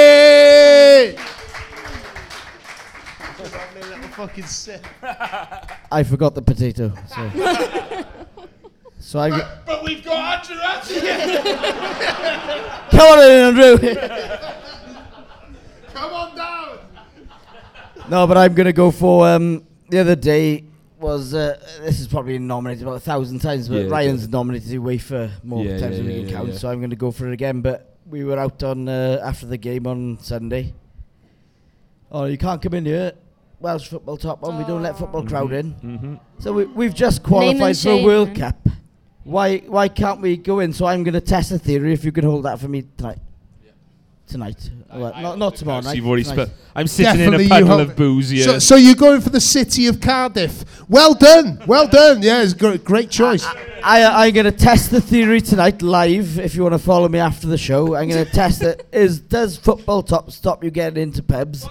Fucking 4.20 4.44
sick. 4.44 4.82
I 5.90 6.02
forgot 6.02 6.34
the 6.34 6.42
potato. 6.42 6.92
So, 7.08 7.30
so 9.10 9.18
I. 9.18 9.30
G- 9.30 9.36
But 9.66 9.82
we've 9.82 10.04
got 10.04 10.48
Andrew 10.48 10.56
Come 12.90 13.00
on 13.00 13.18
in, 13.24 13.30
Andrew. 13.58 13.76
Come 15.92 16.12
on 16.12 16.36
down. 16.36 16.78
no, 18.08 18.24
but 18.28 18.36
I'm 18.38 18.54
going 18.54 18.66
to 18.66 18.72
go 18.72 18.92
for 18.92 19.26
um, 19.28 19.66
the 19.88 19.98
other 19.98 20.14
day 20.14 20.62
was 21.00 21.34
uh, 21.34 21.58
this 21.80 21.98
is 21.98 22.06
probably 22.06 22.38
nominated 22.38 22.84
about 22.86 22.98
a 22.98 23.00
thousand 23.00 23.40
times, 23.40 23.68
but 23.68 23.82
Yeah, 23.82 23.88
Ryan's 23.90 24.28
nominated 24.28 24.70
UEFA 24.80 25.32
more 25.42 25.64
Yeah, 25.64 25.80
times 25.80 25.96
yeah, 25.96 26.02
than 26.02 26.06
we 26.06 26.12
yeah, 26.12 26.18
can 26.20 26.28
yeah, 26.28 26.34
count, 26.36 26.48
yeah. 26.50 26.54
so 26.54 26.70
I'm 26.70 26.78
going 26.78 26.90
to 26.90 26.96
go 26.96 27.10
for 27.10 27.26
it 27.26 27.32
again. 27.32 27.62
But 27.62 27.96
we 28.06 28.22
were 28.22 28.38
out 28.38 28.62
on 28.62 28.88
uh, 28.88 29.18
after 29.24 29.46
the 29.46 29.58
game 29.58 29.88
on 29.88 30.20
Sunday. 30.20 30.72
Oh, 32.12 32.26
you 32.26 32.38
can't 32.38 32.62
come 32.62 32.74
in 32.74 32.84
here. 32.84 33.14
Welsh 33.58 33.88
football 33.88 34.16
top 34.16 34.44
on. 34.44 34.56
We 34.56 34.62
don't 34.64 34.82
let 34.82 34.96
football 34.96 35.26
crowd 35.26 35.52
in. 35.52 35.74
Mm-hmm. 35.74 36.14
So 36.38 36.52
we, 36.52 36.64
we've 36.66 36.94
just 36.94 37.24
qualified 37.24 37.58
for 37.60 37.68
a 37.70 37.74
shame, 37.74 38.04
World. 38.06 38.36
Cup. 38.36 38.68
Why 39.24 39.58
why 39.58 39.88
can't 39.88 40.20
we 40.20 40.36
go 40.36 40.60
in? 40.60 40.72
So 40.72 40.86
I'm 40.86 41.02
going 41.02 41.14
to 41.14 41.20
test 41.20 41.52
a 41.52 41.58
theory. 41.58 41.92
If 41.92 42.04
you 42.04 42.12
can 42.12 42.24
hold 42.24 42.44
that 42.44 42.58
for 42.58 42.68
me 42.68 42.84
tonight. 42.96 43.18
Tonight, 44.26 44.70
well, 44.94 45.12
not 45.20 45.38
not 45.38 45.56
tomorrow 45.56 45.80
night. 45.80 45.96
You've 45.96 46.06
already 46.06 46.22
tonight. 46.22 46.44
spent. 46.44 46.58
I'm 46.76 46.86
sitting 46.86 47.18
Definitely 47.18 47.46
in 47.46 47.50
a 47.50 47.58
you 47.58 47.64
puddle 47.64 47.80
of 47.80 47.96
booze 47.96 48.30
here. 48.30 48.44
So, 48.44 48.58
so 48.60 48.76
you're 48.76 48.94
going 48.94 49.20
for 49.20 49.30
the 49.30 49.40
city 49.40 49.88
of 49.88 50.00
Cardiff. 50.00 50.64
Well 50.88 51.14
done. 51.14 51.60
Well 51.66 51.88
done. 51.88 52.22
Yeah, 52.22 52.40
it's 52.40 52.52
a 52.52 52.78
great 52.78 53.10
choice. 53.10 53.44
I, 53.82 54.04
I'm 54.04 54.32
going 54.32 54.44
to 54.46 54.52
test 54.52 54.92
the 54.92 55.00
theory 55.00 55.40
tonight 55.40 55.82
live. 55.82 56.38
If 56.38 56.54
you 56.54 56.62
want 56.62 56.74
to 56.74 56.78
follow 56.78 57.08
me 57.08 57.18
after 57.18 57.48
the 57.48 57.58
show, 57.58 57.96
I'm 57.96 58.08
going 58.08 58.24
to 58.24 58.30
test 58.30 58.62
it. 58.62 58.86
Is 58.92 59.18
does 59.18 59.56
football 59.56 60.04
top 60.04 60.30
stop 60.30 60.62
you 60.62 60.70
getting 60.70 61.02
into 61.02 61.24
pubs 61.24 61.66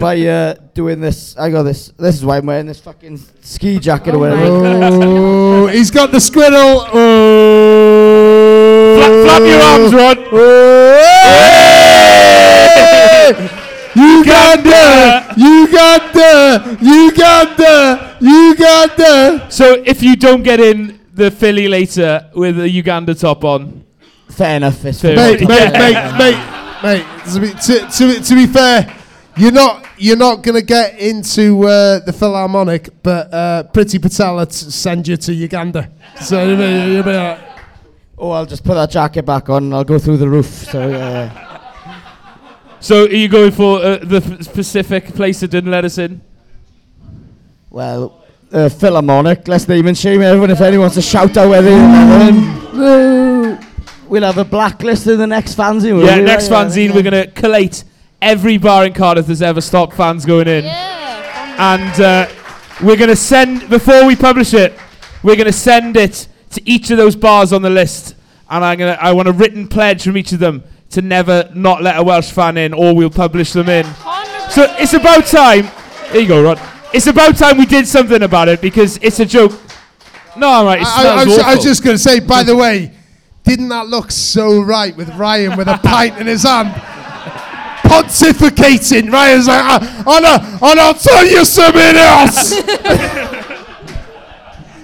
by 0.00 0.18
uh, 0.26 0.54
doing 0.74 1.00
this? 1.00 1.36
I 1.36 1.50
got 1.50 1.62
this. 1.64 1.88
This 1.98 2.16
is 2.16 2.24
why 2.24 2.38
I'm 2.38 2.46
wearing 2.46 2.66
this 2.66 2.80
fucking 2.80 3.18
ski 3.42 3.78
jacket 3.78 4.14
or 4.14 4.26
Oh 4.26 4.30
my 4.30 4.30
whatever. 4.30 5.04
Oh, 5.04 5.66
he's 5.68 5.90
got 5.90 6.10
the 6.12 6.20
squirrel. 6.20 6.86
Oh. 6.92 8.96
Flap, 8.96 9.12
flap 9.24 9.42
your 9.42 9.62
arms, 9.62 9.92
Rod. 9.94 10.18
Uganda! 13.94 15.34
Uganda! 15.36 16.78
Uganda! 16.80 18.16
Uganda! 18.20 19.46
So 19.50 19.82
if 19.84 20.02
you 20.02 20.16
don't 20.16 20.42
get 20.42 20.60
in 20.60 20.98
the 21.14 21.30
Philly 21.30 21.68
later 21.68 22.30
with 22.34 22.56
the 22.56 22.68
Uganda 22.68 23.14
top 23.14 23.44
on, 23.44 23.84
Fair 24.30 24.56
enough. 24.56 24.82
It's 24.86 25.00
Fair 25.02 25.14
Mate, 25.14 25.40
Yeah. 25.42 25.48
mate, 25.48 25.72
mate, 25.72 26.18
mate, 26.18 26.38
mate. 26.82 27.04
To 27.34 27.40
be, 27.40 27.48
to, 27.48 27.86
to, 27.86 28.20
to 28.24 28.34
be 28.34 28.46
fair, 28.46 28.86
you're 29.36 29.52
not 29.52 29.86
you're 29.98 30.16
not 30.16 30.42
gonna 30.42 30.62
get 30.62 30.98
into 30.98 31.62
uh, 31.66 32.00
the 32.00 32.12
Philharmonic, 32.12 33.02
but 33.02 33.32
uh, 33.32 33.64
Priti 33.72 33.98
Patel'll 34.00 34.44
t- 34.46 34.52
send 34.70 35.08
you 35.08 35.16
to 35.16 35.32
Uganda. 35.32 35.90
So 36.20 36.46
you'll 36.46 36.56
be, 36.56 36.92
you'll 36.92 37.02
be 37.02 37.10
all 37.10 37.16
right. 37.16 37.48
Oh, 38.18 38.30
I'll 38.30 38.46
just 38.46 38.62
put 38.64 38.74
that 38.74 38.90
jacket 38.90 39.24
back 39.24 39.48
on. 39.48 39.64
and 39.64 39.74
I'll 39.74 39.84
go 39.84 39.98
through 39.98 40.18
the 40.18 40.28
roof. 40.28 40.46
So 40.46 40.80
uh, 40.92 41.30
so 42.80 43.04
are 43.04 43.08
you 43.08 43.28
going 43.28 43.52
for 43.52 43.78
uh, 43.78 43.98
the 43.98 44.16
f- 44.16 44.42
specific 44.42 45.06
place 45.14 45.40
that 45.40 45.48
didn't 45.48 45.70
let 45.70 45.84
us 45.84 45.98
in? 45.98 46.20
well, 47.70 48.22
uh, 48.52 48.68
Philharmonic. 48.68 49.48
Let's 49.48 49.66
name 49.66 49.86
and 49.86 49.96
shame 49.96 50.20
everyone. 50.20 50.50
If 50.50 50.60
anyone 50.60 50.82
wants 50.82 50.96
to 50.96 51.02
shout 51.02 51.36
out 51.38 51.48
whether 51.48 51.72
um, 51.72 53.58
we'll 54.08 54.22
have 54.24 54.36
a 54.36 54.44
blacklist 54.44 55.06
in 55.06 55.18
the 55.18 55.26
next 55.26 55.56
fanzine. 55.56 56.04
yeah, 56.04 56.18
we? 56.18 56.22
next 56.24 56.48
fanzine 56.48 56.94
we're 56.94 57.02
gonna 57.02 57.28
collate 57.28 57.84
every 58.22 58.56
bar 58.56 58.86
in 58.86 58.92
Cardiff 58.94 59.26
that's 59.26 59.40
ever 59.42 59.60
stopped 59.60 59.94
fans 59.94 60.24
going 60.24 60.48
in, 60.48 60.64
Yeah. 60.64 61.74
and 61.74 62.00
uh, 62.00 62.28
we're 62.82 62.96
gonna 62.96 63.16
send 63.16 63.68
before 63.68 64.06
we 64.06 64.16
publish 64.16 64.54
it. 64.54 64.72
We're 65.22 65.36
gonna 65.36 65.52
send 65.52 65.96
it 65.96 66.26
to 66.52 66.62
each 66.68 66.90
of 66.90 66.96
those 66.96 67.16
bars 67.16 67.52
on 67.52 67.60
the 67.62 67.70
list, 67.70 68.14
and 68.48 68.64
I'm 68.64 68.78
gonna 68.78 68.96
I 69.00 69.12
want 69.12 69.28
a 69.28 69.32
written 69.32 69.68
pledge 69.68 70.04
from 70.04 70.16
each 70.16 70.32
of 70.32 70.38
them 70.38 70.62
to 70.90 71.02
never 71.02 71.50
not 71.54 71.82
let 71.82 71.98
a 71.98 72.02
Welsh 72.02 72.30
fan 72.30 72.56
in, 72.56 72.72
or 72.72 72.94
we'll 72.94 73.10
publish 73.10 73.52
them 73.52 73.68
in. 73.68 73.84
So 74.50 74.66
it's 74.78 74.94
about 74.94 75.26
time. 75.26 75.68
There 76.12 76.20
you 76.20 76.28
go, 76.28 76.42
Rod. 76.42 76.60
It's 76.92 77.06
about 77.06 77.36
time 77.36 77.56
we 77.56 77.64
did 77.64 77.86
something 77.88 78.22
about 78.22 78.48
it 78.48 78.60
because 78.60 78.98
it's 79.00 79.18
a 79.18 79.24
joke. 79.24 79.52
No, 80.36 80.46
all 80.46 80.64
right. 80.66 80.80
It 80.80 80.86
I, 80.86 80.90
I, 80.90 81.02
smells 81.02 81.18
I, 81.18 81.24
was, 81.24 81.38
I 81.38 81.54
was 81.54 81.64
just 81.64 81.82
going 81.82 81.96
to 81.96 82.02
say, 82.02 82.20
by 82.20 82.42
the 82.42 82.54
way, 82.54 82.92
didn't 83.44 83.68
that 83.70 83.86
look 83.86 84.10
so 84.10 84.60
right 84.60 84.94
with 84.94 85.08
Ryan 85.16 85.56
with 85.56 85.68
a 85.68 85.78
pint 85.78 86.18
in 86.18 86.26
his 86.26 86.42
hand? 86.42 86.70
Pontificating. 87.92 89.12
Ryan's 89.12 89.46
like, 89.48 89.64
uh, 89.64 90.04
and, 90.06 90.24
uh, 90.24 90.58
and 90.70 90.80
I'll 90.80 90.94
tell 90.94 91.26
you 91.26 91.44
something 91.44 91.96
else. 91.96 92.54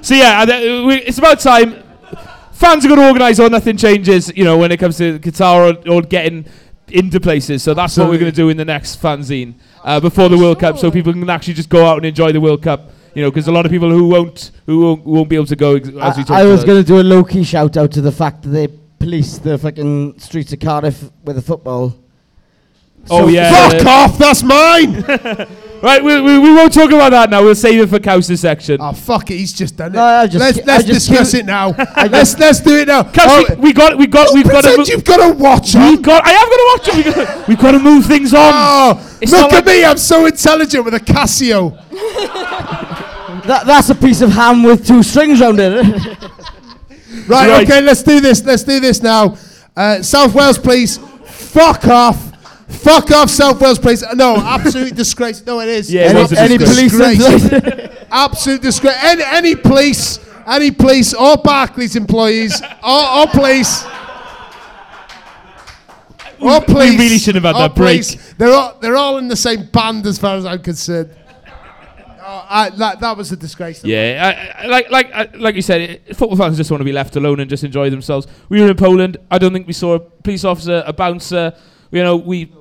So 0.01 0.15
yeah, 0.15 0.41
and, 0.41 0.51
uh, 0.51 0.87
we, 0.87 0.95
it's 1.03 1.19
about 1.19 1.39
time. 1.41 1.83
Fans 2.53 2.83
are 2.85 2.89
going 2.89 3.01
to 3.01 3.07
organise 3.09 3.39
or 3.39 3.51
nothing 3.51 3.77
changes. 3.77 4.33
You 4.35 4.45
know, 4.45 4.57
when 4.57 4.73
it 4.73 4.79
comes 4.79 4.97
to 4.99 5.19
Qatar 5.19 5.87
or, 5.87 5.93
or 5.93 6.03
getting 6.03 6.47
into 6.89 7.21
places. 7.21 7.63
So 7.63 7.75
that's 7.75 7.97
what 7.97 8.09
we're 8.09 8.19
going 8.19 8.31
to 8.31 8.37
do 8.37 8.49
in 8.49 8.57
the 8.57 8.65
next 8.65 9.03
fanzine 9.03 9.55
uh, 9.85 10.01
before 10.01 10.31
the 10.31 10.39
World 10.39 10.61
Cup, 10.61 10.79
so 10.79 10.91
people 10.91 11.13
can 11.13 11.29
actually 11.29 11.55
just 11.55 11.69
go 11.69 11.85
out 11.85 11.99
and 11.99 12.07
enjoy 12.07 12.33
the 12.33 12.41
World 12.41 12.63
Cup. 12.63 12.91
You 13.15 13.23
know, 13.23 13.31
because 13.31 13.49
a 13.49 13.53
lot 13.53 13.67
of 13.67 13.73
people 13.73 13.91
who 13.91 14.09
won't 14.09 14.51
who 14.65 14.81
won't, 14.81 15.05
won't 15.05 15.29
be 15.29 15.37
able 15.37 15.47
to 15.47 15.57
go. 15.57 15.75
ex- 15.75 15.89
As 15.89 15.95
we 15.95 16.01
I, 16.01 16.13
talked 16.13 16.31
I 16.31 16.45
was 16.45 16.65
going 16.65 16.81
to 16.83 16.87
do 16.87 17.01
a 17.01 17.03
low 17.03 17.23
key 17.25 17.43
shout 17.45 17.77
out 17.77 17.91
to 17.93 18.01
the 18.01 18.13
fact 18.13 18.43
that 18.43 18.51
they 18.51 18.69
police 18.99 19.37
the 19.39 19.59
fucking 19.59 20.19
streets 20.21 20.53
of 20.53 20.61
Cardiff 20.61 21.11
with 21.25 21.37
a 21.37 21.43
football. 21.43 21.95
Oh 23.11 23.23
So- 23.23 23.29
yeah. 23.29 23.71
Fuck 23.71 23.87
off, 23.87 24.19
that's 24.19 24.43
mine. 24.43 25.05
Right, 25.81 26.03
we, 26.03 26.21
we, 26.21 26.41
we 26.41 26.53
won't 26.53 26.73
talk 26.75 26.91
about 26.91 27.11
that 27.11 27.31
now. 27.31 27.41
We'll 27.41 27.55
save 27.55 27.81
it 27.81 27.87
for 27.89 28.01
Kousa's 28.01 28.41
section. 28.41 28.79
Oh 28.81 28.91
fuck 28.93 29.31
it, 29.31 29.37
he's 29.37 29.53
just 29.53 29.77
done 29.77 29.93
it. 29.93 29.95
No, 29.95 30.27
just 30.27 30.41
let's 30.41 30.59
ki- 30.59 30.65
let's 30.67 30.85
just 30.85 31.07
discuss 31.09 31.35
it 31.35 31.47
now. 31.47 31.69
let's 31.97 32.37
let's 32.37 32.59
do 32.59 32.79
it 32.79 32.89
now. 32.89 33.05
Kous, 33.05 33.49
we, 33.51 33.55
we 33.67 33.73
got 33.73 33.97
we 33.97 34.09
got 34.09 34.35
we've 34.35 34.43
got 34.43 34.63
to 34.65 34.75
pretend 34.75 34.79
move, 34.79 34.89
you've 34.89 35.05
got 35.05 35.25
to 35.29 35.33
watch 35.41 35.77
we 35.77 35.81
on. 35.81 36.03
got 36.03 36.27
I 36.27 36.33
am 36.33 36.49
going 36.49 36.59
to 36.59 36.69
watch 36.75 36.89
it. 36.89 36.97
We 37.07 37.13
got, 37.25 37.49
we've 37.49 37.59
got 37.61 37.71
to 37.71 37.79
move 37.79 38.07
things 38.07 38.35
on. 38.35 38.41
Oh, 38.53 39.19
look 39.21 39.33
at 39.33 39.53
like- 39.53 39.67
me! 39.67 39.85
I'm 39.85 39.99
so 39.99 40.27
intelligent 40.27 40.85
with 40.85 40.95
a 40.95 40.99
Casio. 41.01 41.81
That, 43.49 43.67
that's 43.67 43.89
a 43.89 43.95
piece 43.95 44.21
of 44.21 44.31
ham 44.33 44.65
with 44.65 44.85
two 44.87 45.03
strings 45.05 45.41
round 45.41 45.59
it. 45.61 45.73
Right, 47.29 47.49
Right. 47.49 47.63
okay, 47.71 47.81
let's 47.81 48.03
do 48.03 48.21
this. 48.21 48.45
Let's 48.45 48.65
do 48.65 48.81
this 48.81 49.01
now. 49.01 49.37
Uh, 49.77 50.03
South 50.03 50.35
Wales, 50.35 50.59
please. 50.59 50.99
Fuck 51.25 51.87
off. 51.87 52.28
Fuck 52.69 53.11
off, 53.13 53.31
South 53.31 53.61
Wales, 53.61 53.79
please. 53.79 54.05
No, 54.15 54.37
absolute 54.37 54.95
disgrace. 55.03 55.45
No, 55.45 55.61
it 55.61 55.69
is. 55.69 55.93
Yeah, 55.93 56.03
any, 56.03 56.21
a 56.21 56.41
Any 56.41 56.59
police 56.59 56.93
Disgrace. 56.93 58.07
absolute 58.11 58.63
disgrace. 58.63 58.97
Any, 59.03 59.23
any 59.25 59.55
police, 59.57 60.19
any 60.47 60.71
police 60.71 61.15
or 61.15 61.37
Barclays 61.39 61.97
employees 61.97 62.61
or, 62.83 63.07
or 63.21 63.27
police. 63.29 63.85
Or 66.41 66.61
We 66.61 66.65
police. 66.67 66.99
really 66.99 67.19
shouldn't 67.19 67.45
have 67.45 67.57
had 67.57 67.71
that 67.71 67.75
break. 67.75 68.05
They're 68.39 68.53
all, 68.53 68.79
they're 68.81 68.97
all 68.97 69.19
in 69.19 69.29
the 69.29 69.37
same 69.37 69.67
band 69.67 70.07
as 70.07 70.19
far 70.19 70.37
as 70.37 70.45
I'm 70.47 70.63
concerned. 70.63 71.11
Oh, 72.31 72.47
I, 72.49 72.71
that, 72.71 73.01
that 73.01 73.17
was 73.17 73.33
a 73.33 73.37
disgrace. 73.37 73.83
Yeah, 73.83 74.53
I, 74.59 74.65
I, 74.65 74.67
like 74.67 74.91
like 74.91 75.37
like 75.37 75.55
you 75.55 75.63
said, 75.63 75.81
it, 75.81 76.17
football 76.17 76.37
fans 76.37 76.59
just 76.59 76.71
want 76.71 76.83
to 76.83 76.85
be 76.85 76.93
left 76.93 77.17
alone 77.17 77.41
and 77.41 77.49
just 77.49 77.65
enjoy 77.65 77.89
themselves. 77.89 78.27
We 78.51 78.61
were 78.61 78.69
in 78.69 78.77
Poland. 78.77 79.17
I 79.31 79.39
don't 79.39 79.53
think 79.55 79.67
we 79.67 79.73
saw 79.73 79.95
a 79.95 79.99
police 80.01 80.45
officer, 80.45 80.83
a 80.87 80.93
bouncer. 80.93 81.55
You 81.91 82.03
know, 82.03 82.17
we. 82.17 82.53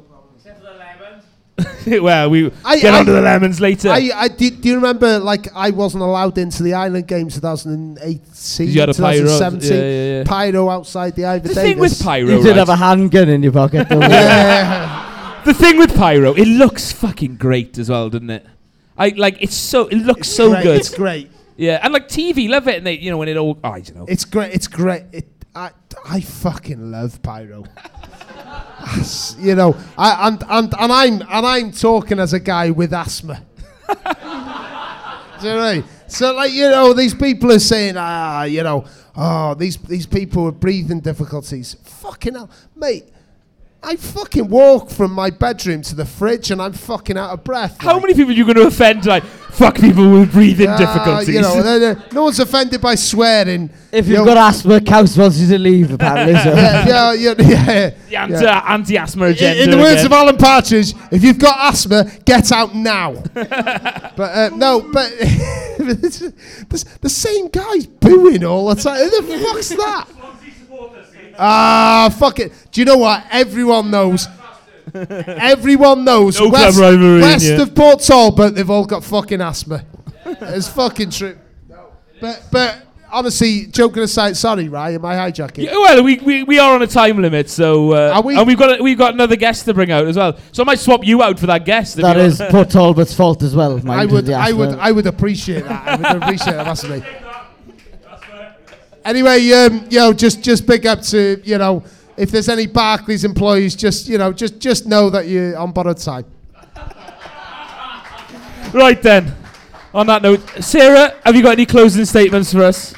well, 2.01 2.29
we 2.29 2.51
I- 2.63 2.79
get 2.79 2.93
I- 2.93 2.99
onto 2.99 3.11
the 3.13 3.21
lemons 3.21 3.59
later. 3.59 3.89
I, 3.89 4.11
I 4.13 4.27
do, 4.27 4.49
do 4.49 4.69
you 4.69 4.75
remember 4.75 5.19
like 5.19 5.47
I 5.55 5.71
wasn't 5.71 6.03
allowed 6.03 6.37
into 6.37 6.61
the 6.63 6.73
Island 6.75 7.07
Games 7.07 7.35
2018, 7.35 8.67
you 8.69 8.79
had 8.79 8.89
a 8.89 8.93
pyro. 8.93 9.21
2017 9.23 9.71
Yeah, 9.71 9.77
yeah, 9.83 10.17
yeah. 10.19 10.23
pyro 10.23 10.69
outside 10.69 11.15
the 11.15 11.25
Ivor 11.25 11.47
the 11.47 11.53
thing 11.55 11.79
with 11.79 12.01
pyro, 12.01 12.27
You 12.27 12.37
did 12.43 12.49
right? 12.49 12.57
have 12.57 12.69
a 12.69 12.75
handgun 12.75 13.29
in 13.29 13.41
your 13.43 13.51
pocket. 13.53 13.89
Though. 13.89 13.99
yeah. 13.99 15.41
the 15.45 15.53
thing 15.53 15.77
with 15.77 15.95
pyro, 15.95 16.33
it 16.33 16.47
looks 16.47 16.91
fucking 16.91 17.37
great 17.37 17.77
as 17.77 17.89
well, 17.89 18.09
doesn't 18.09 18.29
it? 18.29 18.45
I 18.97 19.09
like 19.09 19.37
it's 19.41 19.55
so 19.55 19.87
it 19.87 19.97
looks 19.97 20.27
so 20.29 20.49
Great, 20.51 20.63
good. 20.63 20.79
It's 20.79 20.93
great. 20.93 21.31
Yeah, 21.55 21.79
and 21.81 21.91
like 21.93 22.07
TV, 22.07 22.47
love 22.49 22.67
it, 22.67 22.77
and 22.77 22.85
they, 22.85 22.97
you 22.99 23.09
know 23.09 23.17
when 23.17 23.27
it 23.29 23.37
all, 23.37 23.57
oh, 23.63 23.69
I 23.71 23.81
don't 23.81 23.95
know. 23.97 24.05
It's 24.07 24.25
great. 24.25 24.53
It's 24.53 24.67
great. 24.67 25.03
It, 25.11 25.27
I, 25.55 25.71
I 26.07 26.21
fucking 26.21 26.91
love 26.91 27.19
pyro. 27.23 27.63
You 29.37 29.55
know, 29.55 29.75
I, 29.97 30.27
and, 30.27 30.43
and, 30.49 30.73
and 30.79 30.91
I'm 30.91 31.13
and 31.21 31.45
I'm 31.45 31.71
talking 31.71 32.19
as 32.19 32.33
a 32.33 32.39
guy 32.39 32.71
with 32.71 32.93
asthma. 32.93 33.43
Do 33.87 35.47
you 35.47 35.53
know 35.53 35.59
I 35.59 35.73
mean? 35.75 35.83
So 36.07 36.33
like 36.33 36.51
you 36.51 36.69
know, 36.69 36.93
these 36.93 37.13
people 37.13 37.51
are 37.51 37.59
saying, 37.59 37.95
ah, 37.97 38.43
you 38.43 38.63
know, 38.63 38.85
oh, 39.15 39.53
these 39.53 39.77
these 39.77 40.05
people 40.05 40.45
with 40.45 40.59
breathing 40.59 41.01
difficulties. 41.01 41.75
Fucking 41.83 42.33
hell, 42.33 42.49
mate. 42.75 43.09
I 43.87 43.95
fucking 43.95 44.49
walk 44.49 44.89
from 44.89 45.13
my 45.13 45.29
bedroom 45.29 45.81
to 45.83 45.95
the 45.95 46.03
fridge 46.05 46.51
and 46.51 46.61
I'm 46.61 46.73
fucking 46.73 47.17
out 47.17 47.29
of 47.31 47.43
breath. 47.45 47.77
How 47.79 47.93
like. 47.93 48.01
many 48.01 48.13
people 48.15 48.31
are 48.31 48.35
you 48.35 48.43
going 48.43 48.57
to 48.57 48.67
offend? 48.67 49.05
Like, 49.05 49.23
fuck 49.23 49.75
people 49.77 50.11
with 50.11 50.33
breathing 50.33 50.67
Ah, 50.67 50.77
difficulties. 50.77 51.29
You 51.33 51.41
know, 51.41 51.63
they're- 51.63 51.79
they're- 51.79 52.03
no 52.11 52.23
one's 52.25 52.37
offended 52.41 52.81
by 52.81 52.95
swearing. 52.95 53.69
If 53.93 54.07
You 54.07 54.17
you've 54.17 54.25
know, 54.25 54.33
got 54.33 54.49
asthma, 54.53 54.81
Couse 54.81 55.15
wants 55.15 55.39
you 55.39 55.47
to 55.47 55.57
leave, 55.57 55.91
apparently. 55.93 56.35
So. 56.37 56.49
yeah, 56.55 56.85
yeah, 56.85 57.13
yeah, 57.13 57.33
yeah. 57.39 57.89
the 58.09 58.15
anti, 58.17 58.43
Yeah. 58.43 58.63
anti-asthma 58.73 59.25
In, 59.27 59.31
agenda. 59.31 59.63
in 59.63 59.71
the 59.71 59.77
words 59.77 60.01
again. 60.01 60.05
of 60.07 60.11
Alan 60.11 60.37
Partridge, 60.37 60.93
if 61.11 61.23
you've 61.23 61.39
got 61.39 61.73
asthma, 61.73 62.11
get 62.25 62.51
out 62.51 62.75
now. 62.75 63.13
but 63.33 64.19
uh, 64.19 64.49
no, 64.53 64.81
but 64.91 65.09
it's- 65.13 66.19
the, 66.19 66.97
the 67.01 67.09
same 67.09 67.47
guy's 67.47 67.85
booing 67.87 68.43
all 68.43 68.67
the 68.67 68.75
time. 68.81 68.97
Who 69.09 69.21
the 69.21 69.37
fuck's 69.45 69.69
that? 69.69 70.07
Ah, 71.37 72.13
fuck 72.17 72.39
it. 72.39 72.51
Do 72.71 72.81
you 72.81 72.85
know 72.85 72.97
what? 72.97 73.23
Everyone 73.31 73.91
knows. 73.91 74.27
Everyone 74.93 76.03
knows. 76.03 76.39
No 76.39 76.49
club 76.49 76.61
west 76.67 76.79
rivalry 76.79 77.15
in 77.15 77.21
west 77.21 77.45
you. 77.45 77.61
of 77.61 77.75
Port 77.75 77.99
Talbot, 78.01 78.55
they've 78.55 78.69
all 78.69 78.85
got 78.85 79.03
fucking 79.03 79.41
asthma. 79.41 79.83
it's 80.25 80.67
fucking 80.69 81.11
true. 81.11 81.37
But 82.19 82.43
but 82.51 82.87
honestly, 83.11 83.67
joking 83.67 84.03
aside, 84.03 84.35
sorry, 84.37 84.69
Ryan, 84.69 84.95
am 84.95 85.05
I 85.05 85.15
hijacking? 85.15 85.63
Yeah, 85.65 85.73
well, 85.73 86.03
we, 86.03 86.17
we, 86.19 86.43
we 86.43 86.59
are 86.59 86.73
on 86.73 86.81
a 86.81 86.87
time 86.87 87.21
limit, 87.21 87.49
so 87.49 87.93
uh, 87.93 88.13
Are 88.15 88.21
we? 88.21 88.35
and 88.37 88.47
we've 88.47 88.57
got 88.57 88.79
a, 88.79 88.83
we've 88.83 88.97
got 88.97 89.13
another 89.13 89.35
guest 89.35 89.65
to 89.65 89.73
bring 89.73 89.91
out 89.91 90.05
as 90.07 90.17
well. 90.17 90.37
So 90.51 90.63
I 90.63 90.65
might 90.65 90.79
swap 90.79 91.05
you 91.05 91.21
out 91.21 91.39
for 91.39 91.45
that 91.47 91.65
guest. 91.65 91.97
That 91.97 92.17
is 92.17 92.39
That 92.39 92.45
you 92.45 92.47
is 92.49 92.53
want. 92.53 92.69
Port 92.69 92.69
Talbot's 92.69 93.13
fault 93.13 93.43
as 93.43 93.55
well. 93.55 93.77
mind 93.79 94.01
I 94.01 94.05
would, 94.05 94.29
I 94.29 94.51
would. 94.51 94.69
I 94.79 94.91
would 94.91 95.05
appreciate 95.07 95.65
that. 95.65 95.87
I 95.87 95.95
would 96.13 96.23
appreciate 96.23 96.53
that 96.53 96.65
massively. 96.65 97.03
Anyway, 99.07 99.49
um, 99.53 99.85
yo, 99.89 100.11
just 100.11 100.43
just 100.43 100.67
big 100.67 100.85
up 100.85 101.01
to 101.01 101.41
you 101.45 101.57
know, 101.57 101.81
if 102.17 102.29
there's 102.29 102.49
any 102.49 102.67
Barclays 102.67 103.23
employees, 103.23 103.73
just 103.73 104.09
you 104.09 104.17
know, 104.17 104.33
just 104.33 104.59
just 104.59 104.85
know 104.85 105.09
that 105.09 105.27
you're 105.27 105.57
on 105.57 105.71
borrowed 105.71 105.95
time. 105.95 106.25
right 108.73 109.01
then. 109.01 109.33
On 109.93 110.05
that 110.07 110.21
note, 110.21 110.41
Sarah, 110.59 111.15
have 111.23 111.37
you 111.37 111.41
got 111.41 111.53
any 111.53 111.65
closing 111.65 112.03
statements 112.03 112.51
for 112.51 112.63
us? 112.63 112.93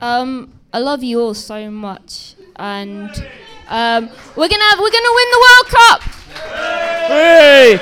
Um, 0.00 0.52
I 0.72 0.78
love 0.78 1.02
you 1.02 1.20
all 1.20 1.34
so 1.34 1.68
much, 1.68 2.36
and 2.54 3.10
um, 3.68 4.08
we're 4.36 4.48
gonna 4.48 4.64
have, 4.70 4.78
we're 4.78 4.92
gonna 4.92 5.14
win 5.18 5.28
the 5.34 5.40
World 5.46 5.66
Cup. 5.66 6.00
Hey! 7.08 7.80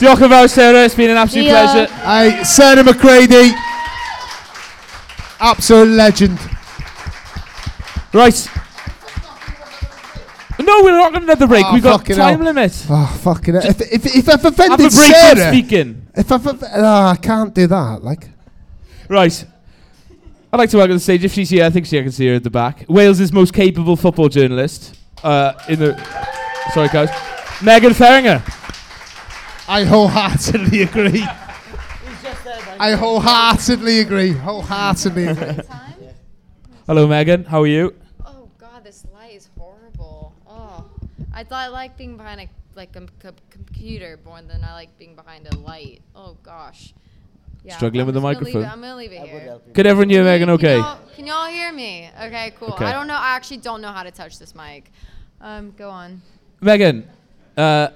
Diolch 0.00 0.22
yn 0.22 0.30
fawr, 0.30 0.48
Sarah. 0.48 0.84
It's 0.84 0.96
been 0.96 1.10
an 1.10 1.16
absolute 1.18 1.44
See 1.44 1.50
pleasure. 1.50 1.86
Hey, 2.02 2.44
Sarah 2.44 2.82
McCreadie, 2.82 3.54
absolute 5.40 5.88
legend. 5.88 6.38
Right. 8.12 8.48
No, 10.60 10.82
we're 10.82 10.90
not 10.90 11.12
going 11.12 11.24
to 11.24 11.30
another 11.32 11.46
break. 11.46 11.64
Oh, 11.66 11.74
We've 11.74 11.82
got 11.82 12.00
fucking 12.00 12.16
time 12.16 12.38
hell. 12.38 12.46
limit. 12.52 12.86
Oh 12.90 13.18
fucking! 13.22 13.54
hell. 13.54 13.64
If 13.64 13.80
if 13.80 14.06
if 14.16 14.28
I've 14.28 14.42
Have 14.42 14.52
offended 14.52 14.80
a 14.80 14.82
break 14.82 14.92
from 14.92 15.36
Sarah, 15.36 15.48
speaking. 15.52 16.06
if 16.16 16.32
I've, 16.32 16.46
off- 16.46 16.62
oh, 16.74 17.06
I 17.06 17.16
can't 17.16 17.54
do 17.54 17.66
that. 17.68 18.02
Like, 18.02 18.28
Right. 19.08 19.44
I'd 20.52 20.56
like 20.56 20.70
to 20.70 20.78
welcome 20.78 20.92
to 20.92 20.96
the 20.96 21.00
stage, 21.00 21.24
if 21.24 21.32
she's 21.32 21.50
here, 21.50 21.64
I 21.64 21.70
think 21.70 21.86
she, 21.86 21.98
I 21.98 22.02
can 22.02 22.10
see 22.10 22.26
her 22.28 22.34
at 22.34 22.42
the 22.42 22.50
back, 22.50 22.84
Wales' 22.88 23.30
most 23.32 23.52
capable 23.54 23.96
football 23.96 24.28
journalist. 24.28 24.96
Uh, 25.22 25.52
in 25.68 25.78
the. 25.78 25.96
Sorry, 26.74 26.88
guys. 26.88 27.10
Megan 27.62 27.92
Feringa. 27.92 28.42
I 29.68 29.84
wholeheartedly 29.84 30.82
agree. 30.88 31.24
I 32.80 32.92
wholeheartedly 32.92 34.00
agree. 34.00 34.32
Wholeheartedly 34.32 35.26
agree. 35.28 35.64
Hello, 36.86 37.06
Megan. 37.06 37.44
How 37.44 37.62
are 37.62 37.66
you? 37.66 37.94
Oh 38.24 38.48
god, 38.58 38.84
this 38.84 39.04
light 39.12 39.34
is 39.34 39.48
horrible. 39.58 40.34
Oh, 40.46 40.84
I 41.32 41.44
thought 41.44 41.64
I 41.64 41.68
like 41.68 41.96
being 41.96 42.16
behind 42.16 42.40
a 42.40 42.48
like 42.74 42.94
a 42.96 43.02
computer 43.50 44.18
more 44.24 44.40
than 44.42 44.62
I 44.62 44.72
like 44.74 44.96
being 44.98 45.14
behind 45.16 45.46
a 45.52 45.56
light. 45.58 46.00
Oh 46.14 46.36
gosh. 46.42 46.94
Yeah, 47.64 47.76
Struggling 47.76 48.02
I'm 48.02 48.06
with 48.06 48.14
the 48.14 48.20
just 48.20 48.34
gonna 48.34 48.44
leave 48.46 48.54
it- 48.54 48.58
microphone? 48.58 48.72
I'm 48.72 48.80
gonna 48.80 48.96
leave 48.96 49.12
it 49.12 49.28
here. 49.28 49.58
Could 49.74 49.86
everyone 49.86 50.10
hear 50.10 50.22
Megan 50.24 50.46
Can 50.46 50.54
okay? 50.54 50.76
y'all- 50.76 50.98
Can 51.16 51.26
y'all 51.26 51.46
hear 51.48 51.72
me? 51.72 52.08
Okay, 52.22 52.52
cool. 52.58 52.68
Okay. 52.68 52.84
I 52.84 52.92
don't 52.92 53.08
know. 53.08 53.14
I 53.16 53.34
actually 53.34 53.56
don't 53.58 53.82
know 53.82 53.90
how 53.90 54.04
to 54.04 54.12
touch 54.12 54.38
this 54.38 54.54
mic. 54.54 54.90
Um, 55.40 55.72
go 55.76 55.90
on. 55.90 56.22
Megan, 56.60 57.08
uh, 57.56 57.88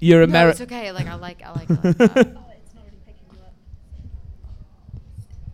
you're 0.00 0.20
No, 0.20 0.24
American. 0.24 0.62
it's 0.62 0.72
okay. 0.72 0.92
Like 0.92 1.06
I 1.06 1.14
like. 1.14 1.42
I 1.44 1.50
like. 1.52 1.70
I 1.70 1.74
like 1.74 1.98
that. 1.98 2.36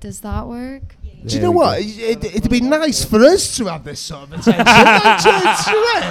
Does 0.05 0.21
that 0.21 0.47
work? 0.47 0.97
Do 1.25 1.35
you 1.35 1.41
know 1.41 1.51
what? 1.51 1.81
It, 1.81 2.23
it'd 2.23 2.51
be 2.51 2.61
nice 2.61 3.07
for 3.07 3.25
us 3.25 3.57
to 3.57 3.65
have 3.73 3.85
this 3.85 4.01
sort 4.01 4.25
of 4.25 4.33
attention. 4.35 4.65
don't 4.67 5.25
you? 5.25 5.33
It's 5.49 5.65
true. 5.73 6.03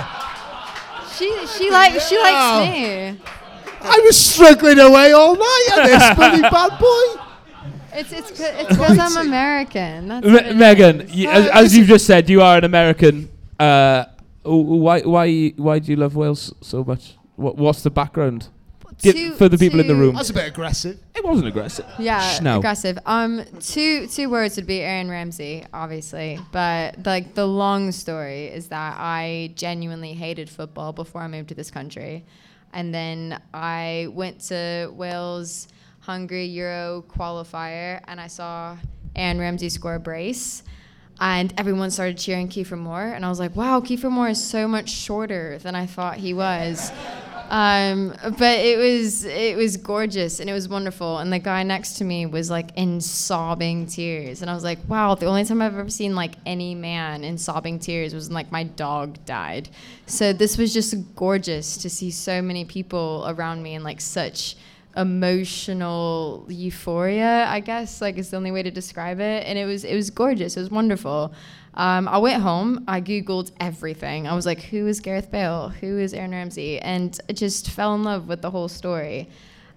She 1.15 1.48
she 1.57 1.70
like 1.70 2.02
she 2.02 2.18
likes 2.18 2.72
me. 2.72 3.20
I 3.82 3.99
was 4.03 4.18
struggling 4.18 4.80
away 4.80 5.11
all 5.11 5.36
night 5.36 5.68
on 5.78 5.84
this 5.86 6.15
bloody 6.15 6.41
bad 6.41 6.80
boy. 6.80 7.22
It's 7.94 8.11
it's 8.11 8.32
it's 8.40 8.70
because 8.70 8.98
I'm 8.98 9.28
American. 9.28 10.07
That's 10.07 10.26
Me- 10.26 10.53
Megan, 10.56 11.07
y- 11.15 11.28
as, 11.32 11.48
as 11.49 11.78
you've 11.78 11.88
just 11.88 12.07
said, 12.07 12.28
you 12.28 12.41
are 12.41 12.57
an 12.57 12.64
American. 12.64 13.30
Uh, 13.60 14.06
why, 14.41 15.02
why, 15.02 15.49
why 15.57 15.78
do 15.78 15.91
you 15.91 15.98
love 15.98 16.15
Wales 16.15 16.52
so 16.61 16.84
much? 16.84 17.15
What, 17.36 17.57
what's 17.57 17.84
the 17.84 17.91
background? 17.91 18.49
Give- 19.02 19.15
Two- 19.15 19.34
for 19.36 19.49
the 19.49 19.57
people 19.57 19.80
in 19.80 19.88
the 19.88 19.95
room. 19.95 20.15
That's 20.15 20.30
a 20.30 20.34
bit 20.34 20.48
aggressive. 20.48 20.99
It 21.15 21.24
wasn't 21.24 21.48
aggressive. 21.48 21.86
Yeah, 21.99 22.22
Schno. 22.38 22.57
aggressive. 22.57 22.98
Um, 23.06 23.44
two 23.60 24.07
two 24.07 24.30
words 24.30 24.56
would 24.56 24.68
be 24.68 24.82
Aaron 24.82 25.10
Ramsey, 25.10 25.65
obviously, 25.74 26.40
but 26.52 27.06
like 27.06 27.34
the 27.36 27.45
long 27.48 27.91
story 27.91 28.45
is 28.48 28.68
that 28.70 28.95
I 28.98 29.52
genuinely 29.56 30.14
hated 30.14 30.49
football 30.49 30.94
before 30.94 31.22
I 31.22 31.28
moved 31.28 31.49
to 31.49 31.56
this 31.56 31.72
country, 31.72 32.24
and 32.74 32.94
then 32.94 33.41
I 33.53 34.07
went 34.11 34.41
to 34.49 34.91
Wales 34.94 35.68
Hungary 36.02 36.45
Euro 36.48 37.03
qualifier, 37.10 38.02
and 38.07 38.20
I 38.20 38.28
saw 38.28 38.78
Aaron 39.15 39.40
Ramsey 39.40 39.70
score 39.70 39.95
a 39.95 39.99
brace. 39.99 40.64
And 41.20 41.53
everyone 41.60 41.91
started 41.91 42.18
cheering 42.18 42.49
Kiefer 42.49 42.78
Moore, 42.78 43.03
and 43.03 43.24
I 43.24 43.30
was 43.30 43.40
like, 43.40 43.56
"Wow, 43.56 43.80
Kiefer 43.82 44.10
Moore 44.10 44.30
is 44.30 44.44
so 44.44 44.68
much 44.68 44.90
shorter 44.90 45.60
than 45.60 45.76
I 45.76 45.86
thought 45.86 46.18
he 46.18 46.34
was." 46.34 46.91
Um, 47.54 48.16
but 48.40 48.58
it 48.58 48.80
was 48.80 49.26
it 49.26 49.56
was 49.56 49.78
gorgeous 49.78 50.40
and 50.40 50.50
it 50.50 50.54
was 50.54 50.68
wonderful. 50.68 51.20
And 51.20 51.32
the 51.32 51.38
guy 51.38 51.62
next 51.62 52.00
to 52.00 52.04
me 52.04 52.26
was 52.26 52.50
like 52.50 52.72
in 52.76 53.00
sobbing 53.00 53.86
tears, 53.86 54.42
and 54.42 54.50
I 54.50 54.56
was 54.56 54.64
like, 54.64 54.80
"Wow!" 54.88 55.14
The 55.14 55.28
only 55.28 55.46
time 55.46 55.62
I've 55.62 55.78
ever 55.78 55.88
seen 55.88 56.16
like 56.16 56.34
any 56.48 56.74
man 56.74 57.24
in 57.24 57.38
sobbing 57.38 57.78
tears 57.78 58.16
was 58.16 58.28
when 58.28 58.34
like 58.34 58.52
my 58.52 58.64
dog 58.64 59.24
died. 59.26 59.70
So 60.08 60.34
this 60.34 60.58
was 60.58 60.74
just 60.74 60.96
gorgeous 61.16 61.78
to 61.78 61.92
see 61.92 62.10
so 62.10 62.42
many 62.42 62.66
people 62.66 63.24
around 63.28 63.62
me 63.62 63.76
in 63.76 63.84
like 63.84 64.02
such 64.02 64.56
emotional 64.96 66.46
euphoria 66.50 67.48
i 67.48 67.60
guess 67.60 68.00
like 68.00 68.16
is 68.20 68.30
the 68.30 68.38
only 68.38 68.52
way 68.52 68.62
to 68.62 68.70
describe 68.70 69.20
it 69.20 69.44
and 69.48 69.58
it 69.58 69.66
was 69.66 69.84
it 69.84 69.96
was 69.96 70.12
gorgeous 70.12 70.56
it 70.56 70.60
was 70.60 70.70
wonderful 70.70 71.34
um, 71.76 72.08
i 72.08 72.18
went 72.18 72.41
home 72.41 72.84
i 72.88 73.02
googled 73.02 73.52
everything. 73.60 74.28
I 74.28 74.34
was 74.34 74.45
like 74.45 74.62
who 74.62 74.88
is 74.88 75.00
gareth 75.00 75.32
bale? 75.32 75.70
Who 75.70 75.98
is 76.00 76.14
aaron 76.14 76.32
ramsey? 76.32 76.80
And 76.80 77.18
I 77.30 77.34
just 77.34 77.70
fell 77.70 77.95
in 77.95 78.04
love 78.04 78.28
with 78.28 78.41
the 78.41 78.52
whole 78.52 78.68
story. 78.68 79.30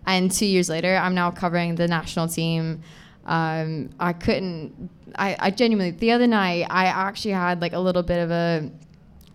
And 0.06 0.31
two 0.31 0.47
years 0.47 0.68
later 0.68 0.97
i'm 0.97 1.14
now 1.14 1.31
covering 1.31 1.74
the 1.77 1.89
national 1.89 2.28
team. 2.28 2.82
Um, 3.24 3.90
i 3.98 4.12
couldn't 4.12 4.90
I, 5.16 5.36
I 5.39 5.51
genuinely 5.51 5.93
the 5.93 6.12
other 6.12 6.27
night 6.27 6.66
i 6.70 6.86
actually 6.86 7.32
had 7.32 7.60
like 7.60 7.73
a 7.73 7.78
little 7.81 8.02
bit 8.02 8.18
of 8.18 8.31
a 8.31 8.70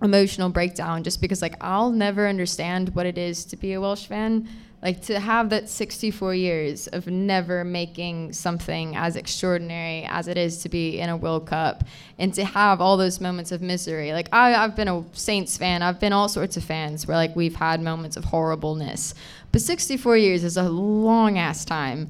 emotional 0.01 0.49
breakdown 0.49 1.03
just 1.03 1.21
because 1.21 1.41
like 1.41 1.55
I'll 1.61 1.91
never 1.91 2.27
understand 2.27 2.95
what 2.95 3.05
it 3.05 3.17
is 3.17 3.45
to 3.45 3.55
be 3.55 3.73
a 3.73 3.81
Welsh 3.81 4.07
fan. 4.07 4.47
Like 4.81 5.01
to 5.03 5.19
have 5.19 5.49
that 5.51 5.69
64 5.69 6.33
years 6.33 6.87
of 6.87 7.05
never 7.05 7.63
making 7.63 8.33
something 8.33 8.95
as 8.95 9.15
extraordinary 9.15 10.05
as 10.05 10.27
it 10.27 10.37
is 10.37 10.63
to 10.63 10.69
be 10.69 10.99
in 10.99 11.09
a 11.09 11.15
World 11.15 11.45
Cup 11.45 11.83
and 12.17 12.33
to 12.33 12.43
have 12.43 12.81
all 12.81 12.97
those 12.97 13.21
moments 13.21 13.51
of 13.51 13.61
misery. 13.61 14.11
Like 14.11 14.27
I, 14.31 14.55
I've 14.55 14.75
been 14.75 14.87
a 14.87 15.03
Saints 15.13 15.55
fan. 15.55 15.83
I've 15.83 15.99
been 15.99 16.13
all 16.13 16.27
sorts 16.27 16.57
of 16.57 16.63
fans 16.63 17.05
where 17.05 17.15
like 17.15 17.35
we've 17.35 17.55
had 17.55 17.79
moments 17.81 18.17
of 18.17 18.25
horribleness. 18.25 19.13
But 19.51 19.61
64 19.61 20.17
years 20.17 20.43
is 20.43 20.57
a 20.57 20.69
long 20.69 21.37
ass 21.37 21.63
time 21.63 22.09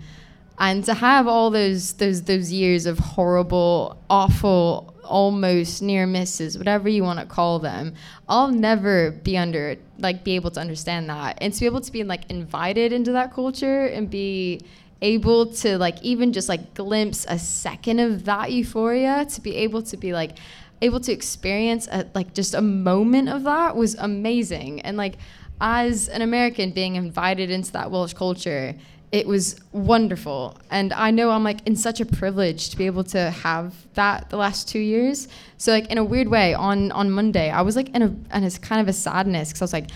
and 0.61 0.85
to 0.85 0.93
have 0.93 1.27
all 1.27 1.49
those 1.49 1.93
those 1.93 2.21
those 2.23 2.51
years 2.51 2.85
of 2.85 2.99
horrible 2.99 3.97
awful 4.09 4.93
almost 5.11 5.81
near 5.81 6.07
misses 6.07 6.57
whatever 6.57 6.87
you 6.87 7.03
want 7.03 7.19
to 7.19 7.25
call 7.25 7.59
them 7.59 7.93
i'll 8.29 8.47
never 8.47 9.11
be 9.11 9.37
under 9.37 9.75
like 10.01 10.23
be 10.23 10.35
able 10.35 10.51
to 10.51 10.59
understand 10.59 11.09
that. 11.09 11.37
And 11.41 11.53
to 11.53 11.59
be 11.59 11.65
able 11.65 11.81
to 11.81 11.91
be 11.91 12.03
like 12.03 12.29
invited 12.29 12.91
into 12.91 13.11
that 13.13 13.33
culture 13.33 13.85
and 13.85 14.09
be 14.09 14.61
able 15.01 15.47
to 15.47 15.77
like 15.77 16.01
even 16.03 16.31
just 16.33 16.47
like 16.49 16.73
glimpse 16.73 17.25
a 17.27 17.39
second 17.39 17.99
of 17.99 18.25
that 18.25 18.51
euphoria 18.51 19.25
to 19.25 19.41
be 19.41 19.55
able 19.55 19.81
to 19.81 19.97
be 19.97 20.13
like 20.13 20.37
able 20.83 20.99
to 20.99 21.11
experience 21.11 21.87
a, 21.91 22.05
like 22.13 22.33
just 22.33 22.53
a 22.53 22.61
moment 22.61 23.29
of 23.29 23.43
that 23.43 23.75
was 23.75 23.95
amazing. 23.95 24.81
And 24.81 24.97
like 24.97 25.15
as 25.63 26.09
an 26.09 26.23
american 26.23 26.71
being 26.71 26.95
invited 26.95 27.51
into 27.51 27.71
that 27.71 27.91
welsh 27.91 28.13
culture 28.13 28.75
it 29.11 29.27
was 29.27 29.59
wonderful. 29.71 30.57
And 30.69 30.93
i 30.93 31.11
know 31.11 31.31
i'm 31.31 31.43
like 31.43 31.65
in 31.67 31.75
such 31.75 31.99
a 31.99 32.05
privilege 32.05 32.69
to 32.69 32.77
be 32.77 32.85
able 32.85 33.03
to 33.05 33.31
have 33.31 33.73
that 33.93 34.29
the 34.29 34.37
last 34.37 34.67
two 34.67 34.79
years. 34.79 35.27
So 35.57 35.71
like 35.71 35.87
in 35.87 35.97
a 35.97 36.03
weird 36.03 36.27
way 36.27 36.53
on 36.53 36.91
on 36.91 37.11
monday 37.11 37.49
i 37.49 37.61
was 37.61 37.75
like 37.75 37.89
in 37.89 38.01
a 38.01 38.15
and 38.31 38.45
it's 38.45 38.57
kind 38.57 38.81
of 38.81 38.87
a 38.87 38.93
sadness 38.93 39.49
because 39.49 39.61
i 39.61 39.65
was 39.65 39.73
like 39.73 39.89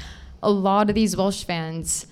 a 0.43 0.51
lot 0.51 0.89
of 0.89 0.95
these 0.95 1.17
welsh 1.17 1.43
fans 1.43 2.07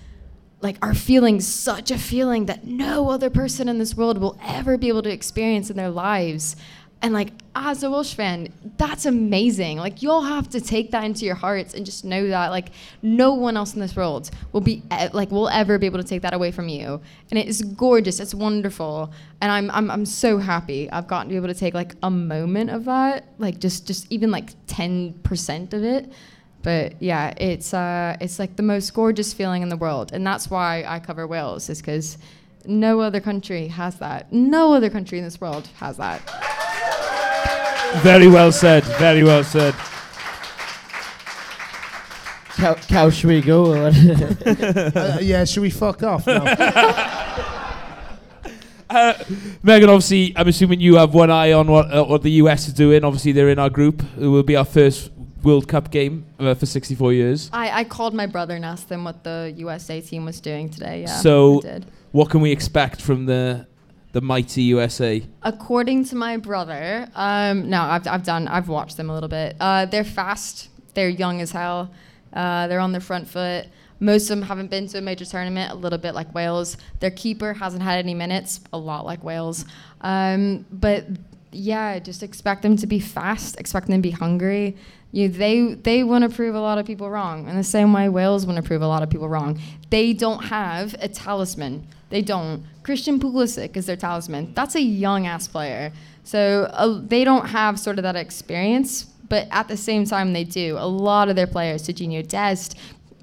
like 0.60 0.78
are 0.82 0.94
feeling 0.94 1.40
such 1.40 1.90
a 1.90 1.98
feeling 1.98 2.46
that 2.46 2.66
no 2.66 3.10
other 3.10 3.28
person 3.28 3.68
in 3.68 3.78
this 3.78 3.94
world 3.94 4.18
will 4.18 4.38
ever 4.42 4.78
be 4.78 4.88
able 4.88 5.02
to 5.02 5.10
experience 5.12 5.68
in 5.70 5.76
their 5.76 5.90
lives 5.90 6.56
and 7.04 7.12
like 7.12 7.32
as 7.54 7.82
a 7.82 7.90
Welsh 7.90 8.14
fan, 8.14 8.48
that's 8.78 9.04
amazing. 9.04 9.76
Like 9.76 10.00
you'll 10.02 10.22
have 10.22 10.48
to 10.50 10.60
take 10.60 10.90
that 10.92 11.04
into 11.04 11.26
your 11.26 11.34
hearts 11.34 11.74
and 11.74 11.84
just 11.84 12.02
know 12.02 12.28
that 12.28 12.48
like 12.48 12.70
no 13.02 13.34
one 13.34 13.58
else 13.58 13.74
in 13.74 13.80
this 13.80 13.94
world 13.94 14.30
will 14.52 14.62
be 14.62 14.82
like 15.12 15.30
will 15.30 15.50
ever 15.50 15.78
be 15.78 15.84
able 15.84 15.98
to 15.98 16.08
take 16.08 16.22
that 16.22 16.32
away 16.32 16.50
from 16.50 16.70
you. 16.70 17.02
And 17.30 17.38
it 17.38 17.46
is 17.46 17.60
gorgeous. 17.60 18.20
It's 18.20 18.34
wonderful. 18.34 19.12
And 19.42 19.52
I'm 19.52 19.70
I'm 19.70 19.90
I'm 19.90 20.06
so 20.06 20.38
happy 20.38 20.90
I've 20.90 21.06
gotten 21.06 21.28
to 21.28 21.34
be 21.34 21.36
able 21.36 21.48
to 21.48 21.54
take 21.54 21.74
like 21.74 21.94
a 22.02 22.10
moment 22.10 22.70
of 22.70 22.86
that, 22.86 23.28
like 23.36 23.58
just 23.60 23.86
just 23.86 24.10
even 24.10 24.30
like 24.30 24.54
10% 24.66 25.74
of 25.74 25.84
it. 25.84 26.10
But 26.62 27.02
yeah, 27.02 27.34
it's 27.36 27.74
uh 27.74 28.16
it's 28.18 28.38
like 28.38 28.56
the 28.56 28.62
most 28.62 28.94
gorgeous 28.94 29.34
feeling 29.34 29.60
in 29.60 29.68
the 29.68 29.76
world. 29.76 30.10
And 30.14 30.26
that's 30.26 30.48
why 30.48 30.84
I 30.88 31.00
cover 31.00 31.26
Wales 31.26 31.68
is 31.68 31.82
cuz 31.82 32.16
No 32.64 33.00
other 33.00 33.20
country 33.20 33.68
has 33.68 33.96
that. 33.96 34.32
No 34.32 34.72
other 34.72 34.88
country 34.88 35.18
in 35.18 35.24
this 35.24 35.38
world 35.38 35.68
has 35.76 35.98
that. 35.98 36.63
Very 38.02 38.28
well 38.28 38.52
said. 38.52 38.84
Very 38.98 39.22
well 39.24 39.44
said. 39.44 39.74
Cow, 42.56 42.74
cow 42.74 43.10
should 43.10 43.28
we 43.28 43.40
go? 43.40 43.66
or? 43.74 43.90
Uh, 44.46 45.18
yeah, 45.20 45.44
should 45.44 45.60
we 45.62 45.70
fuck 45.70 46.02
off? 46.02 46.26
now? 46.26 46.44
Uh, 48.90 49.14
Megan, 49.62 49.88
obviously, 49.88 50.32
I'm 50.36 50.46
assuming 50.46 50.78
you 50.78 50.96
have 50.96 51.14
one 51.14 51.28
eye 51.28 51.50
on 51.52 51.66
what 51.66 51.92
uh, 51.92 52.04
what 52.04 52.22
the 52.22 52.30
US 52.32 52.68
is 52.68 52.74
doing. 52.74 53.02
Obviously, 53.02 53.32
they're 53.32 53.48
in 53.48 53.58
our 53.58 53.70
group. 53.70 54.04
It 54.16 54.26
will 54.26 54.44
be 54.44 54.54
our 54.54 54.64
first 54.64 55.10
World 55.42 55.66
Cup 55.66 55.90
game 55.90 56.26
uh, 56.38 56.54
for 56.54 56.66
64 56.66 57.12
years. 57.12 57.50
I, 57.52 57.80
I 57.80 57.84
called 57.84 58.14
my 58.14 58.26
brother 58.26 58.54
and 58.54 58.64
asked 58.64 58.88
him 58.92 59.02
what 59.02 59.24
the 59.24 59.52
USA 59.56 60.00
team 60.00 60.24
was 60.24 60.40
doing 60.40 60.68
today. 60.68 61.00
Yeah, 61.02 61.06
So- 61.16 61.58
I 61.58 61.62
did. 61.62 61.86
What 62.12 62.30
can 62.30 62.40
we 62.40 62.52
expect 62.52 63.00
from 63.02 63.26
the 63.26 63.66
the 64.14 64.20
mighty 64.20 64.62
USA? 64.62 65.22
According 65.42 66.04
to 66.06 66.16
my 66.16 66.36
brother, 66.36 67.08
um, 67.16 67.68
no, 67.68 67.82
I've, 67.82 68.06
I've 68.06 68.22
done, 68.22 68.46
I've 68.46 68.68
watched 68.68 68.96
them 68.96 69.10
a 69.10 69.12
little 69.12 69.28
bit. 69.28 69.56
Uh, 69.58 69.86
they're 69.86 70.04
fast. 70.04 70.68
They're 70.94 71.08
young 71.08 71.40
as 71.40 71.50
hell. 71.50 71.90
Uh, 72.32 72.68
they're 72.68 72.78
on 72.78 72.92
their 72.92 73.00
front 73.00 73.26
foot. 73.28 73.66
Most 73.98 74.30
of 74.30 74.38
them 74.38 74.42
haven't 74.42 74.70
been 74.70 74.86
to 74.88 74.98
a 74.98 75.00
major 75.00 75.24
tournament, 75.24 75.72
a 75.72 75.74
little 75.74 75.98
bit 75.98 76.14
like 76.14 76.32
Wales. 76.32 76.76
Their 77.00 77.10
keeper 77.10 77.54
hasn't 77.54 77.82
had 77.82 77.98
any 77.98 78.14
minutes, 78.14 78.60
a 78.72 78.78
lot 78.78 79.04
like 79.04 79.24
Wales. 79.24 79.64
Um, 80.00 80.64
but 80.70 81.06
yeah, 81.54 81.98
just 81.98 82.22
expect 82.22 82.62
them 82.62 82.76
to 82.76 82.86
be 82.86 83.00
fast, 83.00 83.58
expect 83.58 83.86
them 83.86 83.98
to 83.98 84.02
be 84.02 84.10
hungry. 84.10 84.76
You, 85.12 85.28
they 85.28 85.74
they 85.74 86.02
want 86.02 86.28
to 86.28 86.34
prove 86.34 86.54
a 86.54 86.60
lot 86.60 86.78
of 86.78 86.86
people 86.86 87.08
wrong, 87.08 87.48
in 87.48 87.56
the 87.56 87.62
same 87.62 87.92
way 87.92 88.08
Wales 88.08 88.46
want 88.46 88.56
to 88.56 88.62
prove 88.62 88.82
a 88.82 88.86
lot 88.86 89.02
of 89.02 89.10
people 89.10 89.28
wrong. 89.28 89.60
They 89.90 90.12
don't 90.12 90.44
have 90.44 90.94
a 91.00 91.08
talisman. 91.08 91.86
They 92.10 92.22
don't. 92.22 92.64
Christian 92.82 93.20
Pulisic 93.20 93.76
is 93.76 93.86
their 93.86 93.96
talisman. 93.96 94.52
That's 94.54 94.74
a 94.74 94.80
young 94.80 95.26
ass 95.26 95.46
player. 95.48 95.92
So 96.24 96.68
uh, 96.72 97.00
they 97.02 97.22
don't 97.22 97.46
have 97.46 97.78
sort 97.78 97.98
of 97.98 98.02
that 98.02 98.16
experience, 98.16 99.04
but 99.28 99.46
at 99.50 99.68
the 99.68 99.76
same 99.76 100.04
time 100.04 100.32
they 100.32 100.44
do. 100.44 100.76
A 100.78 100.86
lot 100.86 101.28
of 101.28 101.36
their 101.36 101.46
players, 101.46 101.86
Sergiño 101.86 102.26
Dest, 102.26 102.76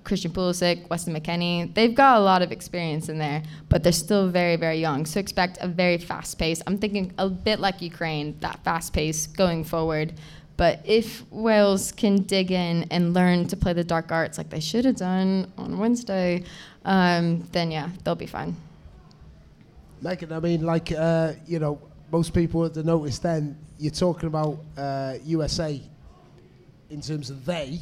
Christian 0.03 0.31
Pulisic, 0.31 0.89
Weston 0.89 1.13
McKennie, 1.13 1.73
they've 1.73 1.93
got 1.93 2.17
a 2.17 2.19
lot 2.19 2.41
of 2.41 2.51
experience 2.51 3.09
in 3.09 3.17
there, 3.17 3.43
but 3.69 3.83
they're 3.83 3.91
still 3.91 4.29
very, 4.29 4.55
very 4.55 4.79
young. 4.79 5.05
So 5.05 5.19
expect 5.19 5.57
a 5.61 5.67
very 5.67 5.97
fast 5.97 6.37
pace. 6.37 6.61
I'm 6.67 6.77
thinking 6.77 7.13
a 7.17 7.29
bit 7.29 7.59
like 7.59 7.81
Ukraine, 7.81 8.37
that 8.39 8.63
fast 8.63 8.93
pace 8.93 9.27
going 9.27 9.63
forward. 9.63 10.13
But 10.57 10.81
if 10.85 11.23
Wales 11.31 11.91
can 11.91 12.23
dig 12.23 12.51
in 12.51 12.85
and 12.91 13.13
learn 13.13 13.47
to 13.47 13.57
play 13.57 13.73
the 13.73 13.83
dark 13.83 14.11
arts 14.11 14.37
like 14.37 14.49
they 14.49 14.59
should 14.59 14.85
have 14.85 14.97
done 14.97 15.51
on 15.57 15.79
Wednesday, 15.79 16.43
um, 16.85 17.47
then 17.51 17.71
yeah, 17.71 17.89
they'll 18.03 18.15
be 18.15 18.27
fine. 18.27 18.55
Megan, 20.01 20.31
I 20.31 20.39
mean, 20.39 20.65
like, 20.65 20.91
uh, 20.91 21.33
you 21.45 21.59
know, 21.59 21.79
most 22.11 22.33
people 22.33 22.65
at 22.65 22.73
the 22.73 22.83
noticed 22.83 23.23
then 23.23 23.57
you're 23.79 23.91
talking 23.91 24.27
about 24.27 24.59
uh, 24.77 25.15
USA 25.23 25.81
in 26.89 27.01
terms 27.01 27.29
of 27.29 27.45
they. 27.45 27.79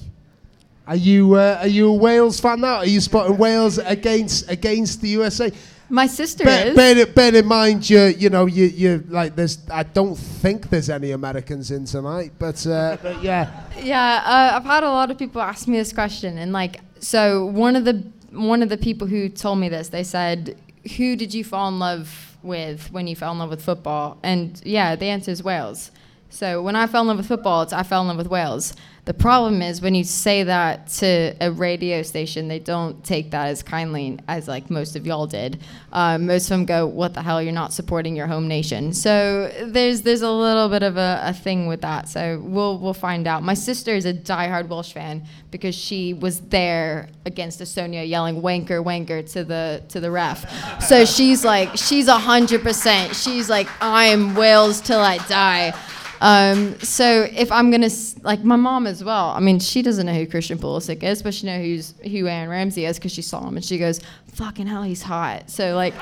Are 0.90 0.96
you 0.96 1.36
uh, 1.36 1.60
are 1.62 1.68
you 1.68 1.88
a 1.90 1.94
Wales 1.94 2.40
fan 2.40 2.62
now? 2.62 2.78
Are 2.78 2.86
you 2.86 3.00
spotting 3.00 3.38
Wales 3.38 3.78
against 3.78 4.50
against 4.50 5.02
the 5.02 5.10
USA? 5.10 5.52
My 5.88 6.08
sister 6.08 6.44
Bear, 6.44 6.70
is. 6.70 6.76
bear, 6.76 7.06
bear 7.06 7.36
in 7.36 7.46
mind, 7.46 7.88
you 7.88 8.06
you 8.06 8.32
know 8.32 8.48
you 8.48 8.66
you 8.66 9.06
like 9.08 9.36
there's 9.36 9.60
I 9.70 9.84
don't 9.84 10.16
think 10.16 10.72
there's 10.72 10.90
any 10.90 11.12
Americans 11.12 11.70
in 11.70 11.86
tonight, 11.86 12.32
but 12.40 12.66
uh, 12.66 12.98
but 13.04 13.22
yeah, 13.22 13.52
Yeah, 13.78 14.24
uh, 14.26 14.58
I've 14.58 14.66
had 14.66 14.84
a 14.84 14.90
lot 14.90 15.12
of 15.12 15.20
people 15.20 15.44
ask 15.44 15.68
me 15.68 15.78
this 15.78 15.94
question, 15.94 16.40
and 16.40 16.52
like, 16.52 16.82
so 17.00 17.46
one 17.46 17.76
of 17.76 17.86
the 17.86 18.04
one 18.32 18.64
of 18.64 18.70
the 18.70 18.78
people 18.78 19.06
who 19.06 19.30
told 19.30 19.60
me 19.60 19.70
this, 19.70 19.90
they 19.90 20.04
said, 20.04 20.58
"Who 20.98 21.16
did 21.16 21.36
you 21.36 21.44
fall 21.44 21.68
in 21.70 21.78
love 21.78 22.36
with 22.42 22.92
when 22.92 23.06
you 23.06 23.16
fell 23.16 23.32
in 23.32 23.38
love 23.38 23.52
with 23.52 23.62
football?" 23.62 24.18
And 24.24 24.60
yeah, 24.66 24.96
the 24.96 25.06
answer 25.06 25.30
is 25.30 25.44
Wales. 25.44 25.92
So 26.30 26.62
when 26.62 26.76
I 26.76 26.88
fell 26.88 27.02
in 27.02 27.08
love 27.08 27.18
with 27.18 27.28
football, 27.28 27.68
I 27.72 27.84
fell 27.84 28.02
in 28.02 28.08
love 28.08 28.18
with 28.18 28.28
Wales. 28.28 28.76
The 29.06 29.14
problem 29.16 29.64
is 29.64 29.82
when 29.82 29.96
you 29.96 30.04
say 30.04 30.44
that 30.44 30.88
to 31.00 31.34
a 31.42 31.52
radio 31.52 32.04
station, 32.04 32.48
they 32.48 32.60
don't 32.60 33.04
take 33.04 33.32
that 33.32 33.48
as 33.48 33.64
kindly 33.64 34.20
as 34.28 34.48
like 34.48 34.70
most 34.70 34.96
of 34.96 35.08
y'all 35.08 35.26
did. 35.26 35.60
Uh, 35.92 36.20
most 36.20 36.44
of 36.44 36.50
them 36.50 36.66
go, 36.66 36.86
"What 36.86 37.16
the 37.16 37.24
hell? 37.24 37.42
You're 37.42 37.52
not 37.52 37.74
supporting 37.74 38.16
your 38.16 38.28
home 38.28 38.48
nation." 38.48 38.94
So 38.94 39.52
there's 39.66 40.04
there's 40.04 40.22
a 40.22 40.30
little 40.30 40.70
bit 40.70 40.84
of 40.84 40.98
a, 40.98 41.22
a 41.24 41.34
thing 41.34 41.66
with 41.66 41.82
that. 41.82 42.08
So 42.08 42.40
we'll 42.44 42.78
we'll 42.78 42.94
find 42.94 43.26
out. 43.26 43.42
My 43.42 43.56
sister 43.56 43.96
is 43.96 44.06
a 44.06 44.14
diehard 44.14 44.68
Welsh 44.68 44.94
fan 44.94 45.24
because 45.50 45.74
she 45.74 46.14
was 46.14 46.42
there 46.42 47.10
against 47.26 47.62
Estonia, 47.62 48.08
yelling 48.08 48.44
"wanker, 48.44 48.84
wanker" 48.86 49.28
to 49.32 49.44
the 49.44 49.82
to 49.90 50.00
the 50.00 50.12
ref. 50.12 50.46
So 50.84 51.06
she's 51.06 51.44
like, 51.44 51.76
she's 51.78 52.08
hundred 52.08 52.62
percent. 52.62 53.16
She's 53.16 53.50
like, 53.50 53.68
I'm 53.82 54.36
Wales 54.36 54.82
till 54.82 55.00
I 55.00 55.18
die. 55.28 55.74
Um, 56.22 56.78
so 56.80 57.28
if 57.34 57.52
I'm 57.52 57.72
gonna 57.72 57.90
like 58.24 58.44
my 58.44 58.56
mom 58.58 58.88
as 58.88 59.04
well, 59.04 59.30
I 59.30 59.40
mean 59.40 59.60
she 59.60 59.82
doesn't 59.82 60.06
know 60.06 60.14
who 60.14 60.28
Christian 60.28 60.58
Pulisic 60.58 61.02
is, 61.04 61.24
but 61.24 61.34
she 61.34 61.46
knows 61.46 61.64
who's 61.64 62.12
who 62.12 62.28
Aaron 62.28 62.50
Ramsey 62.50 62.86
is 62.86 62.98
because 62.98 63.14
she 63.14 63.22
saw 63.22 63.48
him 63.48 63.56
and 63.56 63.64
she 63.64 63.78
goes, 63.78 64.02
"Fucking 64.34 64.68
hell, 64.68 64.84
he's 64.84 65.02
hot." 65.02 65.50
So 65.50 65.76
like, 65.76 65.94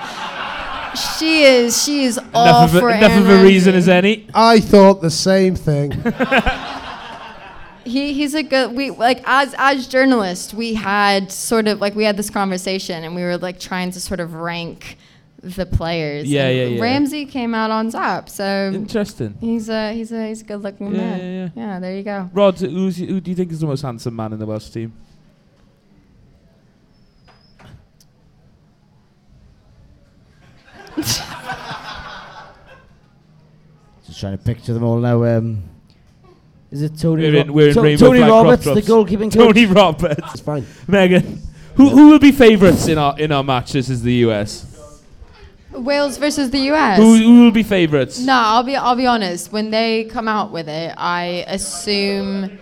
she 1.18 1.44
is 1.44 1.84
she 1.84 2.06
is 2.06 2.20
all 2.34 2.64
enough 2.64 2.74
of 2.74 2.80
for 2.80 2.90
a, 2.90 2.98
enough 2.98 3.12
Aaron 3.12 3.24
of 3.24 3.30
a 3.30 3.44
reason 3.44 3.76
as 3.76 3.88
any. 3.88 4.28
I 4.34 4.60
thought 4.60 5.02
the 5.02 5.12
same 5.12 5.56
thing. 5.56 5.94
He 7.88 8.12
he's 8.12 8.36
a 8.36 8.44
good 8.44 8.76
we 8.76 8.90
like 8.90 9.22
as 9.26 9.56
as 9.58 9.88
journalists 9.88 10.54
we 10.54 10.74
had 10.74 11.32
sort 11.32 11.70
of 11.70 11.80
like 11.80 11.96
we 11.96 12.04
had 12.04 12.18
this 12.18 12.30
conversation 12.30 13.06
and 13.06 13.16
we 13.16 13.22
were 13.24 13.38
like 13.38 13.62
trying 13.62 13.92
to 13.92 14.02
sort 14.02 14.20
of 14.20 14.34
rank 14.34 14.98
the 15.56 15.66
players. 15.66 16.28
Yeah, 16.28 16.50
yeah, 16.50 16.66
yeah. 16.66 16.82
Ramsey 16.82 17.26
came 17.26 17.54
out 17.56 17.72
on 17.72 17.90
top, 17.92 18.30
so 18.30 18.72
Interesting. 18.74 19.36
he's 19.40 19.70
a 19.70 19.94
he's 19.94 20.12
a 20.12 20.28
he's 20.28 20.42
a 20.42 20.46
good 20.46 20.62
looking 20.62 20.88
Yeah, 20.94 20.98
man. 21.02 21.52
yeah, 21.56 21.62
yeah, 21.64 21.80
there 21.80 21.96
you 21.96 22.04
go. 22.04 22.30
Rod, 22.34 22.60
who's, 22.60 22.98
who 22.98 23.20
do 23.22 23.32
you 23.32 23.36
think 23.36 23.52
is 23.52 23.60
the 23.60 23.68
most 23.68 23.82
handsome 23.82 24.16
man 24.16 24.34
in 24.34 24.40
the 24.40 24.46
Welsh 24.46 24.70
team? 24.70 24.94
Just 34.06 34.20
trying 34.20 34.38
to 34.38 34.44
picture 34.44 34.74
them 34.74 34.84
all 34.84 34.98
now. 35.00 35.24
Um, 35.24 35.64
is 36.72 36.82
it 36.82 36.98
Tony? 36.98 37.24
We're 37.24 37.36
in- 37.42 37.54
we're 37.54 37.68
in 37.70 37.74
To- 37.76 37.82
Rainbow 37.82 38.06
Tony 38.08 38.20
Flag 38.20 38.32
Roberts, 38.32 38.64
crop 38.64 38.76
the 38.76 38.82
goalkeeping 38.82 39.34
coach. 39.34 39.34
Tony 39.34 39.66
Roberts. 39.66 40.34
It's 40.34 40.42
fine. 40.42 40.66
Megan, 40.88 41.42
who, 41.76 41.90
who 41.90 42.10
will 42.10 42.20
be 42.20 42.32
favourites 42.32 42.88
in 42.88 42.98
our 42.98 43.18
in 43.20 43.32
our 43.32 43.44
match? 43.44 43.74
This 43.74 43.90
is 43.90 44.02
the 44.04 44.14
US. 44.28 44.66
Wales 45.78 46.18
versus 46.18 46.50
the 46.52 46.60
US. 46.72 46.98
Who, 46.98 47.16
who 47.16 47.44
will 47.44 47.52
be 47.52 47.64
favourites? 47.64 48.20
No, 48.20 48.34
I'll 48.34 48.64
be 48.64 48.76
I'll 48.76 48.96
be 48.96 49.06
honest. 49.08 49.52
When 49.52 49.70
they 49.72 50.06
come 50.06 50.28
out 50.28 50.52
with 50.52 50.68
it, 50.68 50.94
I 50.98 51.46
assume 51.48 52.60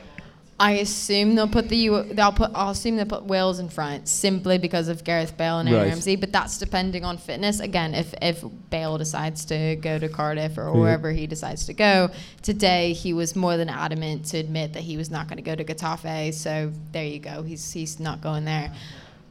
I 0.57 0.71
assume 0.75 1.35
they'll 1.35 1.49
put 1.49 1.67
the 1.67 1.75
U, 1.75 2.03
they'll 2.13 2.31
put 2.31 2.51
I'll 2.55 2.69
assume 2.71 2.95
they'll 2.95 3.05
put 3.05 3.25
Wales 3.25 3.59
in 3.59 3.67
front 3.67 4.07
simply 4.07 4.57
because 4.57 4.87
of 4.87 5.03
Gareth 5.03 5.35
Bale 5.35 5.59
and 5.59 5.67
Aaron 5.67 5.81
Right. 5.81 5.89
Ramsey. 5.89 6.15
But 6.15 6.31
that's 6.31 6.57
depending 6.57 7.03
on 7.03 7.17
fitness. 7.17 7.59
Again, 7.59 7.93
if 7.93 8.13
if 8.21 8.41
Bale 8.69 8.97
decides 8.97 9.43
to 9.45 9.75
go 9.75 9.99
to 9.99 10.07
Cardiff 10.07 10.57
or 10.57 10.71
Yeah. 10.73 10.79
wherever 10.79 11.11
he 11.11 11.27
decides 11.27 11.65
to 11.65 11.73
go, 11.73 12.09
today 12.41 12.93
he 12.93 13.11
was 13.13 13.35
more 13.35 13.57
than 13.57 13.67
adamant 13.67 14.25
to 14.27 14.37
admit 14.37 14.73
that 14.73 14.83
he 14.83 14.95
was 14.95 15.11
not 15.11 15.27
going 15.27 15.37
to 15.37 15.43
go 15.43 15.55
to 15.55 15.63
Getafe. 15.65 16.33
So 16.33 16.71
there 16.93 17.05
you 17.05 17.19
go. 17.19 17.43
He's 17.43 17.73
he's 17.73 17.99
not 17.99 18.21
going 18.21 18.45
there. 18.45 18.71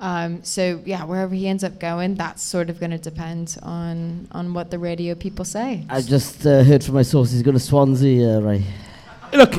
Um, 0.00 0.42
so 0.44 0.80
yeah, 0.84 1.04
wherever 1.04 1.34
he 1.34 1.48
ends 1.48 1.64
up 1.64 1.78
going, 1.80 2.16
that's 2.16 2.42
sort 2.42 2.68
of 2.68 2.78
going 2.80 2.90
to 2.90 2.98
depend 2.98 3.56
on 3.62 4.28
on 4.32 4.52
what 4.52 4.70
the 4.70 4.78
radio 4.78 5.14
people 5.14 5.44
say. 5.44 5.86
I 5.88 6.02
just 6.02 6.44
uh, 6.46 6.62
heard 6.64 6.82
from 6.84 6.94
my 6.94 7.02
source 7.02 7.30
he's 7.32 7.42
going 7.42 7.54
to 7.56 7.60
Swansea, 7.60 8.38
uh, 8.38 8.40
right? 8.40 8.62
Look, 9.32 9.54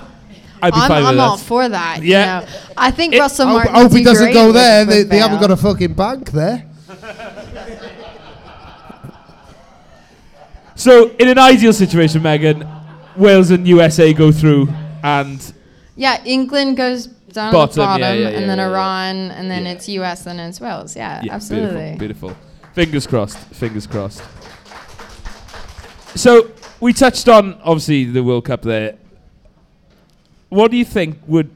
I'd 0.62 0.74
be 0.74 0.80
I'm, 0.80 0.88
fine 0.88 1.04
I'm 1.04 1.16
with 1.16 1.20
all 1.20 1.38
that. 1.38 1.44
for 1.46 1.70
that. 1.70 2.00
Yeah. 2.04 2.42
You 2.42 2.46
know. 2.46 2.52
I 2.78 2.92
think 2.92 3.14
It- 3.16 3.20
Russell 3.20 3.48
I 3.48 3.50
hope, 3.50 3.56
Martin. 3.58 3.76
I 3.76 3.80
hope 3.82 3.92
would 3.92 3.98
he 3.98 4.04
do 4.04 4.10
doesn't 4.10 4.26
great 4.26 4.34
go 4.34 4.46
with- 4.48 4.56
there. 4.56 4.86
They, 4.86 4.98
with 5.00 5.10
they 5.10 5.18
haven't 5.18 5.40
Bale. 5.40 5.48
got 5.48 5.60
a 5.60 5.62
fucking 5.62 5.94
bank 5.94 6.32
there. 6.32 6.66
So, 10.78 11.10
in 11.18 11.30
an 11.30 11.40
ideal 11.40 11.72
situation, 11.72 12.22
Megan, 12.22 12.68
Wales 13.16 13.50
and 13.50 13.66
USA 13.66 14.14
go 14.14 14.32
through, 14.32 14.68
and 15.04 15.54
Yeah, 15.96 16.22
England 16.26 16.76
goes 16.76 17.08
down 17.36 17.54
Bottom, 17.54 17.70
at 17.70 17.76
the 17.76 17.82
bottom, 17.82 18.02
yeah, 18.02 18.14
yeah, 18.14 18.28
and 18.30 18.42
yeah, 18.42 18.48
then 18.48 18.58
yeah, 18.58 18.66
yeah. 18.66 18.72
Iran, 18.72 19.16
and 19.32 19.52
then 19.52 19.66
Yeah. 19.66 19.72
it's 19.74 19.88
US, 19.90 20.26
and 20.26 20.40
then 20.40 20.50
it's 20.50 20.60
Wales. 20.60 20.96
Yeah, 20.96 21.22
yeah, 21.24 21.36
absolutely. 21.36 21.96
beautiful, 21.98 22.30
beautiful. 22.30 22.36
Fingers 22.74 23.06
crossed. 23.08 23.38
Fingers 23.38 23.86
crossed. 23.88 24.24
So 26.16 26.50
we 26.80 26.94
touched 26.94 27.28
on 27.30 27.54
obviously 27.64 28.06
the 28.06 28.24
World 28.24 28.46
Cup 28.46 28.62
there. 28.64 28.96
What 30.50 30.72
do 30.72 30.78
you 30.78 30.86
think 30.86 31.20
would 31.28 31.50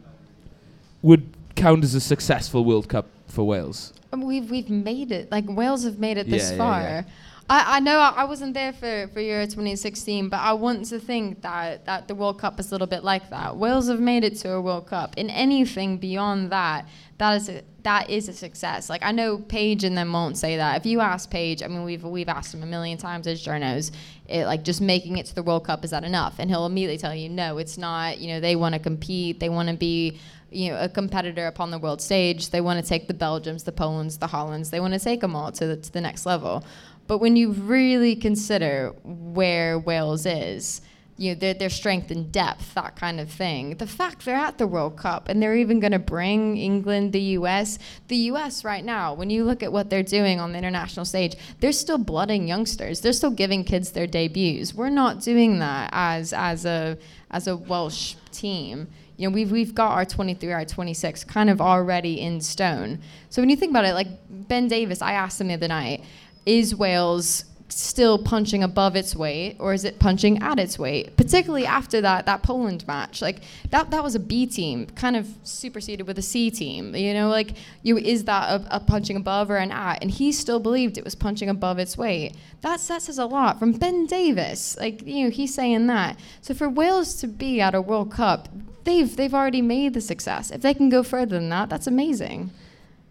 would 1.02 1.30
count 1.56 1.84
as 1.84 1.96
a 1.96 2.02
successful 2.02 2.64
World 2.66 2.88
Cup 2.90 3.08
for 3.28 3.46
Wales? 3.48 3.94
Um, 4.12 4.22
We've 4.24 4.50
we've 4.50 4.70
made 4.70 5.12
it. 5.12 5.32
Like 5.32 5.46
Wales 5.48 5.84
have 5.84 6.00
made 6.00 6.18
it 6.18 6.30
this 6.30 6.52
Yeah, 6.52 6.58
yeah, 6.58 7.02
far. 7.04 7.06
I, 7.50 7.78
I 7.78 7.80
know 7.80 7.98
I, 7.98 8.26
wasn't 8.26 8.54
there 8.54 8.72
for, 8.72 9.10
for 9.12 9.20
Euro 9.20 9.46
2016, 9.46 10.30
but 10.30 10.38
I 10.38 10.54
want 10.54 10.86
to 10.86 11.00
think 11.00 11.42
that, 11.42 11.86
that 11.86 12.08
the 12.08 12.14
World 12.14 12.40
Cup 12.40 12.60
is 12.60 12.70
a 12.70 12.76
little 12.76 12.86
bit 12.86 13.04
like 13.04 13.32
that. 13.32 13.58
Wales 13.58 13.90
have 13.90 14.00
made 14.00 14.24
it 14.24 14.36
to 14.38 14.54
a 14.54 14.62
World 14.62 14.86
Cup. 14.86 15.18
In 15.18 15.32
anything 15.32 15.98
beyond 15.98 16.52
that, 16.52 16.88
that 17.18 17.34
is 17.34 17.50
a, 17.50 17.64
that 17.84 18.10
is 18.10 18.30
a 18.30 18.34
success. 18.34 18.90
Like 18.90 19.04
I 19.04 19.12
know 19.12 19.40
Page 19.40 19.84
and 19.84 19.98
them 19.98 20.14
won't 20.14 20.38
say 20.38 20.58
that. 20.58 20.78
If 20.78 20.86
you 20.86 21.00
ask 21.00 21.30
Page, 21.30 21.64
I 21.64 21.68
mean 21.68 21.84
we've 21.84 22.04
we've 22.04 22.30
asked 22.30 22.54
him 22.54 22.64
a 22.64 22.66
million 22.66 22.98
times 22.98 23.28
as 23.28 23.44
journos, 23.44 23.92
it, 24.28 24.46
like 24.46 24.64
just 24.64 24.80
making 24.80 25.18
it 25.18 25.26
to 25.26 25.36
the 25.36 25.44
World 25.44 25.66
Cup 25.66 25.84
is 25.84 25.92
that 25.92 26.04
enough? 26.04 26.36
And 26.40 26.50
he'll 26.50 26.66
immediately 26.66 26.98
tell 26.98 27.16
you 27.16 27.30
no, 27.30 27.58
it's 27.58 27.78
not. 27.78 28.20
You 28.20 28.30
know 28.30 28.40
they 28.40 28.56
want 28.56 28.74
to 28.76 28.80
compete, 28.80 29.40
they 29.40 29.50
want 29.50 29.70
to 29.70 29.76
be 29.76 30.20
you 30.52 30.70
know 30.70 30.80
a 30.80 30.90
competitor 30.90 31.48
upon 31.48 31.72
the 31.72 31.80
world 31.80 32.02
stage. 32.02 32.50
They 32.50 32.62
want 32.62 32.84
to 32.84 32.88
take 32.88 33.08
the 33.08 33.14
Belgiums, 33.14 33.66
the 33.66 33.72
Polands, 33.72 34.20
the 34.20 34.28
Hollands. 34.28 34.70
They 34.70 34.80
want 34.80 34.94
to 34.94 35.00
take 35.00 35.22
them 35.22 35.36
all 35.36 35.52
to 35.54 35.68
the, 35.68 35.78
to 35.78 35.92
the 35.92 36.02
next 36.02 36.26
level. 36.26 36.64
But 37.10 37.18
when 37.18 37.36
you 37.36 37.54
really 37.54 38.16
consider 38.16 38.94
where 39.04 39.80
Wales 39.80 40.28
is 40.28 40.82
you 41.18 41.34
know, 41.34 41.40
their, 41.40 41.56
their 41.56 41.70
strength 41.72 42.12
and 42.12 42.32
depth, 42.32 42.76
that 42.76 42.96
kind 42.96 43.20
of 43.20 43.32
thing. 43.32 43.76
The 43.78 43.88
fact 43.88 44.26
they're 44.26 44.36
at 44.36 44.60
the 44.60 44.68
World 44.68 44.96
Cup 44.96 45.28
and 45.28 45.42
they're 45.42 45.56
even 45.56 45.80
going 45.80 45.92
to 45.92 46.00
bring 46.00 46.56
England, 46.58 47.12
the 47.12 47.22
US, 47.40 47.80
the 48.10 48.16
US 48.16 48.64
right 48.64 48.86
now, 48.86 49.16
when 49.16 49.32
you 49.32 49.44
look 49.44 49.64
at 49.64 49.74
what 49.74 49.90
they're 49.90 50.04
doing 50.04 50.40
on 50.40 50.52
the 50.52 50.60
international 50.60 51.04
stage, 51.04 51.36
they're 51.62 51.72
still 51.72 51.98
blooding 51.98 52.48
youngsters. 52.48 53.02
They're 53.02 53.12
still 53.12 53.32
giving 53.32 53.64
kids 53.64 53.92
their 53.92 54.06
debuts. 54.06 54.76
We're 54.76 54.92
not 54.92 55.20
doing 55.20 55.58
that 55.60 55.90
as 55.92 56.32
as 56.32 56.64
a 56.64 56.96
as 57.32 57.48
a 57.48 57.58
Welsh 57.58 58.16
team. 58.32 58.88
You 59.18 59.28
know, 59.28 59.34
we've 59.34 59.52
we've 59.52 59.76
got 59.76 59.92
our 59.94 60.06
23, 60.06 60.54
our 60.54 60.64
26 60.64 61.24
kind 61.26 61.50
of 61.50 61.60
already 61.60 62.22
in 62.22 62.40
stone. 62.40 63.00
So 63.30 63.42
when 63.42 63.50
you 63.50 63.58
think 63.58 63.72
about 63.72 63.84
it, 63.84 63.94
like 63.94 64.08
Ben 64.30 64.70
Davies, 64.70 65.02
I 65.02 65.14
asked 65.14 65.42
him 65.42 65.50
the 65.50 65.56
other 65.56 65.68
night, 65.68 66.06
is 66.46 66.76
Wales 66.76 67.46
still 67.72 68.18
punching 68.18 68.64
above 68.64 68.96
its 68.96 69.16
weight 69.16 69.56
or 69.60 69.74
is 69.74 69.86
it 69.86 70.00
punching 70.00 70.42
at 70.42 70.60
its 70.60 70.78
weight? 70.80 71.16
Particularly 71.16 71.66
after 71.66 72.02
that 72.02 72.26
that 72.26 72.44
Poland 72.44 72.86
match. 72.88 73.22
Like 73.22 73.42
that 73.70 73.92
that 73.92 74.04
was 74.04 74.16
a 74.16 74.20
B 74.20 74.46
team 74.46 74.88
kind 74.88 75.16
of 75.16 75.28
superseded 75.44 76.08
with 76.08 76.18
a 76.18 76.22
C 76.22 76.50
team 76.52 76.96
you 76.96 77.14
know? 77.14 77.30
Like 77.30 77.52
you 77.84 77.98
is 77.98 78.26
that 78.26 78.50
a, 78.50 78.78
a 78.78 78.80
punching 78.80 79.16
above 79.16 79.50
or 79.50 79.58
an 79.58 79.72
at? 79.72 80.02
And 80.02 80.12
he 80.12 80.32
still 80.32 80.60
believed 80.60 80.98
it 80.98 81.04
was 81.04 81.16
punching 81.16 81.50
above 81.50 81.80
its 81.80 81.98
weight. 81.98 82.34
That, 82.62 82.80
that 82.82 83.02
says 83.02 83.18
a 83.18 83.26
lot 83.26 83.60
from 83.60 83.74
Ben 83.74 84.06
Davies. 84.06 84.78
like 84.80 85.06
you 85.06 85.26
know 85.26 85.30
he's 85.30 85.54
saying 85.54 85.88
that. 85.88 86.20
So 86.42 86.54
for 86.54 86.70
Wales 86.70 87.16
to 87.16 87.28
be 87.28 87.62
at 87.62 87.76
a 87.76 87.82
World 87.82 88.12
Cup 88.12 88.50
they've 88.84 89.16
they've 89.16 89.34
already 89.34 89.62
made 89.62 89.94
the 89.94 90.02
success. 90.02 90.52
If 90.52 90.62
they 90.62 90.74
can 90.74 90.90
go 90.90 91.04
further 91.04 91.36
than 91.40 91.50
that 91.50 91.70
that's 91.70 91.88
amazing 91.88 92.52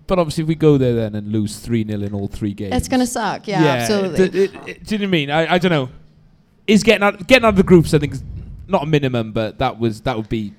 But 0.09 0.19
obviously, 0.19 0.43
if 0.43 0.49
we 0.49 0.57
go 0.57 0.77
there 0.79 0.95
then 0.97 1.15
and 1.15 1.31
lose 1.31 1.59
3 1.61 1.87
0 1.87 2.01
in 2.03 2.13
all 2.15 2.27
three 2.27 2.53
games. 2.55 2.75
it's 2.75 2.89
gonna 2.89 3.07
suck 3.07 3.47
yeah, 3.47 3.63
absolutely 3.65 4.29
d- 4.31 4.39
it- 4.45 4.55
it- 4.67 4.85
do 4.85 4.95
you 4.95 4.99
know 4.99 5.03
what 5.05 5.09
I 5.09 5.11
mean? 5.11 5.31
I, 5.31 5.53
I 5.55 5.59
don't 5.59 5.71
know. 5.71 5.89
Is 6.67 6.83
getting 6.83 7.03
out, 7.05 7.27
getting 7.29 7.45
out 7.45 7.51
of 7.51 7.57
the 7.57 7.63
groups, 7.63 7.95
I 7.95 7.99
think, 8.01 8.15
is 8.15 8.23
not 8.67 8.83
a 8.83 8.87
minimum, 8.87 9.33
but 9.33 9.59
that 9.59 9.79
was 9.79 10.01
that 10.03 10.17
would 10.17 10.29
be. 10.29 10.53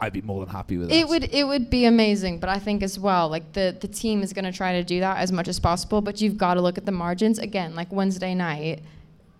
I'd 0.00 0.14
be 0.14 0.22
more 0.22 0.44
than 0.44 0.52
happy 0.54 0.78
with 0.78 0.88
that. 0.88 0.94
It 0.94 1.06
would 1.08 1.24
it 1.24 1.44
would 1.44 1.68
be 1.70 1.84
amazing, 1.84 2.38
but 2.40 2.48
I 2.48 2.58
think 2.58 2.82
as 2.82 2.98
well, 2.98 3.28
like 3.28 3.52
the 3.52 3.76
the 3.78 3.86
team 3.86 4.22
is 4.22 4.32
going 4.32 4.46
to 4.46 4.52
try 4.52 4.72
to 4.72 4.82
do 4.82 4.98
that 5.00 5.18
as 5.18 5.30
much 5.30 5.46
as 5.46 5.60
possible. 5.60 6.00
But 6.00 6.20
you've 6.22 6.38
got 6.38 6.54
to 6.54 6.60
look 6.62 6.78
at 6.78 6.86
the 6.86 6.92
margins 6.92 7.38
again. 7.38 7.74
Like 7.76 7.92
Wednesday 7.92 8.34
night, 8.34 8.80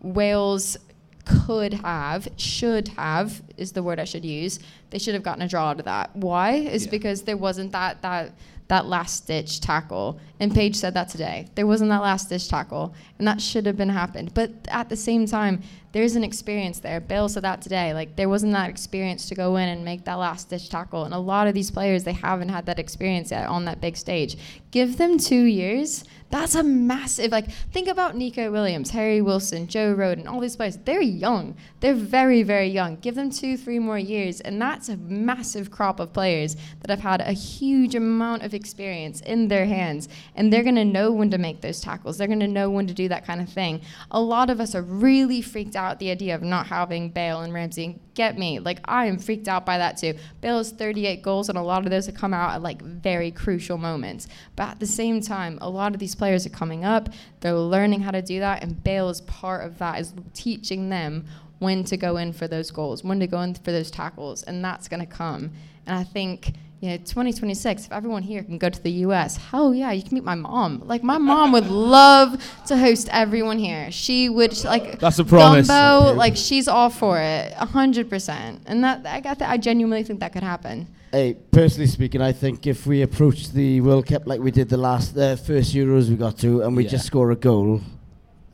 Wales 0.03 0.77
could 1.25 1.73
have, 1.75 2.29
should 2.37 2.89
have 2.89 3.43
is 3.57 3.73
the 3.73 3.83
word 3.83 3.99
I 3.99 4.05
should 4.05 4.25
use. 4.25 4.61
They 4.91 4.99
should 4.99 5.15
have 5.15 5.23
gotten 5.23 5.43
a 5.43 5.49
draw 5.49 5.71
out 5.71 5.79
of 5.79 5.87
that. 5.87 6.15
Why? 6.15 6.53
Is 6.53 6.85
Yeah. 6.85 6.91
because 6.91 7.23
there 7.23 7.37
wasn't 7.39 7.73
that 7.73 8.03
that 8.03 8.33
that 8.69 8.87
last 8.87 9.25
stitch 9.25 9.61
tackle. 9.61 10.19
And 10.41 10.55
Page 10.55 10.77
said 10.77 10.95
that 10.95 11.09
today. 11.09 11.47
There 11.55 11.67
wasn't 11.67 11.91
that 11.91 12.03
last 12.03 12.27
stitch 12.27 12.49
tackle, 12.49 12.95
and 13.19 13.29
that 13.29 13.41
should 13.41 13.67
have 13.67 13.77
been 13.77 13.89
happened. 13.89 14.35
But 14.35 14.53
at 14.69 14.89
the 14.89 14.97
same 14.97 15.27
time, 15.27 15.63
there's 15.95 16.17
an 16.17 16.25
experience 16.25 16.81
there. 16.81 17.01
Bale 17.01 17.29
said 17.29 17.45
that 17.45 17.63
today. 17.63 17.95
Like 17.95 18.17
there 18.17 18.29
wasn't 18.29 18.53
that 18.53 18.69
experience 18.69 19.29
to 19.29 19.37
go 19.37 19.55
in 19.55 19.69
and 19.69 19.85
make 19.85 20.05
that 20.05 20.15
last 20.15 20.51
ditch 20.51 20.69
tackle. 20.69 21.05
And 21.05 21.15
a 21.15 21.19
lot 21.19 21.47
of 21.47 21.55
these 21.55 21.71
players, 21.71 22.03
they 22.03 22.13
haven't 22.13 22.49
had 22.49 22.67
that 22.67 22.81
experience 22.81 23.31
yet 23.31 23.49
on 23.49 23.65
that 23.67 23.81
big 23.81 23.97
stage. 23.97 24.37
Give 24.73 24.99
them 24.99 25.19
two 25.19 25.45
years. 25.45 26.05
That's 26.31 26.57
a 26.57 26.65
massive 26.65 27.31
like 27.31 27.49
think 27.49 27.87
about 27.87 28.17
Neco 28.17 28.51
Williams, 28.51 28.91
Harry 28.91 29.21
Wilson, 29.21 29.69
Joe 29.69 29.95
Rodon, 29.95 30.27
all 30.27 30.41
these 30.41 30.57
players. 30.57 30.79
They're 30.79 31.01
young. 31.01 31.55
They're 31.79 31.95
very, 31.95 32.43
very 32.43 32.67
young. 32.67 32.97
Give 32.97 33.15
them 33.15 33.31
two, 33.31 33.57
three 33.57 33.79
more 33.79 33.99
years, 33.99 34.41
and 34.41 34.61
that's 34.61 34.89
a 34.89 34.97
massive 34.97 35.71
crop 35.71 36.01
of 36.01 36.13
players 36.13 36.57
that 36.81 36.91
have 36.91 37.01
had 37.01 37.21
a 37.21 37.31
huge 37.31 37.95
amount 37.95 38.43
of 38.43 38.53
experience 38.53 39.21
in 39.21 39.47
their 39.47 39.67
hands. 39.67 40.09
And 40.35 40.53
they're 40.53 40.65
gonna 40.65 40.85
know 40.85 41.13
when 41.13 41.31
to 41.31 41.39
make 41.39 41.61
those 41.61 41.81
tackles. 41.81 42.19
They're 42.19 42.27
gonna 42.27 42.49
know 42.49 42.69
when 42.69 42.89
to 42.89 42.95
do 42.95 43.07
that 43.11 43.25
kind 43.25 43.41
of 43.41 43.49
thing. 43.49 43.81
A 44.11 44.21
lot 44.21 44.51
of 44.51 44.61
us 44.61 44.75
are 44.75 44.83
really 44.83 45.41
freaked 45.41 45.77
out 45.77 45.84
the 45.93 46.11
idea 46.11 46.35
of 46.35 46.43
not 46.43 46.67
having 46.67 47.11
Bale 47.11 47.41
and 47.41 47.53
Ramsey. 47.53 47.99
Get 48.15 48.39
me. 48.39 48.59
Like 48.59 48.81
I 48.85 49.07
am 49.07 49.19
freaked 49.19 49.49
out 49.49 49.67
by 49.67 49.79
that 49.79 49.97
too. 49.97 50.15
Bale 50.41 50.59
has 50.59 50.71
38 50.71 51.23
goals, 51.23 51.49
and 51.49 51.59
a 51.59 51.63
lot 51.63 51.85
of 51.85 51.91
those 51.91 52.07
have 52.07 52.15
come 52.15 52.35
out 52.35 52.55
at 52.55 52.63
like 52.63 52.83
very 52.83 53.31
crucial 53.31 53.79
moments. 53.79 54.29
But 54.57 54.69
at 54.69 54.81
the 54.81 54.87
same 54.87 55.21
time, 55.21 55.59
a 55.61 55.69
lot 55.69 55.95
of 55.95 56.01
these 56.01 56.15
players 56.15 56.47
are 56.47 56.51
coming 56.51 56.85
up. 56.85 57.09
They're 57.41 57.55
learning 57.55 58.01
how 58.01 58.11
to 58.11 58.23
do 58.23 58.41
that, 58.41 58.63
and 58.63 58.83
Bale 58.83 59.09
is 59.09 59.21
part 59.23 59.65
of 59.65 59.79
that. 59.79 60.01
Is 60.01 60.13
teaching 60.33 60.89
them 60.89 61.27
when 61.59 61.85
to 61.85 61.97
go 61.97 62.17
in 62.17 62.33
for 62.33 62.49
those 62.49 62.71
goals, 62.71 63.05
when 63.05 63.21
to 63.21 63.27
go 63.27 63.41
in 63.41 63.55
for 63.55 63.73
those 63.73 63.91
tackles, 63.91 64.43
and 64.43 64.65
that's 64.65 64.89
going 64.89 65.01
to 65.01 65.07
come. 65.07 65.53
And 65.87 65.97
I 65.97 66.05
think 66.05 66.53
you 66.85 66.91
know, 66.91 66.97
2026, 66.99 67.87
if 67.87 67.93
everyone 67.93 68.23
here 68.23 68.43
can 68.43 68.59
go 68.59 68.69
to 68.69 68.83
the 68.83 68.91
US, 69.07 69.39
hell 69.39 69.75
yeah, 69.75 69.91
you 69.93 70.03
can 70.03 70.13
meet 70.13 70.23
my 70.25 70.35
mom. 70.35 70.83
Like, 70.85 71.03
my 71.03 71.17
mom 71.17 71.51
would 71.53 71.67
love 71.71 72.37
to 72.67 72.77
host 72.77 73.09
everyone 73.11 73.59
here. 73.59 73.91
She 73.91 74.29
would, 74.29 74.63
like, 74.65 74.99
That's 74.99 75.19
a 75.19 75.25
promise. 75.25 75.67
Dumbo, 75.67 76.15
like, 76.15 76.37
she's 76.37 76.69
all 76.69 76.91
for 76.91 77.19
it, 77.19 77.55
100%. 77.55 78.59
And 78.67 78.85
that, 78.85 79.07
I, 79.07 79.21
got 79.21 79.39
that, 79.39 79.49
I 79.49 79.57
genuinely 79.57 80.03
think 80.03 80.21
that 80.21 80.35
could 80.35 80.43
happen. 80.43 80.87
Hey, 81.11 81.39
personally 81.53 81.87
speaking, 81.87 82.21
I 82.21 82.33
think 82.33 82.67
if 82.67 82.87
we 82.87 83.01
approach 83.01 83.51
the 83.53 83.81
World 83.81 84.07
Cup 84.07 84.27
like 84.27 84.41
we 84.41 84.51
did 84.51 84.69
the 84.69 84.77
last, 84.77 85.15
the 85.15 85.39
first 85.39 85.75
Euros 85.75 86.11
we 86.11 86.17
got 86.17 86.37
to, 86.41 86.61
and 86.63 86.77
we 86.77 86.85
Yeah. 86.85 86.91
just 86.91 87.07
score 87.07 87.31
a 87.31 87.37
goal, 87.37 87.81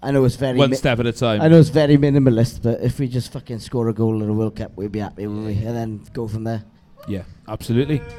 I 0.00 0.12
know 0.12 0.24
it's 0.24 0.36
very, 0.36 0.56
One 0.56 0.70
mi- 0.70 0.76
step 0.76 1.00
at 1.00 1.06
a 1.06 1.12
time. 1.12 1.40
I 1.42 1.48
know 1.48 1.58
it's 1.58 1.68
very 1.70 1.96
minimalist, 1.96 2.62
but 2.62 2.80
if 2.80 3.00
we 3.00 3.08
just 3.08 3.32
fucking 3.32 3.58
score 3.58 3.88
a 3.88 3.92
goal 3.92 4.22
in 4.22 4.28
a 4.28 4.32
World 4.32 4.54
Cup, 4.54 4.76
we'd 4.76 4.92
be 4.92 5.00
happy, 5.00 5.26
wouldn't 5.26 5.46
we? 5.46 5.54
And 5.66 5.74
then 5.76 6.00
go 6.12 6.28
from 6.28 6.44
there. 6.44 6.62
Yeah, 7.08 7.22
absolutely. 7.48 8.00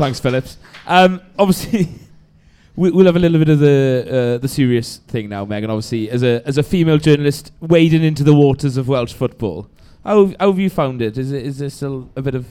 Thanks, 0.00 0.18
Phillips. 0.18 0.56
Um, 0.86 1.20
obviously, 1.38 1.88
we, 2.76 2.90
we'll 2.90 3.06
have 3.06 3.16
a 3.16 3.18
little 3.18 3.38
bit 3.38 3.48
of 3.48 3.58
the 3.58 4.36
uh, 4.36 4.38
the 4.38 4.48
serious 4.48 4.98
thing 4.98 5.28
now, 5.28 5.44
Megan. 5.44 5.70
Obviously, 5.70 6.08
as 6.10 6.22
a 6.22 6.42
as 6.46 6.56
a 6.56 6.62
female 6.62 6.98
journalist 6.98 7.52
wading 7.60 8.02
into 8.02 8.24
the 8.24 8.34
waters 8.34 8.76
of 8.76 8.88
Welsh 8.88 9.12
football, 9.12 9.68
how 10.04 10.32
how 10.38 10.50
have 10.50 10.58
you 10.58 10.70
found 10.70 11.02
it? 11.02 11.18
Is 11.18 11.32
it 11.32 11.44
is 11.44 11.58
there 11.58 11.70
still 11.70 12.08
a 12.16 12.22
bit 12.22 12.34
of 12.34 12.46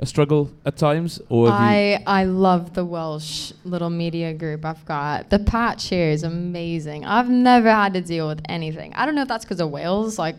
a 0.00 0.06
struggle 0.06 0.50
at 0.64 0.76
times, 0.76 1.20
or 1.28 1.48
I 1.48 2.02
I 2.06 2.24
love 2.24 2.74
the 2.74 2.84
Welsh 2.84 3.52
little 3.64 3.90
media 3.90 4.32
group 4.32 4.64
I've 4.64 4.84
got. 4.84 5.30
The 5.30 5.38
patch 5.38 5.88
here 5.88 6.08
is 6.10 6.22
amazing. 6.22 7.04
I've 7.04 7.28
never 7.30 7.70
had 7.70 7.94
to 7.94 8.00
deal 8.00 8.26
with 8.28 8.40
anything. 8.48 8.92
I 8.94 9.06
don't 9.06 9.14
know 9.14 9.22
if 9.22 9.28
that's 9.28 9.44
because 9.44 9.60
of 9.60 9.70
Wales. 9.70 10.18
Like, 10.18 10.38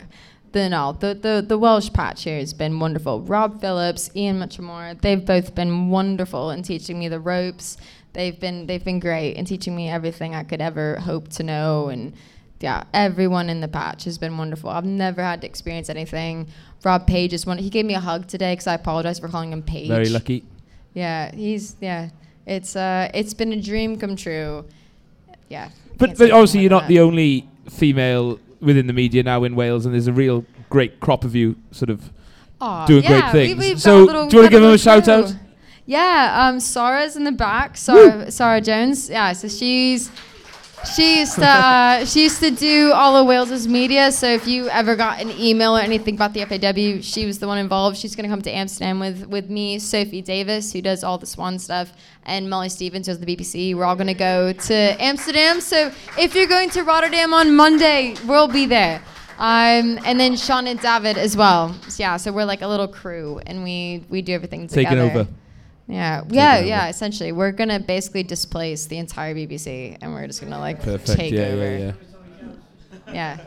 the 0.52 0.68
no, 0.68 0.92
the, 0.92 1.14
the 1.14 1.44
the 1.46 1.58
Welsh 1.58 1.92
patch 1.92 2.24
here 2.24 2.38
has 2.38 2.52
been 2.52 2.78
wonderful. 2.78 3.20
Rob 3.20 3.60
Phillips, 3.60 4.10
Ian 4.14 4.38
Mitchelmore, 4.38 5.00
they've 5.00 5.24
both 5.24 5.54
been 5.54 5.90
wonderful 5.90 6.50
in 6.50 6.62
teaching 6.62 6.98
me 6.98 7.08
the 7.08 7.20
ropes. 7.20 7.76
They've 8.12 8.38
been 8.38 8.66
they've 8.66 8.84
been 8.84 9.00
great 9.00 9.32
in 9.36 9.44
teaching 9.44 9.76
me 9.76 9.88
everything 9.88 10.34
I 10.34 10.42
could 10.42 10.60
ever 10.60 10.96
hope 10.96 11.28
to 11.30 11.42
know 11.42 11.88
and. 11.88 12.14
Yeah, 12.58 12.84
everyone 12.94 13.50
in 13.50 13.60
the 13.60 13.68
patch 13.68 14.04
has 14.04 14.16
been 14.16 14.38
wonderful. 14.38 14.70
I've 14.70 14.86
never 14.86 15.22
had 15.22 15.42
to 15.42 15.46
experience 15.46 15.90
anything. 15.90 16.48
Rob 16.82 17.06
Page 17.06 17.34
is 17.34 17.44
one. 17.44 17.58
He 17.58 17.68
gave 17.68 17.84
me 17.84 17.92
a 17.92 18.00
hug 18.00 18.28
today 18.28 18.52
because 18.52 18.66
I 18.66 18.72
apologized 18.76 19.20
for 19.20 19.28
calling 19.28 19.52
him 19.52 19.62
Page. 19.62 19.88
very 19.88 20.08
lucky? 20.08 20.42
Yeah, 20.94 21.34
he's 21.34 21.76
yeah. 21.82 22.08
It's 22.46 22.74
uh, 22.74 23.10
it's 23.12 23.34
been 23.34 23.52
a 23.52 23.60
dream 23.60 23.98
come 23.98 24.16
true. 24.16 24.64
Yeah. 25.50 25.68
But, 25.98 26.16
but 26.16 26.30
obviously, 26.30 26.60
you're 26.60 26.70
not 26.70 26.84
than 26.84 26.88
the 26.88 27.00
only 27.00 27.48
female 27.68 28.38
within 28.60 28.86
the 28.86 28.92
media 28.92 29.22
now 29.22 29.44
in 29.44 29.54
Wales, 29.56 29.84
and 29.86 29.94
there's 29.94 30.06
a 30.06 30.12
real 30.12 30.44
great 30.70 31.00
crop 31.00 31.24
of 31.24 31.34
you 31.34 31.56
sort 31.70 31.90
of 31.90 32.00
that. 32.04 32.10
Aw, 32.60 32.86
doing 32.86 33.02
yeah, 33.04 33.20
great 33.32 33.32
things. 33.48 33.58
we've 33.58 33.80
So, 33.80 34.06
got 34.06 34.12
a 34.14 34.18
little- 34.18 34.28
do 34.28 34.36
you 34.36 34.42
wanna 34.42 34.44
we've 34.46 34.50
give 34.50 34.62
them 34.62 34.72
a 34.72 34.78
shout 34.78 35.08
out? 35.08 35.34
Yeah, 35.84 36.46
um, 36.48 36.58
Sarah's 36.58 37.16
in 37.16 37.24
the 37.24 37.32
back. 37.32 37.76
Sarah, 37.76 38.30
Sarah 38.30 38.60
Jones. 38.60 39.08
Yeah, 39.10 39.32
so 39.34 39.46
she's 39.48 40.10
she 40.94 41.20
used 41.20 41.34
to 41.36 41.46
uh, 41.46 42.04
she 42.04 42.24
used 42.24 42.40
to 42.40 42.50
do 42.50 42.92
all 42.92 43.16
of 43.16 43.26
Wales's 43.26 43.66
media. 43.66 44.12
So 44.12 44.26
if 44.28 44.46
you 44.46 44.68
ever 44.68 44.94
got 44.94 45.20
an 45.20 45.30
email 45.30 45.76
or 45.76 45.80
anything 45.80 46.14
about 46.14 46.32
the 46.34 46.44
FAW, 46.44 47.00
she 47.02 47.26
was 47.26 47.38
the 47.38 47.46
one 47.46 47.58
involved. 47.58 47.96
She's 47.96 48.14
gonna 48.14 48.28
come 48.28 48.42
to 48.42 48.50
Amsterdam 48.50 49.00
with 49.00 49.26
with 49.26 49.48
me, 49.50 49.78
Sophie 49.78 50.22
Davis, 50.22 50.72
who 50.72 50.82
does 50.82 51.02
all 51.02 51.18
the 51.18 51.26
Swan 51.26 51.58
stuff, 51.58 51.92
and 52.24 52.48
Molly 52.50 52.68
Stevens, 52.68 53.06
who 53.06 53.12
does 53.12 53.20
the 53.20 53.26
BBC. 53.26 53.74
We're 53.74 53.84
all 53.84 53.96
gonna 53.96 54.14
go 54.14 54.52
to 54.52 54.74
Amsterdam. 55.02 55.60
So 55.60 55.90
if 56.18 56.34
you're 56.34 56.46
going 56.46 56.70
to 56.70 56.82
Rotterdam 56.82 57.32
on 57.34 57.56
Monday, 57.56 58.14
we'll 58.26 58.48
be 58.48 58.66
there. 58.66 59.02
Um, 59.38 59.98
and 60.06 60.18
then 60.18 60.36
Sean 60.36 60.66
and 60.66 60.80
David 60.80 61.18
as 61.18 61.36
well. 61.36 61.74
So 61.88 62.02
yeah, 62.02 62.16
so 62.16 62.32
we're 62.32 62.44
like 62.46 62.62
a 62.62 62.68
little 62.68 62.88
crew, 62.88 63.40
and 63.46 63.62
we 63.64 64.04
we 64.08 64.22
do 64.22 64.32
everything 64.32 64.66
together. 64.68 64.84
taking 64.96 64.98
over. 65.20 65.28
Yeah, 65.88 66.22
yeah, 66.28 66.58
yeah. 66.60 66.88
Essentially, 66.88 67.32
we're 67.32 67.52
gonna 67.52 67.78
basically 67.80 68.22
displace 68.24 68.86
the 68.86 68.98
entire 68.98 69.34
BBC, 69.34 69.96
and 70.00 70.12
we're 70.12 70.26
just 70.26 70.40
gonna 70.40 70.58
like 70.58 70.82
Perfect. 70.82 71.18
take 71.18 71.32
yeah, 71.32 71.42
over. 71.42 71.78
yeah, 71.78 71.92
yeah. 73.08 73.12
Yeah. 73.12 73.38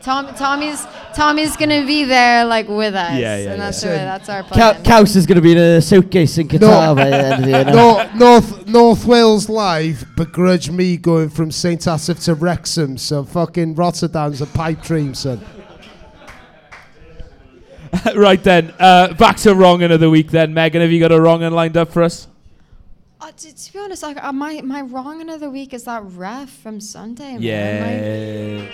Tom, 0.00 0.34
Tommy's 0.34 0.86
Tommy's 1.14 1.56
gonna 1.58 1.84
be 1.84 2.04
there 2.04 2.44
like 2.46 2.68
with 2.68 2.94
us. 2.94 3.18
Yeah, 3.18 3.36
yeah, 3.36 3.52
And 3.52 3.60
that's 3.60 3.82
yeah. 3.84 3.90
the 3.90 3.96
that's 3.96 4.28
our 4.30 4.42
plan. 4.44 4.82
Ka- 4.82 4.82
Kaus 5.02 5.14
is 5.14 5.26
going 5.26 5.36
to 5.36 5.42
be 5.42 5.52
in 5.52 5.58
a 5.58 5.82
suitcase 5.82 6.38
in 6.38 6.48
Qatar 6.48 6.96
by 6.96 7.10
the 7.10 7.16
end 7.16 7.34
of 7.34 7.44
the 7.44 7.50
year. 7.50 7.64
now. 7.64 7.72
North, 7.74 8.14
North 8.14 8.66
North 8.68 9.04
Wales 9.04 9.48
Live 9.50 10.06
begrudge 10.16 10.70
me 10.70 10.96
going 10.96 11.28
from 11.28 11.50
St 11.50 11.86
Asaph 11.86 12.18
to 12.20 12.34
Wrexham, 12.34 12.96
so 12.96 13.24
fucking 13.24 13.74
Rotterdam's 13.74 14.40
a 14.40 14.46
pipe 14.46 14.80
dream, 14.80 15.12
son. 15.12 15.44
right 18.16 18.42
then, 18.42 18.74
uh, 18.78 19.14
back 19.14 19.36
to 19.38 19.54
wrong 19.54 19.82
of 19.82 20.00
the 20.00 20.10
week 20.10 20.30
then. 20.30 20.54
Megan, 20.54 20.80
have 20.80 20.90
you 20.90 21.00
got 21.00 21.12
a 21.12 21.20
wrong 21.20 21.42
and 21.42 21.54
lined 21.54 21.76
up 21.76 21.92
for 21.92 22.02
us? 22.02 22.28
Uh, 23.20 23.30
to, 23.32 23.54
to 23.54 23.72
be 23.72 23.78
honest, 23.78 24.02
like, 24.02 24.22
uh, 24.22 24.32
my 24.32 24.60
my 24.62 24.80
wrong 24.80 25.20
another 25.20 25.50
week 25.50 25.74
is 25.74 25.84
that 25.84 26.02
ref 26.04 26.50
from 26.50 26.80
Sunday. 26.80 27.36
Yeah. 27.38 28.66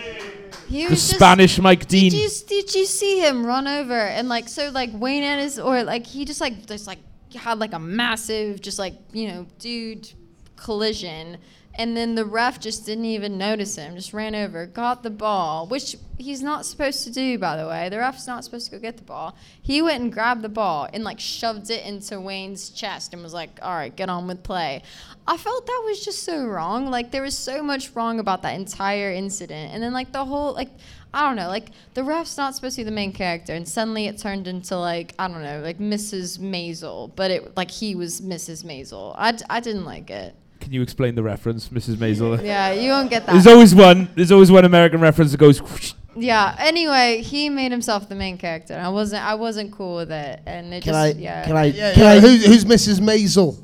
Like, 0.69 0.91
The 0.91 0.97
Spanish 0.97 1.59
Mike 1.59 1.87
Dean. 1.87 2.11
Did 2.11 2.21
you 2.21 2.31
did 2.47 2.75
you 2.75 2.87
see 2.87 3.21
him 3.21 3.45
run 3.45 3.67
over 3.67 3.99
and 3.99 4.29
like 4.29 4.49
so 4.49 4.71
like 4.71 4.91
Wayne 4.93 5.23
Ennis 5.23 5.59
or 5.59 5.83
like 5.83 6.07
he 6.07 6.25
just 6.25 6.41
like 6.41 6.67
just 6.67 6.87
like 6.87 6.99
had 7.35 7.59
like 7.59 7.73
a 7.73 7.79
massive 7.79 8.61
just 8.61 8.79
like 8.79 8.95
you 9.13 9.29
know 9.29 9.47
dude 9.59 10.11
collision 10.57 11.39
and 11.77 11.97
then 11.97 12.15
the 12.15 12.25
ref 12.25 12.59
just 12.59 12.85
didn't 12.87 13.05
even 13.05 13.39
notice 13.39 13.77
him 13.77 13.95
just 13.95 14.13
ran 14.13 14.35
over 14.35 14.67
got 14.67 15.03
the 15.03 15.11
ball 15.11 15.67
which 15.67 15.97
he's 16.19 16.43
not 16.43 16.65
supposed 16.65 17.05
to 17.05 17.13
do 17.13 17.39
by 17.39 17.57
the 17.57 17.67
way 17.67 17.89
the 17.89 17.99
ref's 17.99 18.27
not 18.27 18.43
supposed 18.43 18.67
to 18.67 18.73
go 18.73 18.79
get 18.79 18.97
the 18.97 19.03
ball 19.03 19.37
he 19.63 19.81
went 19.81 20.03
and 20.03 20.13
grabbed 20.13 20.43
the 20.43 20.49
ball 20.49 20.89
and 20.93 21.05
like 21.05 21.21
shoved 21.21 21.71
it 21.71 21.85
into 21.85 22.21
Wayne's 22.21 22.71
chest 22.71 23.13
and 23.13 23.23
was 23.23 23.35
like 23.35 23.59
all 23.63 23.75
right 23.75 23.95
get 23.95 24.09
on 24.09 24.27
with 24.27 24.43
play 24.43 24.83
I 25.29 25.37
felt 25.37 25.67
that 25.67 25.83
was 25.85 26.05
just 26.05 26.23
so 26.23 26.47
wrong 26.47 26.91
like 26.91 27.11
there 27.11 27.23
was 27.23 27.37
so 27.37 27.63
much 27.63 27.95
wrong 27.95 28.19
about 28.19 28.43
that 28.43 28.55
entire 28.55 29.13
incident 29.13 29.73
and 29.73 29.83
then 29.83 29.93
like 29.93 30.13
the 30.13 30.25
whole 30.25 30.55
like 30.55 30.71
I 31.15 31.27
don't 31.27 31.37
know, 31.37 31.49
like 31.49 31.71
the 31.95 32.05
ref's 32.05 32.37
not 32.37 32.55
supposed 32.55 32.77
to 32.77 32.81
be 32.81 32.85
the 32.85 32.91
main 32.91 33.11
character, 33.11 33.55
and 33.55 33.67
suddenly 33.67 34.07
it 34.07 34.19
turned 34.19 34.47
into 34.47 34.77
like 34.77 35.15
I 35.19 35.29
don't 35.29 35.43
know, 35.43 35.61
like 35.61 35.79
Mrs. 35.79 36.39
Maisel, 36.39 37.11
but 37.17 37.31
it 37.31 37.57
like 37.57 37.71
he 37.71 37.95
was 37.95 38.21
Mrs. 38.21 38.65
Maisel. 38.65 39.15
I 39.17 39.61
didn't 39.61 39.87
like 39.87 40.11
it. 40.11 40.35
Can 40.67 40.73
you 40.73 40.83
explain 40.83 41.15
the 41.15 41.23
reference, 41.23 41.69
Mrs. 41.69 41.95
Maisel? 41.95 42.43
Yeah, 42.45 42.73
you 42.73 42.91
won't 42.91 43.09
get 43.09 43.25
that. 43.25 43.31
There's 43.31 43.47
always 43.47 43.73
one. 43.73 44.09
There's 44.17 44.33
always 44.33 44.51
one 44.51 44.65
American 44.65 45.01
reference 45.01 45.31
that 45.31 45.39
goes. 45.39 45.95
Yeah. 46.17 46.57
Anyway, 46.59 47.23
he 47.23 47.49
made 47.51 47.71
himself 47.71 48.09
the 48.09 48.17
main 48.17 48.37
character. 48.37 48.75
I 48.75 48.89
wasn't 48.89 49.23
I 49.23 49.37
wasn't 49.37 49.71
cool 49.71 49.95
with 49.95 50.11
it, 50.11 50.41
and 50.45 50.75
it 50.75 50.83
Can 50.83 50.93
just 50.93 51.17
I? 51.17 51.21
yeah. 51.21 51.45
Can 51.47 51.57
I? 51.57 51.65
Yeah, 51.67 51.93
can 51.95 52.03
yeah. 52.03 52.11
I? 52.11 52.19
Who, 52.19 52.29
who's 52.51 52.65
Mrs. 52.65 52.99
Maisel? 52.99 53.57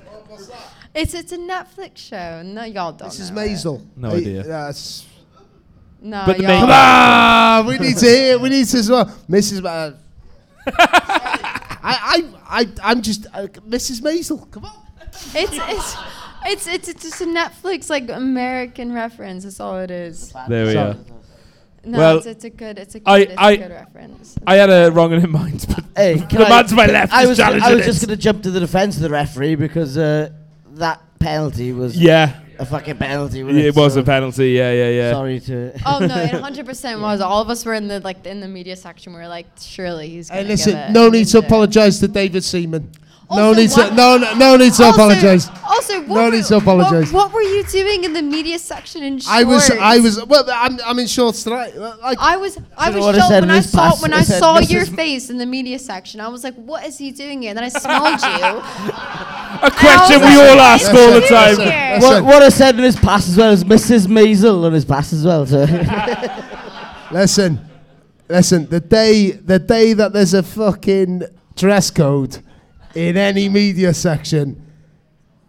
It's 0.92 1.12
it's 1.14 1.30
a 1.30 1.36
Netflix 1.38 1.98
show. 1.98 2.42
No, 2.42 2.64
y'all 2.64 2.90
don't. 2.92 3.08
Mrs. 3.10 3.30
know 3.30 3.42
it. 3.42 3.50
Maisel. 3.50 3.86
No 3.96 4.10
Hey, 4.10 4.16
idea. 4.16 4.42
That's. 4.42 5.04
No, 6.00 6.22
But 6.26 6.38
the 6.38 6.42
y'all 6.44 6.52
main- 6.52 6.60
Come 6.62 6.70
on, 6.70 7.66
we 7.66 7.78
need 7.78 7.96
to 7.98 8.06
hear. 8.06 8.38
We 8.38 8.48
need 8.48 8.66
to 8.66 8.78
as 8.78 8.90
well, 8.90 9.04
Mrs. 9.28 9.62
Ma- 9.62 9.90
I, 10.78 12.24
I, 12.48 12.60
I, 12.62 12.68
I'm 12.82 13.02
just 13.02 13.26
uh, 13.32 13.46
Mrs. 13.68 14.00
Maisel. 14.00 14.50
Come 14.50 14.64
on. 14.64 14.85
It's 15.34 15.52
it's. 15.52 15.96
It's, 16.48 16.66
it's 16.68 16.88
it's 16.88 17.02
just 17.02 17.20
a 17.22 17.24
Netflix 17.24 17.90
like 17.90 18.08
American 18.08 18.92
reference. 18.92 19.42
That's 19.42 19.58
all 19.58 19.78
it 19.78 19.90
is. 19.90 20.32
There 20.48 20.66
we 20.66 20.72
Sorry. 20.74 20.90
are. 20.90 20.96
No, 21.84 21.98
Well, 21.98 22.16
it's, 22.18 22.26
it's 22.26 22.44
a 22.44 22.50
good 22.50 22.78
it's 22.78 22.94
a 22.94 23.00
good, 23.00 23.08
I- 23.10 23.18
it's 23.18 23.32
a 23.32 23.40
I- 23.40 23.56
good 23.56 23.70
reference. 23.72 24.36
I 24.46 24.54
had 24.54 24.70
a 24.70 24.92
wrong 24.92 25.12
in 25.12 25.22
my 25.22 25.40
mind, 25.40 25.66
but 25.68 25.84
Hey, 25.96 26.14
the 26.18 26.26
can 26.26 26.42
I- 26.42 26.48
man 26.48 26.66
to 26.66 26.74
my 26.76 26.86
left 26.86 27.12
I 27.12 27.22
is 27.24 27.28
was, 27.30 27.40
I 27.40 27.46
challenging 27.58 27.76
was 27.78 27.86
just 27.86 28.06
going 28.06 28.16
to 28.16 28.22
jump 28.22 28.42
to 28.44 28.50
the 28.52 28.60
defence 28.60 28.94
of 28.96 29.02
the 29.02 29.10
referee 29.10 29.56
because 29.56 29.98
uh, 29.98 30.30
that 30.74 31.00
penalty 31.18 31.72
was 31.72 31.96
Yeah, 32.00 32.38
a 32.60 32.66
fucking 32.66 32.96
penalty. 32.98 33.42
wasn't 33.42 33.64
it 33.64 33.74
was 33.74 33.94
So 33.94 34.00
a 34.00 34.04
penalty. 34.04 34.50
Yeah, 34.50 34.70
yeah, 34.72 34.88
yeah. 34.90 35.10
Sorry 35.12 35.40
to. 35.40 35.72
Oh 35.84 35.98
no, 35.98 36.16
it 36.16 36.30
100% 36.66 37.00
was. 37.00 37.20
All 37.20 37.42
of 37.42 37.50
us 37.50 37.64
were 37.64 37.74
in 37.74 37.88
the 37.88 37.98
like 38.00 38.24
in 38.24 38.38
the 38.40 38.48
media 38.48 38.76
section. 38.76 39.12
We 39.14 39.18
were 39.18 39.26
like, 39.28 39.46
surely 39.58 40.08
he's. 40.10 40.28
Hey, 40.28 40.42
Gonna 40.42 40.48
listen. 40.50 40.72
give 40.74 40.80
it. 40.80 40.92
No 40.92 41.08
need 41.08 41.24
to 41.26 41.38
apologise 41.38 41.98
to 42.00 42.08
David 42.08 42.44
Seaman. 42.44 42.88
No 43.30 43.52
need 43.52 43.70
to. 43.70 43.80
what- 43.80 43.94
No, 43.94 44.16
no, 44.18 44.34
no 44.34 44.56
need 44.56 44.72
to 44.74 44.84
Also- 44.84 44.94
apologise. 44.94 45.48
Also, 45.68 45.98
what 46.02 46.08
No 46.08 46.24
were, 46.26 46.30
need 46.30 46.44
to 46.44 46.56
apologise. 46.56 47.12
What, 47.12 47.26
what 47.26 47.34
were 47.34 47.42
you 47.42 47.64
doing 47.64 48.04
in 48.04 48.12
the 48.12 48.22
media 48.22 48.58
section 48.58 49.02
in 49.02 49.18
shorts? 49.18 49.28
I 49.28 49.42
was. 49.42 49.70
I 49.70 49.98
was. 49.98 50.24
Well, 50.24 50.44
I'm. 50.48 50.78
I'm 50.84 50.98
in 50.98 51.06
shorts 51.08 51.42
tonight. 51.42 51.76
Like. 51.76 52.18
I 52.20 52.36
was. 52.36 52.56
I 52.76 52.90
was 52.90 53.16
shocked 53.16 53.30
when 53.30 53.50
I 53.50 53.60
saw 53.60 53.90
pass? 53.90 54.02
when 54.02 54.12
I 54.12 54.18
I 54.18 54.22
saw 54.22 54.58
your 54.60 54.86
face 54.86 55.28
in 55.28 55.38
the 55.38 55.46
media 55.46 55.78
section. 55.78 56.20
I 56.20 56.28
was 56.28 56.44
like, 56.44 56.54
"What 56.54 56.86
is 56.86 56.98
he 56.98 57.10
doing 57.10 57.42
here?" 57.42 57.50
And 57.50 57.58
then 57.58 57.64
I 57.64 57.68
smelled 57.68 58.20
you. 58.22 58.62
A 59.62 59.70
question 59.70 60.20
we 60.20 60.26
like, 60.26 60.50
all 60.50 60.60
ask 60.60 60.88
all 60.94 61.12
the 61.12 61.26
time. 61.26 61.56
doing? 61.56 62.00
What, 62.02 62.24
what 62.24 62.42
I 62.42 62.48
said 62.50 62.76
in 62.76 62.84
his 62.84 62.96
pass 62.96 63.28
as 63.28 63.36
well 63.36 63.52
is 63.52 63.64
Mrs. 63.64 64.06
Maisel 64.06 64.64
on 64.64 64.72
his 64.72 64.84
pass 64.84 65.12
as 65.12 65.24
well. 65.24 65.46
So 65.46 65.64
Listen, 67.10 67.60
listen. 68.28 68.66
The 68.66 68.80
day, 68.80 69.30
the 69.30 69.58
day 69.58 69.92
that 69.94 70.12
there's 70.12 70.34
a 70.34 70.42
fucking 70.42 71.22
dress 71.54 71.90
code 71.90 72.38
in 72.96 73.16
any 73.16 73.48
media 73.48 73.92
section. 73.94 74.62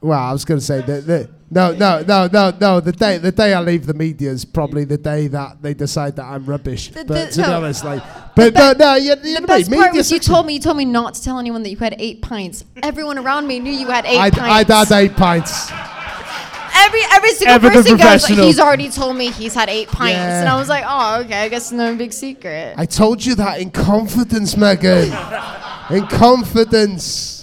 Well, 0.02 0.20
I 0.20 0.32
was 0.32 0.46
going 0.46 0.60
to 0.60 0.66
say 0.66 0.82
that. 0.82 1.08
The, 1.08 1.30
no, 1.50 1.72
no, 1.74 2.04
no, 2.06 2.28
no, 2.32 2.52
no. 2.60 2.80
The 2.82 2.92
day, 2.92 3.18
the 3.18 3.32
day 3.32 3.54
I 3.54 3.62
leave 3.62 3.86
the 3.86 3.94
media 3.94 4.30
is 4.32 4.44
probably 4.44 4.84
the 4.84 4.98
day 4.98 5.28
that 5.30 5.62
they 5.62 5.74
decide 5.74 6.18
that 6.18 6.26
I'm 6.26 6.46
rubbish. 6.46 6.90
The- 6.90 7.06
but 7.06 7.28
the- 7.32 7.42
to 7.42 7.48
be 7.48 7.54
honest, 7.54 7.86
like, 7.86 8.04
but 8.36 8.54
no, 8.54 8.74
no, 8.74 8.96
you, 8.96 9.12
you 9.12 9.16
The 9.16 9.40
know, 9.42 9.48
best 9.48 9.70
media 9.72 9.86
part 9.86 9.96
was 9.96 10.12
you 10.12 10.20
told 10.20 10.46
me 10.46 10.54
you 10.56 10.60
told 10.60 10.78
me 10.78 10.86
not 10.86 11.14
to 11.16 11.24
tell 11.24 11.40
anyone 11.40 11.64
that 11.64 11.70
you 11.70 11.78
had 11.78 11.96
eight 12.00 12.22
pints. 12.22 12.66
Everyone 12.84 13.18
around 13.18 13.48
me 13.48 13.60
knew 13.60 13.72
you 13.72 13.88
had 13.88 14.06
8 14.06 14.18
I'd, 14.20 14.34
pints. 14.34 14.72
I'd 14.72 14.88
had 14.90 14.92
eight 15.04 15.16
pints. 15.16 15.72
every 16.76 17.02
every 17.14 17.30
single 17.32 17.56
Ever 17.56 17.70
person 17.72 17.98
goes, 17.98 18.30
like, 18.30 18.40
he's 18.40 18.60
already 18.60 18.90
told 18.90 19.16
me 19.16 19.32
he's 19.32 19.56
had 19.56 19.70
eight 19.70 19.88
pints, 19.88 20.14
Yeah. 20.18 20.42
and 20.42 20.50
I 20.50 20.60
was 20.60 20.68
like, 20.70 20.84
oh, 20.86 21.22
okay, 21.22 21.44
I 21.44 21.50
guess 21.50 21.64
it's 21.64 21.72
no 21.72 21.96
big 21.96 22.12
secret. 22.14 22.76
I 22.78 22.86
told 22.86 23.26
you 23.26 23.36
that 23.36 23.62
in 23.62 23.72
confidence, 23.72 24.56
Megan. 24.58 25.06
in 25.90 26.06
confidence. 26.08 27.37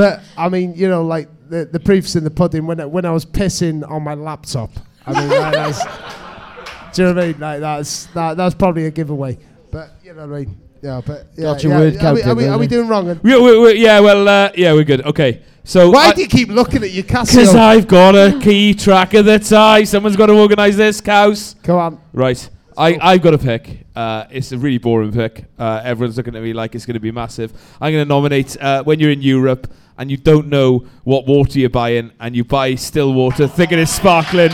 But 0.00 0.22
I 0.36 0.48
mean, 0.48 0.74
you 0.74 0.88
know, 0.88 1.04
like 1.04 1.28
the, 1.48 1.66
the 1.66 1.80
proof's 1.80 2.16
in 2.16 2.24
the 2.24 2.30
pudding. 2.30 2.66
When 2.66 2.80
I, 2.80 2.86
when 2.86 3.04
I 3.04 3.10
was 3.10 3.26
pissing 3.26 3.88
on 3.88 4.02
my 4.02 4.14
laptop, 4.14 4.70
I 5.06 5.20
mean, 5.20 5.28
that, 5.28 5.52
that's. 5.52 6.96
Do 6.96 7.02
you 7.02 7.08
know 7.08 7.14
what 7.14 7.24
I 7.24 7.26
mean? 7.28 7.40
Like 7.40 7.60
that's 7.60 8.06
that, 8.06 8.36
that's 8.36 8.54
probably 8.54 8.86
a 8.86 8.90
giveaway. 8.90 9.38
But 9.70 9.90
you 10.02 10.14
know 10.14 10.26
what 10.26 10.36
I 10.36 10.40
mean? 10.40 10.60
Yeah, 10.82 11.00
but 11.04 11.26
yeah, 11.36 11.44
Got 11.44 11.62
your 11.62 11.72
yeah, 11.72 11.78
word 11.78 11.96
are, 11.96 12.14
we, 12.14 12.22
are, 12.22 12.34
we, 12.34 12.46
are 12.46 12.58
we 12.58 12.66
doing 12.66 12.88
wrong? 12.88 13.10
And 13.10 13.22
We, 13.22 13.38
we, 13.38 13.58
we, 13.58 13.72
yeah, 13.74 14.00
well, 14.00 14.26
uh, 14.26 14.50
yeah, 14.56 14.72
we're 14.72 14.84
good. 14.84 15.04
Okay, 15.04 15.42
so 15.62 15.90
why 15.90 16.12
do 16.12 16.22
you 16.22 16.28
keep 16.28 16.48
looking 16.48 16.82
at 16.82 16.90
your 16.90 17.04
Because 17.04 17.54
I've 17.54 17.86
got 17.86 18.14
a 18.14 18.38
key 18.40 18.72
track 18.74 19.12
of 19.14 19.26
the 19.26 19.38
tie. 19.38 19.84
Someone's 19.84 20.16
got 20.16 20.26
to 20.26 20.32
organise 20.32 20.76
this, 20.76 21.00
cows. 21.00 21.56
Come 21.62 21.76
on. 21.76 22.00
Right. 22.12 22.48
I, 22.76 22.98
I've 23.00 23.22
got 23.22 23.34
a 23.34 23.38
pick. 23.38 23.86
Uh, 24.00 24.26
it's 24.30 24.50
a 24.50 24.56
really 24.56 24.78
boring 24.78 25.12
pick. 25.12 25.44
Uh, 25.58 25.82
everyone's 25.84 26.16
looking 26.16 26.34
at 26.34 26.42
me 26.42 26.54
like 26.54 26.74
it's 26.74 26.86
going 26.86 26.94
to 26.94 27.00
be 27.00 27.12
massive. 27.12 27.52
I'm 27.82 27.92
going 27.92 28.02
to 28.02 28.08
nominate 28.08 28.56
uh, 28.58 28.82
when 28.82 28.98
you're 28.98 29.10
in 29.10 29.20
Europe 29.20 29.70
and 29.98 30.10
you 30.10 30.16
don't 30.16 30.48
know 30.48 30.86
what 31.04 31.26
water 31.26 31.58
you're 31.58 31.68
buying 31.68 32.10
and 32.18 32.34
you 32.34 32.42
buy 32.42 32.76
still 32.76 33.12
water 33.12 33.46
thinking 33.46 33.78
it's 33.78 33.92
sparkling 33.92 34.52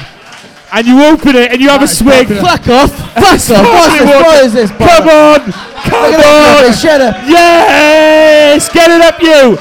and 0.73 0.85
you 0.85 1.01
open 1.05 1.37
it 1.37 1.53
and 1.53 1.61
you 1.61 1.69
have 1.69 1.81
a 1.81 1.87
swig. 1.87 2.27
fuck 2.27 2.67
off! 2.67 2.91
Fuck 3.15 3.23
off! 3.23 3.41
Sparkling 3.41 4.09
What's 4.09 4.53
this? 4.53 4.71
What 4.73 4.89
is? 4.89 4.97
Come 4.97 5.09
on! 5.11 5.53
Come 5.91 6.15
on! 6.15 6.73
Shut 6.73 7.01
up! 7.01 7.15
Yes! 7.29 8.69
Get 8.73 8.91
it 8.91 9.01
up, 9.01 9.23
you! 9.23 9.59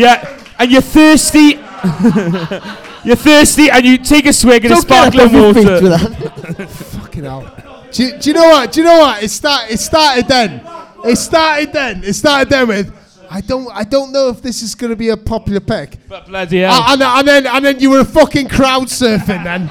Yeah, 0.00 0.42
and 0.58 0.72
you're 0.72 0.82
thirsty. 0.82 1.38
you're 3.04 3.14
thirsty, 3.14 3.70
and 3.70 3.84
you 3.84 3.98
take 3.98 4.26
a 4.26 4.32
swig 4.32 4.64
of 4.64 4.70
the 4.70 4.74
Don't 4.74 4.88
get 4.88 5.06
up 5.06 5.12
sparkling 5.12 5.42
your 5.42 5.54
feet 5.54 5.64
water. 5.64 5.80
with 5.80 6.56
that. 6.56 6.68
Fucking 7.00 7.22
hell. 7.22 7.69
Do 7.92 8.04
you, 8.04 8.18
do 8.18 8.30
you 8.30 8.34
know 8.34 8.44
what? 8.48 8.72
Do 8.72 8.80
you 8.80 8.86
know 8.86 8.98
what? 8.98 9.22
It 9.22 9.30
start. 9.30 9.70
It 9.70 9.78
started 9.80 10.26
then. 10.28 10.62
It 11.04 11.16
started 11.16 11.72
then. 11.72 12.04
It 12.04 12.12
started 12.14 12.48
then 12.50 12.68
with. 12.68 12.96
I 13.30 13.40
don't. 13.40 13.68
I 13.72 13.84
don't 13.84 14.12
know 14.12 14.28
if 14.28 14.42
this 14.42 14.62
is 14.62 14.74
going 14.74 14.90
to 14.90 14.96
be 14.96 15.08
a 15.10 15.16
popular 15.16 15.60
pick. 15.60 15.96
But 16.08 16.26
bloody 16.26 16.60
hell. 16.60 16.72
Uh, 16.72 16.92
and, 16.94 17.02
and 17.02 17.28
then 17.28 17.46
and 17.46 17.64
then 17.64 17.78
you 17.80 17.90
were 17.90 18.04
fucking 18.04 18.48
crowd 18.48 18.84
surfing 18.88 19.44
then. 19.44 19.62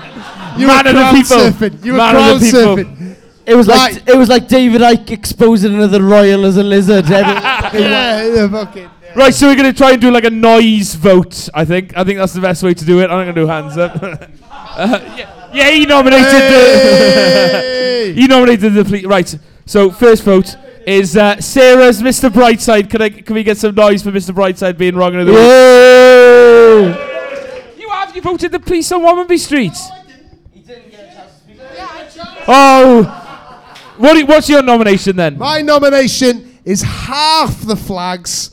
You 0.59 0.67
Man 0.67 0.85
were 0.85 0.89
of 0.91 0.95
the 0.95 1.01
crowd 1.01 1.15
people. 1.15 1.37
surfing. 1.37 1.85
You 1.85 1.91
were 1.93 1.97
Man 1.97 2.15
of 2.15 2.21
crowd 2.21 2.39
the 2.41 2.45
surfing. 2.45 3.15
It 3.45 3.55
was 3.55 3.67
like 3.67 3.93
Right. 3.93 4.09
it 4.09 4.15
was 4.17 4.29
like 4.29 4.47
David 4.47 4.81
Icke 4.81 5.09
exposing 5.11 5.73
another 5.73 6.03
royal 6.03 6.45
as 6.45 6.55
a 6.57 6.63
lizard. 6.63 7.05
Yeah, 7.09 7.73
yeah, 7.73 8.47
fucking. 8.47 8.89
Right, 9.15 9.33
so 9.33 9.47
we're 9.47 9.55
gonna 9.55 9.73
try 9.73 9.91
and 9.93 10.01
do 10.01 10.11
like 10.11 10.23
a 10.23 10.29
noise 10.29 10.93
vote. 10.93 11.49
I 11.53 11.65
think. 11.65 11.97
I 11.97 12.03
think 12.03 12.19
that's 12.19 12.33
the 12.33 12.41
best 12.41 12.61
way 12.63 12.73
to 12.75 12.85
do 12.85 12.99
it. 13.01 13.05
I'm 13.05 13.17
not 13.17 13.21
gonna 13.21 13.33
do 13.33 13.47
hands 13.47 13.75
up. 13.77 14.01
uh, 14.51 14.99
yeah, 15.17 15.38
yeah, 15.53 15.69
he 15.71 15.85
nominated 15.85 16.27
Hey! 16.27 18.13
the. 18.13 18.21
he 18.21 18.27
nominated 18.27 18.73
the. 18.73 18.84
Ple- 18.85 19.09
right. 19.09 19.38
So 19.65 19.91
first 19.91 20.23
vote 20.23 20.55
is 20.88 21.15
uh, 21.17 21.39
Sarah's 21.41 22.01
Mr. 22.01 22.30
Brightside. 22.30 22.89
Can 22.89 23.01
I? 23.01 23.09
Can 23.09 23.35
we 23.35 23.43
get 23.43 23.57
some 23.57 23.76
noise 23.76 24.01
for 24.03 24.11
Mr. 24.11 24.34
Brightside 24.34 24.77
being 24.77 24.95
wrong 24.95 25.13
in 25.13 25.26
the 25.26 25.31
week? 25.31 25.39
You 27.80 27.89
have. 27.89 28.15
You 28.15 28.21
voted 28.21 28.51
the 28.51 28.59
police 28.59 28.91
on 28.91 29.01
Womanby 29.01 29.38
Street. 29.39 29.73
Oh. 32.47 33.03
What? 33.97 34.17
i- 34.17 34.23
What's 34.23 34.49
your 34.49 34.63
nomination 34.63 35.15
then? 35.15 35.38
My 35.38 35.61
nomination 35.61 36.57
is 36.65 36.81
half 36.81 37.61
the 37.61 37.76
flags 37.76 38.51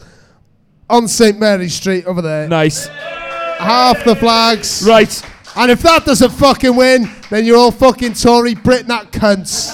on 0.90 1.08
St 1.08 1.38
Mary 1.38 1.68
Street 1.68 2.04
over 2.06 2.20
there. 2.22 2.48
Nice. 2.48 2.86
Half 2.88 4.04
the 4.04 4.14
flags. 4.16 4.84
Right. 4.86 5.22
And 5.58 5.70
if 5.70 5.80
that 5.82 6.04
doesn't 6.04 6.30
fucking 6.30 6.76
win, 6.76 7.08
then 7.30 7.44
you're 7.46 7.56
all 7.56 7.70
fucking 7.70 8.12
Tory 8.12 8.54
Britnat 8.54 9.10
cunts. 9.10 9.72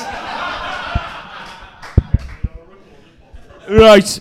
Right. 3.69 4.21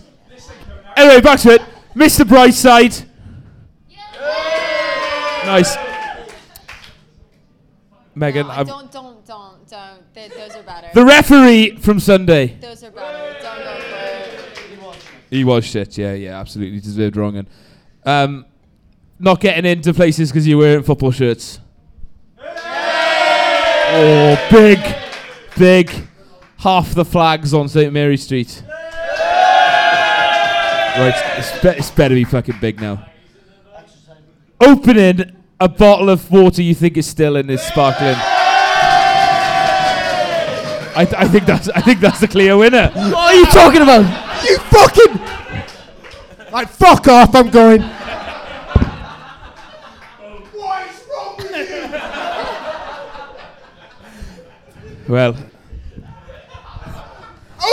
Anyway, 0.98 1.22
back 1.22 1.40
to 1.42 1.52
it. 1.54 1.62
Mr. 1.96 2.24
Brightside. 2.26 3.06
Nice. 5.46 5.76
Megan, 8.14 8.48
No, 8.48 8.54
I've- 8.54 8.70
don't, 8.70 8.92
don't, 8.92 9.26
don't, 9.26 9.68
don't. 9.70 10.14
Th- 10.14 10.32
those 10.32 10.56
are 10.56 10.64
better. 10.64 10.88
the 10.94 11.06
referee 11.06 11.78
from 11.78 12.00
Sunday. 12.00 12.58
those 12.60 12.84
are 12.84 12.92
better. 12.92 13.38
Don't 13.42 13.58
go 13.58 13.80
for 13.80 14.94
it. 14.94 14.98
He 15.30 15.44
was 15.44 15.66
shit. 15.66 15.98
Yeah, 15.98 16.14
yeah, 16.14 16.40
absolutely 16.40 16.80
deserved 16.82 17.16
wrong. 17.16 17.38
And 17.38 17.48
um, 18.06 18.46
not 19.22 19.40
getting 19.40 19.66
into 19.66 19.94
places 19.94 20.30
because 20.32 20.48
you're 20.48 20.58
wearing 20.58 20.84
football 20.84 21.12
shirts. 21.12 21.60
Oh, 23.94 24.48
big, 24.50 24.80
big. 25.58 25.92
Half 26.58 26.94
the 26.94 27.06
flags 27.06 27.54
on 27.54 27.68
St 27.70 27.92
Mary 27.94 28.18
Street. 28.18 28.64
Right, 30.98 31.14
it's, 31.38 31.60
be- 31.62 31.70
it's 31.70 31.92
better 31.92 32.16
be 32.16 32.24
fucking 32.24 32.58
big 32.60 32.82
now. 32.82 33.08
Opening 34.60 35.36
a 35.60 35.70
bottle 35.70 36.10
of 36.10 36.30
water 36.32 36.62
you 36.62 36.76
think 36.76 36.98
is 36.98 37.08
still 37.08 37.36
in 37.36 37.50
is 37.50 37.62
sparkling. 37.62 38.16
I, 40.94 41.06
th- 41.06 41.16
I 41.18 41.28
think 41.28 41.46
that's 41.46 41.70
I 41.70 41.80
think 41.82 42.00
that's 42.02 42.20
the 42.20 42.28
clear 42.28 42.58
winner. 42.58 42.90
What 42.94 43.16
are 43.16 43.34
you 43.34 43.46
talking 43.46 43.82
about? 43.82 44.04
You 44.44 44.58
fucking. 44.58 45.20
Like, 46.52 46.68
fuck 46.68 47.08
off, 47.08 47.34
I'm 47.34 47.50
going. 47.50 47.82
What 50.52 50.88
is 50.90 51.04
wrong 51.10 51.38
with 51.38 51.70
you? 51.70 51.98
Well, 55.08 55.36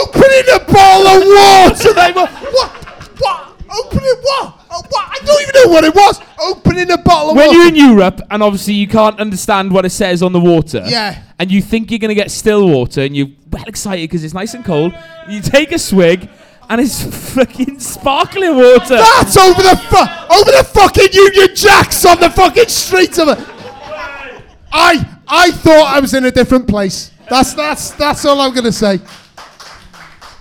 Opening 0.01 0.43
a 0.53 0.59
bottle 0.71 1.07
of 1.07 1.23
water! 1.25 1.93
they 1.93 2.11
were. 2.11 2.27
What? 2.27 2.71
What? 3.19 3.53
Opening 3.85 4.15
what? 4.21 4.53
Oh, 4.71 4.83
what? 4.87 5.07
I 5.09 5.25
don't 5.25 5.41
even 5.41 5.53
know 5.63 5.71
what 5.73 5.83
it 5.83 5.95
was. 5.95 6.21
Opening 6.39 6.91
a 6.91 6.97
bottle 6.97 7.31
of 7.31 7.35
when 7.37 7.47
water. 7.47 7.57
you're 7.59 7.67
in 7.69 7.75
Europe 7.75 8.21
and 8.29 8.43
obviously 8.43 8.75
you 8.75 8.87
can't 8.87 9.19
understand 9.19 9.71
what 9.71 9.85
it 9.85 9.89
says 9.89 10.21
on 10.21 10.31
the 10.31 10.39
water, 10.39 10.83
Yeah. 10.85 11.23
and 11.39 11.51
you 11.51 11.61
think 11.63 11.89
you're 11.89 11.97
going 11.99 12.09
to 12.09 12.15
get 12.15 12.29
still 12.29 12.67
water, 12.69 13.01
and 13.01 13.15
you're 13.17 13.29
well 13.51 13.63
excited 13.65 14.03
because 14.09 14.23
it's 14.23 14.33
nice 14.33 14.53
and 14.53 14.63
cold, 14.63 14.93
you 15.27 15.41
take 15.41 15.71
a 15.71 15.79
swig, 15.79 16.29
and 16.69 16.79
it's 16.79 17.03
fucking 17.33 17.79
sparkling 17.79 18.55
water. 18.57 18.95
That's 18.97 19.35
over 19.37 19.61
the 19.61 19.75
fu- 19.89 20.35
over 20.39 20.51
the 20.51 20.63
fucking 20.71 21.09
Union 21.13 21.55
Jacks 21.55 22.05
on 22.05 22.19
the 22.19 22.29
fucking 22.29 22.67
streets 22.67 23.17
of 23.17 23.29
it. 23.29 23.39
I 24.71 25.03
I 25.27 25.49
thought 25.51 25.95
I 25.95 25.99
was 25.99 26.13
in 26.13 26.25
a 26.25 26.31
different 26.31 26.67
place. 26.67 27.11
That's 27.29 27.53
that's 27.53 27.91
that's 27.91 28.25
all 28.25 28.39
I'm 28.41 28.53
gonna 28.53 28.71
say. 28.71 28.99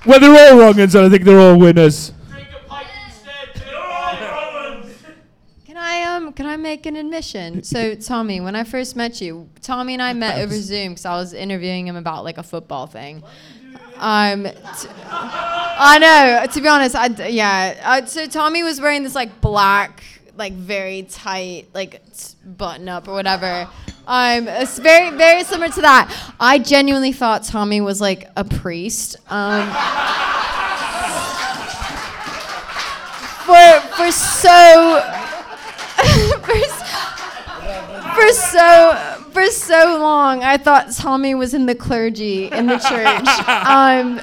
well, 0.07 0.21
they're 0.21 0.53
all 0.53 0.59
wrong, 0.59 0.79
and 0.81 0.91
so 0.91 1.05
I 1.07 1.09
think 1.09 1.25
they're 1.25 1.39
all 1.39 1.59
winners. 1.59 2.13
Can 5.67 5.77
I 5.77 6.03
um 6.17 6.33
can 6.33 6.47
I 6.47 6.57
make 6.57 6.87
an 6.87 6.97
admission? 6.97 7.63
So 7.63 7.95
Tommy, 7.95 8.41
when 8.41 8.57
I 8.57 8.65
first 8.65 8.97
met 8.97 9.21
you, 9.21 9.49
Tommy 9.63 9.93
and 9.95 10.03
I 10.03 10.13
met 10.13 10.39
over 10.39 10.55
Zoom 10.55 10.91
because 10.93 11.05
I 11.05 11.17
was 11.17 11.33
interviewing 11.35 11.87
him 11.87 11.97
about 11.97 12.25
like 12.25 12.39
a 12.39 12.43
football 12.43 12.87
thing. 12.87 13.23
Um, 13.97 14.45
t- 14.45 14.89
I 15.11 15.99
know. 16.01 16.47
To 16.53 16.61
be 16.61 16.69
honest, 16.69 16.95
I 16.95 17.09
d- 17.09 17.29
yeah. 17.31 17.81
Uh, 17.85 18.07
so 18.07 18.27
Tommy 18.27 18.63
was 18.63 18.81
wearing 18.81 19.03
this 19.03 19.15
like 19.15 19.41
black, 19.41 20.03
like 20.37 20.53
very 20.53 21.03
tight, 21.03 21.67
like 21.75 22.01
t- 22.17 22.35
button 22.45 22.89
up 22.89 23.09
or 23.09 23.13
whatever. 23.13 23.69
Um, 24.09 24.49
it's 24.49 24.79
very 24.79 25.15
very 25.17 25.45
similar 25.45 25.69
to 25.69 25.83
that. 25.83 26.33
I 26.41 26.59
genuinely 26.59 27.13
thought 27.13 27.45
Tommy 27.45 27.83
was 27.83 28.01
like 28.01 28.31
a 28.37 28.45
priest. 28.45 29.17
Um. 29.29 29.69
For, 33.45 33.81
for 33.97 34.11
so 34.11 35.01
for, 36.43 36.55
for 38.15 38.33
so 38.33 39.19
for 39.31 39.47
so 39.47 39.99
long, 40.01 40.43
I 40.43 40.57
thought 40.57 40.91
Tommy 40.93 41.35
was 41.35 41.55
in 41.55 41.67
the 41.67 41.75
clergy 41.75 42.47
in 42.47 42.67
the 42.67 42.79
church, 42.79 43.29
um, 43.49 44.21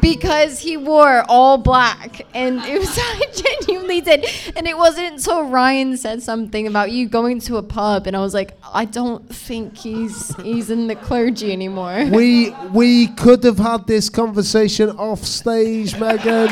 because 0.00 0.58
he 0.60 0.76
wore 0.76 1.24
all 1.28 1.58
black, 1.58 2.26
and 2.34 2.60
it 2.64 2.78
was 2.78 2.98
I 3.00 3.22
genuinely 3.34 4.00
did, 4.00 4.26
and 4.56 4.66
it 4.66 4.76
wasn't 4.76 5.12
until 5.14 5.44
Ryan 5.44 5.96
said 5.96 6.22
something 6.22 6.66
about 6.66 6.90
you 6.92 7.08
going 7.08 7.40
to 7.40 7.56
a 7.56 7.62
pub, 7.62 8.06
and 8.06 8.16
I 8.16 8.20
was 8.20 8.34
like, 8.34 8.56
I 8.72 8.84
don't 8.84 9.28
think 9.28 9.76
he's 9.76 10.34
he's 10.36 10.70
in 10.70 10.86
the 10.86 10.96
clergy 10.96 11.52
anymore. 11.52 12.08
We 12.22 12.50
we 12.72 13.08
could 13.08 13.42
have 13.44 13.58
had 13.58 13.86
this 13.86 14.08
conversation 14.08 14.90
off 14.90 15.24
stage, 15.24 15.98
Megan. 15.98 16.48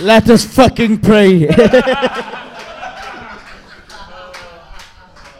Let 0.00 0.28
us 0.30 0.44
fucking 0.44 1.00
pray. 1.00 1.48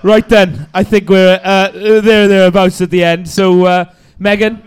Right 0.04 0.28
then, 0.28 0.66
I 0.74 0.82
think 0.82 1.08
we're 1.08 1.40
uh, 1.44 1.70
there 1.70 2.26
thereabouts 2.26 2.80
at 2.80 2.90
the 2.90 3.04
end. 3.04 3.28
So, 3.28 3.64
uh, 3.66 3.84
Megan, 4.18 4.60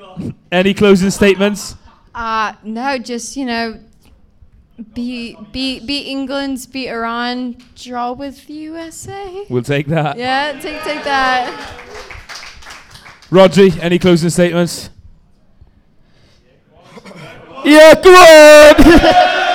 any 0.51 0.73
closing 0.73 1.09
statements? 1.09 1.75
Uh, 2.13 2.53
no, 2.63 2.97
just 2.97 3.35
you 3.35 3.45
know, 3.45 3.79
beat 4.93 5.37
beat 5.51 5.85
beat 5.85 6.07
England, 6.07 6.67
beat 6.71 6.89
Iran, 6.89 7.57
draw 7.75 8.13
with 8.13 8.49
USA. 8.49 9.45
We'll 9.49 9.63
take 9.63 9.87
that. 9.87 10.17
Yeah, 10.17 10.53
take 10.53 10.81
take 10.83 11.03
that. 11.03 11.81
Rodri, 13.29 13.77
any 13.81 13.99
closing 13.99 14.29
statements? 14.29 14.89
yeah, 17.65 17.95
come 17.95 18.13
on. 18.15 19.35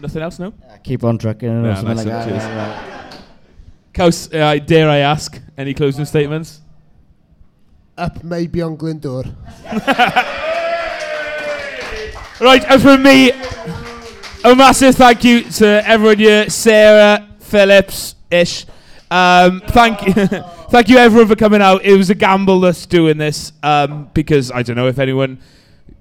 Nothing 0.00 0.22
else, 0.22 0.38
no? 0.38 0.52
Keep 0.82 1.04
on 1.04 1.18
trucking 1.18 1.48
or 1.48 1.74
something 1.76 1.96
nice 1.96 2.06
like 2.06 2.26
that. 2.26 2.93
Uh, 3.98 4.58
dare 4.58 4.88
I 4.88 4.98
ask, 4.98 5.40
any 5.56 5.74
closing 5.74 6.04
statements? 6.04 6.60
Up 7.96 8.22
maybe 8.24 8.60
on 8.62 8.76
Glyndŵr. 8.76 9.34
Right, 12.40 12.64
and 12.68 12.82
from 12.82 13.04
me, 13.04 13.30
a 13.30 14.56
massive 14.56 14.96
thank 14.96 15.22
you 15.22 15.42
to 15.42 15.88
everyone 15.88 16.18
here, 16.18 16.50
Sarah, 16.50 17.28
Phillips, 17.38 18.16
ish. 18.28 18.66
Um, 19.08 19.62
thank 19.68 20.04
you, 20.04 20.12
thank 20.68 20.88
you 20.88 20.98
everyone 20.98 21.28
for 21.28 21.36
coming 21.36 21.62
out. 21.62 21.84
It 21.84 21.96
was 21.96 22.10
a 22.10 22.14
gamble 22.16 22.64
us 22.64 22.86
doing 22.86 23.18
this 23.18 23.52
um, 23.62 24.10
because 24.14 24.50
I 24.50 24.64
don't 24.64 24.74
know 24.74 24.88
if 24.88 24.98
anyone, 24.98 25.38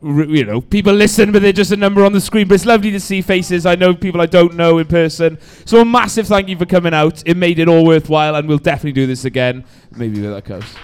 you 0.03 0.43
know, 0.43 0.59
people 0.59 0.93
listen, 0.93 1.31
but 1.31 1.41
they're 1.41 1.53
just 1.53 1.71
a 1.71 1.77
number 1.77 2.03
on 2.03 2.11
the 2.11 2.19
screen. 2.19 2.47
But 2.47 2.55
it's 2.55 2.65
lovely 2.65 2.91
to 2.91 2.99
see 2.99 3.21
faces. 3.21 3.65
I 3.65 3.75
know 3.75 3.93
people 3.93 4.19
I 4.21 4.25
don't 4.25 4.55
know 4.55 4.77
in 4.79 4.87
person. 4.87 5.37
So 5.65 5.79
a 5.79 5.85
massive 5.85 6.27
thank 6.27 6.49
you 6.49 6.57
for 6.57 6.65
coming 6.65 6.93
out. 6.93 7.23
It 7.25 7.37
made 7.37 7.59
it 7.59 7.69
all 7.69 7.85
worthwhile, 7.85 8.35
and 8.35 8.47
we'll 8.47 8.57
definitely 8.57 8.91
do 8.93 9.07
this 9.07 9.23
again. 9.23 9.63
Maybe 9.95 10.21
with 10.21 10.31
that 10.31 10.45
coast. 10.45 10.75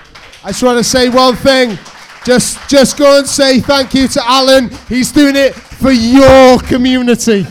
I 0.44 0.50
just 0.50 0.64
want 0.64 0.78
to 0.78 0.84
say 0.84 1.10
one 1.10 1.36
thing. 1.36 1.78
Just 2.26 2.70
just 2.70 2.98
go 2.98 3.20
and 3.20 3.28
say 3.28 3.60
thank 3.60 3.94
you 3.94 4.08
to 4.08 4.22
Alan. 4.26 4.70
He's 4.88 5.12
doing 5.12 5.36
it 5.36 5.54
for 5.54 5.92
your 5.92 6.60
community. 6.60 7.44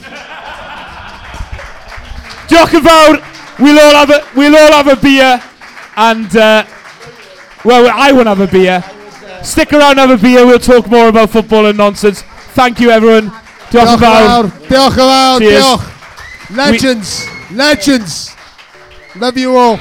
Jock 2.49 2.71
Vowd, 2.71 3.23
we'll 3.59 3.79
all 3.79 4.07
have 4.07 4.11
a 4.11 4.27
we'll 4.35 4.57
all 4.57 4.73
have 4.73 4.89
a 4.89 4.97
beer, 4.97 5.43
and 5.97 6.35
uh, 6.37 6.65
well, 7.65 7.91
I 7.95 8.13
won't 8.13 8.27
have 8.27 8.41
a 8.41 8.47
beer. 8.47 8.83
Stick 9.43 9.73
around, 9.73 9.99
have 9.99 10.11
a 10.11 10.17
beer. 10.17 10.47
We'll 10.47 10.59
talk 10.59 10.89
more 10.89 11.09
about 11.09 11.31
football 11.31 11.67
and 11.67 11.77
nonsense. 11.79 12.23
Thank 12.55 12.81
you, 12.81 12.91
everyone. 12.91 13.31
Diolch 13.71 13.93
yn 13.93 14.01
fawr. 14.01 14.49
Diolch 14.69 14.97
yn 14.97 15.11
fawr. 15.13 15.41
Diolch. 15.45 15.87
Legends. 16.57 17.13
Legends. 17.53 18.35
Love 19.17 19.37
you 19.37 19.57
all. 19.57 19.79